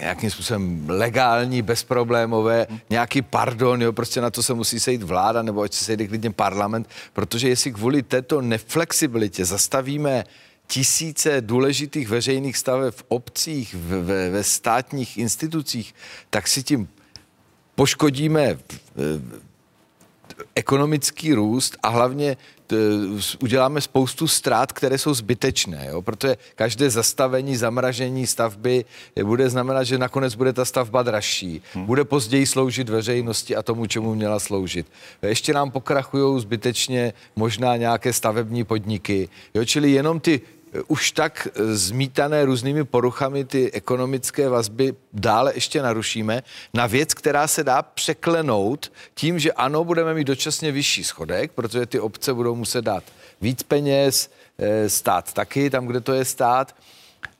nějakým 0.00 0.30
způsobem 0.30 0.84
legální, 0.88 1.62
bezproblémové, 1.62 2.66
nějaký 2.90 3.22
pardon, 3.22 3.82
jo, 3.82 3.92
prostě 3.92 4.20
na 4.20 4.30
to 4.30 4.42
se 4.42 4.54
musí 4.54 4.80
sejít 4.80 5.02
vláda, 5.02 5.42
nebo 5.42 5.62
ať 5.62 5.72
se 5.72 5.84
sejde 5.84 6.06
klidně 6.06 6.30
parlament, 6.30 6.88
protože 7.12 7.48
jestli 7.48 7.72
kvůli 7.72 8.02
této 8.02 8.40
neflexibilitě 8.40 9.44
zastavíme 9.44 10.24
tisíce 10.66 11.40
důležitých 11.40 12.08
veřejných 12.08 12.56
staveb 12.56 12.94
v 12.94 13.04
obcích, 13.08 13.74
ve, 13.78 14.30
ve 14.30 14.44
státních 14.44 15.18
institucích, 15.18 15.94
tak 16.30 16.48
si 16.48 16.62
tím 16.62 16.88
poškodíme 17.74 18.58
ekonomický 20.54 21.34
růst 21.34 21.76
a 21.82 21.88
hlavně 21.88 22.36
t, 22.66 22.76
uděláme 23.42 23.80
spoustu 23.80 24.28
ztrát, 24.28 24.72
které 24.72 24.98
jsou 24.98 25.14
zbytečné, 25.14 25.86
jo? 25.90 26.02
protože 26.02 26.36
každé 26.54 26.90
zastavení, 26.90 27.56
zamražení 27.56 28.26
stavby 28.26 28.84
bude 29.24 29.50
znamenat, 29.50 29.84
že 29.84 29.98
nakonec 29.98 30.34
bude 30.34 30.52
ta 30.52 30.64
stavba 30.64 31.02
dražší, 31.02 31.62
hmm. 31.74 31.86
bude 31.86 32.04
později 32.04 32.46
sloužit 32.46 32.88
veřejnosti 32.88 33.56
a 33.56 33.62
tomu, 33.62 33.86
čemu 33.86 34.14
měla 34.14 34.38
sloužit. 34.38 34.86
Ještě 35.22 35.52
nám 35.52 35.70
pokrachují 35.70 36.40
zbytečně 36.40 37.12
možná 37.36 37.76
nějaké 37.76 38.12
stavební 38.12 38.64
podniky, 38.64 39.28
jo? 39.54 39.64
čili 39.64 39.90
jenom 39.90 40.20
ty 40.20 40.40
už 40.88 41.10
tak 41.10 41.48
eh, 41.48 41.76
zmítané 41.76 42.44
různými 42.44 42.84
poruchami 42.84 43.44
ty 43.44 43.72
ekonomické 43.72 44.48
vazby 44.48 44.94
dále 45.12 45.52
ještě 45.54 45.82
narušíme 45.82 46.42
na 46.74 46.86
věc, 46.86 47.14
která 47.14 47.46
se 47.46 47.64
dá 47.64 47.82
překlenout 47.82 48.92
tím, 49.14 49.38
že 49.38 49.52
ano, 49.52 49.84
budeme 49.84 50.14
mít 50.14 50.24
dočasně 50.24 50.72
vyšší 50.72 51.04
schodek, 51.04 51.52
protože 51.52 51.86
ty 51.86 52.00
obce 52.00 52.34
budou 52.34 52.54
muset 52.54 52.82
dát 52.82 53.04
víc 53.40 53.62
peněz, 53.62 54.30
eh, 54.58 54.88
stát 54.88 55.32
taky, 55.32 55.70
tam, 55.70 55.86
kde 55.86 56.00
to 56.00 56.12
je 56.12 56.24
stát, 56.24 56.74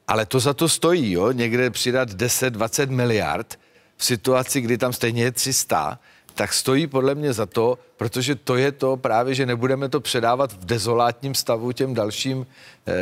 ale 0.08 0.26
to 0.26 0.40
za 0.40 0.54
to 0.54 0.68
stojí, 0.68 1.12
jo? 1.12 1.32
někde 1.32 1.70
přidat 1.70 2.10
10-20 2.10 2.90
miliard 2.90 3.58
v 3.96 4.04
situaci, 4.04 4.60
kdy 4.60 4.78
tam 4.78 4.92
stejně 4.92 5.22
je 5.22 5.32
300, 5.32 5.98
tak 6.34 6.52
stojí 6.52 6.86
podle 6.86 7.14
mě 7.14 7.32
za 7.32 7.46
to, 7.46 7.78
protože 7.96 8.34
to 8.34 8.56
je 8.56 8.72
to 8.72 8.96
právě, 8.96 9.34
že 9.34 9.46
nebudeme 9.46 9.88
to 9.88 10.00
předávat 10.00 10.52
v 10.52 10.64
dezolátním 10.64 11.34
stavu 11.34 11.72
těm 11.72 11.94
dalším 11.94 12.46
eh, 12.86 12.92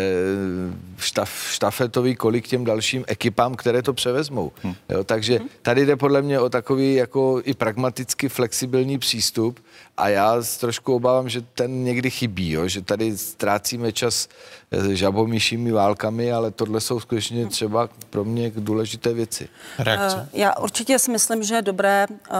štaf, 0.98 1.30
štafetový 1.50 2.16
kolik 2.16 2.48
těm 2.48 2.64
dalším 2.64 3.04
ekipám, 3.06 3.54
které 3.54 3.82
to 3.82 3.92
převezmou. 3.92 4.52
Hmm. 4.62 4.74
Jo, 4.88 5.04
takže 5.04 5.40
tady 5.62 5.86
jde 5.86 5.96
podle 5.96 6.22
mě 6.22 6.40
o 6.40 6.48
takový 6.48 6.94
jako 6.94 7.40
i 7.44 7.54
pragmaticky 7.54 8.28
flexibilní 8.28 8.98
přístup 8.98 9.60
a 9.96 10.08
já 10.08 10.42
trošku 10.60 10.94
obávám, 10.94 11.28
že 11.28 11.40
ten 11.40 11.84
někdy 11.84 12.10
chybí, 12.10 12.50
jo, 12.50 12.68
že 12.68 12.82
tady 12.82 13.18
ztrácíme 13.18 13.92
čas 13.92 14.28
eh, 14.70 14.94
žabomíšími 14.94 15.72
válkami, 15.72 16.32
ale 16.32 16.50
tohle 16.50 16.80
jsou 16.80 17.00
skutečně 17.00 17.46
třeba 17.46 17.88
pro 18.10 18.24
mě 18.24 18.52
důležité 18.56 19.12
věci. 19.12 19.48
Reakce? 19.78 20.28
Eh, 20.34 20.38
já 20.40 20.56
určitě 20.56 20.98
si 20.98 21.10
myslím, 21.10 21.42
že 21.42 21.54
je 21.54 21.62
dobré 21.62 22.06
uh, 22.08 22.36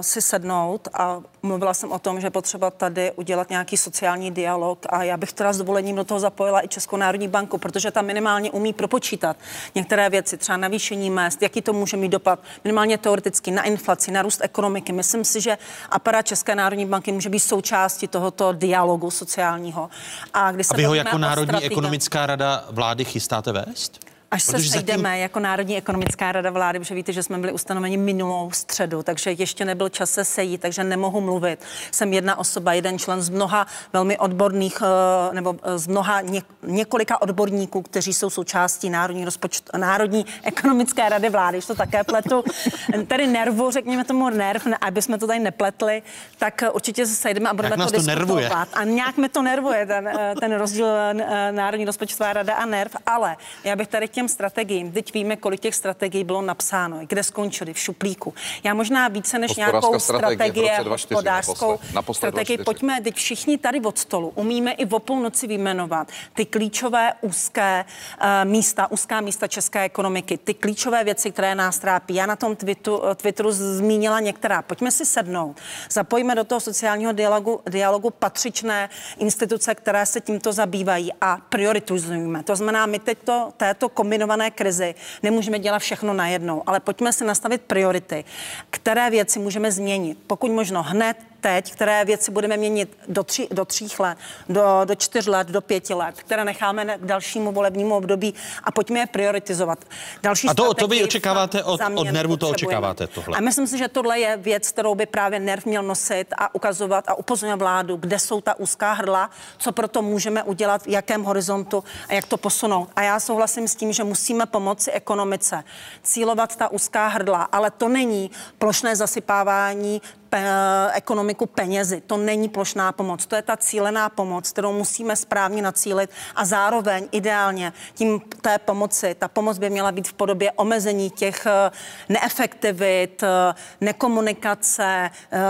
si 0.00 0.22
sednout 0.22 0.88
a 0.94 1.22
mluvila 1.42 1.74
jsem 1.74 1.87
o 1.92 1.98
tom, 1.98 2.20
že 2.20 2.30
potřeba 2.30 2.70
tady 2.70 3.12
udělat 3.12 3.50
nějaký 3.50 3.76
sociální 3.76 4.30
dialog 4.30 4.86
a 4.88 5.02
já 5.02 5.16
bych 5.16 5.32
teda 5.32 5.52
s 5.52 5.58
dovolením 5.58 5.96
do 5.96 6.04
toho 6.04 6.20
zapojila 6.20 6.64
i 6.64 6.68
Českou 6.68 6.96
národní 6.96 7.28
banku, 7.28 7.58
protože 7.58 7.90
ta 7.90 8.02
minimálně 8.02 8.50
umí 8.50 8.72
propočítat 8.72 9.36
některé 9.74 10.10
věci, 10.10 10.36
třeba 10.36 10.56
navýšení 10.56 11.10
mest, 11.10 11.42
jaký 11.42 11.62
to 11.62 11.72
může 11.72 11.96
mít 11.96 12.08
dopad 12.08 12.38
minimálně 12.64 12.98
teoreticky 12.98 13.50
na 13.50 13.62
inflaci, 13.62 14.10
na 14.10 14.22
růst 14.22 14.40
ekonomiky. 14.44 14.92
Myslím 14.92 15.24
si, 15.24 15.40
že 15.40 15.58
aparát 15.90 16.26
České 16.26 16.54
národní 16.54 16.86
banky 16.86 17.12
může 17.12 17.28
být 17.28 17.40
součástí 17.40 18.08
tohoto 18.08 18.52
dialogu 18.52 19.10
sociálního. 19.10 19.90
A, 20.34 20.52
když 20.52 20.66
se 20.66 20.74
a 20.74 20.76
vy 20.76 20.84
ho 20.84 20.94
jako 20.94 21.18
Národní 21.18 21.64
ekonomická 21.64 22.26
rada 22.26 22.64
vlády 22.70 23.04
chystáte 23.04 23.52
vést? 23.52 24.07
Až 24.30 24.42
se 24.42 24.58
sejdeme 24.58 25.02
zatím... 25.02 25.20
jako 25.20 25.40
Národní 25.40 25.76
ekonomická 25.76 26.32
rada 26.32 26.50
vlády, 26.50 26.78
protože 26.78 26.94
víte, 26.94 27.12
že 27.12 27.22
jsme 27.22 27.38
byli 27.38 27.52
ustanoveni 27.52 27.96
minulou 27.96 28.50
středu, 28.50 29.02
takže 29.02 29.32
ještě 29.32 29.64
nebyl 29.64 29.88
čas 29.88 30.10
se 30.10 30.24
sejít, 30.24 30.60
takže 30.60 30.84
nemohu 30.84 31.20
mluvit. 31.20 31.60
Jsem 31.90 32.12
jedna 32.12 32.38
osoba, 32.38 32.72
jeden 32.72 32.98
člen 32.98 33.22
z 33.22 33.28
mnoha 33.28 33.66
velmi 33.92 34.18
odborných, 34.18 34.82
eh, 34.82 35.34
nebo 35.34 35.54
z 35.76 35.86
mnoha 35.86 36.20
ně, 36.20 36.42
několika 36.62 37.22
odborníků, 37.22 37.82
kteří 37.82 38.14
jsou 38.14 38.30
součástí 38.30 38.90
Národní, 38.90 39.24
rozpočt, 39.24 39.70
Národní 39.76 40.26
ekonomické 40.42 41.08
rady 41.08 41.28
vlády, 41.28 41.60
to 41.66 41.74
také 41.74 42.04
pletu. 42.04 42.44
Tady 43.06 43.26
nervu, 43.26 43.70
řekněme 43.70 44.04
tomu 44.04 44.30
nerv, 44.30 44.66
aby 44.80 45.02
jsme 45.02 45.18
to 45.18 45.26
tady 45.26 45.38
nepletli, 45.38 46.02
tak 46.38 46.62
určitě 46.72 47.06
se 47.06 47.14
sejdeme 47.14 47.50
a 47.50 47.54
budeme 47.54 47.76
to, 47.76 47.84
to 47.84 47.90
diskutovat. 47.90 48.18
Nervuje. 48.18 48.48
A 48.72 48.84
nějak 48.84 49.16
mi 49.16 49.28
to 49.28 49.42
nervuje, 49.42 49.86
ten, 49.86 50.08
eh, 50.08 50.34
ten 50.40 50.54
rozdíl 50.54 50.86
eh, 50.86 51.52
Národní 51.52 51.84
rozpočtová 51.84 52.32
rada 52.32 52.54
a 52.54 52.66
nerv, 52.66 52.92
ale 53.06 53.36
já 53.64 53.76
bych 53.76 53.88
tady 53.88 54.08
těm 54.18 54.28
strategiím. 54.28 54.92
Teď 54.92 55.14
víme, 55.14 55.36
kolik 55.36 55.60
těch 55.60 55.74
strategií 55.74 56.24
bylo 56.24 56.42
napsáno, 56.42 56.98
kde 57.06 57.22
skončily 57.22 57.72
v 57.74 57.78
šuplíku. 57.78 58.34
Já 58.64 58.74
možná 58.74 59.08
více 59.08 59.38
než 59.38 59.56
nějakou 59.56 59.98
strategii 59.98 60.70
hospodářskou 60.88 61.78
strategii, 62.12 62.58
pojďme 62.58 63.00
teď 63.00 63.14
všichni 63.14 63.58
tady 63.58 63.80
od 63.80 63.98
stolu. 63.98 64.32
Umíme 64.34 64.72
i 64.72 64.86
o 64.86 64.98
půlnoci 64.98 65.46
vyjmenovat 65.46 66.08
ty 66.34 66.44
klíčové 66.46 67.12
úzké 67.20 67.84
uh, 67.84 68.50
místa, 68.50 68.90
úzká 68.90 69.20
místa 69.20 69.46
české 69.46 69.82
ekonomiky, 69.82 70.38
ty 70.38 70.54
klíčové 70.54 71.04
věci, 71.04 71.30
které 71.30 71.54
nás 71.54 71.78
trápí. 71.78 72.14
Já 72.14 72.26
na 72.26 72.36
tom 72.36 72.56
Twitteru, 72.56 73.02
Twitteru 73.14 73.52
zmínila 73.52 74.20
některá. 74.20 74.62
Pojďme 74.62 74.90
si 74.90 75.06
sednout. 75.06 75.56
Zapojíme 75.90 76.34
do 76.34 76.44
toho 76.44 76.60
sociálního 76.60 77.12
dialogu, 77.12 77.60
dialogu 77.66 78.10
patřičné 78.10 78.90
instituce, 79.18 79.74
které 79.74 80.06
se 80.06 80.20
tímto 80.20 80.52
zabývají 80.52 81.12
a 81.20 81.38
prioritizujeme. 81.48 82.42
To 82.42 82.56
znamená, 82.56 82.86
my 82.86 82.98
teď 82.98 83.18
to, 83.24 83.52
této 83.56 83.88
kombinované 84.08 84.50
krizi 84.50 84.94
nemůžeme 85.22 85.58
dělat 85.58 85.78
všechno 85.78 86.14
najednou, 86.14 86.62
ale 86.66 86.80
pojďme 86.80 87.12
si 87.12 87.24
nastavit 87.24 87.62
priority, 87.62 88.24
které 88.70 89.10
věci 89.10 89.38
můžeme 89.38 89.72
změnit. 89.72 90.18
Pokud 90.26 90.50
možno 90.50 90.82
hned, 90.82 91.16
teď, 91.40 91.72
které 91.72 92.04
věci 92.04 92.30
budeme 92.30 92.56
měnit 92.56 92.98
do, 93.08 93.24
tři, 93.24 93.48
do 93.50 93.64
tří 93.64 93.88
let, 93.98 94.18
do, 94.48 94.80
do 94.84 94.94
čtyř 94.94 95.26
let, 95.26 95.48
do 95.48 95.60
pěti 95.60 95.94
let, 95.94 96.14
které 96.18 96.44
necháme 96.44 96.98
k 96.98 97.06
dalšímu 97.06 97.52
volebnímu 97.52 97.96
období 97.96 98.34
a 98.64 98.70
pojďme 98.70 98.98
je 98.98 99.06
prioritizovat. 99.06 99.84
Další 100.22 100.48
a 100.48 100.54
to, 100.54 100.74
to 100.74 100.88
vy 100.88 101.04
očekáváte 101.04 101.64
od, 101.64 101.80
od 101.94 102.10
nervu, 102.10 102.36
to 102.36 102.48
očekáváte 102.48 103.06
tohle. 103.06 103.38
A 103.38 103.40
myslím 103.40 103.66
si, 103.66 103.78
že 103.78 103.88
tohle 103.88 104.18
je 104.20 104.36
věc, 104.36 104.70
kterou 104.70 104.94
by 104.94 105.06
právě 105.06 105.40
nerv 105.40 105.66
měl 105.66 105.82
nosit 105.82 106.26
a 106.38 106.54
ukazovat 106.54 107.08
a 107.08 107.14
upozorňovat 107.14 107.58
vládu, 107.58 107.96
kde 107.96 108.18
jsou 108.18 108.40
ta 108.40 108.58
úzká 108.58 108.92
hrdla, 108.92 109.30
co 109.58 109.72
proto 109.72 110.02
můžeme 110.02 110.42
udělat, 110.42 110.82
v 110.82 110.88
jakém 110.88 111.24
horizontu 111.24 111.84
a 112.08 112.14
jak 112.14 112.26
to 112.26 112.36
posunout. 112.36 112.88
A 112.96 113.02
já 113.02 113.20
souhlasím 113.20 113.68
s 113.68 113.74
tím, 113.74 113.92
že 113.92 114.04
musíme 114.04 114.46
pomoci 114.46 114.90
ekonomice 114.90 115.64
cílovat 116.02 116.56
ta 116.56 116.68
úzká 116.68 117.06
hrdla, 117.06 117.48
ale 117.52 117.70
to 117.70 117.88
není 117.88 118.30
plošné 118.58 118.96
zasypávání 118.96 120.02
pe- 120.30 120.90
ekonomiku 120.94 121.46
penězi. 121.46 122.02
To 122.06 122.16
není 122.16 122.48
plošná 122.48 122.92
pomoc, 122.92 123.26
to 123.26 123.36
je 123.36 123.42
ta 123.42 123.56
cílená 123.56 124.08
pomoc, 124.08 124.50
kterou 124.52 124.72
musíme 124.72 125.16
správně 125.16 125.62
nacílit 125.62 126.10
a 126.34 126.44
zároveň 126.44 127.08
ideálně 127.12 127.72
tím 127.94 128.20
té 128.40 128.58
pomoci, 128.58 129.16
ta 129.18 129.28
pomoc 129.28 129.58
by 129.58 129.70
měla 129.70 129.92
být 129.92 130.08
v 130.08 130.12
podobě 130.12 130.52
omezení 130.52 131.10
těch 131.10 131.46
eh, 131.46 131.70
neefektivit, 132.08 133.22
eh, 133.22 133.54
nekomunikace, 133.80 135.10
eh, 135.32 135.40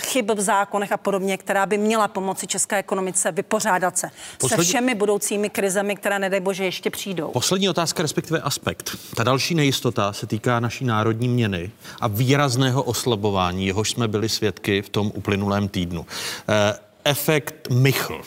chyb 0.00 0.30
v 0.30 0.40
zákonech 0.40 0.92
a 0.92 0.96
podobně, 0.96 1.36
která 1.36 1.66
by 1.66 1.78
měla 1.78 2.08
pomoci 2.08 2.46
české 2.46 2.76
ekonomice 2.76 3.32
vypořádat 3.32 3.98
se 3.98 4.10
Poslední... 4.38 4.64
se 4.64 4.68
všemi 4.68 4.94
budoucími 4.94 5.50
krizemi, 5.50 5.96
které 5.96 6.18
nedej 6.18 6.40
bože 6.40 6.64
ještě 6.64 6.90
přijdou. 6.90 7.28
Poslední 7.28 7.68
otázka, 7.68 8.02
respektive 8.02 8.40
aspekt. 8.40 8.96
Ta 9.16 9.24
další 9.24 9.54
nejistota 9.54 10.12
se 10.12 10.26
týká 10.26 10.60
naší 10.60 10.84
národní 10.84 11.28
měny 11.28 11.70
a 12.00 12.08
výrazného 12.08 12.82
oslabování, 12.82 13.66
jehož 13.66 13.94
jsme 13.98 14.08
byli 14.08 14.28
svědky 14.28 14.82
v 14.82 14.88
tom 14.88 15.12
uplynulém 15.14 15.68
týdnu. 15.68 16.06
Eh, 16.48 16.78
efekt 17.04 17.68
Michl 17.70 18.22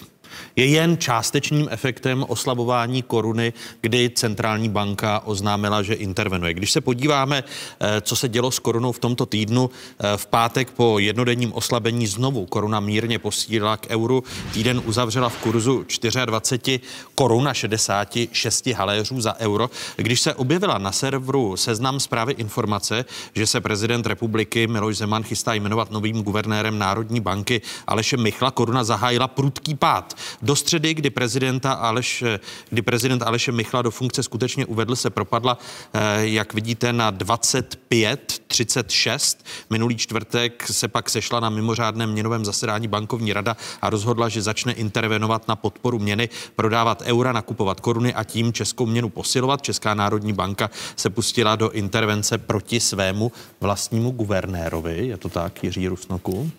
je 0.56 0.66
jen 0.66 0.98
částečným 0.98 1.68
efektem 1.72 2.26
oslabování 2.28 3.02
koruny, 3.02 3.54
kdy 3.82 4.10
centrální 4.16 4.70
banka 4.70 5.20
oznámila, 5.26 5.82
že 5.82 5.94
intervenuje. 5.94 6.54
Když 6.54 6.72
se 6.72 6.82
podíváme, 6.82 7.44
eh, 7.80 8.02
co 8.02 8.16
se 8.16 8.30
dělo 8.30 8.52
s 8.52 8.60
korunou 8.60 8.92
v 8.92 9.00
tomto 9.00 9.26
týdnu, 9.26 9.70
eh, 10.00 10.18
v 10.18 10.26
pátek 10.26 10.72
po 10.72 11.00
jednodenním 11.00 11.54
oslabení 11.54 12.08
znovu 12.08 12.46
koruna 12.46 12.80
mírně 12.80 13.20
posílila 13.20 13.78
k 13.78 13.88
euru. 13.90 14.24
Týden 14.54 14.82
uzavřela 14.86 15.30
v 15.30 15.38
kurzu 15.38 15.86
24 16.26 16.80
korun 17.16 17.48
a 17.48 17.54
66 17.54 18.74
haléřů 18.74 19.22
za 19.22 19.40
euro. 19.40 19.70
Když 19.96 20.22
se 20.22 20.34
objevila 20.34 20.78
na 20.78 20.92
serveru 20.92 21.58
seznam 21.58 22.00
zprávy 22.00 22.34
informace, 22.34 23.06
že 23.36 23.48
se 23.48 23.62
prezident 23.62 24.06
republiky 24.06 24.68
Miloš 24.68 24.98
Zeman 24.98 25.24
chystá 25.24 25.54
jmenovat 25.54 25.92
novým 25.92 26.24
guvernérem 26.24 26.80
Národní 26.80 27.20
banky 27.20 27.62
Aleše 27.88 28.18
Michla, 28.18 28.52
koruna 28.52 28.84
zahájila 28.84 29.28
prudký 29.28 29.76
pád. 29.76 30.14
Do 30.42 30.56
středy, 30.56 30.94
kdy, 30.94 31.10
prezidenta 31.10 31.74
Aleš, 31.74 32.24
kdy 32.70 32.82
prezident 32.82 33.22
Aleše 33.22 33.52
Michla 33.52 33.82
do 33.82 33.92
funkce 33.92 34.24
skutečně 34.24 34.66
uvedl, 34.66 34.96
se 34.96 35.10
propadla, 35.10 35.58
eh, 35.94 36.28
jak 36.28 36.54
vidíte, 36.54 36.94
na 36.94 37.12
25,36. 37.12 39.46
Minulý 39.70 39.98
čtvrtek 39.98 40.68
se 40.68 40.88
pak 40.88 41.10
sešla 41.10 41.40
na 41.40 41.50
mimořádném 41.50 42.12
měnovém 42.12 42.46
zasedání 42.46 42.88
bankovní 42.88 43.34
rada 43.34 43.58
a 43.82 43.90
rozhodla, 43.90 44.30
že 44.30 44.42
začne 44.42 44.74
intervenovat 44.74 45.48
na 45.48 45.56
podporu 45.56 46.00
měny, 46.00 46.30
prodávat 46.56 47.02
eura, 47.02 47.32
nakupovat 47.32 47.80
koruny 47.80 48.14
a 48.14 48.24
tím 48.24 48.54
českou 48.54 48.86
měnu 48.86 49.10
posilovat. 49.10 49.62
Česká 49.62 49.94
národní 49.94 50.34
banka 50.34 50.70
se 50.96 51.10
pustila 51.10 51.56
do 51.56 51.72
intervence 51.72 52.38
proti 52.38 52.80
svému 52.80 53.32
vlastnímu 53.62 54.12
guvernérovi. 54.12 55.08
Je 55.08 55.18
to 55.18 55.30
tak, 55.30 55.64
Jiří 55.64 55.88
Rusnoku? 55.88 56.52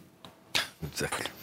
Tak 0.98 1.41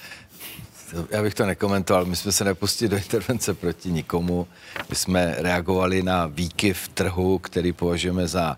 já 1.10 1.22
bych 1.22 1.34
to 1.34 1.46
nekomentoval. 1.46 2.06
My 2.06 2.16
jsme 2.16 2.32
se 2.32 2.44
nepustili 2.44 2.90
do 2.90 2.98
intervence 2.98 3.54
proti 3.54 3.92
nikomu. 3.92 4.48
My 4.90 4.96
jsme 4.96 5.36
reagovali 5.38 6.04
na 6.04 6.28
výkyv 6.28 6.88
trhu, 6.88 7.40
který 7.40 7.74
považujeme 7.74 8.28
za 8.28 8.58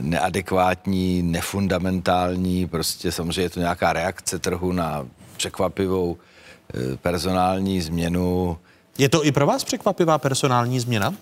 neadekvátní, 0.00 1.22
nefundamentální, 1.22 2.68
prostě 2.68 3.12
samozřejmě 3.12 3.42
je 3.42 3.50
to 3.50 3.60
nějaká 3.60 3.92
reakce 3.92 4.38
trhu 4.38 4.72
na 4.72 5.06
překvapivou 5.36 6.16
eh, 6.74 6.96
personální 6.96 7.80
změnu. 7.80 8.58
Je 8.98 9.08
to 9.08 9.24
i 9.24 9.32
pro 9.32 9.46
vás 9.46 9.64
překvapivá 9.64 10.18
personální 10.18 10.80
změna? 10.80 11.14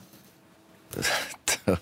to, 1.65 1.73
Eh, 1.73 1.77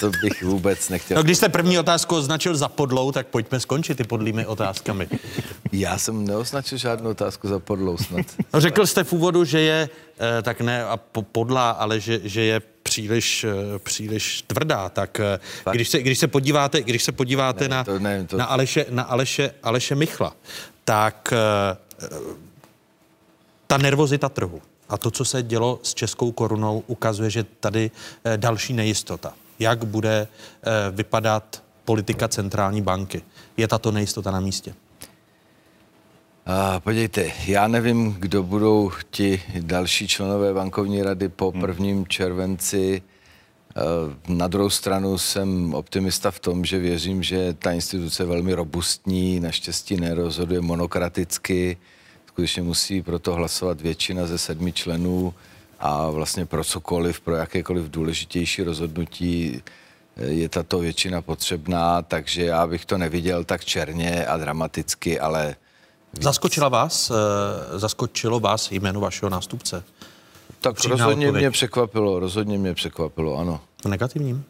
to 0.00 0.10
bych 0.22 0.42
vůbec 0.42 0.88
nechtěl. 0.88 1.16
No, 1.16 1.22
když 1.22 1.36
jste 1.36 1.48
první 1.48 1.78
otázku 1.78 2.16
označil 2.16 2.56
za 2.56 2.68
podlou, 2.68 3.12
tak 3.12 3.26
pojďme 3.26 3.60
skončit 3.60 3.94
ty 3.94 4.04
podlými 4.04 4.46
otázkami. 4.46 5.08
Já 5.72 5.98
jsem 5.98 6.26
neoznačil 6.26 6.78
žádnou 6.78 7.10
otázku 7.10 7.48
za 7.48 7.58
podlou 7.58 7.96
snad. 7.96 8.26
No, 8.54 8.60
řekl 8.60 8.86
jste 8.86 9.04
v 9.04 9.12
úvodu, 9.12 9.44
že 9.44 9.60
je, 9.60 9.88
eh, 10.38 10.42
tak 10.42 10.60
ne 10.60 10.84
a 10.84 10.96
podlá, 11.32 11.70
ale 11.70 12.00
že, 12.00 12.20
že 12.24 12.42
je 12.42 12.60
příliš, 12.82 13.44
eh, 13.44 13.78
příliš 13.78 14.42
tvrdá, 14.42 14.88
tak 14.88 15.20
když 15.72 15.88
se, 15.88 16.02
když 16.02 16.18
se 16.18 16.28
podíváte, 16.28 16.82
když 16.82 17.04
se 17.04 17.12
podíváte 17.12 17.68
ne, 17.68 17.76
na, 17.76 17.84
to, 17.84 17.98
ne, 17.98 18.24
to... 18.24 18.36
na, 18.36 18.44
Aleše, 18.44 18.86
na 18.90 19.02
Aleše, 19.02 19.54
Aleše 19.62 19.94
Michla, 19.94 20.36
tak 20.84 21.34
ta 23.66 23.78
nervozita 23.78 24.28
trhu 24.28 24.62
a 24.88 24.98
to, 24.98 25.10
co 25.10 25.24
se 25.24 25.42
dělo 25.42 25.80
s 25.82 25.94
českou 25.94 26.32
korunou, 26.32 26.82
ukazuje, 26.86 27.30
že 27.30 27.44
tady 27.60 27.90
další 28.36 28.72
nejistota 28.72 29.34
jak 29.58 29.84
bude 29.84 30.28
eh, 30.28 30.70
vypadat 30.90 31.62
politika 31.84 32.28
centrální 32.28 32.82
banky. 32.82 33.22
Je 33.56 33.68
tato 33.68 33.92
nejistota 33.92 34.30
na 34.30 34.40
místě? 34.40 34.74
A 36.46 36.80
podívejte, 36.80 37.30
já 37.46 37.68
nevím, 37.68 38.16
kdo 38.18 38.42
budou 38.42 38.90
ti 39.10 39.42
další 39.60 40.08
členové 40.08 40.54
bankovní 40.54 41.02
rady 41.02 41.28
po 41.28 41.50
hmm. 41.50 41.60
prvním 41.60 42.06
červenci. 42.06 43.02
Eh, 43.76 43.82
na 44.28 44.48
druhou 44.48 44.70
stranu 44.70 45.18
jsem 45.18 45.74
optimista 45.74 46.30
v 46.30 46.40
tom, 46.40 46.64
že 46.64 46.78
věřím, 46.78 47.22
že 47.22 47.52
ta 47.52 47.72
instituce 47.72 48.22
je 48.22 48.26
velmi 48.26 48.54
robustní, 48.54 49.40
naštěstí 49.40 49.96
nerozhoduje 49.96 50.60
monokraticky, 50.60 51.76
skutečně 52.26 52.62
musí 52.62 53.02
proto 53.02 53.34
hlasovat 53.34 53.80
většina 53.80 54.26
ze 54.26 54.38
sedmi 54.38 54.72
členů 54.72 55.34
a 55.82 56.10
vlastně 56.10 56.46
pro 56.46 56.64
cokoliv, 56.64 57.20
pro 57.20 57.36
jakékoliv 57.36 57.90
důležitější 57.90 58.62
rozhodnutí 58.62 59.62
eh, 60.16 60.24
je 60.24 60.48
tato 60.48 60.78
většina 60.78 61.22
potřebná, 61.22 62.02
takže 62.02 62.44
já 62.44 62.66
bych 62.66 62.84
to 62.84 62.98
neviděl 62.98 63.44
tak 63.44 63.64
černě 63.64 64.26
a 64.26 64.36
dramaticky, 64.36 65.20
ale... 65.20 65.56
Víc... 66.12 66.22
Zaskočila 66.22 66.68
vás, 66.68 67.10
eh, 67.10 67.78
zaskočilo 67.78 68.40
vás 68.40 68.70
jméno 68.70 69.00
vašeho 69.00 69.30
nástupce? 69.30 69.84
Tak 70.60 70.76
Přímá 70.76 70.92
rozhodně 70.92 71.26
odpověď. 71.26 71.42
mě 71.42 71.50
překvapilo, 71.50 72.20
rozhodně 72.20 72.58
mě 72.58 72.74
překvapilo, 72.74 73.38
ano. 73.38 73.60
V 73.84 73.88
negativním? 73.88 74.44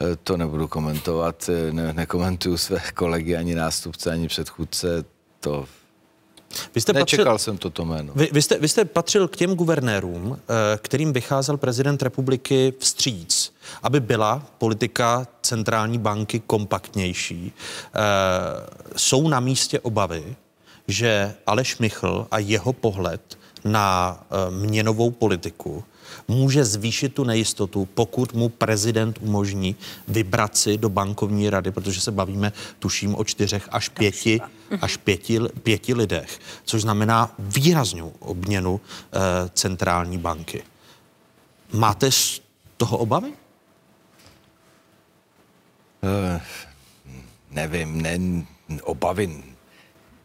Eh, 0.00 0.16
to 0.16 0.36
nebudu 0.36 0.68
komentovat, 0.68 1.50
ne, 1.70 1.92
nekomentuju 1.92 2.56
své 2.56 2.80
kolegy, 2.94 3.36
ani 3.36 3.54
nástupce, 3.54 4.10
ani 4.10 4.28
předchůdce, 4.28 5.04
to 5.40 5.66
vy 6.74 6.80
jste 6.80 6.92
Nečekal 6.92 7.24
patřil, 7.24 7.38
jsem 7.38 7.58
toto 7.58 7.84
jméno. 7.84 8.12
Vy, 8.16 8.28
vy, 8.32 8.42
jste, 8.42 8.58
vy 8.58 8.68
jste 8.68 8.84
patřil 8.84 9.28
k 9.28 9.36
těm 9.36 9.54
guvernérům, 9.54 10.38
eh, 10.38 10.78
kterým 10.78 11.12
vycházel 11.12 11.56
prezident 11.56 12.02
republiky 12.02 12.72
vstříc, 12.78 13.52
aby 13.82 14.00
byla 14.00 14.42
politika 14.58 15.26
centrální 15.42 15.98
banky 15.98 16.40
kompaktnější. 16.46 17.52
Eh, 17.52 18.00
jsou 18.96 19.28
na 19.28 19.40
místě 19.40 19.80
obavy, 19.80 20.36
že 20.88 21.34
Aleš 21.46 21.78
Michl 21.78 22.26
a 22.30 22.38
jeho 22.38 22.72
pohled 22.72 23.38
na 23.64 24.20
eh, 24.20 24.50
měnovou 24.50 25.10
politiku 25.10 25.84
může 26.28 26.64
zvýšit 26.64 27.14
tu 27.14 27.24
nejistotu, 27.24 27.88
pokud 27.94 28.32
mu 28.32 28.48
prezident 28.48 29.18
umožní 29.20 29.76
vybrat 30.08 30.56
si 30.56 30.78
do 30.78 30.88
bankovní 30.88 31.50
rady, 31.50 31.70
protože 31.70 32.00
se 32.00 32.10
bavíme, 32.10 32.52
tuším, 32.78 33.14
o 33.14 33.24
čtyřech 33.24 33.68
až 33.72 33.88
pěti, 33.88 34.40
až 34.80 34.96
pěti, 34.96 35.40
pěti 35.62 35.94
lidech, 35.94 36.40
což 36.64 36.82
znamená 36.82 37.34
výraznou 37.38 38.12
obměnu 38.18 38.80
eh, 38.80 39.18
centrální 39.54 40.18
banky. 40.18 40.62
Máte 41.72 42.12
z 42.12 42.40
toho 42.76 42.98
obavy? 42.98 43.32
Uh, 46.02 46.40
nevím, 47.50 48.02
ne, 48.02 48.18
obavy 48.82 49.42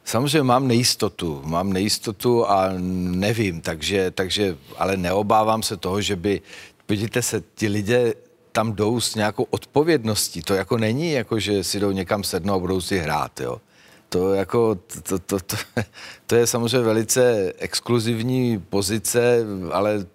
Samozřejmě 0.06 0.44
mám 0.44 0.68
nejistotu, 0.68 1.42
mám 1.46 1.74
nejistotu 1.74 2.50
a 2.50 2.70
nevím, 2.76 3.62
takže, 3.62 4.12
takže 4.12 4.58
ale 4.78 4.98
neobávám 4.98 5.64
se 5.64 5.78
toho, 5.78 6.02
že 6.02 6.16
by, 6.16 6.42
vidíte 6.90 7.22
se, 7.22 7.44
ti 7.56 7.68
lidé 7.68 8.14
tam 8.52 8.74
jdou 8.74 9.00
s 9.00 9.16
nějakou 9.16 9.44
odpovědností. 9.50 10.42
To 10.42 10.54
jako 10.54 10.78
není, 10.78 11.12
jako 11.12 11.40
že 11.40 11.64
si 11.64 11.80
jdou 11.80 11.92
někam 11.92 12.24
sednout 12.24 12.56
a 12.56 12.60
budou 12.60 12.82
si 12.82 12.98
hrát, 12.98 13.40
jo. 13.40 13.62
To, 14.10 14.34
jako, 14.34 14.76
to, 15.04 15.20
to, 15.20 15.40
to, 15.40 15.56
to 16.28 16.36
je 16.36 16.48
samozřejmě 16.48 16.80
velice 16.80 17.54
exkluzivní 17.58 18.60
pozice, 18.60 19.46
ale 19.72 20.06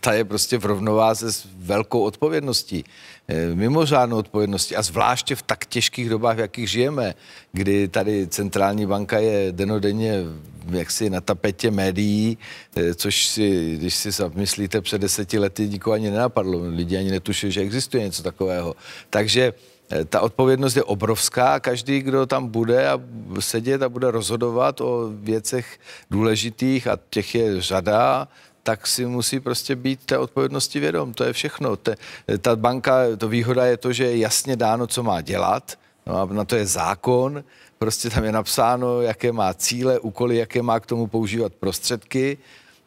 ta 0.00 0.12
je 0.12 0.24
prostě 0.24 0.58
v 0.58 0.64
rovnováze 0.64 1.32
s 1.32 1.46
velkou 1.56 2.00
odpovědností. 2.00 2.84
Eh, 3.28 3.54
mimořádnou 3.54 4.16
odpovědností 4.16 4.76
a 4.76 4.82
zvláště 4.82 5.36
v 5.36 5.42
tak 5.42 5.66
těžkých 5.66 6.08
dobách, 6.08 6.36
v 6.36 6.40
jakých 6.40 6.70
žijeme, 6.70 7.14
kdy 7.52 7.88
tady 7.88 8.26
centrální 8.26 8.86
banka 8.86 9.18
je 9.18 9.52
denodenně 9.52 10.22
jaksi 10.70 11.10
na 11.10 11.20
tapetě 11.20 11.70
médií, 11.70 12.38
eh, 12.76 12.94
což 12.94 13.26
si, 13.26 13.76
když 13.76 13.94
si 13.94 14.10
myslíte 14.34 14.80
před 14.80 15.00
deseti 15.00 15.38
lety, 15.38 15.68
nikoho 15.68 15.94
ani 15.94 16.10
nenapadlo. 16.10 16.60
Lidi 16.68 16.96
ani 16.96 17.10
netušili, 17.10 17.52
že 17.52 17.60
existuje 17.60 18.04
něco 18.04 18.22
takového. 18.22 18.74
Takže 19.10 19.52
eh, 19.90 20.04
ta 20.04 20.20
odpovědnost 20.20 20.76
je 20.76 20.82
obrovská. 20.82 21.60
Každý, 21.60 22.00
kdo 22.00 22.26
tam 22.26 22.46
bude 22.48 22.88
a 22.88 23.00
sedět 23.40 23.82
a 23.82 23.88
bude 23.88 24.10
rozhodovat 24.10 24.80
o 24.80 25.10
věcech 25.14 25.78
důležitých, 26.10 26.86
a 26.86 26.98
těch 27.10 27.34
je 27.34 27.60
řada, 27.60 28.28
tak 28.66 28.86
si 28.86 29.06
musí 29.06 29.40
prostě 29.40 29.76
být 29.76 30.04
té 30.04 30.18
odpovědnosti 30.18 30.80
vědom. 30.80 31.14
To 31.14 31.24
je 31.24 31.32
všechno. 31.32 31.76
Te, 31.76 31.96
ta 32.40 32.56
banka, 32.56 33.16
to 33.18 33.28
výhoda 33.28 33.64
je 33.64 33.76
to, 33.76 33.92
že 33.92 34.04
je 34.04 34.18
jasně 34.18 34.56
dáno, 34.56 34.86
co 34.86 35.02
má 35.02 35.20
dělat, 35.20 35.78
no 36.06 36.16
a 36.16 36.24
na 36.26 36.44
to 36.44 36.56
je 36.56 36.66
zákon, 36.66 37.44
prostě 37.78 38.10
tam 38.10 38.24
je 38.24 38.32
napsáno, 38.32 39.02
jaké 39.02 39.32
má 39.32 39.54
cíle, 39.54 39.98
úkoly, 39.98 40.36
jaké 40.36 40.62
má 40.62 40.80
k 40.80 40.86
tomu 40.86 41.06
používat 41.06 41.52
prostředky, 41.54 42.38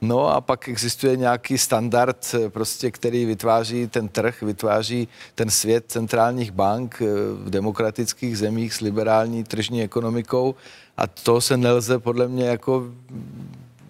No 0.02 0.28
a 0.28 0.42
pak 0.42 0.68
existuje 0.68 1.18
nějaký 1.18 1.58
standard, 1.58 2.36
prostě, 2.50 2.92
který 2.92 3.26
vytváří 3.26 3.88
ten 3.88 4.08
trh, 4.08 4.42
vytváří 4.42 5.08
ten 5.36 5.50
svět 5.50 5.86
centrálních 5.88 6.52
bank 6.52 7.02
v 7.44 7.50
demokratických 7.50 8.38
zemích 8.38 8.74
s 8.74 8.80
liberální 8.80 9.44
tržní 9.44 9.84
ekonomikou 9.84 10.56
a 10.98 11.08
to 11.08 11.42
se 11.42 11.58
nelze 11.58 12.00
podle 12.00 12.28
mě 12.28 12.48
jako 12.48 12.84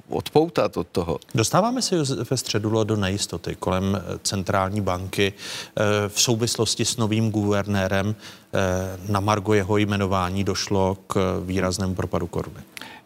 odpoutat 0.10 0.78
od 0.78 0.88
toho. 0.88 1.20
Dostáváme 1.36 1.82
se 1.82 1.96
ve 2.32 2.38
středu 2.38 2.84
do 2.84 2.96
nejistoty 2.96 3.56
kolem 3.60 3.96
eh, 3.96 4.20
centrální 4.24 4.82
banky 4.82 5.34
eh, 5.34 5.84
v 6.10 6.22
souvislosti 6.22 6.86
s 6.86 6.98
novým 6.98 7.32
guvernérem. 7.32 8.16
Eh, 8.54 9.12
na 9.12 9.20
Margo 9.20 9.54
jeho 9.54 9.78
jmenování 9.78 10.44
došlo 10.44 10.98
k 11.08 11.42
výraznému 11.46 11.96
propadu 11.96 12.28
koruny. 12.28 12.60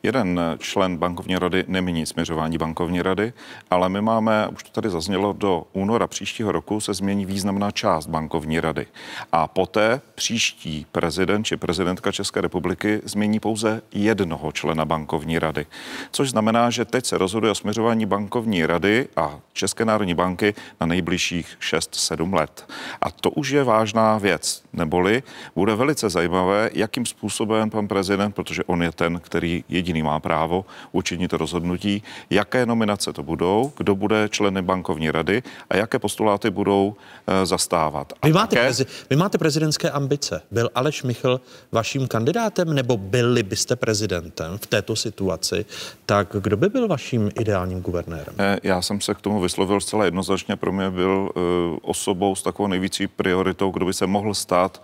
Jeden 0.06 0.40
člen 0.60 0.98
bankovní 0.98 1.36
rady 1.36 1.66
nemění 1.68 2.06
směřování 2.06 2.58
bankovní 2.58 3.02
rady, 3.02 3.34
ale 3.72 3.90
my 3.90 4.02
máme, 4.02 4.48
už 4.48 4.64
to 4.64 4.70
tady 4.72 4.90
zaznělo, 4.90 5.34
do 5.34 5.64
února 5.74 6.08
příštího 6.08 6.52
roku 6.52 6.82
se 6.82 6.94
změní 6.94 7.26
významná 7.26 7.72
část 7.72 8.08
bankovní 8.08 8.60
rady. 8.60 8.86
A 9.32 9.48
poté 9.48 10.02
příští 10.16 10.86
prezident 10.92 11.44
či 11.44 11.58
prezidentka 11.58 12.12
České 12.12 12.42
republiky 12.42 13.02
změní 13.06 13.40
pouze 13.40 13.82
jednoho 13.92 14.52
člena 14.52 14.86
bankovní 14.86 15.40
rady. 15.40 15.66
Což 16.12 16.30
znamená, 16.30 16.70
že 16.70 16.86
teď 16.86 17.06
se 17.06 17.18
rozhoduje 17.18 17.52
o 17.52 17.56
směřování 17.56 18.06
bankovní 18.06 18.66
rady 18.66 19.08
a 19.18 19.40
České 19.54 19.86
národní 19.86 20.14
banky 20.14 20.54
na 20.82 20.88
nejbližších 20.88 21.58
6-7 21.62 22.34
let. 22.34 22.68
A 23.02 23.12
to 23.12 23.30
už 23.30 23.50
je 23.50 23.64
vážná 23.64 24.18
věc, 24.18 24.64
neboli 24.74 25.24
bude 25.56 25.76
velice 25.76 26.10
zajímavé, 26.10 26.70
jakým 26.74 27.06
způsobem 27.06 27.70
pan 27.70 27.88
prezident, 27.88 28.36
protože 28.36 28.64
on 28.64 28.84
je 28.84 28.92
ten, 28.92 29.20
který 29.20 29.64
jediný 29.70 29.93
jediný 29.94 30.04
má 30.04 30.20
právo 30.20 30.66
učinit 30.92 31.28
to 31.28 31.38
rozhodnutí, 31.38 32.04
jaké 32.30 32.66
nominace 32.66 33.14
to 33.14 33.24
budou, 33.24 33.72
kdo 33.78 33.96
bude 33.96 34.30
členy 34.30 34.62
bankovní 34.62 35.12
rady 35.12 35.44
a 35.70 35.78
jaké 35.78 36.00
postuláty 36.00 36.50
budou 36.50 36.96
e, 37.28 37.46
zastávat. 37.46 38.14
vy 38.24 38.34
máte, 38.34 38.56
také... 38.56 38.66
prezi, 38.66 38.86
vy 39.10 39.16
máte 39.16 39.38
prezidentské 39.38 39.90
ambice. 39.90 40.42
Byl 40.52 40.70
Aleš 40.76 41.04
Michl 41.04 41.42
vaším 41.72 42.08
kandidátem 42.08 42.74
nebo 42.74 42.98
byli 42.98 43.44
byste 43.44 43.76
prezidentem 43.76 44.58
v 44.58 44.66
této 44.66 44.96
situaci, 44.96 45.66
tak 46.06 46.36
kdo 46.40 46.58
by 46.58 46.70
byl 46.70 46.88
vaším 46.88 47.32
ideálním 47.40 47.82
guvernérem? 47.82 48.36
E, 48.40 48.58
já 48.64 48.82
jsem 48.82 49.02
se 49.02 49.14
k 49.14 49.22
tomu 49.22 49.42
vyslovil 49.42 49.80
zcela 49.80 50.06
jednoznačně. 50.06 50.56
Pro 50.56 50.72
mě 50.72 50.90
byl 50.90 51.30
e, 51.30 51.40
osobou 51.82 52.36
s 52.36 52.44
takovou 52.44 52.68
největší 52.68 53.08
prioritou, 53.08 53.72
kdo 53.72 53.86
by 53.86 53.94
se 53.94 54.08
mohl 54.08 54.34
stát 54.34 54.82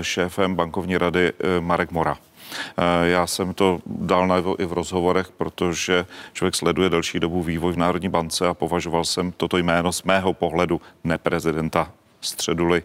šéfem 0.00 0.54
bankovní 0.54 0.98
rady 0.98 1.32
Marek 1.60 1.90
Mora. 1.90 2.16
Eh, 2.52 3.08
já 3.08 3.26
jsem 3.26 3.54
to 3.54 3.78
dal 3.86 4.26
najevo 4.26 4.60
i 4.62 4.66
v 4.66 4.72
rozhovorech, 4.72 5.28
protože 5.36 6.06
člověk 6.32 6.54
sleduje 6.54 6.90
delší 6.90 7.20
dobu 7.20 7.42
vývoj 7.42 7.72
v 7.72 7.76
Národní 7.76 8.08
bance 8.08 8.46
a 8.48 8.54
považoval 8.54 9.04
jsem 9.04 9.32
toto 9.32 9.58
jméno 9.58 9.92
z 9.92 10.02
mého 10.02 10.32
pohledu 10.32 10.80
neprezidenta 11.04 11.92
Středuli 12.20 12.82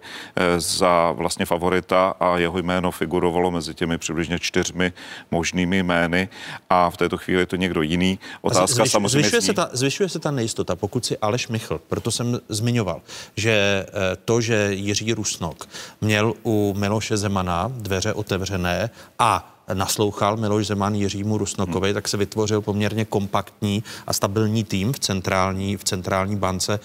za 0.57 1.11
vlastně 1.11 1.45
favorita 1.45 2.13
a 2.19 2.37
jeho 2.37 2.57
jméno 2.57 2.91
figurovalo 2.91 3.51
mezi 3.51 3.73
těmi 3.73 3.97
přibližně 3.97 4.39
čtyřmi 4.39 4.93
možnými 5.31 5.83
jmény 5.83 6.29
a 6.69 6.89
v 6.89 6.97
této 6.97 7.17
chvíli 7.17 7.41
je 7.41 7.45
to 7.45 7.55
někdo 7.55 7.81
jiný. 7.81 8.19
Otázka 8.41 8.75
Zvyš, 8.75 8.91
samozřejmě 8.91 9.29
zvyšuje, 9.29 9.41
se 9.41 9.53
ta, 9.53 9.69
zvyšuje 9.73 10.09
se 10.09 10.19
ta 10.19 10.31
nejistota, 10.31 10.75
pokud 10.75 11.05
si 11.05 11.17
Aleš 11.17 11.47
Michl, 11.47 11.81
proto 11.87 12.11
jsem 12.11 12.39
zmiňoval, 12.49 13.01
že 13.35 13.85
to, 14.25 14.41
že 14.41 14.67
Jiří 14.71 15.13
Rusnok 15.13 15.69
měl 16.01 16.33
u 16.43 16.73
Miloše 16.77 17.17
Zemana 17.17 17.71
dveře 17.75 18.13
otevřené 18.13 18.89
a 19.19 19.50
naslouchal 19.73 20.37
Miloš 20.37 20.67
Zeman 20.67 20.95
Jiřímu 20.95 21.37
Rusnokovi, 21.37 21.89
hmm. 21.89 21.93
tak 21.93 22.07
se 22.07 22.17
vytvořil 22.17 22.61
poměrně 22.61 23.05
kompaktní 23.05 23.83
a 24.07 24.13
stabilní 24.13 24.63
tým 24.63 24.93
v 24.93 24.99
centrální, 24.99 25.77
v 25.77 25.83
centrální 25.83 26.35
bance. 26.35 26.73
E, 26.73 26.79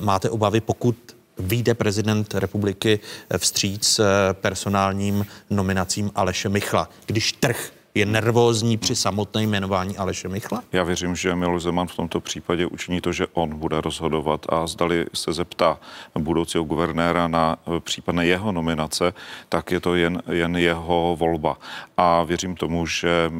máte 0.00 0.30
obavy, 0.30 0.60
pokud 0.60 0.96
vyjde 1.38 1.74
prezident 1.74 2.34
republiky 2.34 3.00
vstříc 3.38 4.00
personálním 4.32 5.26
nominacím 5.50 6.10
Aleše 6.14 6.48
Michla, 6.48 6.88
když 7.06 7.32
trh 7.32 7.72
je 7.94 8.06
nervózní 8.06 8.76
při 8.76 8.96
samotné 8.96 9.42
jmenování 9.42 9.96
Aleše 9.96 10.28
Michla? 10.28 10.62
Já 10.72 10.82
věřím, 10.82 11.16
že 11.16 11.34
Miloš 11.34 11.62
Zeman 11.62 11.86
v 11.86 11.96
tomto 11.96 12.20
případě 12.20 12.66
učiní 12.66 13.00
to, 13.00 13.12
že 13.12 13.26
on 13.32 13.58
bude 13.58 13.80
rozhodovat 13.80 14.46
a 14.48 14.66
zdali 14.66 15.06
se 15.14 15.32
zeptá 15.32 15.78
budoucího 16.18 16.64
guvernéra 16.64 17.28
na 17.28 17.56
eh, 17.66 17.80
případné 17.80 18.26
jeho 18.26 18.52
nominace, 18.52 19.12
tak 19.48 19.70
je 19.70 19.80
to 19.80 19.94
jen, 19.94 20.22
jen 20.30 20.56
jeho 20.56 21.16
volba. 21.20 21.58
A 21.96 22.22
věřím 22.22 22.56
tomu, 22.56 22.86
že 22.86 23.30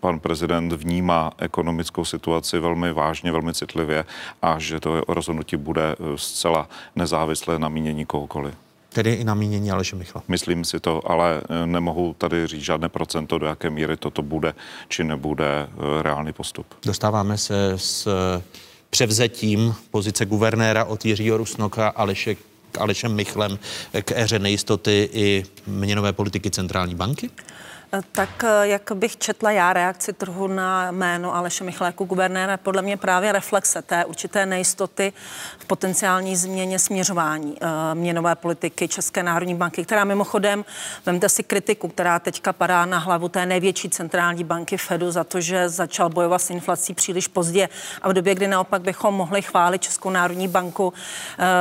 pan 0.00 0.20
prezident 0.20 0.72
vnímá 0.72 1.32
ekonomickou 1.38 2.04
situaci 2.04 2.58
velmi 2.58 2.92
vážně, 2.92 3.32
velmi 3.32 3.54
citlivě 3.54 4.04
a 4.42 4.58
že 4.58 4.80
to 4.80 5.02
rozhodnutí 5.08 5.56
bude 5.56 5.82
eh, 5.92 5.96
zcela 6.16 6.68
nezávislé 6.96 7.58
na 7.58 7.68
mínění 7.68 8.06
kohokoliv. 8.06 8.54
Tedy 8.92 9.12
i 9.12 9.24
na 9.24 9.34
mínění 9.34 9.70
Aleše 9.70 9.96
Michla. 9.96 10.22
Myslím 10.28 10.64
si 10.64 10.80
to, 10.80 11.10
ale 11.10 11.40
eh, 11.40 11.66
nemohu 11.66 12.14
tady 12.18 12.46
říct 12.46 12.62
žádné 12.62 12.88
procento, 12.88 13.38
do 13.38 13.46
jaké 13.46 13.70
míry 13.70 13.96
toto 13.96 14.22
bude 14.22 14.54
či 14.88 15.04
nebude 15.04 15.46
eh, 15.46 16.02
reálný 16.02 16.32
postup. 16.32 16.66
Dostáváme 16.86 17.38
se 17.38 17.72
s 17.76 18.06
eh, 18.06 18.42
převzetím 18.90 19.74
pozice 19.90 20.26
guvernéra 20.26 20.84
od 20.84 21.04
Jiřího 21.04 21.36
Rusnoka 21.36 21.88
Aleše 21.88 22.34
k 22.34 22.78
Alešem 22.78 23.14
Michlem 23.14 23.58
k 24.02 24.12
éře 24.12 24.38
nejistoty 24.38 25.08
i 25.12 25.44
měnové 25.66 26.12
politiky 26.12 26.50
centrální 26.50 26.94
banky? 26.94 27.30
Tak 28.12 28.44
eh, 28.44 28.68
jak 28.68 28.92
bych 28.94 29.16
četla 29.16 29.50
já 29.50 29.72
reakci 29.72 30.12
trhu 30.12 30.46
na 30.46 30.90
jméno 30.90 31.34
Aleše 31.34 31.64
Michla 31.64 31.86
jako 31.86 32.04
guvernéra, 32.04 32.56
podle 32.56 32.82
mě 32.82 32.96
právě 32.96 33.32
reflexe 33.32 33.82
té 33.82 34.04
určité 34.04 34.46
nejistoty 34.46 35.12
v 35.58 35.64
potenciální 35.64 36.36
změně 36.36 36.78
směřování 36.78 37.52
uh, 37.52 37.68
měnové 37.94 38.34
politiky 38.34 38.88
České 38.88 39.22
národní 39.22 39.54
banky, 39.54 39.84
která 39.84 40.04
mimochodem, 40.04 40.64
vemte 41.06 41.28
si 41.28 41.42
kritiku, 41.42 41.88
která 41.88 42.18
teďka 42.18 42.52
padá 42.52 42.86
na 42.86 42.98
hlavu 42.98 43.28
té 43.28 43.46
největší 43.46 43.90
centrální 43.90 44.44
banky 44.44 44.76
Fedu 44.76 45.10
za 45.10 45.24
to, 45.24 45.40
že 45.40 45.68
začal 45.68 46.08
bojovat 46.08 46.42
s 46.42 46.50
inflací 46.50 46.94
příliš 46.94 47.28
pozdě 47.28 47.68
a 48.02 48.08
v 48.08 48.12
době, 48.12 48.34
kdy 48.34 48.48
naopak 48.48 48.82
bychom 48.82 49.14
mohli 49.14 49.42
chválit 49.42 49.82
Českou 49.82 50.10
národní 50.10 50.48
banku, 50.48 50.86
uh, 50.86 50.94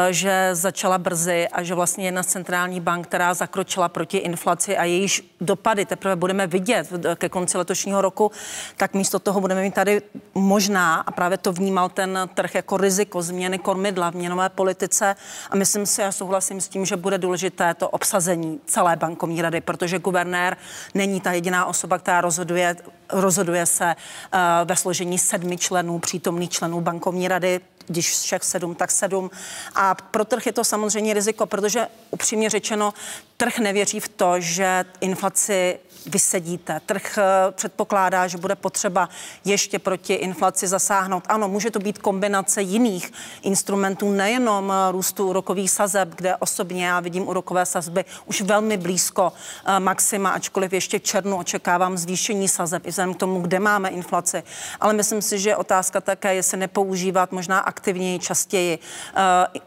že 0.09 0.49
začala 0.53 0.97
brzy 0.97 1.47
a 1.47 1.63
že 1.63 1.75
vlastně 1.75 2.05
jedna 2.05 2.23
centrální 2.23 2.79
bank, 2.79 3.07
která 3.07 3.33
zakročila 3.33 3.89
proti 3.89 4.17
inflaci 4.17 4.77
a 4.77 4.83
jejíž 4.83 5.35
dopady 5.41 5.85
teprve 5.85 6.18
budeme 6.19 6.47
vidět 6.47 6.87
ke 7.15 7.29
konci 7.29 7.57
letošního 7.57 8.01
roku, 8.01 8.31
tak 8.77 8.93
místo 8.93 9.19
toho 9.19 9.41
budeme 9.41 9.61
mít 9.61 9.73
tady 9.73 10.01
možná, 10.33 10.95
a 10.95 11.11
právě 11.11 11.37
to 11.37 11.53
vnímal 11.53 11.89
ten 11.89 12.29
trh 12.33 12.55
jako 12.55 12.77
riziko 12.77 13.21
změny 13.21 13.59
kormidla 13.59 14.09
v 14.09 14.15
měnové 14.15 14.49
politice. 14.49 15.15
A 15.49 15.55
myslím 15.55 15.85
si, 15.85 16.01
já 16.01 16.11
souhlasím 16.11 16.61
s 16.61 16.67
tím, 16.67 16.85
že 16.85 16.97
bude 16.97 17.17
důležité 17.17 17.73
to 17.73 17.89
obsazení 17.89 18.59
celé 18.65 18.95
bankovní 18.95 19.41
rady, 19.41 19.61
protože 19.61 19.99
guvernér 19.99 20.57
není 20.93 21.21
ta 21.21 21.31
jediná 21.31 21.65
osoba, 21.65 21.97
která 21.97 22.21
rozhoduje, 22.21 22.75
rozhoduje 23.09 23.65
se 23.65 23.95
uh, 23.95 24.39
ve 24.65 24.75
složení 24.75 25.17
sedmi 25.17 25.57
členů, 25.57 25.99
přítomných 25.99 26.49
členů 26.49 26.81
bankovní 26.81 27.27
rady 27.27 27.61
když 27.89 28.11
všech 28.11 28.43
sedm, 28.43 28.75
tak 28.75 28.91
sedm. 28.91 29.31
A 29.75 29.95
pro 29.95 30.25
trh 30.25 30.45
je 30.45 30.51
to 30.51 30.63
samozřejmě 30.63 31.13
riziko, 31.13 31.45
protože 31.45 31.87
upřímně 32.11 32.49
řečeno, 32.49 32.93
trh 33.37 33.59
nevěří 33.59 33.99
v 33.99 34.07
to, 34.07 34.39
že 34.39 34.85
inflaci 35.01 35.79
vysedíte. 36.05 36.81
Trh 36.85 37.17
eh, 37.17 37.23
předpokládá, 37.51 38.27
že 38.27 38.37
bude 38.37 38.55
potřeba 38.55 39.09
ještě 39.45 39.79
proti 39.79 40.13
inflaci 40.13 40.67
zasáhnout. 40.67 41.23
Ano, 41.27 41.47
může 41.47 41.71
to 41.71 41.79
být 41.79 41.97
kombinace 41.97 42.61
jiných 42.61 43.11
instrumentů, 43.41 44.11
nejenom 44.11 44.71
eh, 44.71 44.91
růstu 44.91 45.29
úrokových 45.29 45.71
sazeb, 45.71 46.09
kde 46.15 46.35
osobně 46.35 46.85
já 46.85 46.99
vidím 46.99 47.27
úrokové 47.27 47.65
sazby 47.65 48.05
už 48.25 48.41
velmi 48.41 48.77
blízko 48.77 49.33
eh, 49.65 49.79
maxima, 49.79 50.29
ačkoliv 50.29 50.73
ještě 50.73 50.99
v 50.99 51.03
červnu 51.03 51.37
očekávám 51.37 51.97
zvýšení 51.97 52.47
sazeb 52.47 52.85
i 52.85 52.89
vzhledem 52.89 53.13
k 53.13 53.17
tomu, 53.17 53.41
kde 53.41 53.59
máme 53.59 53.89
inflaci. 53.89 54.43
Ale 54.79 54.93
myslím 54.93 55.21
si, 55.21 55.39
že 55.39 55.55
otázka 55.55 56.01
také 56.01 56.35
je 56.35 56.43
se 56.43 56.57
nepoužívat 56.57 57.31
možná 57.31 57.59
aktivněji, 57.59 58.19
častěji 58.19 58.79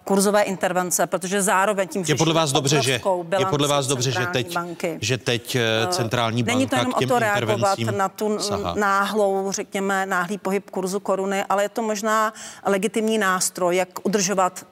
kurzové 0.04 0.42
intervence, 0.42 1.06
protože 1.06 1.42
zároveň 1.42 1.88
tím 1.88 2.04
je 2.08 2.14
podle 2.14 2.34
vás 2.34 2.52
dobře, 2.52 2.82
že 2.82 3.00
je 3.38 3.46
podle 3.50 3.68
vás 3.68 3.86
dobře, 3.86 4.10
že 4.10 4.26
teď, 4.26 4.56
že 5.00 5.18
teď 5.18 5.56
centrální 5.90 6.21
centrální 6.22 6.42
banka 6.42 6.54
Není 6.54 6.66
to 6.66 6.76
jenom 6.76 6.92
o 6.94 7.06
to 7.06 7.18
reagovat 7.18 7.78
na 7.78 8.08
tu 8.08 8.38
saha. 8.38 8.74
náhlou, 8.74 9.52
řekněme, 9.52 10.06
náhlý 10.06 10.38
pohyb 10.38 10.70
kurzu 10.70 11.00
koruny, 11.00 11.44
ale 11.48 11.62
je 11.62 11.68
to 11.68 11.82
možná 11.82 12.32
legitimní 12.64 13.18
nástroj, 13.18 13.76
jak 13.76 13.88
udržovat 14.02 14.66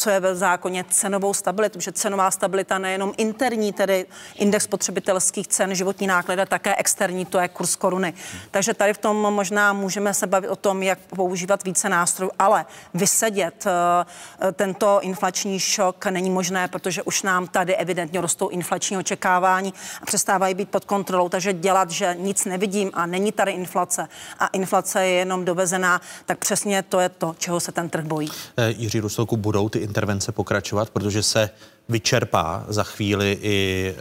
co 0.00 0.10
je 0.10 0.20
ve 0.20 0.34
zákoně 0.34 0.84
cenovou 0.90 1.34
stabilitu, 1.34 1.78
protože 1.78 1.92
cenová 1.92 2.30
stabilita 2.30 2.78
nejenom 2.78 3.12
interní, 3.16 3.72
tedy 3.72 4.06
index 4.34 4.64
spotřebitelských 4.64 5.48
cen, 5.48 5.74
životní 5.74 6.06
náklady, 6.06 6.46
také 6.46 6.76
externí, 6.76 7.24
to 7.24 7.38
je 7.38 7.48
kurz 7.48 7.76
koruny. 7.76 8.14
Takže 8.50 8.74
tady 8.74 8.94
v 8.94 8.98
tom 8.98 9.16
možná 9.16 9.72
můžeme 9.72 10.14
se 10.14 10.26
bavit 10.26 10.48
o 10.48 10.56
tom, 10.56 10.82
jak 10.82 10.98
používat 10.98 11.64
více 11.64 11.88
nástrojů, 11.88 12.32
ale 12.38 12.66
vysedět 12.94 13.64
uh, 13.66 14.50
tento 14.52 15.00
inflační 15.02 15.60
šok 15.60 16.06
není 16.06 16.30
možné, 16.30 16.68
protože 16.68 17.02
už 17.02 17.22
nám 17.22 17.46
tady 17.46 17.76
evidentně 17.76 18.20
rostou 18.20 18.48
inflační 18.48 18.96
očekávání 18.96 19.74
a 20.02 20.06
přestávají 20.06 20.54
být 20.54 20.68
pod 20.68 20.84
kontrolou. 20.84 21.28
Takže 21.28 21.52
dělat, 21.52 21.90
že 21.90 22.16
nic 22.18 22.44
nevidím 22.44 22.90
a 22.94 23.06
není 23.06 23.32
tady 23.32 23.52
inflace 23.52 24.08
a 24.38 24.46
inflace 24.46 25.06
je 25.06 25.12
jenom 25.12 25.44
dovezená, 25.44 26.00
tak 26.26 26.38
přesně 26.38 26.82
to 26.82 27.00
je 27.00 27.08
to, 27.08 27.34
čeho 27.38 27.60
se 27.60 27.72
ten 27.72 27.88
trh 27.88 28.04
bojí. 28.04 28.28
Eh, 28.56 28.70
Jiří 28.70 29.00
Ruselku, 29.00 29.36
budou 29.36 29.68
ty 29.68 29.89
intervence 29.90 30.32
pokračovat, 30.32 30.90
protože 30.90 31.22
se 31.22 31.50
vyčerpá 31.88 32.64
za 32.68 32.82
chvíli 32.82 33.38
i 33.42 33.58
e, 33.90 33.94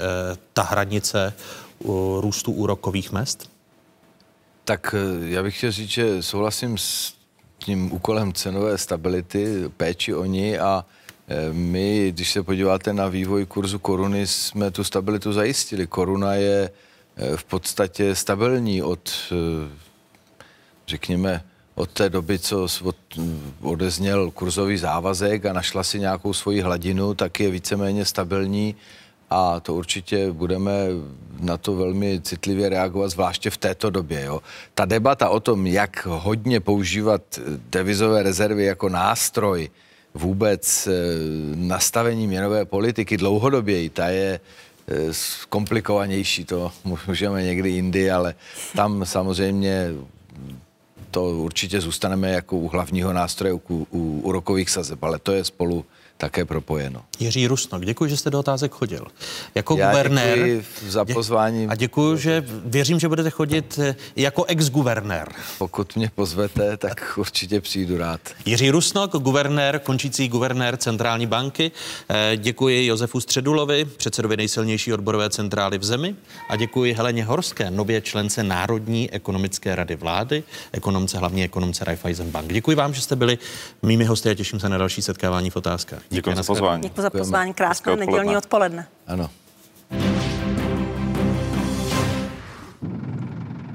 ta 0.53 0.63
hranice 0.63 1.33
růstu 2.19 2.51
úrokových 2.51 3.11
mest? 3.11 3.49
Tak 4.65 4.93
e, 4.93 5.29
já 5.29 5.43
bych 5.43 5.57
chtěl 5.57 5.71
říct, 5.71 5.89
že 5.89 6.23
souhlasím 6.23 6.77
s 6.77 7.13
tím 7.57 7.91
úkolem 7.93 8.33
cenové 8.33 8.77
stability, 8.77 9.69
péči 9.77 10.13
o 10.13 10.25
ní 10.25 10.59
a 10.59 10.85
e, 11.27 11.53
my, 11.53 12.11
když 12.11 12.31
se 12.31 12.43
podíváte 12.43 12.93
na 12.93 13.07
vývoj 13.07 13.45
kurzu 13.45 13.79
koruny, 13.79 14.27
jsme 14.27 14.71
tu 14.71 14.83
stabilitu 14.83 15.33
zajistili. 15.33 15.87
Koruna 15.87 16.33
je 16.33 16.69
v 17.35 17.43
podstatě 17.43 18.15
stabilní 18.15 18.83
od, 18.83 19.11
řekněme, 20.87 21.43
od 21.75 21.91
té 21.91 22.09
doby, 22.09 22.39
co 22.39 22.67
odezněl 23.61 24.31
kurzový 24.31 24.77
závazek 24.77 25.45
a 25.45 25.53
našla 25.53 25.83
si 25.83 25.99
nějakou 25.99 26.33
svoji 26.33 26.61
hladinu, 26.61 27.13
tak 27.13 27.39
je 27.39 27.51
víceméně 27.51 28.05
stabilní 28.05 28.75
a 29.29 29.59
to 29.59 29.75
určitě 29.75 30.31
budeme 30.31 30.71
na 31.39 31.57
to 31.57 31.75
velmi 31.75 32.21
citlivě 32.21 32.69
reagovat, 32.69 33.09
zvláště 33.09 33.49
v 33.49 33.57
této 33.57 33.89
době. 33.89 34.23
Jo. 34.23 34.41
Ta 34.73 34.85
debata 34.85 35.29
o 35.29 35.39
tom, 35.39 35.67
jak 35.67 36.05
hodně 36.05 36.59
používat 36.59 37.21
devizové 37.69 38.23
rezervy 38.23 38.65
jako 38.65 38.89
nástroj 38.89 39.69
vůbec 40.13 40.87
eh, 40.87 40.91
nastavení 41.55 42.27
měnové 42.27 42.65
politiky 42.65 43.17
dlouhodoběji, 43.17 43.89
ta 43.89 44.07
je 44.07 44.39
eh, 44.87 44.93
komplikovanější, 45.49 46.45
to 46.45 46.71
můžeme 47.07 47.43
někdy 47.43 47.69
jindy, 47.69 48.11
ale 48.11 48.35
tam 48.75 49.05
samozřejmě 49.05 49.91
to 51.11 51.23
určitě 51.23 51.81
zůstaneme 51.81 52.31
jako 52.31 52.57
u 52.57 52.67
hlavního 52.67 53.13
nástroje 53.13 53.53
u, 53.53 53.87
úrokových 54.23 54.69
sazeb, 54.69 55.03
ale 55.03 55.19
to 55.19 55.31
je 55.31 55.43
spolu 55.43 55.85
také 56.19 56.45
propojeno. 56.45 57.03
Jiří 57.19 57.47
Rusnok, 57.47 57.85
děkuji, 57.85 58.09
že 58.09 58.17
jste 58.17 58.29
do 58.29 58.39
otázek 58.39 58.71
chodil. 58.71 59.05
Jako 59.55 59.77
Já 59.77 59.89
guvernér... 59.89 60.63
za 60.87 61.05
pozvání. 61.05 61.67
A 61.67 61.75
děkuji, 61.75 62.17
že 62.17 62.43
věřím, 62.65 62.99
že 62.99 63.07
budete 63.07 63.29
chodit 63.29 63.79
eh, 63.81 63.95
jako 64.15 64.45
ex-guvernér. 64.45 65.29
Pokud 65.57 65.95
mě 65.95 66.11
pozvete, 66.15 66.77
tak 66.77 67.13
určitě 67.17 67.61
přijdu 67.61 67.97
rád. 67.97 68.21
Jiří 68.45 68.71
Rusnok, 68.71 69.11
guvernér, 69.11 69.79
končící 69.79 70.27
guvernér 70.27 70.77
Centrální 70.77 71.25
banky. 71.25 71.71
Eh, 72.09 72.37
děkuji 72.37 72.85
Josefu 72.85 73.19
Středulovi, 73.19 73.85
předsedovi 73.85 74.37
nejsilnější 74.37 74.93
odborové 74.93 75.29
centrály 75.29 75.77
v 75.77 75.83
zemi. 75.83 76.15
A 76.49 76.55
děkuji 76.55 76.93
Heleně 76.93 77.23
Horské, 77.23 77.71
nově 77.71 78.01
člence 78.01 78.43
Národní 78.43 79.11
ekonomické 79.11 79.75
rady 79.75 79.95
vlády, 79.95 80.43
ekonom 80.71 80.99
ekonomce, 80.99 81.17
hlavně 81.17 81.43
ekonomce 81.43 81.85
Raiffeisen 81.85 82.31
Bank. 82.31 82.53
Děkuji 82.53 82.75
vám, 82.75 82.93
že 82.93 83.01
jste 83.01 83.15
byli 83.15 83.37
mými 83.81 84.05
hosty 84.05 84.29
a 84.29 84.33
těším 84.33 84.59
se 84.59 84.69
na 84.69 84.77
další 84.77 85.01
setkávání 85.01 85.49
v 85.49 85.55
otázkách. 85.55 86.01
Děkuji 86.09 86.35
za 86.35 86.43
pozvání. 86.43 86.83
Děkuji 86.83 87.01
za 87.01 87.09
pozvání. 87.09 87.53
Krásné 87.53 87.95
nedělní 87.95 88.37
odpoledne. 88.37 88.87
Ano. 89.07 89.29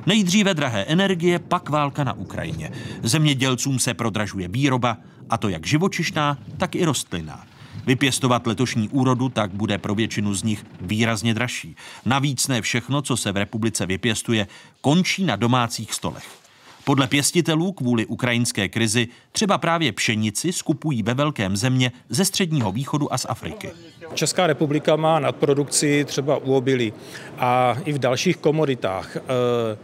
Nejdříve 0.07 0.55
drahé 0.55 0.85
energie, 0.85 1.39
pak 1.39 1.69
válka 1.69 2.05
na 2.05 2.13
Ukrajině. 2.13 2.71
Zemědělcům 3.03 3.79
se 3.79 3.95
prodražuje 3.95 4.49
výroba, 4.49 4.97
a 5.31 5.39
to 5.39 5.49
jak 5.49 5.67
živočišná, 5.67 6.39
tak 6.57 6.75
i 6.75 6.85
rostlinná. 6.85 7.47
Vypěstovat 7.87 8.47
letošní 8.47 8.89
úrodu 8.89 9.29
tak 9.29 9.51
bude 9.51 9.79
pro 9.79 9.95
většinu 9.95 10.35
z 10.35 10.43
nich 10.43 10.67
výrazně 10.81 11.35
dražší. 11.35 11.77
Navíc 12.05 12.49
ne 12.49 12.63
všechno, 12.63 13.03
co 13.03 13.17
se 13.17 13.33
v 13.33 13.37
republice 13.37 13.87
vypěstuje, 13.87 14.47
končí 14.81 15.25
na 15.25 15.37
domácích 15.37 15.93
stolech. 15.93 16.44
Podle 16.85 17.07
pěstitelů 17.07 17.73
kvůli 17.73 18.07
ukrajinské 18.07 18.69
krizi 18.69 19.09
třeba 19.33 19.59
právě 19.59 19.93
pšenici 19.93 20.53
skupují 20.53 21.03
ve 21.03 21.15
velkém 21.15 21.57
země 21.57 21.93
ze 22.09 22.25
středního 22.25 22.73
východu 22.73 23.13
a 23.13 23.19
z 23.19 23.27
Afriky. 23.29 23.71
Česká 24.15 24.47
republika 24.47 24.97
má 24.97 25.19
nadprodukci 25.19 26.05
třeba 26.05 26.37
u 26.37 26.55
obilí 26.55 26.93
a 27.39 27.77
i 27.85 27.93
v 27.93 27.99
dalších 27.99 28.37
komoditách. 28.37 29.17
Eh, 29.17 29.21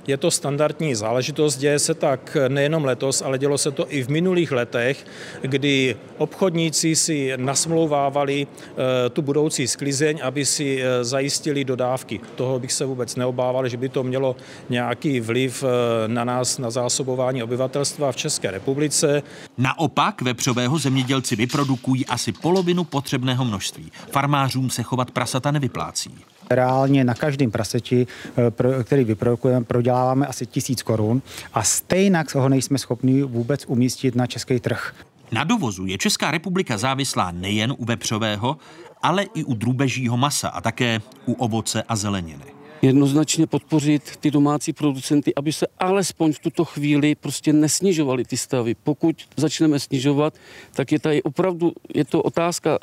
je 0.06 0.16
to 0.16 0.30
standardní 0.30 0.94
záležitost, 0.94 1.56
děje 1.56 1.78
se 1.78 1.94
tak 1.94 2.36
nejenom 2.48 2.84
letos, 2.84 3.22
ale 3.22 3.38
dělo 3.38 3.58
se 3.58 3.70
to 3.70 3.92
i 3.92 4.02
v 4.02 4.08
minulých 4.08 4.52
letech, 4.52 5.06
kdy 5.42 5.96
obchodníci 6.18 6.96
si 6.96 7.32
nasmlouvávali 7.36 8.46
eh, 8.46 9.10
tu 9.10 9.22
budoucí 9.22 9.68
sklizeň, 9.68 10.20
aby 10.22 10.44
si 10.44 10.82
eh, 10.82 11.04
zajistili 11.04 11.64
dodávky. 11.64 12.20
Toho 12.34 12.58
bych 12.58 12.72
se 12.72 12.84
vůbec 12.84 13.16
neobával, 13.16 13.68
že 13.68 13.76
by 13.76 13.88
to 13.88 14.02
mělo 14.02 14.36
nějaký 14.68 15.20
vliv 15.20 15.64
na 16.06 16.24
nás, 16.24 16.58
na 16.58 16.70
zásobování 16.90 17.42
obyvatelstva 17.42 18.12
v 18.12 18.16
České 18.16 18.50
republice. 18.50 19.22
Naopak 19.58 20.22
vepřového 20.22 20.78
zemědělci 20.78 21.36
vyprodukují 21.36 22.06
asi 22.06 22.32
polovinu 22.32 22.84
potřebného 22.84 23.44
množství. 23.44 23.92
Farmářům 24.12 24.70
se 24.70 24.82
chovat 24.82 25.10
prasata 25.10 25.50
nevyplácí. 25.50 26.10
Reálně 26.50 27.04
na 27.04 27.14
každém 27.14 27.50
praseti, 27.50 28.06
eh, 28.36 28.84
který 28.84 29.04
vyprodukujeme, 29.04 29.64
proděláváme 29.64 30.26
asi 30.26 30.46
tisíc 30.46 30.82
korun 30.82 31.22
a 31.54 31.62
stejně 31.62 32.24
ho 32.34 32.48
nejsme 32.48 32.78
schopni 32.78 33.22
vůbec 33.22 33.64
umístit 33.66 34.14
na 34.14 34.26
český 34.26 34.60
trh. 34.60 34.94
Na 35.32 35.44
dovozu 35.44 35.86
je 35.86 35.98
Česká 35.98 36.30
republika 36.30 36.78
závislá 36.78 37.30
nejen 37.30 37.74
u 37.78 37.84
vepřového, 37.84 38.56
ale 39.02 39.22
i 39.22 39.44
u 39.44 39.54
drůbežího 39.54 40.16
masa 40.16 40.48
a 40.48 40.60
také 40.60 41.00
u 41.26 41.32
ovoce 41.32 41.82
a 41.82 41.96
zeleniny 41.96 42.59
jednoznačně 42.82 43.46
podpořit 43.46 44.16
ty 44.20 44.30
domácí 44.30 44.72
producenty, 44.72 45.34
aby 45.34 45.52
se 45.52 45.66
alespoň 45.78 46.32
v 46.32 46.38
tuto 46.38 46.64
chvíli 46.64 47.14
prostě 47.14 47.52
nesnižovaly 47.52 48.24
ty 48.24 48.36
stavy. 48.36 48.74
Pokud 48.84 49.16
začneme 49.36 49.80
snižovat, 49.80 50.34
tak 50.72 50.92
je 50.92 50.98
tady 50.98 51.22
opravdu, 51.22 51.72
je 51.94 52.04
to 52.04 52.22
otázka 52.22 52.78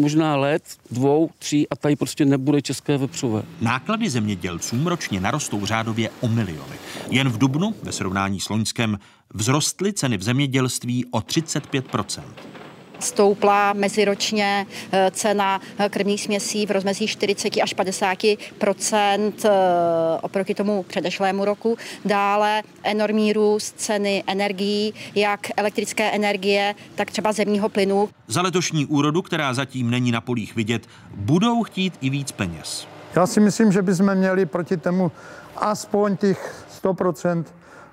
možná 0.00 0.36
let, 0.36 0.62
dvou, 0.90 1.30
tří 1.38 1.68
a 1.68 1.76
tady 1.76 1.96
prostě 1.96 2.24
nebude 2.24 2.62
české 2.62 2.96
vepřové. 2.98 3.42
Náklady 3.60 4.10
zemědělcům 4.10 4.86
ročně 4.86 5.20
narostou 5.20 5.66
řádově 5.66 6.10
o 6.20 6.28
miliony. 6.28 6.76
Jen 7.10 7.28
v 7.28 7.38
Dubnu, 7.38 7.74
ve 7.82 7.92
srovnání 7.92 8.40
s 8.40 8.48
Loňskem, 8.48 8.98
vzrostly 9.36 9.92
ceny 9.92 10.16
v 10.16 10.22
zemědělství 10.22 11.04
o 11.10 11.20
35 11.20 11.84
stoupla 12.98 13.72
meziročně 13.72 14.66
eh, 14.92 15.10
cena 15.14 15.60
eh, 15.78 15.88
krmných 15.88 16.22
směsí 16.22 16.66
v 16.66 16.70
rozmezí 16.70 17.06
40 17.06 17.52
až 17.62 17.74
50 17.74 18.24
eh, 18.24 18.38
oproti 20.22 20.54
tomu 20.54 20.82
předešlému 20.82 21.44
roku. 21.44 21.76
Dále 22.04 22.62
enormní 22.82 23.32
růst 23.32 23.74
ceny 23.76 24.24
energií, 24.26 24.94
jak 25.14 25.40
elektrické 25.56 26.10
energie, 26.10 26.74
tak 26.94 27.10
třeba 27.10 27.32
zemního 27.32 27.68
plynu. 27.68 28.08
Za 28.26 28.42
letošní 28.42 28.86
úrodu, 28.86 29.22
která 29.22 29.54
zatím 29.54 29.90
není 29.90 30.12
na 30.12 30.20
polích 30.20 30.56
vidět, 30.56 30.86
budou 31.14 31.62
chtít 31.62 31.94
i 32.00 32.10
víc 32.10 32.32
peněz. 32.32 32.88
Já 33.14 33.26
si 33.26 33.40
myslím, 33.40 33.72
že 33.72 33.82
bychom 33.82 34.14
měli 34.14 34.46
proti 34.46 34.76
tomu 34.76 35.12
aspoň 35.56 36.16
těch 36.16 36.66
100% 36.82 37.44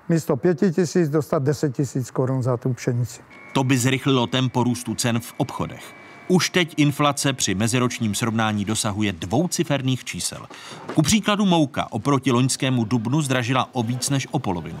místo 0.08 0.36
5 0.36 0.74
tisíc 0.74 1.08
dostat 1.08 1.42
10 1.42 1.74
tisíc 1.74 2.10
korun 2.10 2.42
za 2.42 2.56
tu 2.56 2.74
pšenici. 2.74 3.35
To 3.56 3.64
by 3.64 3.78
zrychlilo 3.78 4.26
tempo 4.26 4.64
růstu 4.64 4.94
cen 4.94 5.20
v 5.20 5.34
obchodech. 5.36 5.94
Už 6.28 6.50
teď 6.50 6.74
inflace 6.76 7.32
při 7.32 7.54
meziročním 7.54 8.14
srovnání 8.14 8.64
dosahuje 8.64 9.12
dvouciferných 9.12 10.04
čísel. 10.04 10.46
Ku 10.94 11.02
příkladu 11.02 11.46
mouka 11.46 11.92
oproti 11.92 12.32
loňskému 12.32 12.84
dubnu 12.84 13.22
zdražila 13.22 13.68
o 13.72 13.82
víc 13.82 14.10
než 14.10 14.28
o 14.30 14.38
polovinu. 14.38 14.78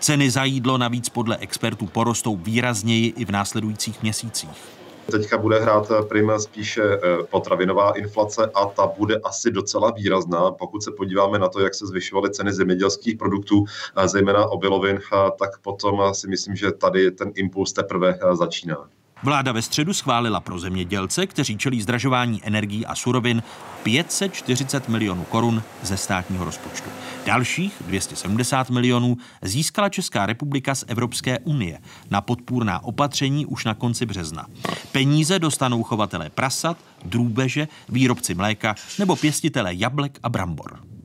Ceny 0.00 0.30
za 0.30 0.44
jídlo 0.44 0.78
navíc 0.78 1.08
podle 1.08 1.36
expertů 1.36 1.86
porostou 1.86 2.36
výrazněji 2.36 3.14
i 3.16 3.24
v 3.24 3.30
následujících 3.30 4.02
měsících. 4.02 4.75
Teďka 5.10 5.38
bude 5.38 5.60
hrát 5.60 5.92
prim 6.08 6.32
spíše 6.38 6.82
eh, 6.82 6.98
potravinová 7.30 7.92
inflace 7.92 8.50
a 8.54 8.66
ta 8.66 8.86
bude 8.86 9.16
asi 9.16 9.50
docela 9.50 9.90
výrazná. 9.90 10.50
Pokud 10.50 10.82
se 10.82 10.90
podíváme 10.90 11.38
na 11.38 11.48
to, 11.48 11.60
jak 11.60 11.74
se 11.74 11.86
zvyšovaly 11.86 12.30
ceny 12.30 12.52
zemědělských 12.52 13.16
produktů, 13.16 13.64
eh, 13.96 14.08
zejména 14.08 14.46
obilovin, 14.46 14.96
eh, 14.96 15.30
tak 15.38 15.58
potom 15.58 16.14
si 16.14 16.28
myslím, 16.28 16.56
že 16.56 16.72
tady 16.72 17.10
ten 17.10 17.32
impuls 17.34 17.72
teprve 17.72 18.18
začíná. 18.32 18.88
Vláda 19.22 19.52
ve 19.52 19.62
středu 19.62 19.94
schválila 19.94 20.40
pro 20.40 20.58
zemědělce, 20.58 21.26
kteří 21.26 21.56
čelí 21.56 21.82
zdražování 21.82 22.40
energií 22.44 22.86
a 22.86 22.94
surovin, 22.94 23.42
540 23.82 24.88
milionů 24.88 25.24
korun 25.24 25.62
ze 25.82 25.96
státního 25.96 26.44
rozpočtu. 26.44 26.90
Dalších 27.26 27.82
270 27.86 28.70
milionů 28.70 29.16
získala 29.42 29.88
Česká 29.88 30.26
republika 30.26 30.74
z 30.74 30.84
Evropské 30.88 31.38
unie 31.38 31.78
na 32.10 32.20
podpůrná 32.20 32.84
opatření 32.84 33.46
už 33.46 33.64
na 33.64 33.74
konci 33.74 34.06
března. 34.06 34.46
Peníze 34.92 35.38
dostanou 35.38 35.82
chovatelé 35.82 36.30
prasat, 36.30 36.76
drůbeže, 37.04 37.68
výrobci 37.88 38.34
mléka 38.34 38.74
nebo 38.98 39.16
pěstitelé 39.16 39.74
jablek 39.74 40.18
a 40.22 40.28
brambor. 40.28 40.95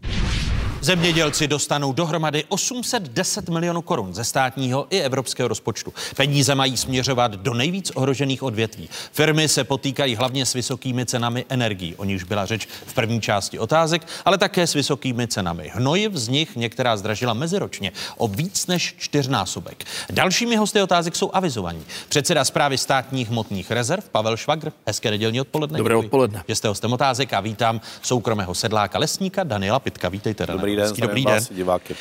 Zemědělci 0.83 1.47
dostanou 1.47 1.93
dohromady 1.93 2.43
810 2.49 3.49
milionů 3.49 3.81
korun 3.81 4.13
ze 4.13 4.23
státního 4.23 4.87
i 4.89 4.99
evropského 4.99 5.47
rozpočtu. 5.47 5.93
Peníze 6.15 6.55
mají 6.55 6.77
směřovat 6.77 7.31
do 7.31 7.53
nejvíc 7.53 7.91
ohrožených 7.95 8.43
odvětví. 8.43 8.89
Firmy 9.11 9.47
se 9.47 9.63
potýkají 9.63 10.15
hlavně 10.15 10.45
s 10.45 10.53
vysokými 10.53 11.05
cenami 11.05 11.45
energií, 11.49 11.95
o 11.95 12.03
nichž 12.03 12.23
byla 12.23 12.45
řeč 12.45 12.67
v 12.85 12.93
první 12.93 13.21
části 13.21 13.59
otázek, 13.59 14.07
ale 14.25 14.37
také 14.37 14.67
s 14.67 14.73
vysokými 14.73 15.27
cenami 15.27 15.71
hnojiv. 15.73 16.13
Z 16.13 16.27
nich 16.27 16.55
některá 16.55 16.97
zdražila 16.97 17.33
meziročně 17.33 17.91
o 18.17 18.27
víc 18.27 18.67
než 18.67 18.95
čtyřnásobek. 18.97 19.83
Dalšími 20.11 20.55
hosty 20.55 20.81
otázek 20.81 21.15
jsou 21.15 21.29
avizovaní. 21.33 21.83
Předseda 22.09 22.45
zprávy 22.45 22.77
státních 22.77 23.29
hmotných 23.29 23.71
rezerv 23.71 24.09
Pavel 24.11 24.37
Švagr. 24.37 24.71
Hezké 24.87 25.11
nedělní 25.11 25.41
odpoledne. 25.41 25.77
Dobré 25.77 25.95
odpoledne. 25.95 26.43
Že 26.47 26.55
jste 26.55 26.67
hostem 26.67 26.93
otázek 26.93 27.33
a 27.33 27.39
vítám 27.39 27.81
soukromého 28.01 28.55
sedláka 28.55 28.99
lesníka 28.99 29.43
Daniela 29.43 29.79
Pitka. 29.79 30.09
Vítejte. 30.09 30.45
Dobrý 30.45 30.70
Dobrý 30.75 30.75
den, 30.75 30.85
Hezký 30.85 31.01
dobrý 31.01 31.25
den. 31.25 31.43
diváky. 31.51 31.95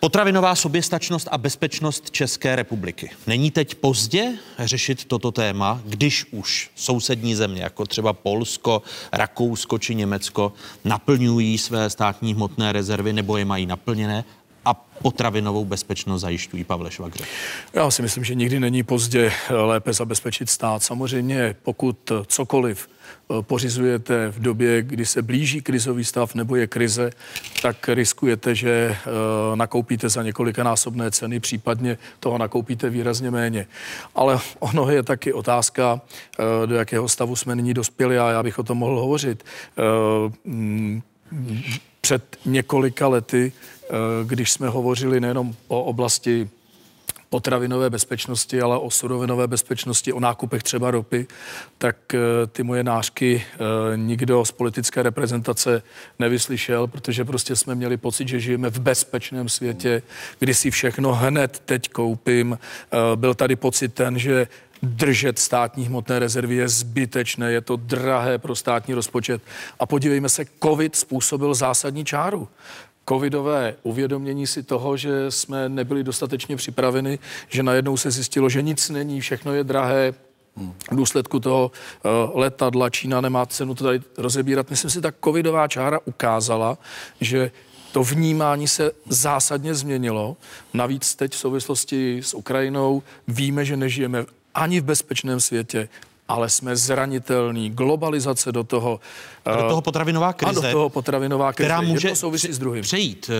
Potravinová 0.00 0.54
soběstačnost 0.54 1.28
a 1.30 1.38
bezpečnost 1.38 2.10
České 2.10 2.56
republiky. 2.56 3.10
Není 3.26 3.50
teď 3.50 3.74
pozdě 3.74 4.32
řešit 4.58 5.04
toto 5.04 5.32
téma, 5.32 5.80
když 5.84 6.26
už 6.30 6.70
sousední 6.74 7.34
země, 7.34 7.62
jako 7.62 7.86
třeba 7.86 8.12
Polsko, 8.12 8.82
Rakousko 9.12 9.78
či 9.78 9.94
Německo, 9.94 10.52
naplňují 10.84 11.58
své 11.58 11.90
státní 11.90 12.34
hmotné 12.34 12.72
rezervy 12.72 13.12
nebo 13.12 13.36
je 13.36 13.44
mají 13.44 13.66
naplněné 13.66 14.24
a 14.64 14.74
potravinovou 14.74 15.64
bezpečnost 15.64 16.20
zajišťují 16.20 16.64
Pavle 16.64 16.90
Švagře? 16.90 17.24
Já 17.72 17.90
si 17.90 18.02
myslím, 18.02 18.24
že 18.24 18.34
nikdy 18.34 18.60
není 18.60 18.82
pozdě 18.82 19.32
lépe 19.50 19.92
zabezpečit 19.92 20.50
stát. 20.50 20.82
Samozřejmě, 20.82 21.56
pokud 21.62 22.12
cokoliv 22.26 22.88
pořizujete 23.40 24.28
v 24.28 24.40
době, 24.40 24.82
kdy 24.82 25.06
se 25.06 25.22
blíží 25.22 25.60
krizový 25.60 26.04
stav 26.04 26.34
nebo 26.34 26.56
je 26.56 26.66
krize, 26.66 27.10
tak 27.62 27.88
riskujete, 27.88 28.54
že 28.54 28.70
eh, 28.70 28.96
nakoupíte 29.56 30.08
za 30.08 30.22
několikanásobné 30.22 31.10
ceny, 31.10 31.40
případně 31.40 31.98
toho 32.20 32.38
nakoupíte 32.38 32.90
výrazně 32.90 33.30
méně. 33.30 33.66
Ale 34.14 34.38
ono 34.58 34.90
je 34.90 35.02
taky 35.02 35.32
otázka, 35.32 36.00
eh, 36.38 36.66
do 36.66 36.74
jakého 36.74 37.08
stavu 37.08 37.36
jsme 37.36 37.56
nyní 37.56 37.74
dospěli 37.74 38.18
a 38.18 38.30
já 38.30 38.42
bych 38.42 38.58
o 38.58 38.62
tom 38.62 38.78
mohl 38.78 39.00
hovořit. 39.00 39.44
Mm, 40.44 41.02
před 42.00 42.36
několika 42.44 43.08
lety, 43.08 43.52
když 44.24 44.52
jsme 44.52 44.68
hovořili 44.68 45.20
nejenom 45.20 45.54
o 45.68 45.82
oblasti 45.82 46.48
potravinové 47.30 47.90
bezpečnosti, 47.90 48.60
ale 48.60 48.78
o 48.78 48.90
surovinové 48.90 49.46
bezpečnosti, 49.46 50.12
o 50.12 50.20
nákupech 50.20 50.62
třeba 50.62 50.90
ropy, 50.90 51.26
tak 51.78 52.14
eh, 52.14 52.18
ty 52.46 52.62
moje 52.62 52.84
nářky 52.84 53.44
eh, 53.52 53.96
nikdo 53.96 54.44
z 54.44 54.52
politické 54.52 55.02
reprezentace 55.02 55.82
nevyslyšel, 56.18 56.86
protože 56.86 57.24
prostě 57.24 57.56
jsme 57.56 57.74
měli 57.74 57.96
pocit, 57.96 58.28
že 58.28 58.40
žijeme 58.40 58.70
v 58.70 58.78
bezpečném 58.78 59.48
světě, 59.48 60.02
kdy 60.38 60.54
si 60.54 60.70
všechno 60.70 61.14
hned 61.14 61.62
teď 61.64 61.88
koupím. 61.88 62.58
Eh, 62.58 63.16
byl 63.16 63.34
tady 63.34 63.56
pocit 63.56 63.94
ten, 63.94 64.18
že 64.18 64.46
držet 64.82 65.38
státní 65.38 65.86
hmotné 65.86 66.18
rezervy 66.18 66.54
je 66.54 66.68
zbytečné, 66.68 67.52
je 67.52 67.60
to 67.60 67.76
drahé 67.76 68.38
pro 68.38 68.54
státní 68.54 68.94
rozpočet. 68.94 69.42
A 69.80 69.86
podívejme 69.86 70.28
se, 70.28 70.44
COVID 70.62 70.96
způsobil 70.96 71.54
zásadní 71.54 72.04
čáru. 72.04 72.48
Covidové 73.10 73.74
uvědomění 73.82 74.46
si 74.46 74.62
toho, 74.62 74.96
že 74.96 75.30
jsme 75.30 75.68
nebyli 75.68 76.04
dostatečně 76.04 76.56
připraveni, 76.56 77.18
že 77.48 77.62
najednou 77.62 77.96
se 77.96 78.10
zjistilo, 78.10 78.48
že 78.48 78.62
nic 78.62 78.90
není, 78.90 79.20
všechno 79.20 79.54
je 79.54 79.64
drahé, 79.64 80.14
v 80.90 80.96
důsledku 80.96 81.40
toho 81.40 81.70
uh, 81.70 82.10
letadla 82.38 82.90
Čína 82.90 83.20
nemá 83.20 83.46
cenu 83.46 83.74
to 83.74 83.84
tady 83.84 84.00
rozebírat. 84.18 84.70
Myslím 84.70 84.90
si, 84.90 85.00
ta 85.00 85.12
covidová 85.24 85.68
čára 85.68 85.98
ukázala, 86.04 86.78
že 87.20 87.50
to 87.92 88.02
vnímání 88.02 88.68
se 88.68 88.90
zásadně 89.08 89.74
změnilo. 89.74 90.36
Navíc 90.74 91.14
teď 91.14 91.32
v 91.32 91.36
souvislosti 91.36 92.18
s 92.22 92.34
Ukrajinou 92.34 93.02
víme, 93.28 93.64
že 93.64 93.76
nežijeme 93.76 94.24
ani 94.54 94.80
v 94.80 94.84
bezpečném 94.84 95.40
světě, 95.40 95.88
ale 96.30 96.50
jsme 96.50 96.76
zranitelní. 96.76 97.70
Globalizace 97.70 98.52
do 98.52 98.64
toho. 98.64 99.00
A 99.44 99.56
do 99.56 99.68
toho 99.68 99.80
potravinová 99.82 100.32
krize. 100.32 100.60
A 100.60 100.62
do 100.62 100.70
toho 100.72 100.88
potravinová 100.88 101.52
krize. 101.52 101.66
Která 101.66 101.80
může 101.80 102.08
Jedno 102.08 102.16
souvisí 102.16 102.52
s 102.52 102.58
druhým. 102.58 102.82
přejít. 102.82 103.30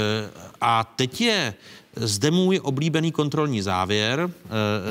A 0.60 0.84
teď 0.84 1.20
je 1.20 1.54
zde 1.96 2.30
můj 2.30 2.60
oblíbený 2.62 3.12
kontrolní 3.12 3.62
závěr, 3.62 4.30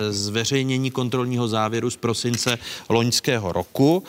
zveřejnění 0.10 0.92
kontrolního 0.92 1.48
závěru 1.48 1.90
z 1.90 1.98
prosince 1.98 2.58
loňského 2.90 3.52
roku, 3.52 4.04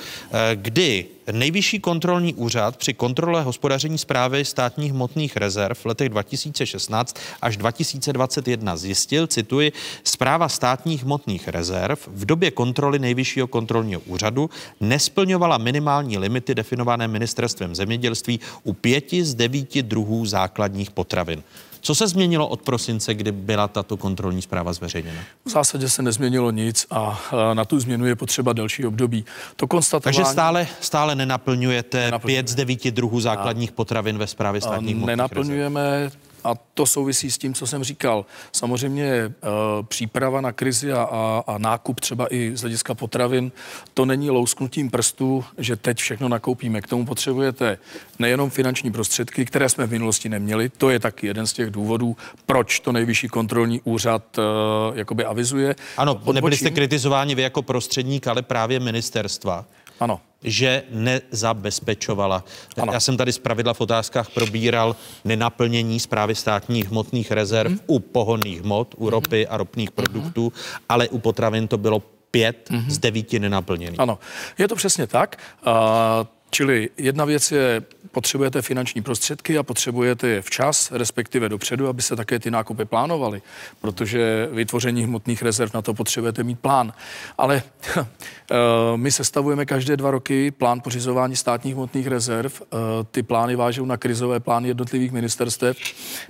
kdy 0.55 1.07
Nejvyšší 1.33 1.81
kontrolní 1.81 2.35
úřad 2.35 2.77
při 2.77 2.95
kontrole 2.95 3.43
hospodaření 3.43 3.99
zprávy 3.99 4.45
státních 4.45 4.93
hmotných 4.93 5.37
rezerv 5.37 5.79
v 5.79 5.87
letech 5.87 6.09
2016 6.09 7.17
až 7.43 7.57
2021 7.57 8.77
zjistil, 8.77 9.27
cituji, 9.27 9.73
zpráva 10.05 10.49
státních 10.49 11.05
hmotných 11.05 11.49
rezerv 11.49 11.99
v 12.07 12.25
době 12.25 12.51
kontroly 12.51 12.99
Nejvyššího 12.99 13.47
kontrolního 13.47 14.01
úřadu 14.01 14.51
nesplňovala 14.81 15.59
minimální 15.59 16.19
limity 16.19 16.55
definované 16.55 17.09
ministerstvem 17.09 17.75
zemědělství 17.75 18.41
u 18.65 18.73
pěti 18.73 19.25
z 19.25 19.35
devíti 19.35 19.83
druhů 19.83 20.27
základních 20.27 20.91
potravin. 20.91 21.43
Co 21.81 21.94
se 21.94 22.09
změnilo 22.09 22.48
od 22.48 22.62
prosince, 22.62 23.15
kdy 23.15 23.32
byla 23.32 23.69
tato 23.69 23.97
kontrolní 23.97 24.43
zpráva 24.43 24.73
zveřejněna? 24.73 25.20
V 25.44 25.51
zásadě 25.51 25.89
se 25.89 26.02
nezměnilo 26.02 26.51
nic 26.51 26.86
a 26.90 27.20
na 27.55 27.65
tu 27.65 27.81
změnu 27.81 28.07
je 28.07 28.16
potřeba 28.16 28.52
další 28.52 28.86
období. 28.86 29.24
To 29.57 29.66
konstatování... 29.66 30.16
Takže 30.16 30.32
stále, 30.32 30.66
stále 30.81 31.15
nenaplňujete 31.15 31.98
Nenaplňujeme. 32.05 32.43
pět 32.43 32.48
z 32.48 32.55
devíti 32.55 32.90
druhů 32.90 33.20
základních 33.20 33.73
potravin 33.73 34.19
ve 34.19 34.27
zprávě 34.27 34.61
státních 34.61 34.97
Nenaplňujeme. 34.97 36.01
Rezerv. 36.01 36.30
A 36.45 36.55
to 36.75 36.87
souvisí 36.87 37.31
s 37.31 37.39
tím, 37.39 37.55
co 37.55 37.67
jsem 37.67 37.85
říkal. 37.85 38.27
Samozřejmě 38.53 39.05
e, 39.15 39.33
příprava 39.83 40.41
na 40.41 40.53
krizi 40.53 40.93
a, 40.93 41.03
a, 41.03 41.43
a 41.47 41.59
nákup 41.59 42.01
třeba 42.01 42.35
i 42.35 42.53
z 42.55 42.61
hlediska 42.61 42.95
potravin, 42.95 43.53
to 43.95 44.05
není 44.05 44.31
lousknutím 44.31 44.91
prstů, 44.91 45.45
že 45.59 45.77
teď 45.77 45.99
všechno 45.99 46.29
nakoupíme. 46.29 46.81
K 46.81 46.87
tomu 46.87 47.07
potřebujete 47.07 47.79
nejenom 48.19 48.51
finanční 48.51 48.93
prostředky, 48.93 49.45
které 49.45 49.69
jsme 49.69 49.87
v 49.87 49.91
minulosti 49.91 50.29
neměli, 50.29 50.69
to 50.69 50.91
je 50.91 50.99
taky 50.99 51.27
jeden 51.27 51.47
z 51.47 51.53
těch 51.53 51.71
důvodů, 51.71 52.17
proč 52.47 52.81
to 52.81 52.93
nejvyšší 52.93 53.29
kontrolní 53.29 53.81
úřad 53.85 54.39
e, 54.39 54.43
jakoby 54.99 55.25
avizuje. 55.25 55.75
Ano, 55.97 56.12
Odbočím. 56.12 56.35
nebyli 56.35 56.57
jste 56.57 56.71
kritizováni 56.71 57.35
vy 57.35 57.43
jako 57.43 57.62
prostředník, 57.62 58.27
ale 58.27 58.43
právě 58.43 58.81
ministerstva. 58.81 59.65
Ano 60.01 60.20
že 60.44 60.82
nezabezpečovala. 60.90 62.44
Ano. 62.77 62.93
Já 62.93 63.01
jsem 63.01 63.16
tady 63.16 63.32
zpravidla 63.32 63.74
v 63.74 63.81
otázkách 63.81 64.31
probíral 64.31 64.97
nenaplnění 65.24 66.01
zprávy 66.01 66.35
státních 66.35 66.89
hmotných 66.89 67.31
rezerv 67.31 67.70
hmm. 67.70 67.81
u 67.86 67.98
pohonných 67.98 68.62
hmot, 68.62 68.94
u 68.98 69.10
ropy 69.10 69.47
a 69.47 69.56
ropných 69.56 69.90
produktů, 69.90 70.43
hmm. 70.43 70.85
ale 70.89 71.09
u 71.09 71.18
potravin 71.18 71.68
to 71.68 71.78
bylo 71.78 72.02
pět 72.31 72.68
hmm. 72.70 72.90
z 72.90 72.98
devíti 72.98 73.39
nenaplněných. 73.39 74.01
Ano, 74.01 74.18
je 74.59 74.68
to 74.68 74.74
přesně 74.74 75.06
tak. 75.06 75.36
Uh, 75.66 75.72
čili 76.51 76.90
jedna 76.97 77.24
věc 77.24 77.52
je 77.52 77.82
potřebujete 78.12 78.62
finanční 78.62 79.03
prostředky 79.03 79.59
a 79.59 79.62
potřebujete 79.62 80.28
je 80.28 80.43
včas, 80.43 80.93
respektive 80.93 81.49
dopředu, 81.49 81.89
aby 81.89 82.03
se 82.03 82.16
také 82.16 82.39
ty 82.39 82.51
nákupy 82.51 82.85
plánovaly, 82.85 83.43
protože 83.81 84.49
vytvoření 84.53 85.05
hmotných 85.05 85.43
rezerv 85.43 85.70
na 85.74 85.82
to 85.82 85.95
potřebujete 85.95 86.43
mít 86.43 86.61
plán. 86.61 86.93
Ale 87.39 87.62
eh, 87.97 88.07
my 88.97 89.12
sestavujeme 89.12 89.66
každé 89.66 89.97
dva 89.97 90.11
roky 90.11 90.51
plán 90.51 90.81
pořizování 90.81 91.37
státních 91.37 91.74
hmotných 91.74 92.07
rezerv. 92.07 92.53
Eh, 92.62 92.77
ty 93.11 93.23
plány 93.23 93.57
vážou 93.57 93.85
na 93.85 93.97
krizové 93.97 94.41
plány 94.41 94.69
jednotlivých 94.69 95.12
ministerstev, 95.12 95.77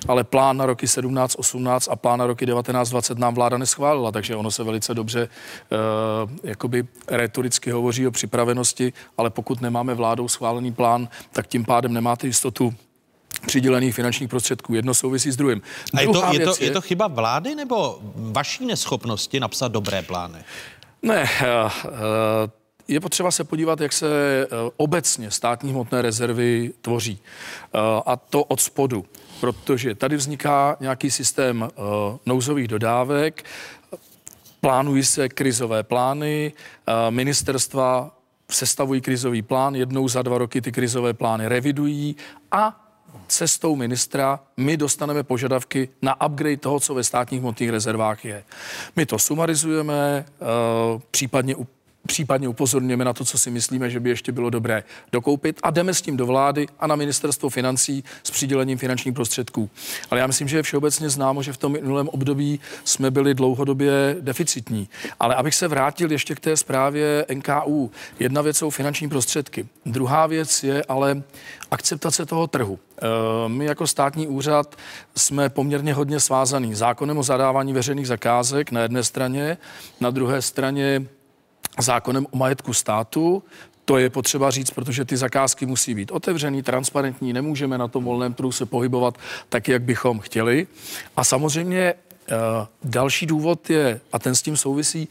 ale 0.09 0.24
plán 0.24 0.57
na 0.57 0.66
roky 0.66 0.89
17, 0.89 1.35
18 1.39 1.89
a 1.90 1.97
plán 1.97 2.19
na 2.19 2.27
roky 2.27 2.47
19, 2.47 2.90
20 2.90 3.19
nám 3.19 3.35
vláda 3.35 3.59
neschválila, 3.59 4.12
takže 4.12 4.36
ono 4.36 4.51
se 4.51 4.65
velice 4.65 4.94
dobře 4.94 5.28
eh, 5.73 6.48
jakoby 6.48 6.85
retoricky 7.09 7.70
hovoří 7.70 8.07
o 8.07 8.11
připravenosti, 8.11 8.93
ale 9.19 9.31
pokud 9.31 9.61
nemáme 9.61 9.94
vládou 9.94 10.28
schválený 10.28 10.73
plán, 10.73 11.09
tak 11.32 11.47
tím 11.47 11.65
pádem 11.70 11.92
nemáte 11.92 12.26
jistotu 12.26 12.74
přidělených 13.47 13.94
finančních 13.94 14.28
prostředků. 14.28 14.74
Jedno 14.74 14.94
souvisí 14.94 15.30
s 15.30 15.36
druhým. 15.36 15.62
A 15.94 16.01
je 16.01 16.09
to, 16.09 16.24
je, 16.32 16.40
to, 16.40 16.55
je... 16.59 16.64
je 16.64 16.70
to 16.70 16.80
chyba 16.80 17.06
vlády 17.06 17.55
nebo 17.55 17.98
vaší 18.14 18.66
neschopnosti 18.66 19.40
napsat 19.40 19.72
dobré 19.72 20.02
plány? 20.02 20.38
Ne, 21.02 21.22
uh, 21.22 21.70
uh, 21.84 21.90
je 22.88 23.01
potřeba 23.01 23.30
se 23.30 23.44
podívat, 23.44 23.80
jak 23.80 23.92
se 23.92 24.09
obecně 24.76 25.30
státní 25.30 25.70
hmotné 25.70 26.02
rezervy 26.02 26.72
tvoří. 26.82 27.18
A 28.06 28.16
to 28.16 28.44
od 28.44 28.60
spodu, 28.60 29.05
protože 29.40 29.94
tady 29.94 30.16
vzniká 30.16 30.76
nějaký 30.80 31.10
systém 31.10 31.68
nouzových 32.26 32.68
dodávek, 32.68 33.44
plánují 34.60 35.05
se 35.05 35.28
krizové 35.28 35.82
plány, 35.82 36.52
ministerstva 37.10 38.19
sestavují 38.51 39.01
krizový 39.01 39.43
plán, 39.43 39.74
jednou 39.74 40.09
za 40.09 40.22
dva 40.22 40.39
roky 40.39 40.60
ty 40.60 40.72
krizové 40.72 41.14
plány 41.14 41.48
revidují 41.48 42.16
a 42.52 42.86
cestou 43.27 43.77
ministra 43.77 44.40
my 44.56 44.77
dostaneme 44.77 45.22
požadavky 45.22 45.89
na 46.02 46.27
upgrade 46.27 46.56
toho, 46.56 46.81
co 46.81 46.94
ve 46.94 47.05
státních 47.05 47.40
hmotných 47.40 47.70
rezervách 47.70 48.24
je. 48.24 48.44
My 48.97 49.06
to 49.06 49.18
sumarizujeme, 49.18 50.24
uh, 50.94 51.01
případně 51.10 51.56
případně 52.06 52.48
upozorněme 52.48 53.05
na 53.05 53.12
to, 53.12 53.24
co 53.24 53.39
si 53.39 53.51
myslíme, 53.51 53.90
že 53.90 54.01
by 54.01 54.10
ještě 54.10 54.32
bylo 54.32 54.51
dobré 54.51 54.82
dokoupit 55.12 55.60
a 55.62 55.70
jdeme 55.70 55.94
s 55.94 56.02
tím 56.02 56.16
do 56.16 56.27
vlády 56.27 56.66
a 56.78 56.86
na 56.86 56.97
ministerstvo 56.97 57.48
financí 57.48 58.05
s 58.22 58.31
přidělením 58.31 58.78
finančních 58.78 59.14
prostředků. 59.14 59.70
Ale 60.10 60.20
já 60.20 60.27
myslím, 60.27 60.48
že 60.48 60.56
je 60.56 60.62
všeobecně 60.62 61.10
známo, 61.10 61.43
že 61.43 61.52
v 61.52 61.56
tom 61.56 61.72
minulém 61.72 62.09
období 62.09 62.60
jsme 62.85 63.10
byli 63.10 63.35
dlouhodobě 63.35 64.16
deficitní. 64.20 64.89
Ale 65.20 65.35
abych 65.35 65.55
se 65.55 65.68
vrátil 65.68 66.12
ještě 66.12 66.35
k 66.35 66.40
té 66.40 66.56
zprávě 66.56 67.27
NKU, 67.35 67.90
jedna 68.18 68.43
věc 68.43 68.56
jsou 68.56 68.70
finanční 68.70 69.09
prostředky. 69.09 69.66
Druhá 69.86 70.27
věc 70.27 70.62
je 70.62 70.85
ale 70.89 71.22
akceptace 71.70 72.27
toho 72.27 72.47
trhu. 72.47 72.78
Eh, 73.02 73.06
my 73.48 73.64
jako 73.64 73.86
státní 73.86 74.28
úřad 74.28 74.77
jsme 75.16 75.48
poměrně 75.48 75.94
hodně 75.94 76.20
svázaný 76.20 76.74
zákonem 76.74 77.18
o 77.18 77.22
zadávání 77.22 77.72
veřejných 77.72 78.06
zakázek 78.06 78.72
na 78.72 78.81
jedné 78.81 79.05
straně, 79.05 79.56
na 80.01 80.10
druhé 80.10 80.43
straně 80.43 81.06
zákonem 81.78 82.26
o 82.30 82.36
majetku 82.36 82.74
státu. 82.74 83.42
To 83.84 83.98
je 83.98 84.10
potřeba 84.10 84.51
říct, 84.51 84.70
protože 84.70 85.05
ty 85.05 85.16
zakázky 85.16 85.66
musí 85.66 85.94
být 85.94 86.10
otevřený, 86.10 86.62
transparentní, 86.62 87.32
nemůžeme 87.32 87.78
na 87.78 87.88
tom 87.88 88.05
volném 88.05 88.34
trhu 88.34 88.52
se 88.52 88.66
pohybovat 88.66 89.18
tak, 89.48 89.68
jak 89.68 89.82
bychom 89.82 90.18
chtěli. 90.18 90.66
A 91.16 91.24
samozřejmě 91.24 91.94
uh, 91.94 92.36
další 92.84 93.26
důvod 93.26 93.70
je, 93.70 94.01
a 94.12 94.18
ten 94.18 94.34
s 94.34 94.42
tím 94.42 94.56
souvisí, 94.56 95.09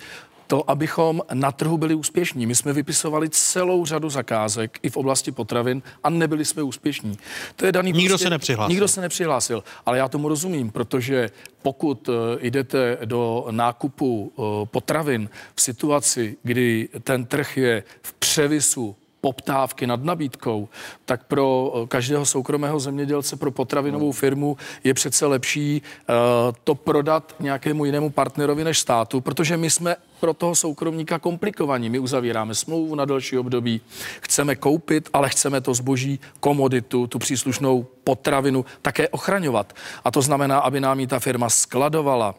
to, 0.50 0.70
abychom 0.70 1.22
na 1.34 1.52
trhu 1.52 1.78
byli 1.78 1.96
úspěšní. 1.96 2.46
My 2.46 2.56
jsme 2.56 2.74
vypisovali 2.74 3.30
celou 3.30 3.86
řadu 3.86 4.10
zakázek 4.10 4.80
i 4.84 4.90
v 4.90 4.98
oblasti 4.98 5.32
potravin 5.32 5.82
a 6.04 6.10
nebyli 6.10 6.46
jsme 6.46 6.64
úspěšní. 6.64 7.18
To 7.56 7.66
je 7.66 7.72
daný 7.72 7.92
nikdo 7.92 8.12
prostě, 8.12 8.26
se 8.26 8.30
nepřihlásil. 8.30 8.70
Nikdo 8.70 8.88
se 8.88 9.02
nepřihlásil, 9.02 9.64
ale 9.86 9.98
já 9.98 10.08
tomu 10.08 10.30
rozumím, 10.30 10.72
protože 10.72 11.30
pokud 11.62 12.10
uh, 12.10 12.16
jdete 12.42 12.98
do 13.06 13.48
nákupu 13.52 14.32
uh, 14.36 14.46
potravin 14.66 15.30
v 15.56 15.62
situaci, 15.62 16.38
kdy 16.44 16.90
ten 17.04 17.26
trh 17.26 17.58
je 17.58 17.84
v 18.02 18.14
převisu 18.14 18.96
poptávky 19.22 19.88
nad 19.88 20.04
nabídkou, 20.04 20.70
tak 21.06 21.24
pro 21.24 21.74
eh, 21.76 21.88
každého 21.88 22.26
soukromého 22.26 22.80
zemědělce, 22.80 23.36
pro 23.36 23.52
potravinovou 23.52 24.12
firmu 24.12 24.58
je 24.84 24.94
přece 24.94 25.26
lepší 25.26 25.82
uh, 25.82 26.16
to 26.64 26.76
prodat 26.76 27.36
nějakému 27.40 27.86
jinému 27.86 28.10
partnerovi 28.10 28.64
než 28.64 28.80
státu, 28.80 29.22
protože 29.22 29.58
my 29.58 29.70
jsme 29.70 29.96
pro 30.20 30.34
toho 30.34 30.56
soukromníka 30.56 31.20
komplikovaní. 31.20 31.90
My 31.90 32.00
uzavíráme 32.00 32.56
smlouvu 32.56 32.96
na 32.96 33.06
další 33.06 33.38
období, 33.38 33.82
chceme 34.22 34.56
koupit, 34.56 35.10
ale 35.14 35.30
chceme 35.30 35.62
to 35.62 35.74
zboží, 35.74 36.20
komoditu, 36.40 37.08
tu 37.08 37.20
příslušnou 37.20 37.86
potravinu 38.04 38.66
také 38.82 39.10
ochraňovat. 39.10 39.74
A 40.04 40.12
to 40.12 40.22
znamená, 40.22 40.60
aby 40.60 40.80
nám 40.80 41.00
ji 41.00 41.08
ta 41.08 41.20
firma 41.20 41.50
skladovala, 41.50 42.36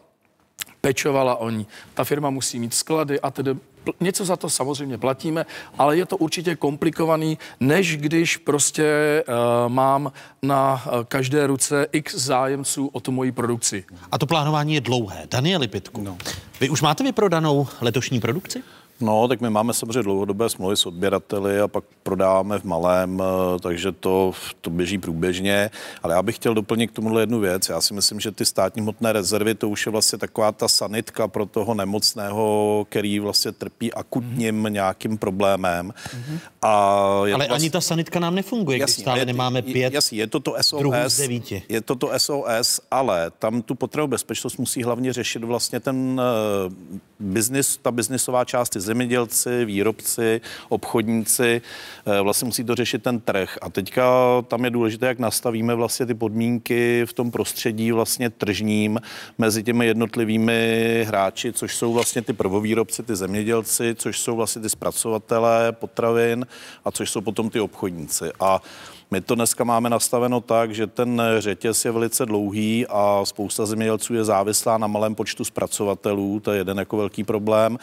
pečovala 0.81 1.35
o 1.35 1.49
ní. 1.49 1.67
Ta 1.93 2.03
firma 2.03 2.29
musí 2.29 2.59
mít 2.59 2.73
sklady 2.73 3.19
a 3.19 3.31
tedy 3.31 3.55
něco 3.99 4.25
za 4.25 4.35
to 4.35 4.49
samozřejmě 4.49 4.97
platíme, 4.97 5.45
ale 5.77 5.97
je 5.97 6.05
to 6.05 6.17
určitě 6.17 6.55
komplikovaný, 6.55 7.37
než 7.59 7.97
když 7.97 8.37
prostě 8.37 9.23
uh, 9.27 9.71
mám 9.71 10.11
na 10.41 10.73
uh, 10.85 11.03
každé 11.03 11.47
ruce 11.47 11.87
x 11.91 12.15
zájemců 12.15 12.87
o 12.87 12.99
tu 12.99 13.11
moji 13.11 13.31
produkci. 13.31 13.83
A 14.11 14.17
to 14.17 14.25
plánování 14.25 14.73
je 14.73 14.81
dlouhé. 14.81 15.27
Daniel 15.31 15.61
Lipitku, 15.61 16.01
no. 16.01 16.17
vy 16.59 16.69
už 16.69 16.81
máte 16.81 17.03
vyprodanou 17.03 17.67
letošní 17.81 18.19
produkci? 18.19 18.63
No, 19.01 19.27
tak 19.27 19.41
my 19.41 19.49
máme 19.49 19.73
samozřejmě 19.73 20.03
dlouhodobé 20.03 20.49
smlouvy 20.49 20.77
s 20.77 20.85
odběrateli 20.85 21.59
a 21.59 21.67
pak 21.67 21.83
prodáváme 22.03 22.59
v 22.59 22.63
malém, 22.63 23.21
eh, 23.21 23.59
takže 23.59 23.91
to, 23.91 24.31
to 24.61 24.69
běží 24.69 24.97
průběžně. 24.97 25.69
Ale 26.03 26.13
já 26.13 26.23
bych 26.23 26.35
chtěl 26.35 26.53
doplnit 26.53 26.87
k 26.87 26.93
tomuhle 26.93 27.21
jednu 27.21 27.39
věc. 27.39 27.69
Já 27.69 27.81
si 27.81 27.93
myslím, 27.93 28.19
že 28.19 28.31
ty 28.31 28.45
státní 28.45 28.81
hmotné 28.81 29.13
rezervy, 29.13 29.55
to 29.55 29.69
už 29.69 29.85
je 29.85 29.91
vlastně 29.91 30.19
taková 30.19 30.51
ta 30.51 30.67
sanitka 30.67 31.27
pro 31.27 31.45
toho 31.45 31.73
nemocného, 31.73 32.85
který 32.89 33.19
vlastně 33.19 33.51
trpí 33.51 33.93
akutním 33.93 34.63
mm-hmm. 34.63 34.71
nějakým 34.71 35.17
problémem. 35.17 35.93
Mm-hmm. 36.07 36.39
A 36.61 36.97
je 37.25 37.33
Ale 37.33 37.47
vlastně... 37.47 37.55
ani 37.55 37.69
ta 37.69 37.81
sanitka 37.81 38.19
nám 38.19 38.35
nefunguje, 38.35 38.77
jasný, 38.77 38.93
když 38.93 39.03
stále 39.03 39.19
je, 39.19 39.25
nemáme 39.25 39.61
pět 39.61 39.93
jasný, 39.93 40.17
je 40.17 40.27
to 40.27 40.39
to 40.39 40.55
SOS, 40.61 41.19
je 41.69 41.81
to 41.81 41.95
to 41.95 42.11
SOS, 42.17 42.81
ale 42.91 43.31
tam 43.39 43.61
tu 43.61 43.75
potřebu 43.75 44.07
bezpečnost 44.07 44.57
musí 44.57 44.83
hlavně 44.83 45.13
řešit 45.13 45.43
vlastně 45.43 45.79
ten 45.79 46.21
uh, 46.69 46.73
biznis, 47.19 47.79
ta 47.81 47.91
biznisová 47.91 48.45
část, 48.45 48.69
zemědělci, 48.91 49.65
výrobci, 49.65 50.41
obchodníci, 50.69 51.61
uh, 52.05 52.19
vlastně 52.23 52.45
musí 52.45 52.63
to 52.63 52.75
řešit 52.75 53.03
ten 53.03 53.19
trh. 53.19 53.57
A 53.61 53.69
teďka 53.69 54.05
tam 54.47 54.65
je 54.65 54.69
důležité, 54.69 55.05
jak 55.07 55.19
nastavíme 55.19 55.75
vlastně 55.75 56.05
ty 56.05 56.13
podmínky 56.13 57.05
v 57.05 57.13
tom 57.13 57.31
prostředí 57.31 57.91
vlastně 57.91 58.29
tržním 58.29 58.99
mezi 59.37 59.63
těmi 59.63 59.85
jednotlivými 59.85 60.59
hráči, 61.07 61.53
což 61.53 61.75
jsou 61.75 61.93
vlastně 61.93 62.21
ty 62.21 62.33
prvovýrobci, 62.33 63.03
ty 63.03 63.15
zemědělci, 63.15 63.95
což 63.95 64.19
jsou 64.19 64.35
vlastně 64.35 64.61
ty 64.61 64.69
zpracovatelé 64.69 65.71
potravin 65.71 66.45
a 66.85 66.91
což 66.91 67.09
jsou 67.09 67.21
potom 67.21 67.49
ty 67.49 67.59
obchodníci. 67.59 68.31
A 68.39 68.61
my 69.11 69.21
to 69.21 69.35
dneska 69.35 69.63
máme 69.63 69.89
nastaveno 69.89 70.41
tak, 70.41 70.75
že 70.75 70.87
ten 70.87 71.21
řetěz 71.39 71.85
je 71.85 71.91
velice 71.91 72.25
dlouhý 72.25 72.85
a 72.89 73.21
spousta 73.23 73.65
zemědělců 73.65 74.13
je 74.13 74.23
závislá 74.23 74.77
na 74.77 74.87
malém 74.87 75.15
počtu 75.15 75.43
zpracovatelů, 75.43 76.39
to 76.39 76.51
je 76.51 76.57
jeden 76.57 76.77
jako 76.79 76.97
velký 76.97 77.23
problém. 77.23 77.77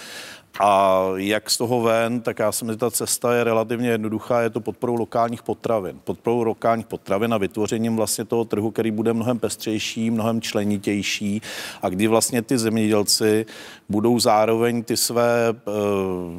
A 0.61 1.03
jak 1.17 1.51
z 1.51 1.59
toho 1.59 1.81
ven, 1.81 2.21
tak 2.21 2.39
já 2.39 2.53
si 2.53 2.65
myslím, 2.65 2.75
že 2.75 2.79
ta 2.79 2.91
cesta 2.91 3.35
je 3.35 3.45
relativně 3.45 3.91
jednoduchá, 3.91 4.41
je 4.43 4.51
to 4.51 4.61
podporou 4.61 4.95
lokálních 4.95 5.43
potravin. 5.43 6.01
Podporou 6.05 6.43
lokálních 6.43 6.87
potravin 6.87 7.35
a 7.35 7.39
vytvořením 7.39 7.97
vlastně 7.97 8.25
toho 8.25 8.45
trhu, 8.45 8.71
který 8.71 8.91
bude 8.91 9.13
mnohem 9.13 9.39
pestřejší, 9.39 10.11
mnohem 10.11 10.41
členitější 10.41 11.43
a 11.83 11.89
kdy 11.89 12.07
vlastně 12.07 12.43
ty 12.43 12.59
zemědělci 12.59 13.47
budou 13.89 14.21
zároveň 14.21 14.85
ty 14.85 14.97
své 14.97 15.49
eh, 15.49 15.71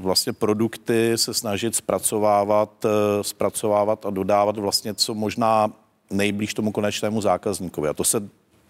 vlastně 0.01 0.33
produkty 0.33 1.13
se 1.15 1.33
snažit 1.33 1.75
zpracovávat, 1.75 2.85
eh, 2.85 2.89
zpracovávat 3.23 4.05
a 4.05 4.09
dodávat 4.09 4.57
vlastně 4.57 4.93
co 4.93 5.13
možná 5.13 5.71
nejblíž 6.09 6.53
tomu 6.53 6.71
konečnému 6.71 7.21
zákazníkovi. 7.21 7.89
A 7.89 7.93
to 7.93 8.03
se 8.03 8.17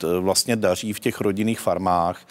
eh, 0.04 0.20
vlastně 0.20 0.56
daří 0.56 0.94
v 0.94 1.00
těch 1.00 1.22
rodinných 1.22 1.60
farmách. 1.60 2.22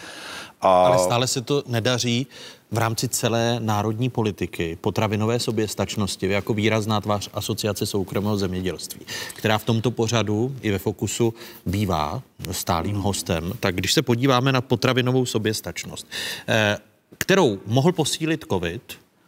A... 0.60 0.86
Ale 0.86 0.98
stále 0.98 1.26
se 1.26 1.40
to 1.40 1.62
nedaří 1.66 2.26
v 2.70 2.78
rámci 2.78 3.08
celé 3.08 3.60
národní 3.60 4.10
politiky 4.10 4.78
potravinové 4.80 5.40
soběstačnosti 5.40 6.28
jako 6.28 6.54
výrazná 6.54 7.00
tvář 7.00 7.30
Asociace 7.32 7.86
soukromého 7.86 8.36
zemědělství, 8.36 9.00
která 9.34 9.58
v 9.58 9.64
tomto 9.64 9.90
pořadu 9.90 10.56
i 10.62 10.70
ve 10.70 10.78
Fokusu 10.78 11.34
bývá 11.66 12.22
stálým 12.50 12.96
hostem. 12.96 13.52
Tak 13.60 13.74
když 13.74 13.92
se 13.92 14.02
podíváme 14.02 14.52
na 14.52 14.60
potravinovou 14.60 15.26
soběstačnost, 15.26 16.06
eh, 16.48 16.78
kterou 17.18 17.58
mohl 17.66 17.92
posílit 17.92 18.44
COVID, 18.50 18.82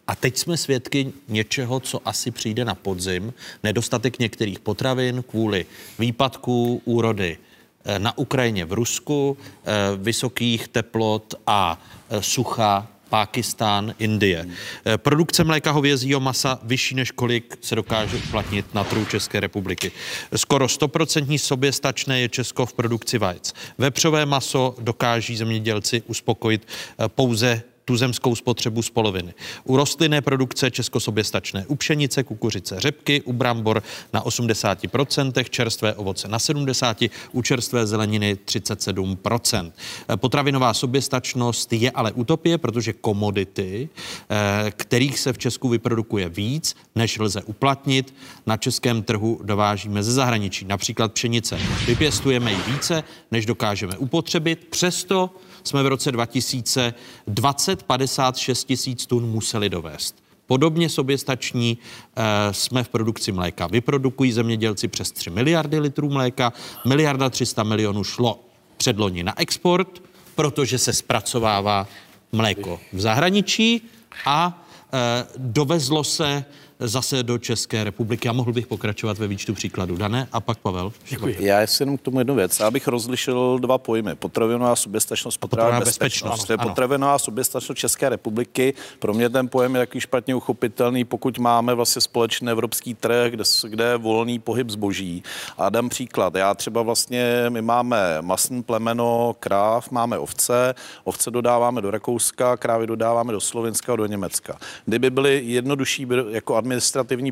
a 0.07 0.15
teď 0.15 0.39
jsme 0.39 0.57
svědky 0.57 1.13
něčeho, 1.29 1.81
co 1.81 2.01
asi 2.05 2.31
přijde 2.31 2.65
na 2.65 2.75
podzim. 2.75 3.33
Nedostatek 3.63 4.19
některých 4.19 4.61
potravin 4.61 5.25
kvůli 5.31 5.67
výpadku 5.99 6.83
úrody 6.85 7.39
eh, 7.85 7.99
na 7.99 8.19
Ukrajině, 8.19 8.65
v 8.65 8.73
Rusku, 8.73 9.37
eh, 9.65 9.73
vysokých 9.97 10.69
teplot 10.69 11.35
a 11.47 11.83
sucha 12.21 12.89
Pákistán, 13.11 13.95
Indie. 13.99 14.47
Eh, 14.87 14.99
produkce 14.99 15.45
mléka 15.45 15.71
hovězího 15.71 16.21
masa 16.21 16.59
vyšší 16.63 16.95
než 16.95 17.11
kolik 17.11 17.59
se 17.61 17.75
dokáže 17.75 18.17
uplatnit 18.17 18.75
na 18.75 18.85
trhu 18.85 19.05
České 19.05 19.41
republiky. 19.41 19.93
Skoro 20.37 20.67
100% 20.67 21.39
soběstačné 21.39 22.21
je 22.21 22.29
Česko 22.29 22.67
v 22.67 22.73
produkci 22.73 23.19
vajec. 23.19 23.55
Vepřové 23.79 24.27
maso 24.27 24.75
dokáží 24.81 25.37
zemědělci 25.37 26.03
uspokojit 26.07 26.67
eh, 26.67 27.09
pouze 27.09 27.63
tuzemskou 27.91 28.35
spotřebu 28.35 28.83
z 28.83 28.91
poloviny. 28.91 29.35
U 29.65 29.77
rostlinné 29.77 30.21
produkce 30.21 30.71
Česko 30.71 31.01
soběstačné 31.01 31.67
u 31.67 31.75
pšenice, 31.75 32.23
kukuřice, 32.23 32.81
řepky, 32.81 33.23
u 33.23 33.33
brambor 33.33 33.83
na 34.13 34.23
80%, 34.23 35.45
čerstvé 35.51 35.95
ovoce 35.95 36.29
na 36.29 36.39
70%, 36.39 37.11
u 37.33 37.43
čerstvé 37.43 37.87
zeleniny 37.87 38.39
37%. 38.45 39.73
Potravinová 40.17 40.75
soběstačnost 40.75 41.73
je 41.73 41.91
ale 41.91 42.13
utopie, 42.13 42.59
protože 42.59 42.93
komodity, 42.93 43.89
eh, 44.31 44.71
kterých 44.71 45.19
se 45.19 45.33
v 45.33 45.39
Česku 45.39 45.69
vyprodukuje 45.69 46.29
víc, 46.29 46.77
než 46.95 47.19
lze 47.19 47.43
uplatnit, 47.43 48.15
na 48.47 48.57
českém 48.57 49.03
trhu 49.03 49.41
dovážíme 49.43 50.03
ze 50.03 50.13
zahraničí. 50.13 50.65
Například 50.65 51.13
pšenice. 51.13 51.59
Vypěstujeme 51.87 52.53
ji 52.53 52.59
více, 52.67 53.05
než 53.31 53.47
dokážeme 53.47 53.97
upotřebit, 53.97 54.67
přesto 54.71 55.31
jsme 55.65 55.83
v 55.83 55.87
roce 55.87 56.13
2020 56.13 57.83
56 57.83 58.65
tisíc 58.65 59.07
tun 59.07 59.31
museli 59.31 59.69
dovést. 59.69 60.15
Podobně 60.47 60.89
soběstační 60.89 61.79
e, 62.17 62.55
jsme 62.55 62.85
v 62.85 62.89
produkci 62.89 63.33
mléka. 63.33 63.67
Vyprodukují 63.67 64.33
zemědělci 64.33 64.89
přes 64.89 65.13
3 65.13 65.31
miliardy 65.31 65.79
litrů 65.79 66.11
mléka, 66.11 66.53
miliarda 66.87 67.31
300 67.31 67.63
milionů 67.63 68.05
šlo 68.05 68.41
předloni 68.77 69.23
na 69.23 69.41
export, 69.41 70.03
protože 70.35 70.79
se 70.79 70.93
zpracovává 70.93 71.89
mléko 72.33 72.81
v 72.93 73.01
zahraničí 73.01 73.83
a 74.27 74.67
e, 74.93 75.27
dovezlo 75.39 76.05
se 76.05 76.45
zase 76.81 77.23
do 77.23 77.39
České 77.39 77.85
republiky. 77.85 78.29
A 78.29 78.33
mohl 78.33 78.53
bych 78.53 78.67
pokračovat 78.67 79.19
ve 79.19 79.27
výčtu 79.27 79.55
příkladů. 79.55 79.97
Dané 79.97 80.29
a 80.33 80.41
pak 80.41 80.59
Pavel. 80.59 80.93
Děkuji. 81.09 81.37
Já 81.41 81.67
si 81.67 81.83
jenom 81.83 81.99
k 81.99 82.03
tomu 82.03 82.19
jednu 82.19 82.35
věc. 82.35 82.61
Já 82.61 82.71
bych 82.71 82.89
rozlišil 82.89 83.59
dva 83.59 83.79
pojmy. 83.79 84.15
Potravinová 84.15 84.77
soběstačnost, 84.77 85.39
potravinová 85.39 85.81
bezpečnost. 85.81 86.33
bezpečnost. 86.33 86.61
Ano, 86.61 86.69
potravinová 86.69 87.19
soběstačnost 87.19 87.79
České 87.79 88.09
republiky. 88.09 88.75
Pro 88.99 89.15
mě 89.15 89.29
ten 89.29 89.49
pojem 89.49 89.75
je 89.75 89.81
taky 89.81 90.01
špatně 90.01 90.35
uchopitelný, 90.35 91.05
pokud 91.05 91.39
máme 91.39 91.75
vlastně 91.75 92.03
společný 92.03 92.49
evropský 92.51 92.95
trh, 92.95 93.31
kde, 93.31 93.45
kde 93.69 93.85
je 93.85 93.97
volný 93.97 94.39
pohyb 94.39 94.71
zboží. 94.71 95.23
A 95.59 95.69
dám 95.69 95.89
příklad. 95.89 96.35
Já 96.35 96.55
třeba 96.55 96.83
vlastně, 96.83 97.47
my 97.49 97.63
máme 97.63 98.17
masný 98.21 98.63
plemeno 98.63 99.37
kráv, 99.41 99.91
máme 99.91 100.19
ovce, 100.19 100.75
ovce 101.05 101.31
dodáváme 101.31 101.81
do 101.81 101.91
Rakouska, 101.91 102.57
krávy 102.57 102.87
dodáváme 102.87 103.33
do 103.33 103.41
Slovenska 103.41 103.93
a 103.93 103.97
do 103.97 104.07
Německa. 104.07 104.59
Kdyby 104.85 105.11
byly 105.11 105.43
jednodušší 105.45 106.07
jako 106.31 106.57
administrativní 106.57 106.70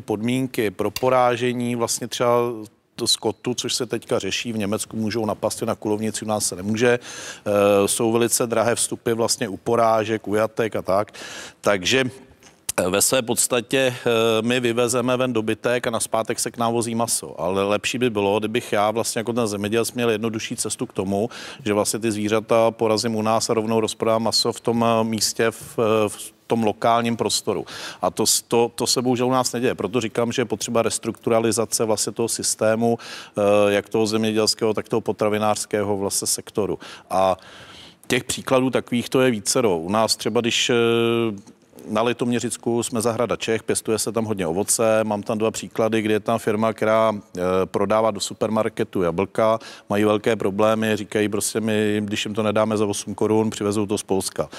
podmínky 0.01 0.71
pro 0.71 0.91
porážení 0.91 1.75
vlastně 1.75 2.07
třeba 2.07 2.29
skotu, 3.07 3.53
což 3.53 3.75
se 3.75 3.85
teďka 3.85 4.19
řeší 4.19 4.53
v 4.53 4.57
Německu, 4.57 4.97
můžou 4.97 5.25
napast 5.25 5.61
na 5.61 5.75
kulovnici, 5.75 6.25
u 6.25 6.27
nás 6.27 6.45
se 6.45 6.55
nemůže. 6.55 6.99
E, 6.99 7.87
jsou 7.87 8.11
velice 8.11 8.47
drahé 8.47 8.75
vstupy 8.75 9.13
vlastně 9.13 9.49
u 9.49 9.57
porážek, 9.57 10.27
u 10.27 10.35
jatek 10.35 10.75
a 10.75 10.81
tak. 10.81 11.11
Takže 11.61 12.03
e, 12.77 12.89
ve 12.89 13.01
své 13.01 13.21
podstatě 13.21 13.77
e, 13.77 13.95
my 14.41 14.59
vyvezeme 14.59 15.17
ven 15.17 15.33
dobytek 15.33 15.87
a 15.87 15.89
na 15.89 15.99
zpátek 15.99 16.39
se 16.39 16.51
k 16.51 16.57
nám 16.57 16.73
vozí 16.73 16.95
maso. 16.95 17.41
Ale 17.41 17.63
lepší 17.63 17.97
by 17.97 18.09
bylo, 18.09 18.39
kdybych 18.39 18.73
já 18.73 18.91
vlastně 18.91 19.19
jako 19.19 19.33
ten 19.33 19.47
zemědělec 19.47 19.91
měl 19.91 20.09
jednodušší 20.09 20.55
cestu 20.55 20.85
k 20.85 20.93
tomu, 20.93 21.29
že 21.65 21.73
vlastně 21.73 21.99
ty 21.99 22.11
zvířata 22.11 22.71
porazím 22.71 23.15
u 23.15 23.21
nás 23.21 23.49
a 23.49 23.53
rovnou 23.53 23.79
rozprodám 23.79 24.23
maso 24.23 24.53
v 24.53 24.59
tom 24.59 24.85
místě 25.03 25.51
v, 25.51 25.77
v 26.07 26.38
tom 26.49 26.63
lokálním 26.63 27.17
prostoru. 27.17 27.65
A 28.01 28.09
to, 28.09 28.23
to, 28.47 28.71
to 28.75 28.87
se 28.87 29.01
bohužel 29.01 29.27
u 29.27 29.31
nás 29.31 29.53
neděje. 29.53 29.75
Proto 29.75 30.01
říkám, 30.01 30.31
že 30.31 30.41
je 30.41 30.45
potřeba 30.45 30.81
restrukturalizace 30.81 31.85
vlastně 31.85 32.13
toho 32.13 32.27
systému, 32.29 32.97
eh, 32.97 33.41
jak 33.73 33.89
toho 33.89 34.05
zemědělského, 34.05 34.73
tak 34.73 34.89
toho 34.89 35.01
potravinářského 35.01 35.97
vlastně 35.97 36.27
sektoru. 36.27 36.79
A 37.09 37.37
těch 38.07 38.23
příkladů 38.23 38.69
takových 38.69 39.09
to 39.09 39.21
je 39.21 39.31
více. 39.31 39.59
U 39.61 39.89
nás 39.89 40.15
třeba, 40.15 40.41
když 40.41 40.69
eh, 40.69 40.75
na 41.89 42.01
Litoměřicku 42.01 42.83
jsme 42.83 43.01
zahrada 43.01 43.35
Čech, 43.35 43.63
pěstuje 43.63 43.99
se 43.99 44.11
tam 44.11 44.25
hodně 44.25 44.47
ovoce. 44.47 45.03
Mám 45.03 45.23
tam 45.23 45.37
dva 45.37 45.51
příklady, 45.51 46.01
kde 46.01 46.13
je 46.13 46.19
tam 46.19 46.39
firma, 46.39 46.73
která 46.73 47.13
e, 47.13 47.41
prodává 47.65 48.11
do 48.11 48.19
supermarketu 48.19 49.01
jablka, 49.01 49.59
mají 49.89 50.03
velké 50.03 50.35
problémy, 50.35 50.95
říkají 50.95 51.29
prostě 51.29 51.61
my, 51.61 52.01
když 52.05 52.25
jim 52.25 52.33
to 52.33 52.43
nedáme 52.43 52.77
za 52.77 52.85
8 52.85 53.15
korun, 53.15 53.49
přivezou 53.49 53.85
to 53.85 53.97
z 53.97 54.03
Polska. 54.03 54.49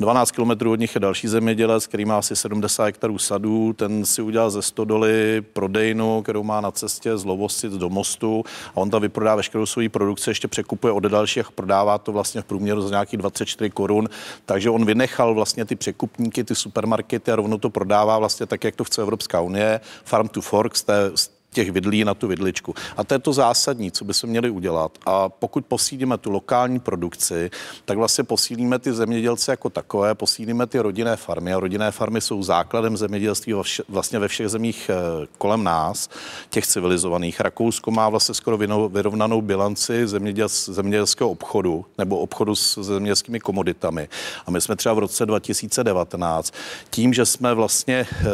12 0.00 0.30
kilometrů 0.30 0.72
od 0.72 0.80
nich 0.80 0.94
je 0.94 1.00
další 1.00 1.28
zemědělec, 1.28 1.86
který 1.86 2.04
má 2.04 2.18
asi 2.18 2.36
70 2.36 2.84
hektarů 2.84 3.18
sadů. 3.18 3.72
Ten 3.72 4.04
si 4.04 4.22
udělal 4.22 4.50
ze 4.50 4.62
stodoly 4.62 5.42
prodejnu, 5.52 6.22
kterou 6.22 6.42
má 6.42 6.60
na 6.60 6.70
cestě 6.70 7.18
z 7.18 7.24
Lovosic 7.24 7.72
do 7.72 7.90
Mostu 7.90 8.44
a 8.74 8.76
on 8.76 8.90
tam 8.90 9.02
vyprodá 9.02 9.34
veškerou 9.34 9.66
svou 9.66 9.88
produkci, 9.88 10.30
ještě 10.30 10.48
překupuje 10.48 10.92
od 10.92 11.02
dalších 11.02 11.52
prodává 11.52 11.98
to 11.98 12.12
vlastně 12.12 12.42
v 12.42 12.44
průměru 12.44 12.82
za 12.82 12.90
nějakých 12.90 13.18
24 13.18 13.70
korun. 13.70 14.08
Takže 14.46 14.70
on 14.70 14.84
vynechal 14.84 15.34
vlastně 15.34 15.64
ty 15.64 15.76
překupníky, 15.76 16.44
ty 16.44 16.54
supermarkety 16.54 17.32
a 17.32 17.36
rovnou 17.36 17.58
to 17.58 17.70
prodává 17.70 18.18
vlastně 18.18 18.46
tak, 18.46 18.64
jak 18.64 18.76
to 18.76 18.84
chce 18.84 19.02
Evropská 19.02 19.40
unie, 19.40 19.80
farm 20.04 20.28
to 20.28 20.40
fork 20.40 20.76
z 20.76 20.82
té, 20.82 21.10
z 21.14 21.33
těch 21.54 21.72
vidlí 21.72 22.04
na 22.04 22.14
tu 22.14 22.28
vidličku. 22.28 22.74
A 22.96 23.04
to 23.04 23.14
je 23.14 23.18
to 23.18 23.32
zásadní, 23.32 23.90
co 23.90 24.04
by 24.04 24.14
se 24.14 24.26
měli 24.26 24.50
udělat. 24.50 24.98
A 25.06 25.28
pokud 25.28 25.66
posílíme 25.66 26.18
tu 26.18 26.30
lokální 26.30 26.80
produkci, 26.80 27.50
tak 27.84 27.96
vlastně 27.96 28.24
posílíme 28.24 28.78
ty 28.78 28.92
zemědělce 28.92 29.52
jako 29.52 29.70
takové, 29.70 30.14
posílíme 30.14 30.66
ty 30.66 30.78
rodinné 30.78 31.16
farmy. 31.16 31.54
A 31.54 31.60
rodinné 31.60 31.90
farmy 31.90 32.20
jsou 32.20 32.42
základem 32.42 32.96
zemědělství 32.96 33.54
vlastně 33.88 34.18
ve 34.18 34.28
všech 34.28 34.48
zemích 34.48 34.90
eh, 34.90 35.26
kolem 35.38 35.64
nás, 35.64 36.08
těch 36.50 36.66
civilizovaných. 36.66 37.40
Rakousko 37.40 37.90
má 37.90 38.08
vlastně 38.08 38.34
skoro 38.34 38.58
vyrovnanou 38.88 39.40
bilanci 39.40 40.06
zeměděl, 40.06 40.48
zemědělského 40.48 41.30
obchodu 41.30 41.86
nebo 41.98 42.18
obchodu 42.18 42.54
s 42.54 42.78
zemědělskými 42.82 43.40
komoditami. 43.40 44.08
A 44.46 44.50
my 44.50 44.60
jsme 44.60 44.76
třeba 44.76 44.94
v 44.94 44.98
roce 44.98 45.26
2019 45.26 46.54
tím, 46.90 47.14
že 47.14 47.26
jsme 47.26 47.54
vlastně 47.54 48.06
eh, 48.12 48.24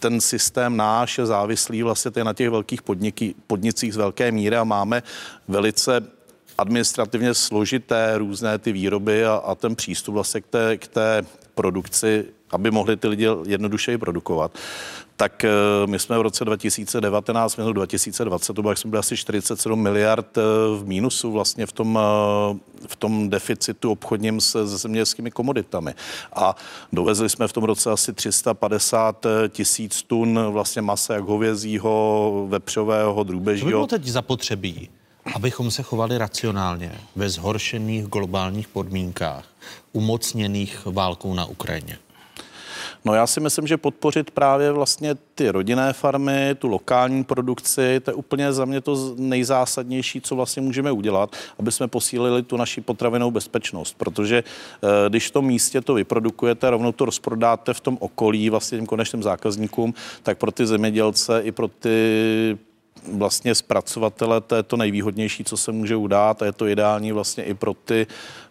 ten 0.00 0.20
systém 0.20 0.76
náš 0.76 1.18
je 1.18 1.26
závislý 1.26 1.82
vlastně 1.82 2.24
na 2.24 2.32
těch 2.32 2.50
velkých 2.50 2.82
podniky, 2.82 3.34
podnicích 3.46 3.94
z 3.94 3.96
velké 3.96 4.32
míry 4.32 4.56
a 4.56 4.64
máme 4.64 5.02
velice 5.48 6.00
administrativně 6.58 7.34
složité 7.34 8.18
různé 8.18 8.58
ty 8.58 8.72
výroby 8.72 9.24
a, 9.26 9.32
a 9.32 9.54
ten 9.54 9.76
přístup 9.76 10.14
vlastně 10.14 10.40
k 10.40 10.46
té, 10.46 10.76
k 10.76 10.88
té 10.88 11.22
produkci, 11.54 12.24
aby 12.50 12.70
mohli 12.70 12.96
ty 12.96 13.08
lidi 13.08 13.26
jednodušeji 13.46 13.98
produkovat 13.98 14.58
tak 15.20 15.44
eh, 15.44 15.50
my 15.86 15.98
jsme 15.98 16.18
v 16.18 16.22
roce 16.22 16.44
2019, 16.44 17.56
minulý 17.56 17.74
2020, 17.74 18.52
to 18.52 18.62
bylo, 18.62 18.70
jak 18.70 18.78
jsme 18.78 18.90
byli 18.90 19.00
asi 19.00 19.16
47 19.16 19.82
miliard 19.82 20.38
eh, 20.38 20.40
v 20.76 20.82
mínusu 20.86 21.32
vlastně 21.32 21.66
v 21.66 21.72
tom, 21.72 21.98
eh, 22.02 22.58
v 22.86 22.96
tom 22.96 23.30
deficitu 23.30 23.90
obchodním 23.90 24.40
se, 24.40 24.68
se 24.68 24.76
zemědělskými 24.78 25.30
komoditami. 25.30 25.94
A 26.32 26.56
dovezli 26.92 27.28
jsme 27.28 27.48
v 27.48 27.52
tom 27.52 27.64
roce 27.64 27.90
asi 27.90 28.12
350 28.12 29.26
tisíc 29.48 30.02
tun 30.02 30.40
vlastně 30.50 30.82
masa, 30.82 31.14
jak 31.14 31.24
hovězího, 31.24 32.46
vepřového, 32.48 33.24
drůbežího. 33.24 33.64
Co 33.64 33.66
by 33.66 33.72
bylo 33.72 33.86
teď 33.86 34.04
zapotřebí, 34.04 34.88
abychom 35.34 35.70
se 35.70 35.82
chovali 35.82 36.18
racionálně 36.18 36.92
ve 37.16 37.28
zhoršených 37.28 38.06
globálních 38.06 38.68
podmínkách, 38.68 39.44
umocněných 39.92 40.86
válkou 40.86 41.34
na 41.34 41.44
Ukrajině? 41.44 41.98
No 43.04 43.14
já 43.14 43.26
si 43.26 43.40
myslím, 43.40 43.66
že 43.66 43.76
podpořit 43.76 44.30
právě 44.30 44.72
vlastně 44.72 45.14
ty 45.34 45.50
rodinné 45.50 45.92
farmy, 45.92 46.54
tu 46.58 46.68
lokální 46.68 47.24
produkci, 47.24 48.00
to 48.00 48.10
je 48.10 48.14
úplně 48.14 48.52
za 48.52 48.64
mě 48.64 48.80
to 48.80 49.14
nejzásadnější, 49.16 50.20
co 50.20 50.36
vlastně 50.36 50.62
můžeme 50.62 50.92
udělat, 50.92 51.36
aby 51.58 51.72
jsme 51.72 51.88
posílili 51.88 52.42
tu 52.42 52.56
naši 52.56 52.80
potravinou 52.80 53.30
bezpečnost. 53.30 53.94
Protože 53.98 54.44
eh, 54.44 55.08
když 55.08 55.28
v 55.28 55.30
tom 55.30 55.44
místě 55.44 55.80
to 55.80 55.94
vyprodukujete, 55.94 56.70
rovnou 56.70 56.92
to 56.92 57.04
rozprodáte 57.04 57.74
v 57.74 57.80
tom 57.80 57.96
okolí 58.00 58.50
vlastně 58.50 58.78
těm 58.78 58.86
konečným 58.86 59.22
zákazníkům, 59.22 59.94
tak 60.22 60.38
pro 60.38 60.50
ty 60.50 60.66
zemědělce 60.66 61.40
i 61.40 61.52
pro 61.52 61.68
ty 61.68 62.58
vlastně 63.12 63.54
zpracovatele, 63.54 64.40
to 64.40 64.54
je 64.56 64.62
to 64.62 64.76
nejvýhodnější, 64.76 65.44
co 65.44 65.56
se 65.56 65.72
může 65.72 65.96
udát 65.96 66.42
a 66.42 66.44
je 66.44 66.52
to 66.52 66.66
ideální 66.66 67.12
vlastně 67.12 67.44
i 67.44 67.54
pro 67.54 67.74
ty 67.74 68.06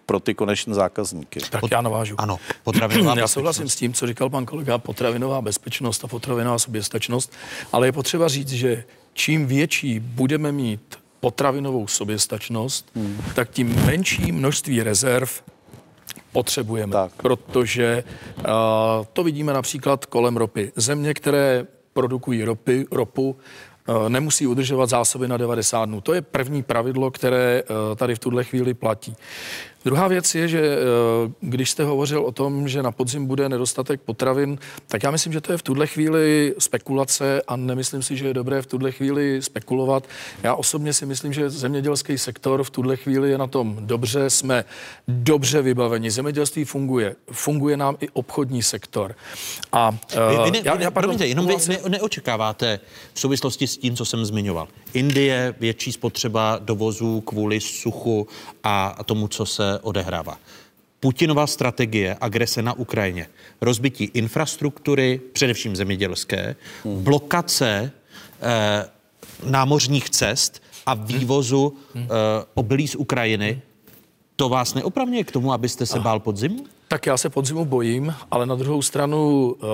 pro 0.10 0.20
ty 0.20 0.34
konečné 0.34 0.74
zákazníky. 0.74 1.40
Tak 1.50 1.64
já 1.72 1.82
navážu. 1.82 2.16
Ano, 2.18 2.40
potravinová 2.64 3.16
Já 3.18 3.28
souhlasím 3.28 3.70
s 3.70 3.76
tím, 3.76 3.94
co 3.94 4.08
říkal 4.08 4.30
pan 4.30 4.46
kolega, 4.46 4.78
potravinová 4.78 5.42
bezpečnost 5.42 6.04
a 6.04 6.08
potravinová 6.08 6.60
soběstačnost, 6.60 7.34
ale 7.72 7.88
je 7.88 7.92
potřeba 7.92 8.28
říct, 8.28 8.50
že 8.50 8.84
čím 9.14 9.48
větší 9.48 10.00
budeme 10.00 10.52
mít 10.52 10.96
potravinovou 11.20 11.88
soběstačnost, 11.88 12.90
hmm. 12.96 13.22
tak 13.36 13.50
tím 13.50 13.76
menší 13.86 14.32
množství 14.32 14.84
rezerv 14.84 15.44
potřebujeme, 16.32 16.94
tak. 16.94 17.12
protože 17.22 18.04
uh, 18.38 18.44
to 19.14 19.24
vidíme 19.24 19.54
například 19.54 20.06
kolem 20.06 20.38
ropy. 20.38 20.72
Země, 20.76 21.14
které 21.14 21.68
produkují 21.94 22.44
ropy, 22.44 22.86
ropu, 22.92 23.38
Eh, 23.90 24.10
nemusí 24.10 24.48
udržovat 24.48 24.90
zásoby 24.90 25.28
na 25.28 25.38
90 25.38 25.86
dnů. 25.86 26.02
To 26.02 26.14
je 26.14 26.22
první 26.22 26.64
pravidlo, 26.64 27.12
které 27.12 27.64
eh, 27.64 27.96
tady 27.96 28.16
v 28.16 28.20
tuhle 28.20 28.44
chvíli 28.44 28.74
platí. 28.74 29.16
Druhá 29.86 30.08
věc 30.08 30.36
je, 30.36 30.48
že 30.48 30.62
eh, 30.62 31.32
když 31.42 31.70
jste 31.70 31.84
hovořil 31.84 32.22
o 32.22 32.32
tom, 32.32 32.68
že 32.68 32.84
na 32.84 32.92
podzim 32.92 33.26
bude 33.26 33.50
nedostatek 33.50 34.02
potravin, 34.02 34.60
tak 34.88 35.04
já 35.04 35.12
myslím, 35.12 35.34
že 35.34 35.42
to 35.42 35.52
je 35.52 35.58
v 35.58 35.62
tuhle 35.62 35.88
chvíli 35.88 36.56
spekulace 36.60 37.42
a 37.48 37.56
nemyslím 37.56 38.04
si, 38.04 38.18
že 38.18 38.28
je 38.28 38.34
dobré 38.34 38.62
v 38.62 38.66
tuhle 38.66 38.92
chvíli 38.92 39.42
spekulovat. 39.42 40.04
Já 40.44 40.56
osobně 40.56 40.94
si 40.94 41.06
myslím, 41.06 41.34
že 41.34 41.50
zemědělský 41.50 42.18
sektor 42.18 42.64
v 42.64 42.70
tuhle 42.70 42.98
chvíli 42.98 43.30
je 43.30 43.38
na 43.38 43.48
tom 43.48 43.78
dobře, 43.80 44.30
jsme 44.30 44.66
dobře 45.08 45.62
vybaveni. 45.62 46.12
Zemědělství 46.12 46.66
funguje, 46.66 47.16
funguje 47.32 47.78
nám 47.78 47.98
i 48.02 48.10
obchodní 48.14 48.64
sektor. 48.64 49.16
A 49.72 49.92
vy, 49.92 50.38
vy 50.44 50.52
ne, 50.52 50.62
já, 50.64 50.82
já, 50.82 50.92
pardon, 50.92 51.16
jenom 51.22 51.48
vy 51.48 51.56
ne, 51.68 51.78
neočekáváte 51.88 52.80
v 53.14 53.20
souvislosti 53.20 53.68
s 53.68 53.78
tím, 53.78 53.96
co 53.96 54.06
jsem 54.06 54.26
zmiňoval. 54.26 54.68
Indie, 54.94 55.56
větší 55.60 55.92
spotřeba 55.92 56.60
dovozů 56.62 57.22
kvůli 57.22 57.60
suchu 57.60 58.28
a 58.64 59.04
tomu, 59.04 59.28
co 59.28 59.46
se 59.46 59.80
odehrává. 59.80 60.38
Putinova 61.00 61.48
strategie 61.48 62.18
agrese 62.22 62.62
na 62.62 62.74
Ukrajině, 62.74 63.28
rozbití 63.62 64.04
infrastruktury, 64.04 65.22
především 65.34 65.76
zemědělské, 65.76 66.56
hmm. 66.84 67.04
blokace 67.04 67.92
eh, 68.42 68.86
námořních 69.44 70.10
cest 70.10 70.64
a 70.86 70.94
vývozu 70.94 71.78
hmm. 71.94 72.04
eh, 72.04 72.46
obilí 72.54 72.88
z 72.88 72.96
Ukrajiny, 72.96 73.62
to 74.36 74.50
vás 74.50 74.74
neopravňuje 74.74 75.24
k 75.24 75.32
tomu, 75.32 75.54
abyste 75.54 75.86
se 75.86 76.00
bál 76.00 76.20
podzimu? 76.20 76.66
Tak 76.88 77.06
já 77.06 77.18
se 77.18 77.30
podzimu 77.30 77.66
bojím, 77.66 78.16
ale 78.32 78.46
na 78.46 78.56
druhou 78.56 78.82
stranu 78.82 79.56
eh, 79.64 79.68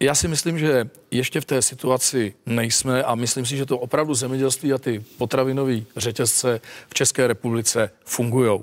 já 0.00 0.14
si 0.14 0.28
myslím, 0.28 0.58
že 0.58 0.90
ještě 1.10 1.40
v 1.40 1.44
té 1.44 1.62
situaci 1.62 2.34
nejsme 2.46 3.02
a 3.02 3.14
myslím 3.14 3.46
si, 3.46 3.56
že 3.56 3.66
to 3.66 3.78
opravdu 3.78 4.14
zemědělství 4.14 4.72
a 4.72 4.78
ty 4.78 5.04
potravinové 5.18 5.80
řetězce 5.96 6.60
v 6.88 6.94
České 6.94 7.26
republice 7.26 7.90
fungují. 8.04 8.60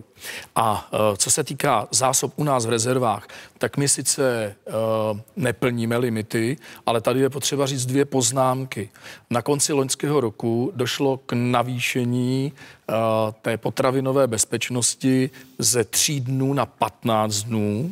A 0.55 0.89
uh, 0.93 0.99
co 1.17 1.31
se 1.31 1.43
týká 1.43 1.87
zásob 1.91 2.33
u 2.35 2.43
nás 2.43 2.65
v 2.65 2.69
rezervách, 2.69 3.27
tak 3.57 3.77
my 3.77 3.89
sice 3.89 4.55
uh, 4.65 4.73
neplníme 5.35 5.97
limity, 5.97 6.57
ale 6.85 7.01
tady 7.01 7.19
je 7.19 7.29
potřeba 7.29 7.65
říct 7.65 7.85
dvě 7.85 8.05
poznámky. 8.05 8.89
Na 9.29 9.41
konci 9.41 9.73
loňského 9.73 10.21
roku 10.21 10.71
došlo 10.75 11.17
k 11.17 11.33
navýšení 11.33 12.53
uh, 12.53 12.95
té 13.41 13.57
potravinové 13.57 14.27
bezpečnosti 14.27 15.29
ze 15.59 15.83
tří 15.83 16.19
dnů 16.19 16.53
na 16.53 16.65
15 16.65 17.41
dnů 17.41 17.91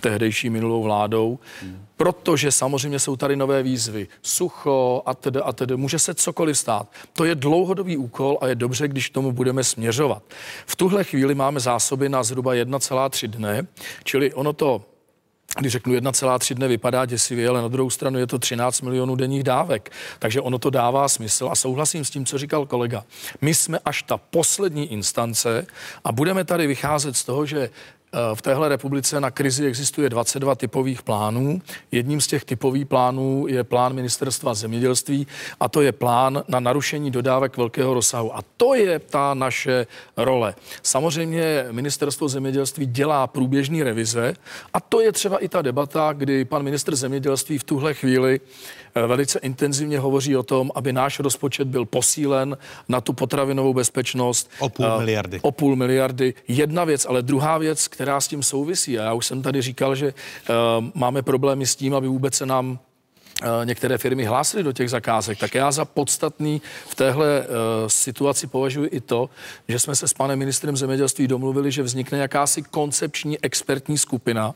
tehdejší 0.00 0.50
minulou 0.50 0.82
vládou, 0.82 1.38
protože 1.96 2.52
samozřejmě 2.52 2.98
jsou 2.98 3.16
tady 3.16 3.36
nové 3.36 3.62
výzvy, 3.62 4.08
sucho 4.22 5.02
a 5.06 5.14
tedy 5.14 5.40
a 5.40 5.52
tedy, 5.52 5.76
může 5.76 5.98
se 5.98 6.14
cokoliv 6.14 6.58
stát. 6.58 6.92
To 7.12 7.24
je 7.24 7.34
dlouhodobý 7.34 7.96
úkol 7.96 8.38
a 8.40 8.46
je 8.46 8.54
dobře, 8.54 8.88
když 8.88 9.10
tomu 9.10 9.32
budeme 9.32 9.64
směřovat. 9.64 10.22
V 10.66 10.76
tuhle 10.76 11.04
chvíli 11.04 11.34
máme 11.34 11.60
zásoby 11.60 12.08
na 12.08 12.22
zhruba 12.22 12.54
1,3 12.54 13.28
dne, 13.28 13.66
čili 14.04 14.34
ono 14.34 14.52
to 14.52 14.84
když 15.58 15.72
řeknu 15.72 15.94
1,3 15.94 16.54
dne, 16.54 16.68
vypadá 16.68 17.06
děsivě, 17.06 17.48
ale 17.48 17.62
na 17.62 17.68
druhou 17.68 17.90
stranu 17.90 18.18
je 18.18 18.26
to 18.26 18.38
13 18.38 18.80
milionů 18.80 19.16
denních 19.16 19.42
dávek. 19.42 19.92
Takže 20.18 20.40
ono 20.40 20.58
to 20.58 20.70
dává 20.70 21.08
smysl 21.08 21.48
a 21.52 21.54
souhlasím 21.54 22.04
s 22.04 22.10
tím, 22.10 22.26
co 22.26 22.38
říkal 22.38 22.66
kolega. 22.66 23.04
My 23.40 23.54
jsme 23.54 23.78
až 23.84 24.02
ta 24.02 24.16
poslední 24.16 24.92
instance 24.92 25.66
a 26.04 26.12
budeme 26.12 26.44
tady 26.44 26.66
vycházet 26.66 27.16
z 27.16 27.24
toho, 27.24 27.46
že 27.46 27.70
v 28.34 28.42
téhle 28.42 28.68
republice 28.68 29.20
na 29.20 29.30
krizi 29.30 29.66
existuje 29.66 30.10
22 30.10 30.54
typových 30.54 31.02
plánů. 31.02 31.62
Jedním 31.92 32.20
z 32.20 32.26
těch 32.26 32.44
typových 32.44 32.86
plánů 32.86 33.46
je 33.48 33.64
plán 33.64 33.92
ministerstva 33.92 34.54
zemědělství 34.54 35.26
a 35.60 35.68
to 35.68 35.82
je 35.82 35.92
plán 35.92 36.42
na 36.48 36.60
narušení 36.60 37.10
dodávek 37.10 37.56
velkého 37.56 37.94
rozsahu. 37.94 38.36
A 38.36 38.40
to 38.56 38.74
je 38.74 38.98
ta 38.98 39.34
naše 39.34 39.86
role. 40.16 40.54
Samozřejmě 40.82 41.66
ministerstvo 41.70 42.28
zemědělství 42.28 42.86
dělá 42.86 43.26
průběžný 43.26 43.82
revize 43.82 44.34
a 44.74 44.80
to 44.80 45.00
je 45.00 45.12
třeba 45.12 45.38
i 45.38 45.48
ta 45.48 45.62
debata, 45.62 46.12
kdy 46.12 46.44
pan 46.44 46.62
ministr 46.62 46.96
zemědělství 46.96 47.58
v 47.58 47.64
tuhle 47.64 47.94
chvíli 47.94 48.40
Eh, 48.96 49.06
velice 49.06 49.38
intenzivně 49.38 49.98
hovoří 49.98 50.36
o 50.36 50.42
tom, 50.42 50.70
aby 50.74 50.92
náš 50.92 51.20
rozpočet 51.20 51.68
byl 51.68 51.84
posílen 51.84 52.56
na 52.88 53.00
tu 53.00 53.12
potravinovou 53.12 53.74
bezpečnost. 53.74 54.50
O 54.58 54.68
půl 54.68 54.86
eh, 54.86 54.98
miliardy. 54.98 55.40
O 55.42 55.52
půl 55.52 55.76
miliardy. 55.76 56.34
Jedna 56.48 56.84
věc, 56.84 57.06
ale 57.06 57.22
druhá 57.22 57.58
věc, 57.58 57.88
která 57.88 58.03
s 58.20 58.28
tím 58.28 58.42
souvisí, 58.42 58.98
a 58.98 59.02
já 59.02 59.12
už 59.12 59.26
jsem 59.26 59.42
tady 59.42 59.62
říkal, 59.62 59.94
že 59.94 60.06
uh, 60.48 60.54
máme 60.94 61.22
problémy 61.22 61.66
s 61.66 61.76
tím, 61.76 61.94
aby 61.94 62.08
vůbec 62.08 62.34
se 62.34 62.46
nám 62.46 62.78
Eh, 62.78 62.83
některé 63.64 63.98
firmy 63.98 64.24
hlásily 64.24 64.62
do 64.62 64.72
těch 64.72 64.90
zakázek, 64.90 65.38
tak 65.38 65.54
já 65.54 65.72
za 65.72 65.84
podstatný 65.84 66.62
v 66.88 66.94
téhle 66.94 67.40
uh, 67.40 67.46
situaci 67.86 68.46
považuji 68.46 68.88
i 68.92 69.00
to, 69.00 69.30
že 69.68 69.78
jsme 69.78 69.96
se 69.96 70.08
s 70.08 70.14
panem 70.14 70.38
ministrem 70.38 70.76
zemědělství 70.76 71.28
domluvili, 71.28 71.72
že 71.72 71.82
vznikne 71.82 72.18
jakási 72.18 72.62
koncepční 72.62 73.38
expertní 73.42 73.98
skupina, 73.98 74.54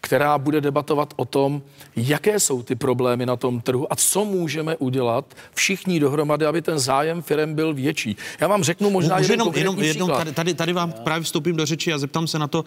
která 0.00 0.38
bude 0.38 0.60
debatovat 0.60 1.14
o 1.16 1.24
tom, 1.24 1.62
jaké 1.96 2.40
jsou 2.40 2.62
ty 2.62 2.74
problémy 2.74 3.26
na 3.26 3.36
tom 3.36 3.60
trhu 3.60 3.92
a 3.92 3.96
co 3.96 4.24
můžeme 4.24 4.76
udělat 4.76 5.34
všichni 5.54 6.00
dohromady, 6.00 6.46
aby 6.46 6.62
ten 6.62 6.78
zájem 6.78 7.22
firm 7.22 7.54
byl 7.54 7.74
větší. 7.74 8.16
Já 8.40 8.48
vám 8.48 8.64
řeknu 8.64 8.90
možná 8.90 9.16
Můžu 9.16 9.32
jenom, 9.32 9.52
jenom, 9.54 9.78
jenom 9.78 10.10
tady, 10.10 10.32
tady, 10.32 10.54
tady 10.54 10.72
vám 10.72 10.92
právě 10.92 11.22
vstoupím 11.22 11.56
do 11.56 11.66
řeči 11.66 11.92
a 11.92 11.98
zeptám 11.98 12.26
se 12.26 12.38
na 12.38 12.48
to 12.48 12.60
uh, 12.60 12.66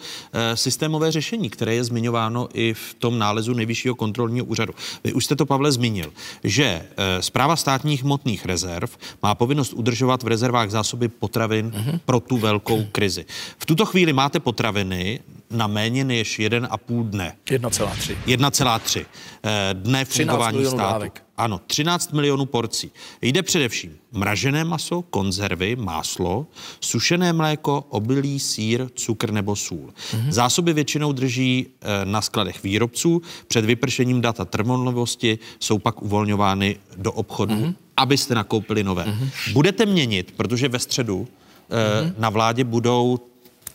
systémové 0.54 1.12
řešení, 1.12 1.50
které 1.50 1.74
je 1.74 1.84
zmiňováno 1.84 2.48
i 2.54 2.74
v 2.74 2.94
tom 2.94 3.18
nálezu 3.18 3.54
nejvyššího 3.54 3.94
kontrolního 3.94 4.46
úřadu. 4.46 4.74
Vy 5.04 5.12
už 5.12 5.24
jste 5.24 5.36
to 5.36 5.46
Pavle 5.52 5.72
zmínil, 5.72 6.12
že 6.44 6.82
zpráva 7.20 7.56
státních 7.56 8.02
hmotných 8.02 8.46
rezerv 8.46 8.90
má 9.22 9.34
povinnost 9.34 9.72
udržovat 9.72 10.22
v 10.22 10.26
rezervách 10.26 10.70
zásoby 10.70 11.08
potravin 11.08 11.70
mm-hmm. 11.70 12.00
pro 12.04 12.20
tu 12.20 12.36
velkou 12.36 12.84
krizi. 12.92 13.24
V 13.58 13.66
tuto 13.66 13.84
chvíli 13.86 14.12
máte 14.12 14.40
potraviny 14.40 15.20
na 15.50 15.66
méně 15.66 16.04
než 16.04 16.40
1,5 16.40 17.10
dne. 17.10 17.32
1,3. 17.46 18.16
1,3 18.26 19.04
dne 19.72 20.04
fungování 20.04 20.64
státu. 20.64 20.76
Dávek. 20.76 21.22
Ano, 21.42 21.60
13 21.66 22.12
milionů 22.12 22.46
porcí. 22.46 22.90
Jde 23.22 23.42
především 23.42 23.96
mražené 24.12 24.64
maso, 24.64 25.02
konzervy, 25.02 25.76
máslo, 25.76 26.46
sušené 26.80 27.32
mléko, 27.32 27.84
obilí, 27.88 28.40
sír, 28.40 28.86
cukr 28.94 29.30
nebo 29.32 29.56
sůl. 29.56 29.90
Mm-hmm. 29.90 30.30
Zásoby 30.30 30.72
většinou 30.72 31.12
drží 31.12 31.66
e, 31.80 32.04
na 32.04 32.22
skladech 32.22 32.62
výrobců. 32.62 33.22
Před 33.48 33.64
vypršením 33.64 34.20
data 34.20 34.44
trvanlivosti 34.44 35.38
jsou 35.60 35.78
pak 35.78 36.02
uvolňovány 36.02 36.76
do 36.96 37.12
obchodu, 37.12 37.54
mm-hmm. 37.54 37.74
abyste 37.96 38.34
nakoupili 38.34 38.84
nové. 38.84 39.04
Mm-hmm. 39.04 39.52
Budete 39.52 39.86
měnit, 39.86 40.34
protože 40.36 40.68
ve 40.68 40.78
středu 40.78 41.28
e, 41.70 42.04
mm-hmm. 42.04 42.14
na 42.18 42.30
vládě 42.30 42.64
budou 42.64 43.18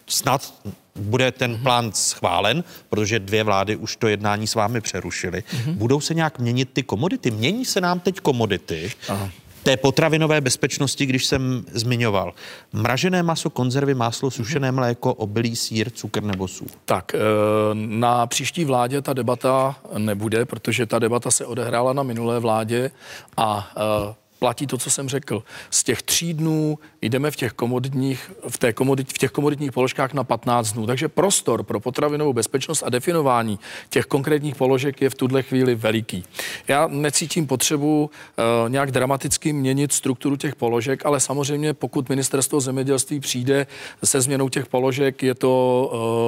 snad 0.07 0.53
bude 0.95 1.31
ten 1.31 1.57
plán 1.63 1.91
schválen, 1.91 2.63
protože 2.89 3.19
dvě 3.19 3.43
vlády 3.43 3.75
už 3.75 3.95
to 3.95 4.07
jednání 4.07 4.47
s 4.47 4.55
vámi 4.55 4.81
přerušily. 4.81 5.43
Mm-hmm. 5.49 5.73
Budou 5.73 6.01
se 6.01 6.13
nějak 6.13 6.39
měnit 6.39 6.69
ty 6.73 6.83
komodity? 6.83 7.31
Mění 7.31 7.65
se 7.65 7.81
nám 7.81 7.99
teď 7.99 8.19
komodity? 8.19 8.91
Aha 9.09 9.29
té 9.67 9.77
potravinové 9.77 10.41
bezpečnosti, 10.41 11.05
když 11.05 11.25
jsem 11.25 11.65
zmiňoval. 11.71 12.33
Mražené 12.73 13.23
maso, 13.23 13.49
konzervy, 13.49 13.93
máslo, 13.93 14.31
sušené 14.31 14.71
mléko, 14.71 15.13
obilí, 15.13 15.55
sír, 15.55 15.89
cukr 15.89 16.23
nebo 16.23 16.47
sůl. 16.47 16.67
Tak 16.85 17.15
eh, 17.15 17.19
na 17.73 18.27
příští 18.27 18.65
vládě 18.65 19.01
ta 19.01 19.13
debata 19.13 19.75
nebude, 19.97 20.45
protože 20.45 20.85
ta 20.85 20.99
debata 20.99 21.31
se 21.31 21.45
odehrála 21.45 21.93
na 21.93 22.03
minulé 22.03 22.39
vládě 22.39 22.91
a 23.37 23.71
eh, 23.77 24.15
platí 24.39 24.67
to, 24.67 24.77
co 24.77 24.89
jsem 24.89 25.09
řekl. 25.09 25.43
Z 25.69 25.83
těch 25.83 26.01
tří 26.01 26.33
dnů 26.33 26.79
jdeme 27.01 27.31
v 27.31 27.35
těch 27.35 27.53
komoditních, 27.53 28.31
v, 28.49 28.57
té 28.57 28.73
komodit, 28.73 29.13
v 29.13 29.17
těch 29.17 29.31
komoditních 29.31 29.71
položkách 29.71 30.13
na 30.13 30.23
15 30.23 30.71
dnů. 30.71 30.85
Takže 30.85 31.07
prostor 31.07 31.63
pro 31.63 31.79
potravinovou 31.79 32.33
bezpečnost 32.33 32.83
a 32.83 32.89
definování 32.89 33.59
těch 33.89 34.05
konkrétních 34.05 34.55
položek 34.55 35.01
je 35.01 35.09
v 35.09 35.15
tuhle 35.15 35.43
chvíli 35.43 35.75
veliký. 35.75 36.23
Já 36.67 36.87
necítím 36.87 37.47
potřebu 37.47 38.03
uh, 38.03 38.69
nějak 38.69 38.91
dramaticky 38.91 39.53
měnit 39.53 39.93
strukturu 39.93 40.35
těch 40.35 40.55
položek, 40.55 41.05
ale 41.05 41.19
samozřejmě 41.19 41.73
pokud 41.73 42.09
ministerstvo 42.09 42.61
zemědělství 42.61 43.19
přijde 43.19 43.67
se 44.03 44.21
změnou 44.21 44.49
těch 44.49 44.65
položek, 44.65 45.23
je 45.23 45.35
to 45.35 45.51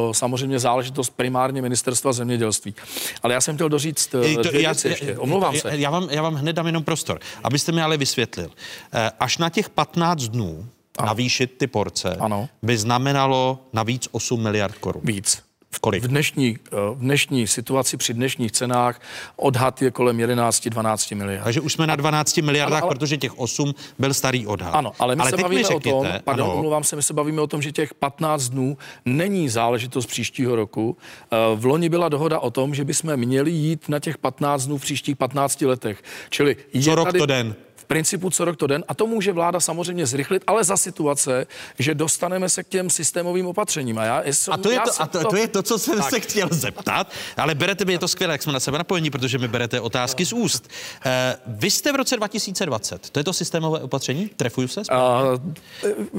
uh, 0.07 0.13
samozřejmě 0.13 0.59
záležitost 0.59 1.09
primárně 1.09 1.61
ministerstva 1.61 2.13
zemědělství. 2.13 2.75
Ale 3.23 3.33
já 3.33 3.41
jsem 3.41 3.55
chtěl 3.55 3.69
doříct 3.69 4.15
uh, 4.15 4.43
to, 4.43 4.55
já, 4.55 4.73
ještě. 4.85 5.17
Omlouvám 5.17 5.55
já, 5.55 5.61
se. 5.61 5.77
Já 5.77 5.89
vám, 5.89 6.07
já 6.11 6.21
vám 6.21 6.35
hned 6.35 6.53
dám 6.53 6.65
jenom 6.65 6.83
prostor, 6.83 7.19
abyste 7.43 7.71
mi 7.71 7.81
ale 7.81 7.97
vysvětlil. 7.99 8.51
Eh, 8.93 9.11
až 9.19 9.37
na 9.37 9.49
těch 9.49 9.69
15 9.69 10.23
dnů 10.23 10.65
ano. 10.97 11.07
navýšit 11.07 11.57
ty 11.57 11.67
porce 11.67 12.15
ano. 12.19 12.49
by 12.61 12.77
znamenalo 12.77 13.59
navíc 13.73 14.07
8 14.11 14.43
miliard 14.43 14.75
korun. 14.75 15.01
Víc. 15.05 15.49
V, 15.71 15.79
kolik? 15.79 16.03
V 16.03 16.07
dnešní, 16.07 16.57
eh, 16.67 16.75
v 16.93 16.99
dnešní 16.99 17.47
situaci 17.47 17.97
při 17.97 18.13
dnešních 18.13 18.51
cenách 18.51 19.01
odhad 19.35 19.81
je 19.81 19.91
kolem 19.91 20.19
11-12 20.19 21.15
miliard. 21.15 21.43
Takže 21.43 21.61
už 21.61 21.73
jsme 21.73 21.87
na 21.87 21.95
12 21.95 22.41
miliardách, 22.41 22.81
ale, 22.81 22.81
ale, 22.81 22.95
protože 22.95 23.17
těch 23.17 23.39
8 23.39 23.75
byl 23.99 24.13
starý 24.13 24.47
odhad. 24.47 24.75
Ano, 24.75 24.91
ale 24.99 25.15
my 25.15 25.21
ale 25.21 25.29
se 25.29 25.37
bavíme 25.37 25.63
řekněte, 25.63 25.93
o 25.93 26.03
tom, 26.03 26.13
pardon, 26.23 26.49
omlouvám 26.49 26.83
se, 26.83 26.95
my 26.95 27.03
se 27.03 27.13
bavíme 27.13 27.41
o 27.41 27.47
tom, 27.47 27.61
že 27.61 27.71
těch 27.71 27.93
15 27.93 28.49
dnů 28.49 28.77
není 29.05 29.49
záležitost 29.49 30.05
příštího 30.05 30.55
roku. 30.55 30.97
Eh, 31.31 31.37
v 31.55 31.65
loni 31.65 31.89
byla 31.89 32.09
dohoda 32.09 32.39
o 32.39 32.51
tom, 32.51 32.75
že 32.75 32.85
bychom 32.85 33.17
měli 33.17 33.51
jít 33.51 33.89
na 33.89 33.99
těch 33.99 34.17
15 34.17 34.65
dnů 34.65 34.77
v 34.77 34.81
příštích 34.81 35.15
15 35.15 35.61
letech. 35.61 36.03
Čili 36.29 36.55
Co 36.83 36.95
rok 36.95 37.07
tady... 37.07 37.19
to 37.19 37.25
den? 37.25 37.55
Principu 37.89 38.29
co 38.29 38.45
rok 38.45 38.57
to 38.57 38.67
den. 38.67 38.83
A 38.87 38.93
to 38.93 39.07
může 39.07 39.33
vláda 39.33 39.59
samozřejmě 39.59 40.05
zrychlit, 40.05 40.43
ale 40.47 40.63
za 40.63 40.77
situace, 40.77 41.47
že 41.79 41.95
dostaneme 41.95 42.49
se 42.49 42.63
k 42.63 42.67
těm 42.67 42.89
systémovým 42.89 43.47
opatřením. 43.47 43.97
A, 43.97 44.03
já, 44.03 44.23
jsem, 44.25 44.53
a, 44.53 44.57
to, 44.57 44.69
je 44.69 44.75
já 44.75 44.83
to, 44.83 44.91
a 44.99 45.07
to, 45.07 45.19
to, 45.19 45.29
to 45.29 45.35
je 45.35 45.47
to, 45.47 45.63
co 45.63 45.79
jsem 45.79 45.97
tak. 45.97 46.09
se 46.09 46.19
chtěl 46.19 46.47
zeptat, 46.51 47.11
ale 47.37 47.55
berete 47.55 47.85
mi, 47.85 47.93
je 47.93 47.99
to 47.99 48.07
skvělé, 48.07 48.33
jak 48.33 48.43
jsme 48.43 48.53
na 48.53 48.59
sebe 48.59 48.77
napojení, 48.77 49.09
protože 49.09 49.37
mi 49.37 49.47
berete 49.47 49.79
otázky 49.81 50.25
z 50.25 50.33
úst. 50.33 50.69
Uh, 51.05 51.11
vy 51.59 51.71
jste 51.71 51.91
v 51.91 51.95
roce 51.95 52.17
2020, 52.17 53.09
to 53.09 53.19
je 53.19 53.23
to 53.23 53.33
systémové 53.33 53.79
opatření? 53.79 54.29
Trefuju 54.35 54.67
se? 54.67 54.81
Uh, 54.81 54.95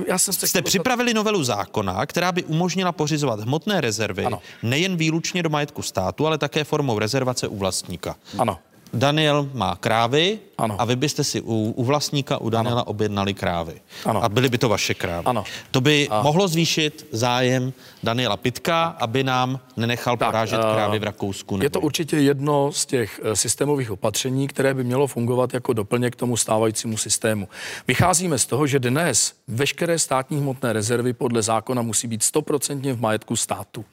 já 0.07 0.19
jsem 0.19 0.35
se 0.35 0.47
jste 0.47 0.63
připravili 0.63 1.15
novelu 1.15 1.45
zákona, 1.45 2.07
která 2.07 2.33
by 2.33 2.45
umožnila 2.45 2.93
pořizovat 2.93 3.41
hmotné 3.41 3.81
rezervy 3.81 4.25
ano. 4.25 4.43
nejen 4.63 4.97
výlučně 4.97 5.43
do 5.43 5.51
majetku 5.51 5.83
státu, 5.83 6.27
ale 6.27 6.39
také 6.39 6.65
formou 6.65 6.99
rezervace 6.99 7.49
u 7.49 7.57
vlastníka. 7.57 8.17
Ano. 8.39 8.59
Daniel 8.93 9.49
má 9.55 9.77
krávy 9.77 10.39
ano. 10.59 10.77
a 10.81 10.85
vy 10.85 10.97
byste 10.97 11.25
si 11.25 11.41
u, 11.41 11.73
u 11.77 11.85
vlastníka, 11.85 12.39
u 12.39 12.51
Daniela 12.51 12.81
ano. 12.81 12.91
objednali 12.91 13.35
krávy. 13.35 13.81
Ano. 14.05 14.25
A 14.25 14.29
byly 14.29 14.49
by 14.49 14.59
to 14.59 14.69
vaše 14.69 14.95
krávy. 14.95 15.27
Ano. 15.27 15.45
To 15.71 15.81
by 15.81 16.09
a... 16.09 16.23
mohlo 16.23 16.49
zvýšit 16.49 17.07
zájem 17.13 17.73
Daniela 18.03 18.37
Pitka, 18.37 18.85
aby 18.85 19.25
nám 19.25 19.61
nenechal 19.77 20.17
tak, 20.17 20.29
porážet 20.29 20.61
eh, 20.61 20.75
krávy 20.75 20.99
v 20.99 21.05
Rakousku. 21.05 21.57
Nebo... 21.57 21.65
Je 21.65 21.71
to 21.71 21.81
určitě 21.81 22.17
jedno 22.17 22.73
z 22.73 22.87
těch 22.87 23.21
eh, 23.25 23.37
systémových 23.37 23.91
opatření, 23.91 24.49
které 24.49 24.75
by 24.75 24.85
mělo 24.85 25.07
fungovat 25.07 25.55
jako 25.55 25.73
doplněk 25.73 26.13
k 26.13 26.17
tomu 26.17 26.37
stávajícímu 26.37 26.97
systému. 26.97 27.49
Vycházíme 27.89 28.39
z 28.39 28.47
toho, 28.47 28.67
že 28.67 28.79
dnes 28.79 29.35
veškeré 29.49 29.99
státní 29.99 30.39
hmotné 30.39 30.73
rezervy 30.73 31.13
podle 31.13 31.43
zákona 31.43 31.83
musí 31.83 32.07
být 32.09 32.23
stoprocentně 32.23 32.93
v 32.93 33.01
majetku 33.01 33.37
státu. 33.37 33.85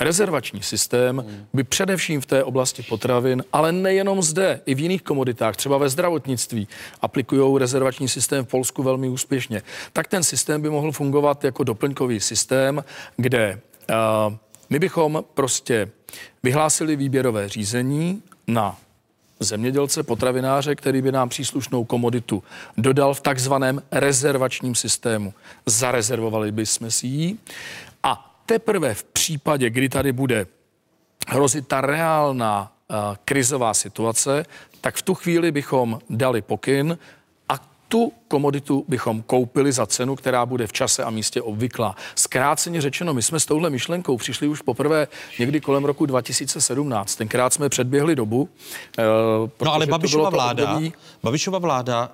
Rezervační 0.00 0.62
systém 0.62 1.24
by 1.52 1.64
především 1.64 2.20
v 2.20 2.26
té 2.26 2.44
oblasti 2.44 2.82
potravin, 2.82 3.44
ale 3.52 3.72
nejenom 3.72 4.22
zde, 4.22 4.60
i 4.66 4.74
v 4.74 4.80
jiných 4.80 5.02
komoditách, 5.02 5.56
třeba 5.56 5.78
ve 5.78 5.88
zdravotnictví, 5.88 6.68
aplikují 7.00 7.58
rezervační 7.58 8.08
systém 8.08 8.44
v 8.44 8.48
Polsku 8.48 8.82
velmi 8.82 9.08
úspěšně. 9.08 9.62
Tak 9.92 10.08
ten 10.08 10.22
systém 10.22 10.62
by 10.62 10.70
mohl 10.70 10.92
fungovat 10.92 11.44
jako 11.44 11.64
doplňkový 11.64 12.20
systém, 12.20 12.84
kde 13.16 13.60
uh, 13.90 14.34
my 14.70 14.78
bychom 14.78 15.24
prostě 15.34 15.90
vyhlásili 16.42 16.96
výběrové 16.96 17.48
řízení 17.48 18.22
na 18.46 18.76
zemědělce, 19.40 20.02
potravináře, 20.02 20.74
který 20.74 21.02
by 21.02 21.12
nám 21.12 21.28
příslušnou 21.28 21.84
komoditu 21.84 22.42
dodal 22.76 23.14
v 23.14 23.20
takzvaném 23.20 23.82
rezervačním 23.92 24.74
systému. 24.74 25.34
Zarezervovali 25.66 26.52
bychom 26.52 26.90
si 26.90 27.06
ji 27.06 27.38
teprve 28.46 28.94
v 28.94 29.04
případě, 29.04 29.70
kdy 29.70 29.88
tady 29.88 30.12
bude 30.12 30.46
hrozit 31.28 31.68
ta 31.68 31.80
reálná 31.80 32.72
uh, 32.90 32.96
krizová 33.24 33.74
situace, 33.74 34.46
tak 34.80 34.96
v 34.96 35.02
tu 35.02 35.14
chvíli 35.14 35.52
bychom 35.52 35.98
dali 36.10 36.42
pokyn 36.42 36.98
tu 37.94 38.12
komoditu 38.34 38.84
bychom 38.88 39.22
koupili 39.22 39.72
za 39.72 39.86
cenu, 39.86 40.16
která 40.16 40.46
bude 40.46 40.66
v 40.66 40.72
čase 40.72 41.04
a 41.04 41.10
místě 41.10 41.42
obvyklá. 41.42 41.94
Zkráceně 42.14 42.80
řečeno, 42.80 43.14
my 43.14 43.22
jsme 43.22 43.40
s 43.40 43.46
touhle 43.46 43.70
myšlenkou 43.70 44.16
přišli 44.16 44.48
už 44.48 44.62
poprvé 44.62 45.08
někdy 45.38 45.60
kolem 45.60 45.84
roku 45.84 46.06
2017. 46.06 47.16
Tenkrát 47.16 47.52
jsme 47.52 47.68
předběhli 47.68 48.16
dobu. 48.16 48.42
Uh, 48.42 49.50
no 49.64 49.72
ale 49.72 49.86
Babišova 49.86 50.30
vláda, 50.30 50.64
období, 50.64 50.92
Babišova 51.22 51.58
vláda 51.58 52.10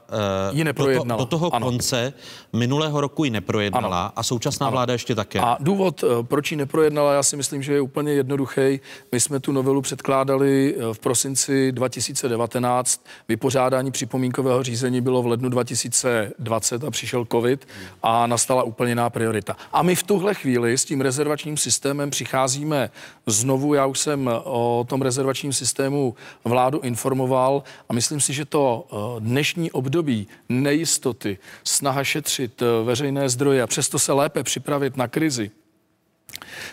uh, 0.50 0.58
ji 0.58 0.64
neprojednala. 0.64 1.18
Do, 1.18 1.24
to, 1.26 1.36
do 1.36 1.38
toho 1.38 1.54
ano. 1.54 1.66
konce 1.66 2.12
minulého 2.52 3.00
roku 3.00 3.24
ji 3.24 3.30
neprojednala 3.30 4.02
ano. 4.02 4.12
a 4.16 4.22
současná 4.22 4.66
ano. 4.66 4.72
vláda 4.72 4.92
ještě 4.92 5.14
také. 5.14 5.40
A 5.40 5.56
důvod, 5.60 6.02
uh, 6.02 6.22
proč 6.22 6.50
ji 6.50 6.56
neprojednala, 6.56 7.12
já 7.12 7.22
si 7.22 7.36
myslím, 7.36 7.62
že 7.62 7.72
je 7.72 7.80
úplně 7.80 8.12
jednoduchý. 8.12 8.80
My 9.12 9.20
jsme 9.20 9.40
tu 9.40 9.52
novelu 9.52 9.82
předkládali 9.82 10.76
v 10.92 10.98
prosinci 10.98 11.72
2019. 11.72 13.04
Vypořádání 13.28 13.90
připomínkového 13.90 14.62
řízení 14.62 15.00
bylo 15.00 15.22
v 15.22 15.26
lednu 15.26 15.48
2020 15.48 16.09
2020 16.38 16.84
a 16.84 16.90
přišel 16.90 17.26
covid 17.32 17.68
a 18.02 18.26
nastala 18.26 18.62
úplně 18.62 18.90
jiná 18.90 19.10
priorita. 19.10 19.56
A 19.72 19.82
my 19.82 19.94
v 19.94 20.02
tuhle 20.02 20.34
chvíli 20.34 20.78
s 20.78 20.84
tím 20.84 21.00
rezervačním 21.00 21.56
systémem 21.56 22.10
přicházíme 22.10 22.90
znovu. 23.26 23.74
Já 23.74 23.86
už 23.86 23.98
jsem 23.98 24.30
o 24.44 24.86
tom 24.88 25.02
rezervačním 25.02 25.52
systému 25.52 26.14
vládu 26.44 26.80
informoval 26.80 27.62
a 27.88 27.92
myslím 27.92 28.20
si, 28.20 28.32
že 28.32 28.44
to 28.44 28.86
eh, 28.92 29.20
dnešní 29.20 29.70
období 29.70 30.28
nejistoty, 30.48 31.38
snaha 31.64 32.04
šetřit 32.04 32.62
eh, 32.62 32.84
veřejné 32.84 33.28
zdroje 33.28 33.62
a 33.62 33.66
přesto 33.66 33.98
se 33.98 34.12
lépe 34.12 34.42
připravit 34.42 34.96
na 34.96 35.08
krizi, 35.08 35.50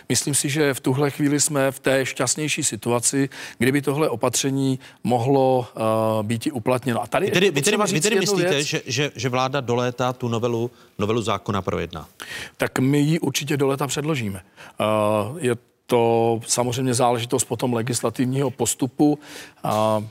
Myslím 0.08 0.34
si, 0.34 0.48
že 0.48 0.74
v 0.74 0.80
tuhle 0.80 1.10
chvíli 1.10 1.40
jsme 1.40 1.72
v 1.72 1.78
té 1.78 2.06
šťastnější 2.06 2.64
situaci, 2.64 3.28
kdyby 3.58 3.82
tohle 3.82 4.08
opatření 4.08 4.78
mohlo 5.04 5.66
uh, 5.74 6.26
být 6.26 6.46
i 6.46 6.50
uplatněno. 6.50 7.02
A 7.02 7.06
tady 7.06 7.26
vy 7.26 7.32
tedy, 7.32 7.50
vy 7.50 7.62
tedy, 7.62 7.76
vy 7.92 8.00
tedy 8.00 8.20
myslíte, 8.20 8.62
že, 8.62 8.82
že, 8.86 9.12
že 9.14 9.28
vláda 9.28 9.60
do 9.60 9.74
léta 9.74 10.12
tu 10.12 10.28
novelu, 10.28 10.70
novelu 10.98 11.22
zákona 11.22 11.62
projedná? 11.62 12.08
Tak 12.56 12.78
my 12.78 12.98
ji 12.98 13.20
určitě 13.20 13.56
do 13.56 13.66
léta 13.66 13.86
předložíme. 13.86 14.42
Uh, 14.80 15.38
je 15.38 15.56
to 15.86 16.40
samozřejmě 16.46 16.94
záležitost 16.94 17.44
potom 17.44 17.72
legislativního 17.72 18.50
postupu. 18.50 19.18
Uh, 19.64 20.04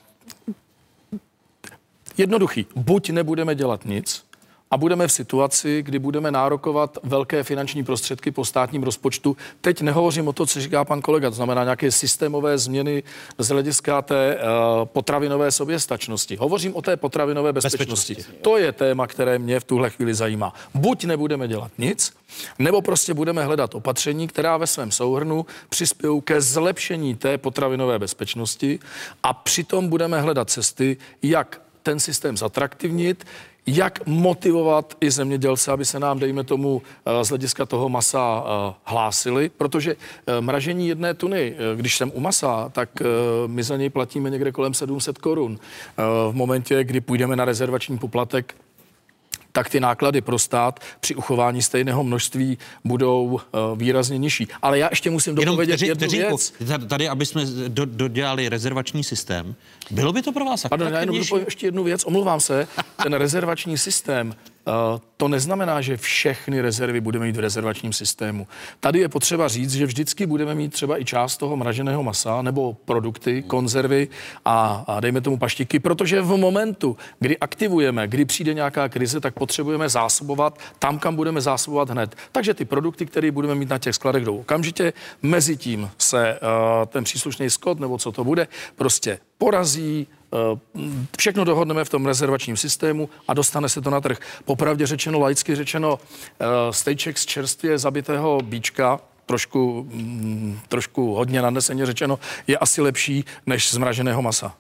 jednoduchý. 2.18 2.66
Buď 2.76 3.10
nebudeme 3.10 3.56
dělat 3.56 3.86
nic, 3.86 4.27
a 4.72 4.78
budeme 4.78 5.08
v 5.08 5.12
situaci, 5.12 5.84
kdy 5.84 6.00
budeme 6.00 6.32
nárokovat 6.32 6.98
velké 7.04 7.44
finanční 7.44 7.84
prostředky 7.84 8.32
po 8.32 8.46
státním 8.46 8.84
rozpočtu. 8.84 9.38
Teď 9.62 9.82
nehovořím 9.82 10.28
o 10.28 10.34
to, 10.34 10.46
co 10.46 10.62
říká 10.62 10.86
pan 10.86 11.02
kolega, 11.02 11.30
to 11.30 11.36
znamená 11.36 11.64
nějaké 11.64 11.92
systémové 11.92 12.58
změny 12.58 13.04
z 13.38 13.48
hlediska 13.48 14.02
té 14.02 14.36
uh, 14.36 14.86
potravinové 14.86 15.52
soběstačnosti. 15.52 16.36
Hovořím 16.36 16.76
o 16.76 16.82
té 16.82 16.98
potravinové 16.98 17.54
bezpečnosti. 17.54 18.14
bezpečnosti. 18.14 18.42
To 18.44 18.58
je 18.58 18.72
téma, 18.72 19.08
které 19.08 19.40
mě 19.40 19.60
v 19.60 19.64
tuhle 19.64 19.90
chvíli 19.90 20.14
zajímá. 20.14 20.54
Buď 20.74 21.06
nebudeme 21.06 21.48
dělat 21.48 21.72
nic, 21.78 22.14
nebo 22.60 22.82
prostě 22.82 23.14
budeme 23.14 23.44
hledat 23.44 23.76
opatření, 23.76 24.28
která 24.28 24.58
ve 24.58 24.68
svém 24.68 24.92
souhrnu 24.92 25.46
přispějí 25.70 26.22
ke 26.22 26.42
zlepšení 26.42 27.16
té 27.16 27.38
potravinové 27.38 28.00
bezpečnosti 28.00 28.80
a 29.24 29.34
přitom 29.34 29.90
budeme 29.90 30.22
hledat 30.22 30.50
cesty, 30.50 30.98
jak 31.24 31.62
ten 31.84 32.00
systém 32.00 32.38
zatraktivnit, 32.38 33.26
jak 33.68 34.06
motivovat 34.06 34.98
i 35.02 35.12
zemědělce, 35.12 35.72
aby 35.72 35.86
se 35.86 36.00
nám, 36.00 36.20
dejme 36.20 36.44
tomu, 36.44 36.82
eh, 37.06 37.26
z 37.26 37.30
hlediska 37.30 37.66
toho 37.66 37.90
masa 37.90 38.44
eh, 38.44 38.74
hlásili, 38.84 39.50
protože 39.50 39.96
eh, 40.28 40.42
mražení 40.42 40.88
jedné 40.88 41.14
tuny, 41.14 41.56
když 41.76 41.98
jsem 41.98 42.12
u 42.14 42.20
masa, 42.20 42.70
tak 42.70 42.90
my 43.48 43.64
za 43.64 43.78
něj 43.78 43.90
platíme 43.90 44.30
někde 44.30 44.52
kolem 44.52 44.74
700 44.74 45.18
korun. 45.18 45.60
V 46.32 46.32
momentě, 46.34 46.84
kdy 46.84 47.02
půjdeme 47.02 47.36
na 47.36 47.46
rezervační 47.46 47.98
poplatek, 47.98 48.56
tak 49.58 49.70
ty 49.70 49.80
náklady 49.80 50.22
pro 50.22 50.40
stát 50.40 50.80
při 51.00 51.16
uchování 51.16 51.62
stejného 51.62 52.04
množství 52.04 52.58
budou 52.84 53.24
uh, 53.26 53.40
výrazně 53.78 54.18
nižší. 54.18 54.48
Ale 54.62 54.80
já 54.80 54.88
ještě 54.92 55.10
musím 55.10 55.36
dopovědět 55.36 55.82
jednu 55.82 55.96
vteřinku, 55.96 56.38
věc. 56.60 56.88
Tady, 56.88 57.10
aby 57.10 57.26
jsme 57.26 57.46
do, 57.68 57.86
dodělali 57.86 58.50
rezervační 58.50 59.04
systém, 59.04 59.56
bylo 59.92 60.14
by 60.14 60.22
to 60.22 60.32
pro 60.32 60.46
vás 60.46 60.68
Pardon, 60.70 60.94
já 60.94 61.00
jenom 61.00 61.16
ještě 61.46 61.68
jednu 61.68 61.84
věc, 61.84 62.06
omlouvám 62.06 62.40
se. 62.40 62.68
Ten 63.04 63.14
rezervační 63.14 63.78
systém 63.78 64.34
Eh, 64.34 64.57
to 65.18 65.28
neznamená, 65.28 65.82
že 65.82 65.98
všechny 65.98 66.62
rezervy 66.62 67.02
budeme 67.02 67.26
mít 67.26 67.36
v 67.36 67.40
rezervačním 67.40 67.94
systému. 67.94 68.48
Tady 68.80 69.00
je 69.00 69.10
potřeba 69.10 69.48
říct, 69.48 69.74
že 69.74 69.86
vždycky 69.86 70.26
budeme 70.26 70.56
mít 70.56 70.74
třeba 70.74 71.02
i 71.02 71.06
část 71.06 71.38
toho 71.38 71.58
mraženého 71.58 72.04
masa 72.04 72.42
nebo 72.42 72.74
produkty, 72.74 73.44
konzervy 73.44 74.08
a, 74.46 74.84
a 74.88 75.00
dejme 75.00 75.22
tomu 75.22 75.38
paštiky, 75.38 75.80
protože 75.80 76.22
v 76.22 76.38
momentu, 76.38 76.98
kdy 77.20 77.38
aktivujeme, 77.38 78.08
kdy 78.08 78.26
přijde 78.26 78.54
nějaká 78.54 78.90
krize, 78.90 79.20
tak 79.20 79.34
potřebujeme 79.34 79.90
zásobovat 79.90 80.60
tam, 80.80 81.00
kam 81.00 81.16
budeme 81.16 81.42
zásobovat 81.42 81.90
hned. 81.90 82.16
Takže 82.32 82.54
ty 82.54 82.66
produkty, 82.66 83.06
které 83.06 83.32
budeme 83.32 83.56
mít 83.56 83.70
na 83.70 83.78
těch 83.78 83.96
skladech, 83.96 84.26
jdou 84.26 84.38
okamžitě. 84.38 84.94
Mezitím 85.22 85.90
se 85.98 86.40
uh, 86.42 86.86
ten 86.86 87.04
příslušný 87.04 87.50
skot 87.50 87.80
nebo 87.80 87.98
co 87.98 88.12
to 88.12 88.24
bude, 88.24 88.48
prostě 88.76 89.20
porazí, 89.38 90.08
Eh, 90.34 90.60
všechno 91.18 91.44
dohodneme 91.44 91.86
v 91.86 91.90
tom 91.90 92.06
rezervačním 92.06 92.58
systému 92.58 93.10
a 93.28 93.34
dostane 93.34 93.70
se 93.70 93.82
to 93.82 93.90
na 93.90 94.02
trh. 94.02 94.20
Popravdě 94.46 94.88
řečeno, 94.88 95.20
laicky 95.20 95.56
řečeno, 95.56 96.00
eh, 96.40 96.46
stejček 96.72 97.18
z 97.18 97.26
čerstvě 97.26 97.78
zabitého 97.78 98.42
bíčka, 98.42 99.00
trošku, 99.26 99.88
mm, 99.90 100.60
trošku 100.68 101.14
hodně 101.14 101.42
nadneseně 101.42 101.86
řečeno, 101.86 102.20
je 102.48 102.58
asi 102.58 102.82
lepší 102.82 103.26
než 103.46 103.74
zmraženého 103.74 104.22
masa. 104.22 104.56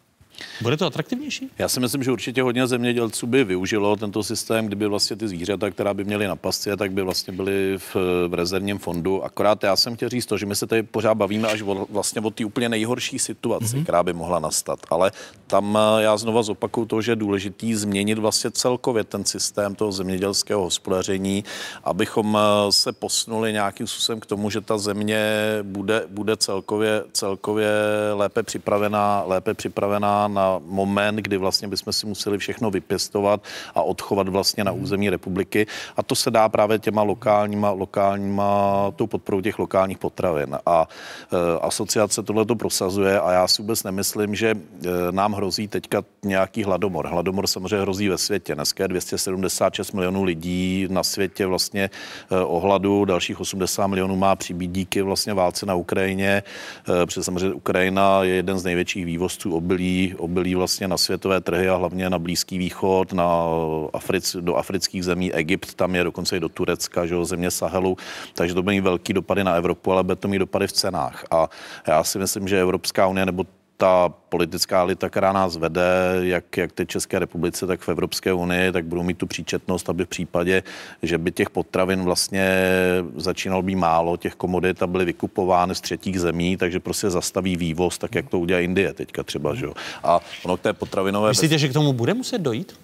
Bude 0.62 0.78
to 0.78 0.86
atraktivnější? 0.86 1.50
Já 1.58 1.70
si 1.70 1.80
myslím, 1.80 2.04
že 2.04 2.12
určitě 2.12 2.42
hodně 2.42 2.68
zemědělců 2.68 3.28
by 3.28 3.44
využilo 3.44 3.96
tento 3.96 4.24
systém, 4.24 4.68
kdyby 4.68 4.88
vlastně 4.88 5.16
ty 5.16 5.28
zvířata, 5.28 5.70
která 5.70 5.94
by 5.94 6.04
měly 6.04 6.28
na 6.28 6.36
pasce, 6.36 6.78
tak 6.78 6.92
by 6.92 7.02
vlastně 7.02 7.34
byly 7.34 7.78
v, 7.78 7.96
v 8.28 8.34
rezervním 8.34 8.78
fondu. 8.78 9.24
Akorát 9.24 9.64
já 9.64 9.76
jsem 9.76 9.96
chtěl 9.96 10.10
říct 10.10 10.26
to, 10.26 10.38
že 10.38 10.46
my 10.46 10.56
se 10.56 10.68
tady 10.68 10.84
pořád 10.84 11.14
bavíme 11.14 11.48
až 11.48 11.62
o, 11.62 11.88
vlastně 11.90 12.22
o 12.22 12.30
té 12.30 12.46
úplně 12.46 12.70
nejhorší 12.70 13.20
situaci, 13.20 13.66
mm-hmm. 13.66 13.84
která 13.84 14.04
by 14.04 14.14
mohla 14.14 14.40
nastat. 14.40 14.80
Ale 14.90 15.12
tam 15.48 15.78
eh, 15.78 16.04
já 16.04 16.18
znova 16.18 16.44
zopakuju 16.44 16.86
to, 16.86 17.02
že 17.02 17.12
je 17.12 17.16
důležitý 17.16 17.76
změnit 17.76 18.18
vlastně 18.18 18.52
celkově 18.52 19.04
ten 19.04 19.26
systém 19.26 19.76
toho 19.76 19.92
zemědělského 19.92 20.62
hospodaření, 20.62 21.44
abychom 21.84 22.38
eh, 22.38 22.72
se 22.72 22.92
posunuli 22.94 23.54
nějakým 23.54 23.88
způsobem 23.88 24.20
k 24.20 24.26
tomu, 24.26 24.50
že 24.50 24.62
ta 24.62 24.78
země 24.78 25.20
bude, 25.64 26.04
bude 26.10 26.38
celkově, 26.38 27.04
celkově 27.12 27.72
lépe 28.14 28.44
připravená, 28.44 29.24
lépe 29.26 29.54
připravená 29.54 30.27
na 30.28 30.60
moment, 30.66 31.16
kdy 31.16 31.38
vlastně 31.38 31.68
bychom 31.68 31.94
si 31.94 32.06
museli 32.06 32.38
všechno 32.38 32.72
vypěstovat 32.72 33.44
a 33.76 33.82
odchovat 33.82 34.28
vlastně 34.28 34.64
na 34.64 34.72
území 34.72 35.10
republiky. 35.10 35.68
A 35.98 36.04
to 36.04 36.16
se 36.16 36.32
dá 36.32 36.50
právě 36.50 36.80
těma 36.80 37.02
lokálníma, 37.02 37.72
lokálníma 37.72 38.48
tou 38.96 39.08
podporou 39.08 39.42
těch 39.42 39.60
lokálních 39.60 39.98
potravin. 39.98 40.58
A 40.66 40.88
e, 41.32 41.60
asociace 41.62 42.24
tohle 42.24 42.46
to 42.46 42.56
prosazuje 42.56 43.20
a 43.20 43.32
já 43.32 43.48
si 43.48 43.62
vůbec 43.62 43.84
nemyslím, 43.84 44.36
že 44.36 44.50
e, 44.50 44.58
nám 45.12 45.34
hrozí 45.34 45.68
teďka 45.68 46.04
nějaký 46.24 46.64
hladomor. 46.64 47.08
Hladomor 47.08 47.48
samozřejmě 47.48 47.82
hrozí 47.82 48.10
ve 48.10 48.18
světě. 48.18 48.56
Dneska 48.56 48.84
je 48.84 48.88
276 48.88 49.92
milionů 49.92 50.24
lidí 50.24 50.88
na 50.90 51.04
světě 51.04 51.46
vlastně 51.46 51.90
e, 52.32 52.36
ohladu, 52.36 53.06
dalších 53.06 53.40
80 53.40 53.88
milionů 53.88 54.16
má 54.16 54.36
přibít 54.36 54.72
díky 54.72 55.02
vlastně 55.02 55.34
válce 55.34 55.66
na 55.66 55.76
Ukrajině, 55.76 56.44
e, 57.02 57.06
protože 57.06 57.24
samozřejmě 57.24 57.54
Ukrajina 57.54 58.24
je 58.24 58.36
jeden 58.36 58.60
z 58.60 58.64
největších 58.64 59.06
vývozců 59.06 59.56
obilí, 59.56 60.16
obilí 60.18 60.56
vlastně 60.56 60.88
na 60.88 60.98
světové 60.98 61.42
trhy 61.42 61.70
a 61.70 61.76
hlavně 61.76 62.10
na 62.10 62.20
Blízký 62.20 62.58
východ, 62.58 63.14
na 63.14 63.44
Afric, 63.94 64.36
do 64.40 64.56
afrických 64.56 65.06
zemí, 65.06 65.34
Egypt, 65.34 65.74
tam 65.74 65.96
je 65.96 66.04
dokonce 66.04 66.38
i 66.38 66.40
do 66.40 66.50
Turecka, 66.50 67.06
že 67.06 67.16
jo, 67.16 67.26
země 67.26 67.52
Sahelu, 67.52 67.98
takže 68.34 68.54
to 68.54 68.64
bude 68.64 68.76
mít 68.76 68.82
velký 68.82 69.14
dopady 69.14 69.44
na 69.44 69.56
Evropu, 69.56 69.92
ale 69.92 70.04
bude 70.04 70.16
to 70.16 70.28
mít 70.28 70.40
dopady 70.40 70.68
v 70.68 70.72
cenách. 70.72 71.26
A 71.32 71.50
já 71.88 72.04
si 72.04 72.20
myslím, 72.20 72.48
že 72.48 72.62
Evropská 72.62 73.08
unie 73.08 73.26
nebo 73.26 73.46
ta 73.78 74.10
politická 74.30 74.82
elita, 74.82 75.10
která 75.10 75.34
nás 75.34 75.58
vede, 75.58 76.20
jak, 76.22 76.58
jak 76.58 76.72
teď 76.72 76.88
České 76.88 77.20
republice, 77.20 77.68
tak 77.68 77.82
v 77.82 77.90
Evropské 77.90 78.34
unii, 78.34 78.72
tak 78.72 78.86
budou 78.86 79.04
mít 79.04 79.18
tu 79.18 79.28
příčetnost, 79.28 79.90
aby 79.90 80.06
v 80.06 80.08
případě, 80.08 80.64
že 81.04 81.18
by 81.18 81.32
těch 81.32 81.50
potravin 81.50 82.04
vlastně 82.04 82.66
začínalo 83.16 83.62
být 83.62 83.76
málo, 83.76 84.18
těch 84.18 84.36
komodit 84.36 84.84
a 84.84 84.88
byly 84.88 85.06
vykupovány 85.06 85.76
z 85.76 85.82
třetích 85.82 86.20
zemí, 86.20 86.58
takže 86.58 86.80
prostě 86.80 87.10
zastaví 87.10 87.58
vývoz, 87.58 87.98
tak 87.98 88.16
jak 88.16 88.30
to 88.30 88.40
udělá 88.40 88.60
Indie 88.60 88.94
teďka 88.94 89.24
třeba. 89.24 89.56
Že? 89.56 89.68
A 90.04 90.20
ono 90.44 90.58
k 90.58 90.62
té 90.62 90.74
potravinové... 90.74 91.30
Myslíte, 91.30 91.58
že 91.58 91.68
k 91.68 91.74
tomu 91.74 91.94
bude 91.94 92.14
muset 92.14 92.42
dojít? 92.42 92.80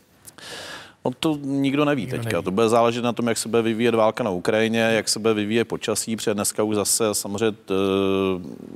No 1.06 1.12
to 1.20 1.38
nikdo 1.42 1.86
neví 1.86 2.02
nikdo 2.02 2.18
teďka. 2.18 2.32
Neví. 2.32 2.44
To 2.44 2.52
bude 2.52 2.70
záležet 2.70 3.04
na 3.04 3.14
tom, 3.14 3.28
jak 3.28 3.38
se 3.38 3.50
bude 3.50 3.62
vyvíjet 3.62 3.96
válka 3.96 4.24
na 4.24 4.30
Ukrajině, 4.30 4.80
jak 4.80 5.10
se 5.10 5.20
bude 5.20 5.34
vyvíjet 5.34 5.66
počasí, 5.66 6.16
protože 6.16 6.34
dneska 6.34 6.64
už 6.64 6.76
zase 6.76 7.16
samozřejmě 7.16 7.52
t, 7.52 7.74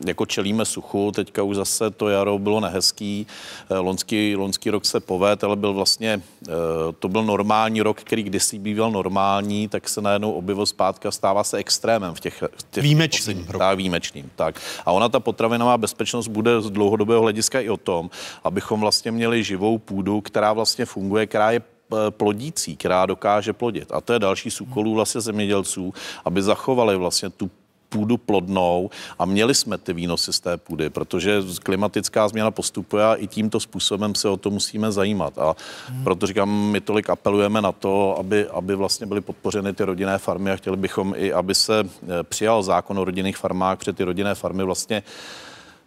jako 0.08 0.26
čelíme 0.26 0.66
suchu, 0.66 1.12
teďka 1.12 1.44
už 1.44 1.56
zase 1.56 1.92
to 1.92 2.10
jaro 2.10 2.40
bylo 2.40 2.60
nehezký, 2.60 3.28
eh, 3.70 3.78
lonský, 3.78 4.36
lonský 4.36 4.70
rok 4.70 4.86
se 4.86 5.00
poved, 5.00 5.44
ale 5.44 5.56
byl 5.56 5.74
vlastně, 5.74 6.22
eh, 6.48 6.54
to 7.00 7.10
byl 7.10 7.24
normální 7.24 7.82
rok, 7.82 8.02
který 8.02 8.24
kdysi 8.24 8.60
býval 8.60 8.92
normální, 8.92 9.68
tak 9.68 9.90
se 9.90 10.02
najednou 10.02 10.32
objevil 10.32 10.66
zpátka, 10.66 11.12
stává 11.12 11.44
se 11.44 11.58
extrémem 11.58 12.16
v 12.16 12.20
těch... 12.20 12.44
V 12.58 12.64
těch 12.72 12.84
výjimečným. 12.84 13.46
Tak, 13.46 13.78
výjimečným, 13.78 14.32
tak. 14.36 14.62
A 14.86 14.92
ona 14.92 15.10
ta 15.10 15.20
potravinová 15.20 15.78
bezpečnost 15.78 16.28
bude 16.28 16.62
z 16.62 16.70
dlouhodobého 16.70 17.22
hlediska 17.22 17.60
i 17.60 17.70
o 17.70 17.78
tom, 17.78 18.10
abychom 18.44 18.80
vlastně 18.80 19.12
měli 19.12 19.44
živou 19.44 19.78
půdu, 19.78 20.22
která 20.22 20.54
vlastně 20.54 20.86
funguje, 20.86 21.26
která 21.26 21.52
je 21.52 21.62
Eh, 21.62 21.77
plodící, 22.10 22.78
která 22.78 23.06
dokáže 23.06 23.54
plodit. 23.54 23.92
A 23.92 24.02
to 24.02 24.14
je 24.14 24.20
další 24.20 24.52
z 24.52 24.62
úkolů 24.62 24.94
vlastně 24.94 25.22
zemědělců, 25.22 25.94
aby 26.26 26.44
zachovali 26.44 26.98
vlastně 26.98 27.30
tu 27.30 27.52
půdu 27.90 28.18
plodnou 28.18 28.90
a 29.20 29.26
měli 29.26 29.56
jsme 29.56 29.78
ty 29.78 29.94
výnosy 29.94 30.34
z 30.34 30.40
té 30.40 30.58
půdy, 30.58 30.90
protože 30.90 31.42
klimatická 31.64 32.28
změna 32.28 32.52
postupuje 32.52 33.06
a 33.06 33.16
i 33.16 33.28
tímto 33.28 33.60
způsobem 33.60 34.16
se 34.16 34.30
o 34.30 34.38
to 34.38 34.50
musíme 34.50 34.92
zajímat. 34.92 35.38
A 35.38 35.56
proto 36.04 36.28
říkám, 36.28 36.50
my 36.72 36.82
tolik 36.82 37.10
apelujeme 37.10 37.62
na 37.62 37.72
to, 37.72 38.18
aby, 38.20 38.48
aby 38.48 38.76
vlastně 38.76 39.08
byly 39.08 39.22
podpořeny 39.22 39.74
ty 39.74 39.84
rodinné 39.84 40.18
farmy 40.18 40.52
a 40.52 40.56
chtěli 40.56 40.78
bychom 40.78 41.14
i, 41.18 41.34
aby 41.34 41.56
se 41.56 41.80
eh, 41.84 42.24
přijal 42.24 42.64
zákon 42.64 43.00
o 43.00 43.06
rodinných 43.06 43.38
farmách, 43.38 43.78
protože 43.78 43.94
ty 43.94 44.04
rodinné 44.04 44.36
farmy 44.36 44.64
vlastně 44.64 45.04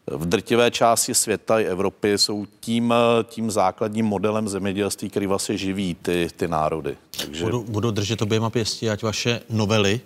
v 0.06 0.26
drtivé 0.26 0.70
části 0.70 1.14
světa 1.14 1.60
i 1.60 1.64
Evropy 1.64 2.18
jsou 2.18 2.46
tím, 2.60 2.94
tím 3.24 3.50
základním 3.50 4.06
modelem 4.06 4.48
zemědělství, 4.48 5.10
který 5.10 5.26
vlastně 5.26 5.56
živí 5.56 5.96
ty, 6.02 6.28
ty 6.36 6.48
národy. 6.48 6.96
Takže... 7.22 7.44
Budu, 7.44 7.64
budu 7.68 7.90
držet 7.90 8.22
oběma 8.22 8.50
pěstí, 8.50 8.90
ať 8.90 9.02
vaše 9.02 9.40
novely 9.50 10.00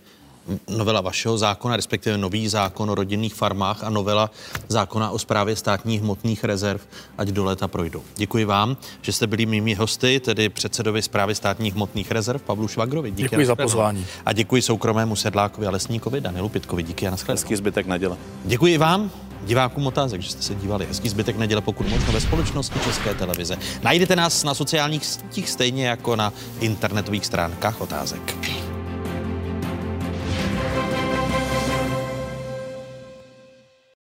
novela 0.68 1.00
vašeho 1.00 1.38
zákona, 1.38 1.76
respektive 1.76 2.18
nový 2.18 2.48
zákon 2.48 2.90
o 2.90 2.94
rodinných 2.94 3.34
farmách 3.34 3.84
a 3.84 3.90
novela 3.90 4.30
zákona 4.68 5.10
o 5.10 5.18
správě 5.18 5.56
státních 5.56 6.02
hmotných 6.02 6.44
rezerv, 6.44 6.80
ať 7.18 7.28
do 7.28 7.44
léta 7.44 7.68
projdou. 7.68 8.02
Děkuji 8.16 8.44
vám, 8.44 8.76
že 9.02 9.12
jste 9.12 9.26
byli 9.26 9.46
mými 9.46 9.74
hosty, 9.74 10.20
tedy 10.20 10.48
předsedovi 10.48 11.02
správy 11.02 11.34
státních 11.34 11.74
hmotných 11.74 12.10
rezerv 12.10 12.42
Pavlu 12.42 12.68
Švagrovi. 12.68 13.10
Díky 13.10 13.22
děkuji 13.22 13.46
za 13.46 13.56
pozvání. 13.56 14.06
A 14.26 14.32
děkuji 14.32 14.62
soukromému 14.62 15.16
sedlákovi 15.16 15.66
a 15.66 15.70
lesníkovi 15.70 16.20
Danielu 16.20 16.48
Pitkovi. 16.48 16.82
Díky 16.82 17.06
a 17.06 17.10
nashledanou. 17.10 17.34
Hezký 17.34 17.56
zbytek 17.56 17.86
neděle. 17.86 18.16
Děkuji 18.44 18.78
vám 18.78 19.10
divákům 19.44 19.86
otázek, 19.86 20.20
že 20.20 20.30
jste 20.30 20.42
se 20.42 20.54
dívali. 20.54 20.86
Hezký 20.86 21.08
zbytek 21.08 21.36
neděle, 21.36 21.60
pokud 21.60 21.88
možno 21.88 22.12
ve 22.12 22.20
společnosti 22.20 22.78
České 22.78 23.14
televize. 23.14 23.56
Najdete 23.82 24.16
nás 24.16 24.44
na 24.44 24.54
sociálních 24.54 25.04
sítích 25.06 25.50
stejně 25.50 25.86
jako 25.86 26.16
na 26.16 26.32
internetových 26.60 27.26
stránkách 27.26 27.80
otázek. 27.80 28.36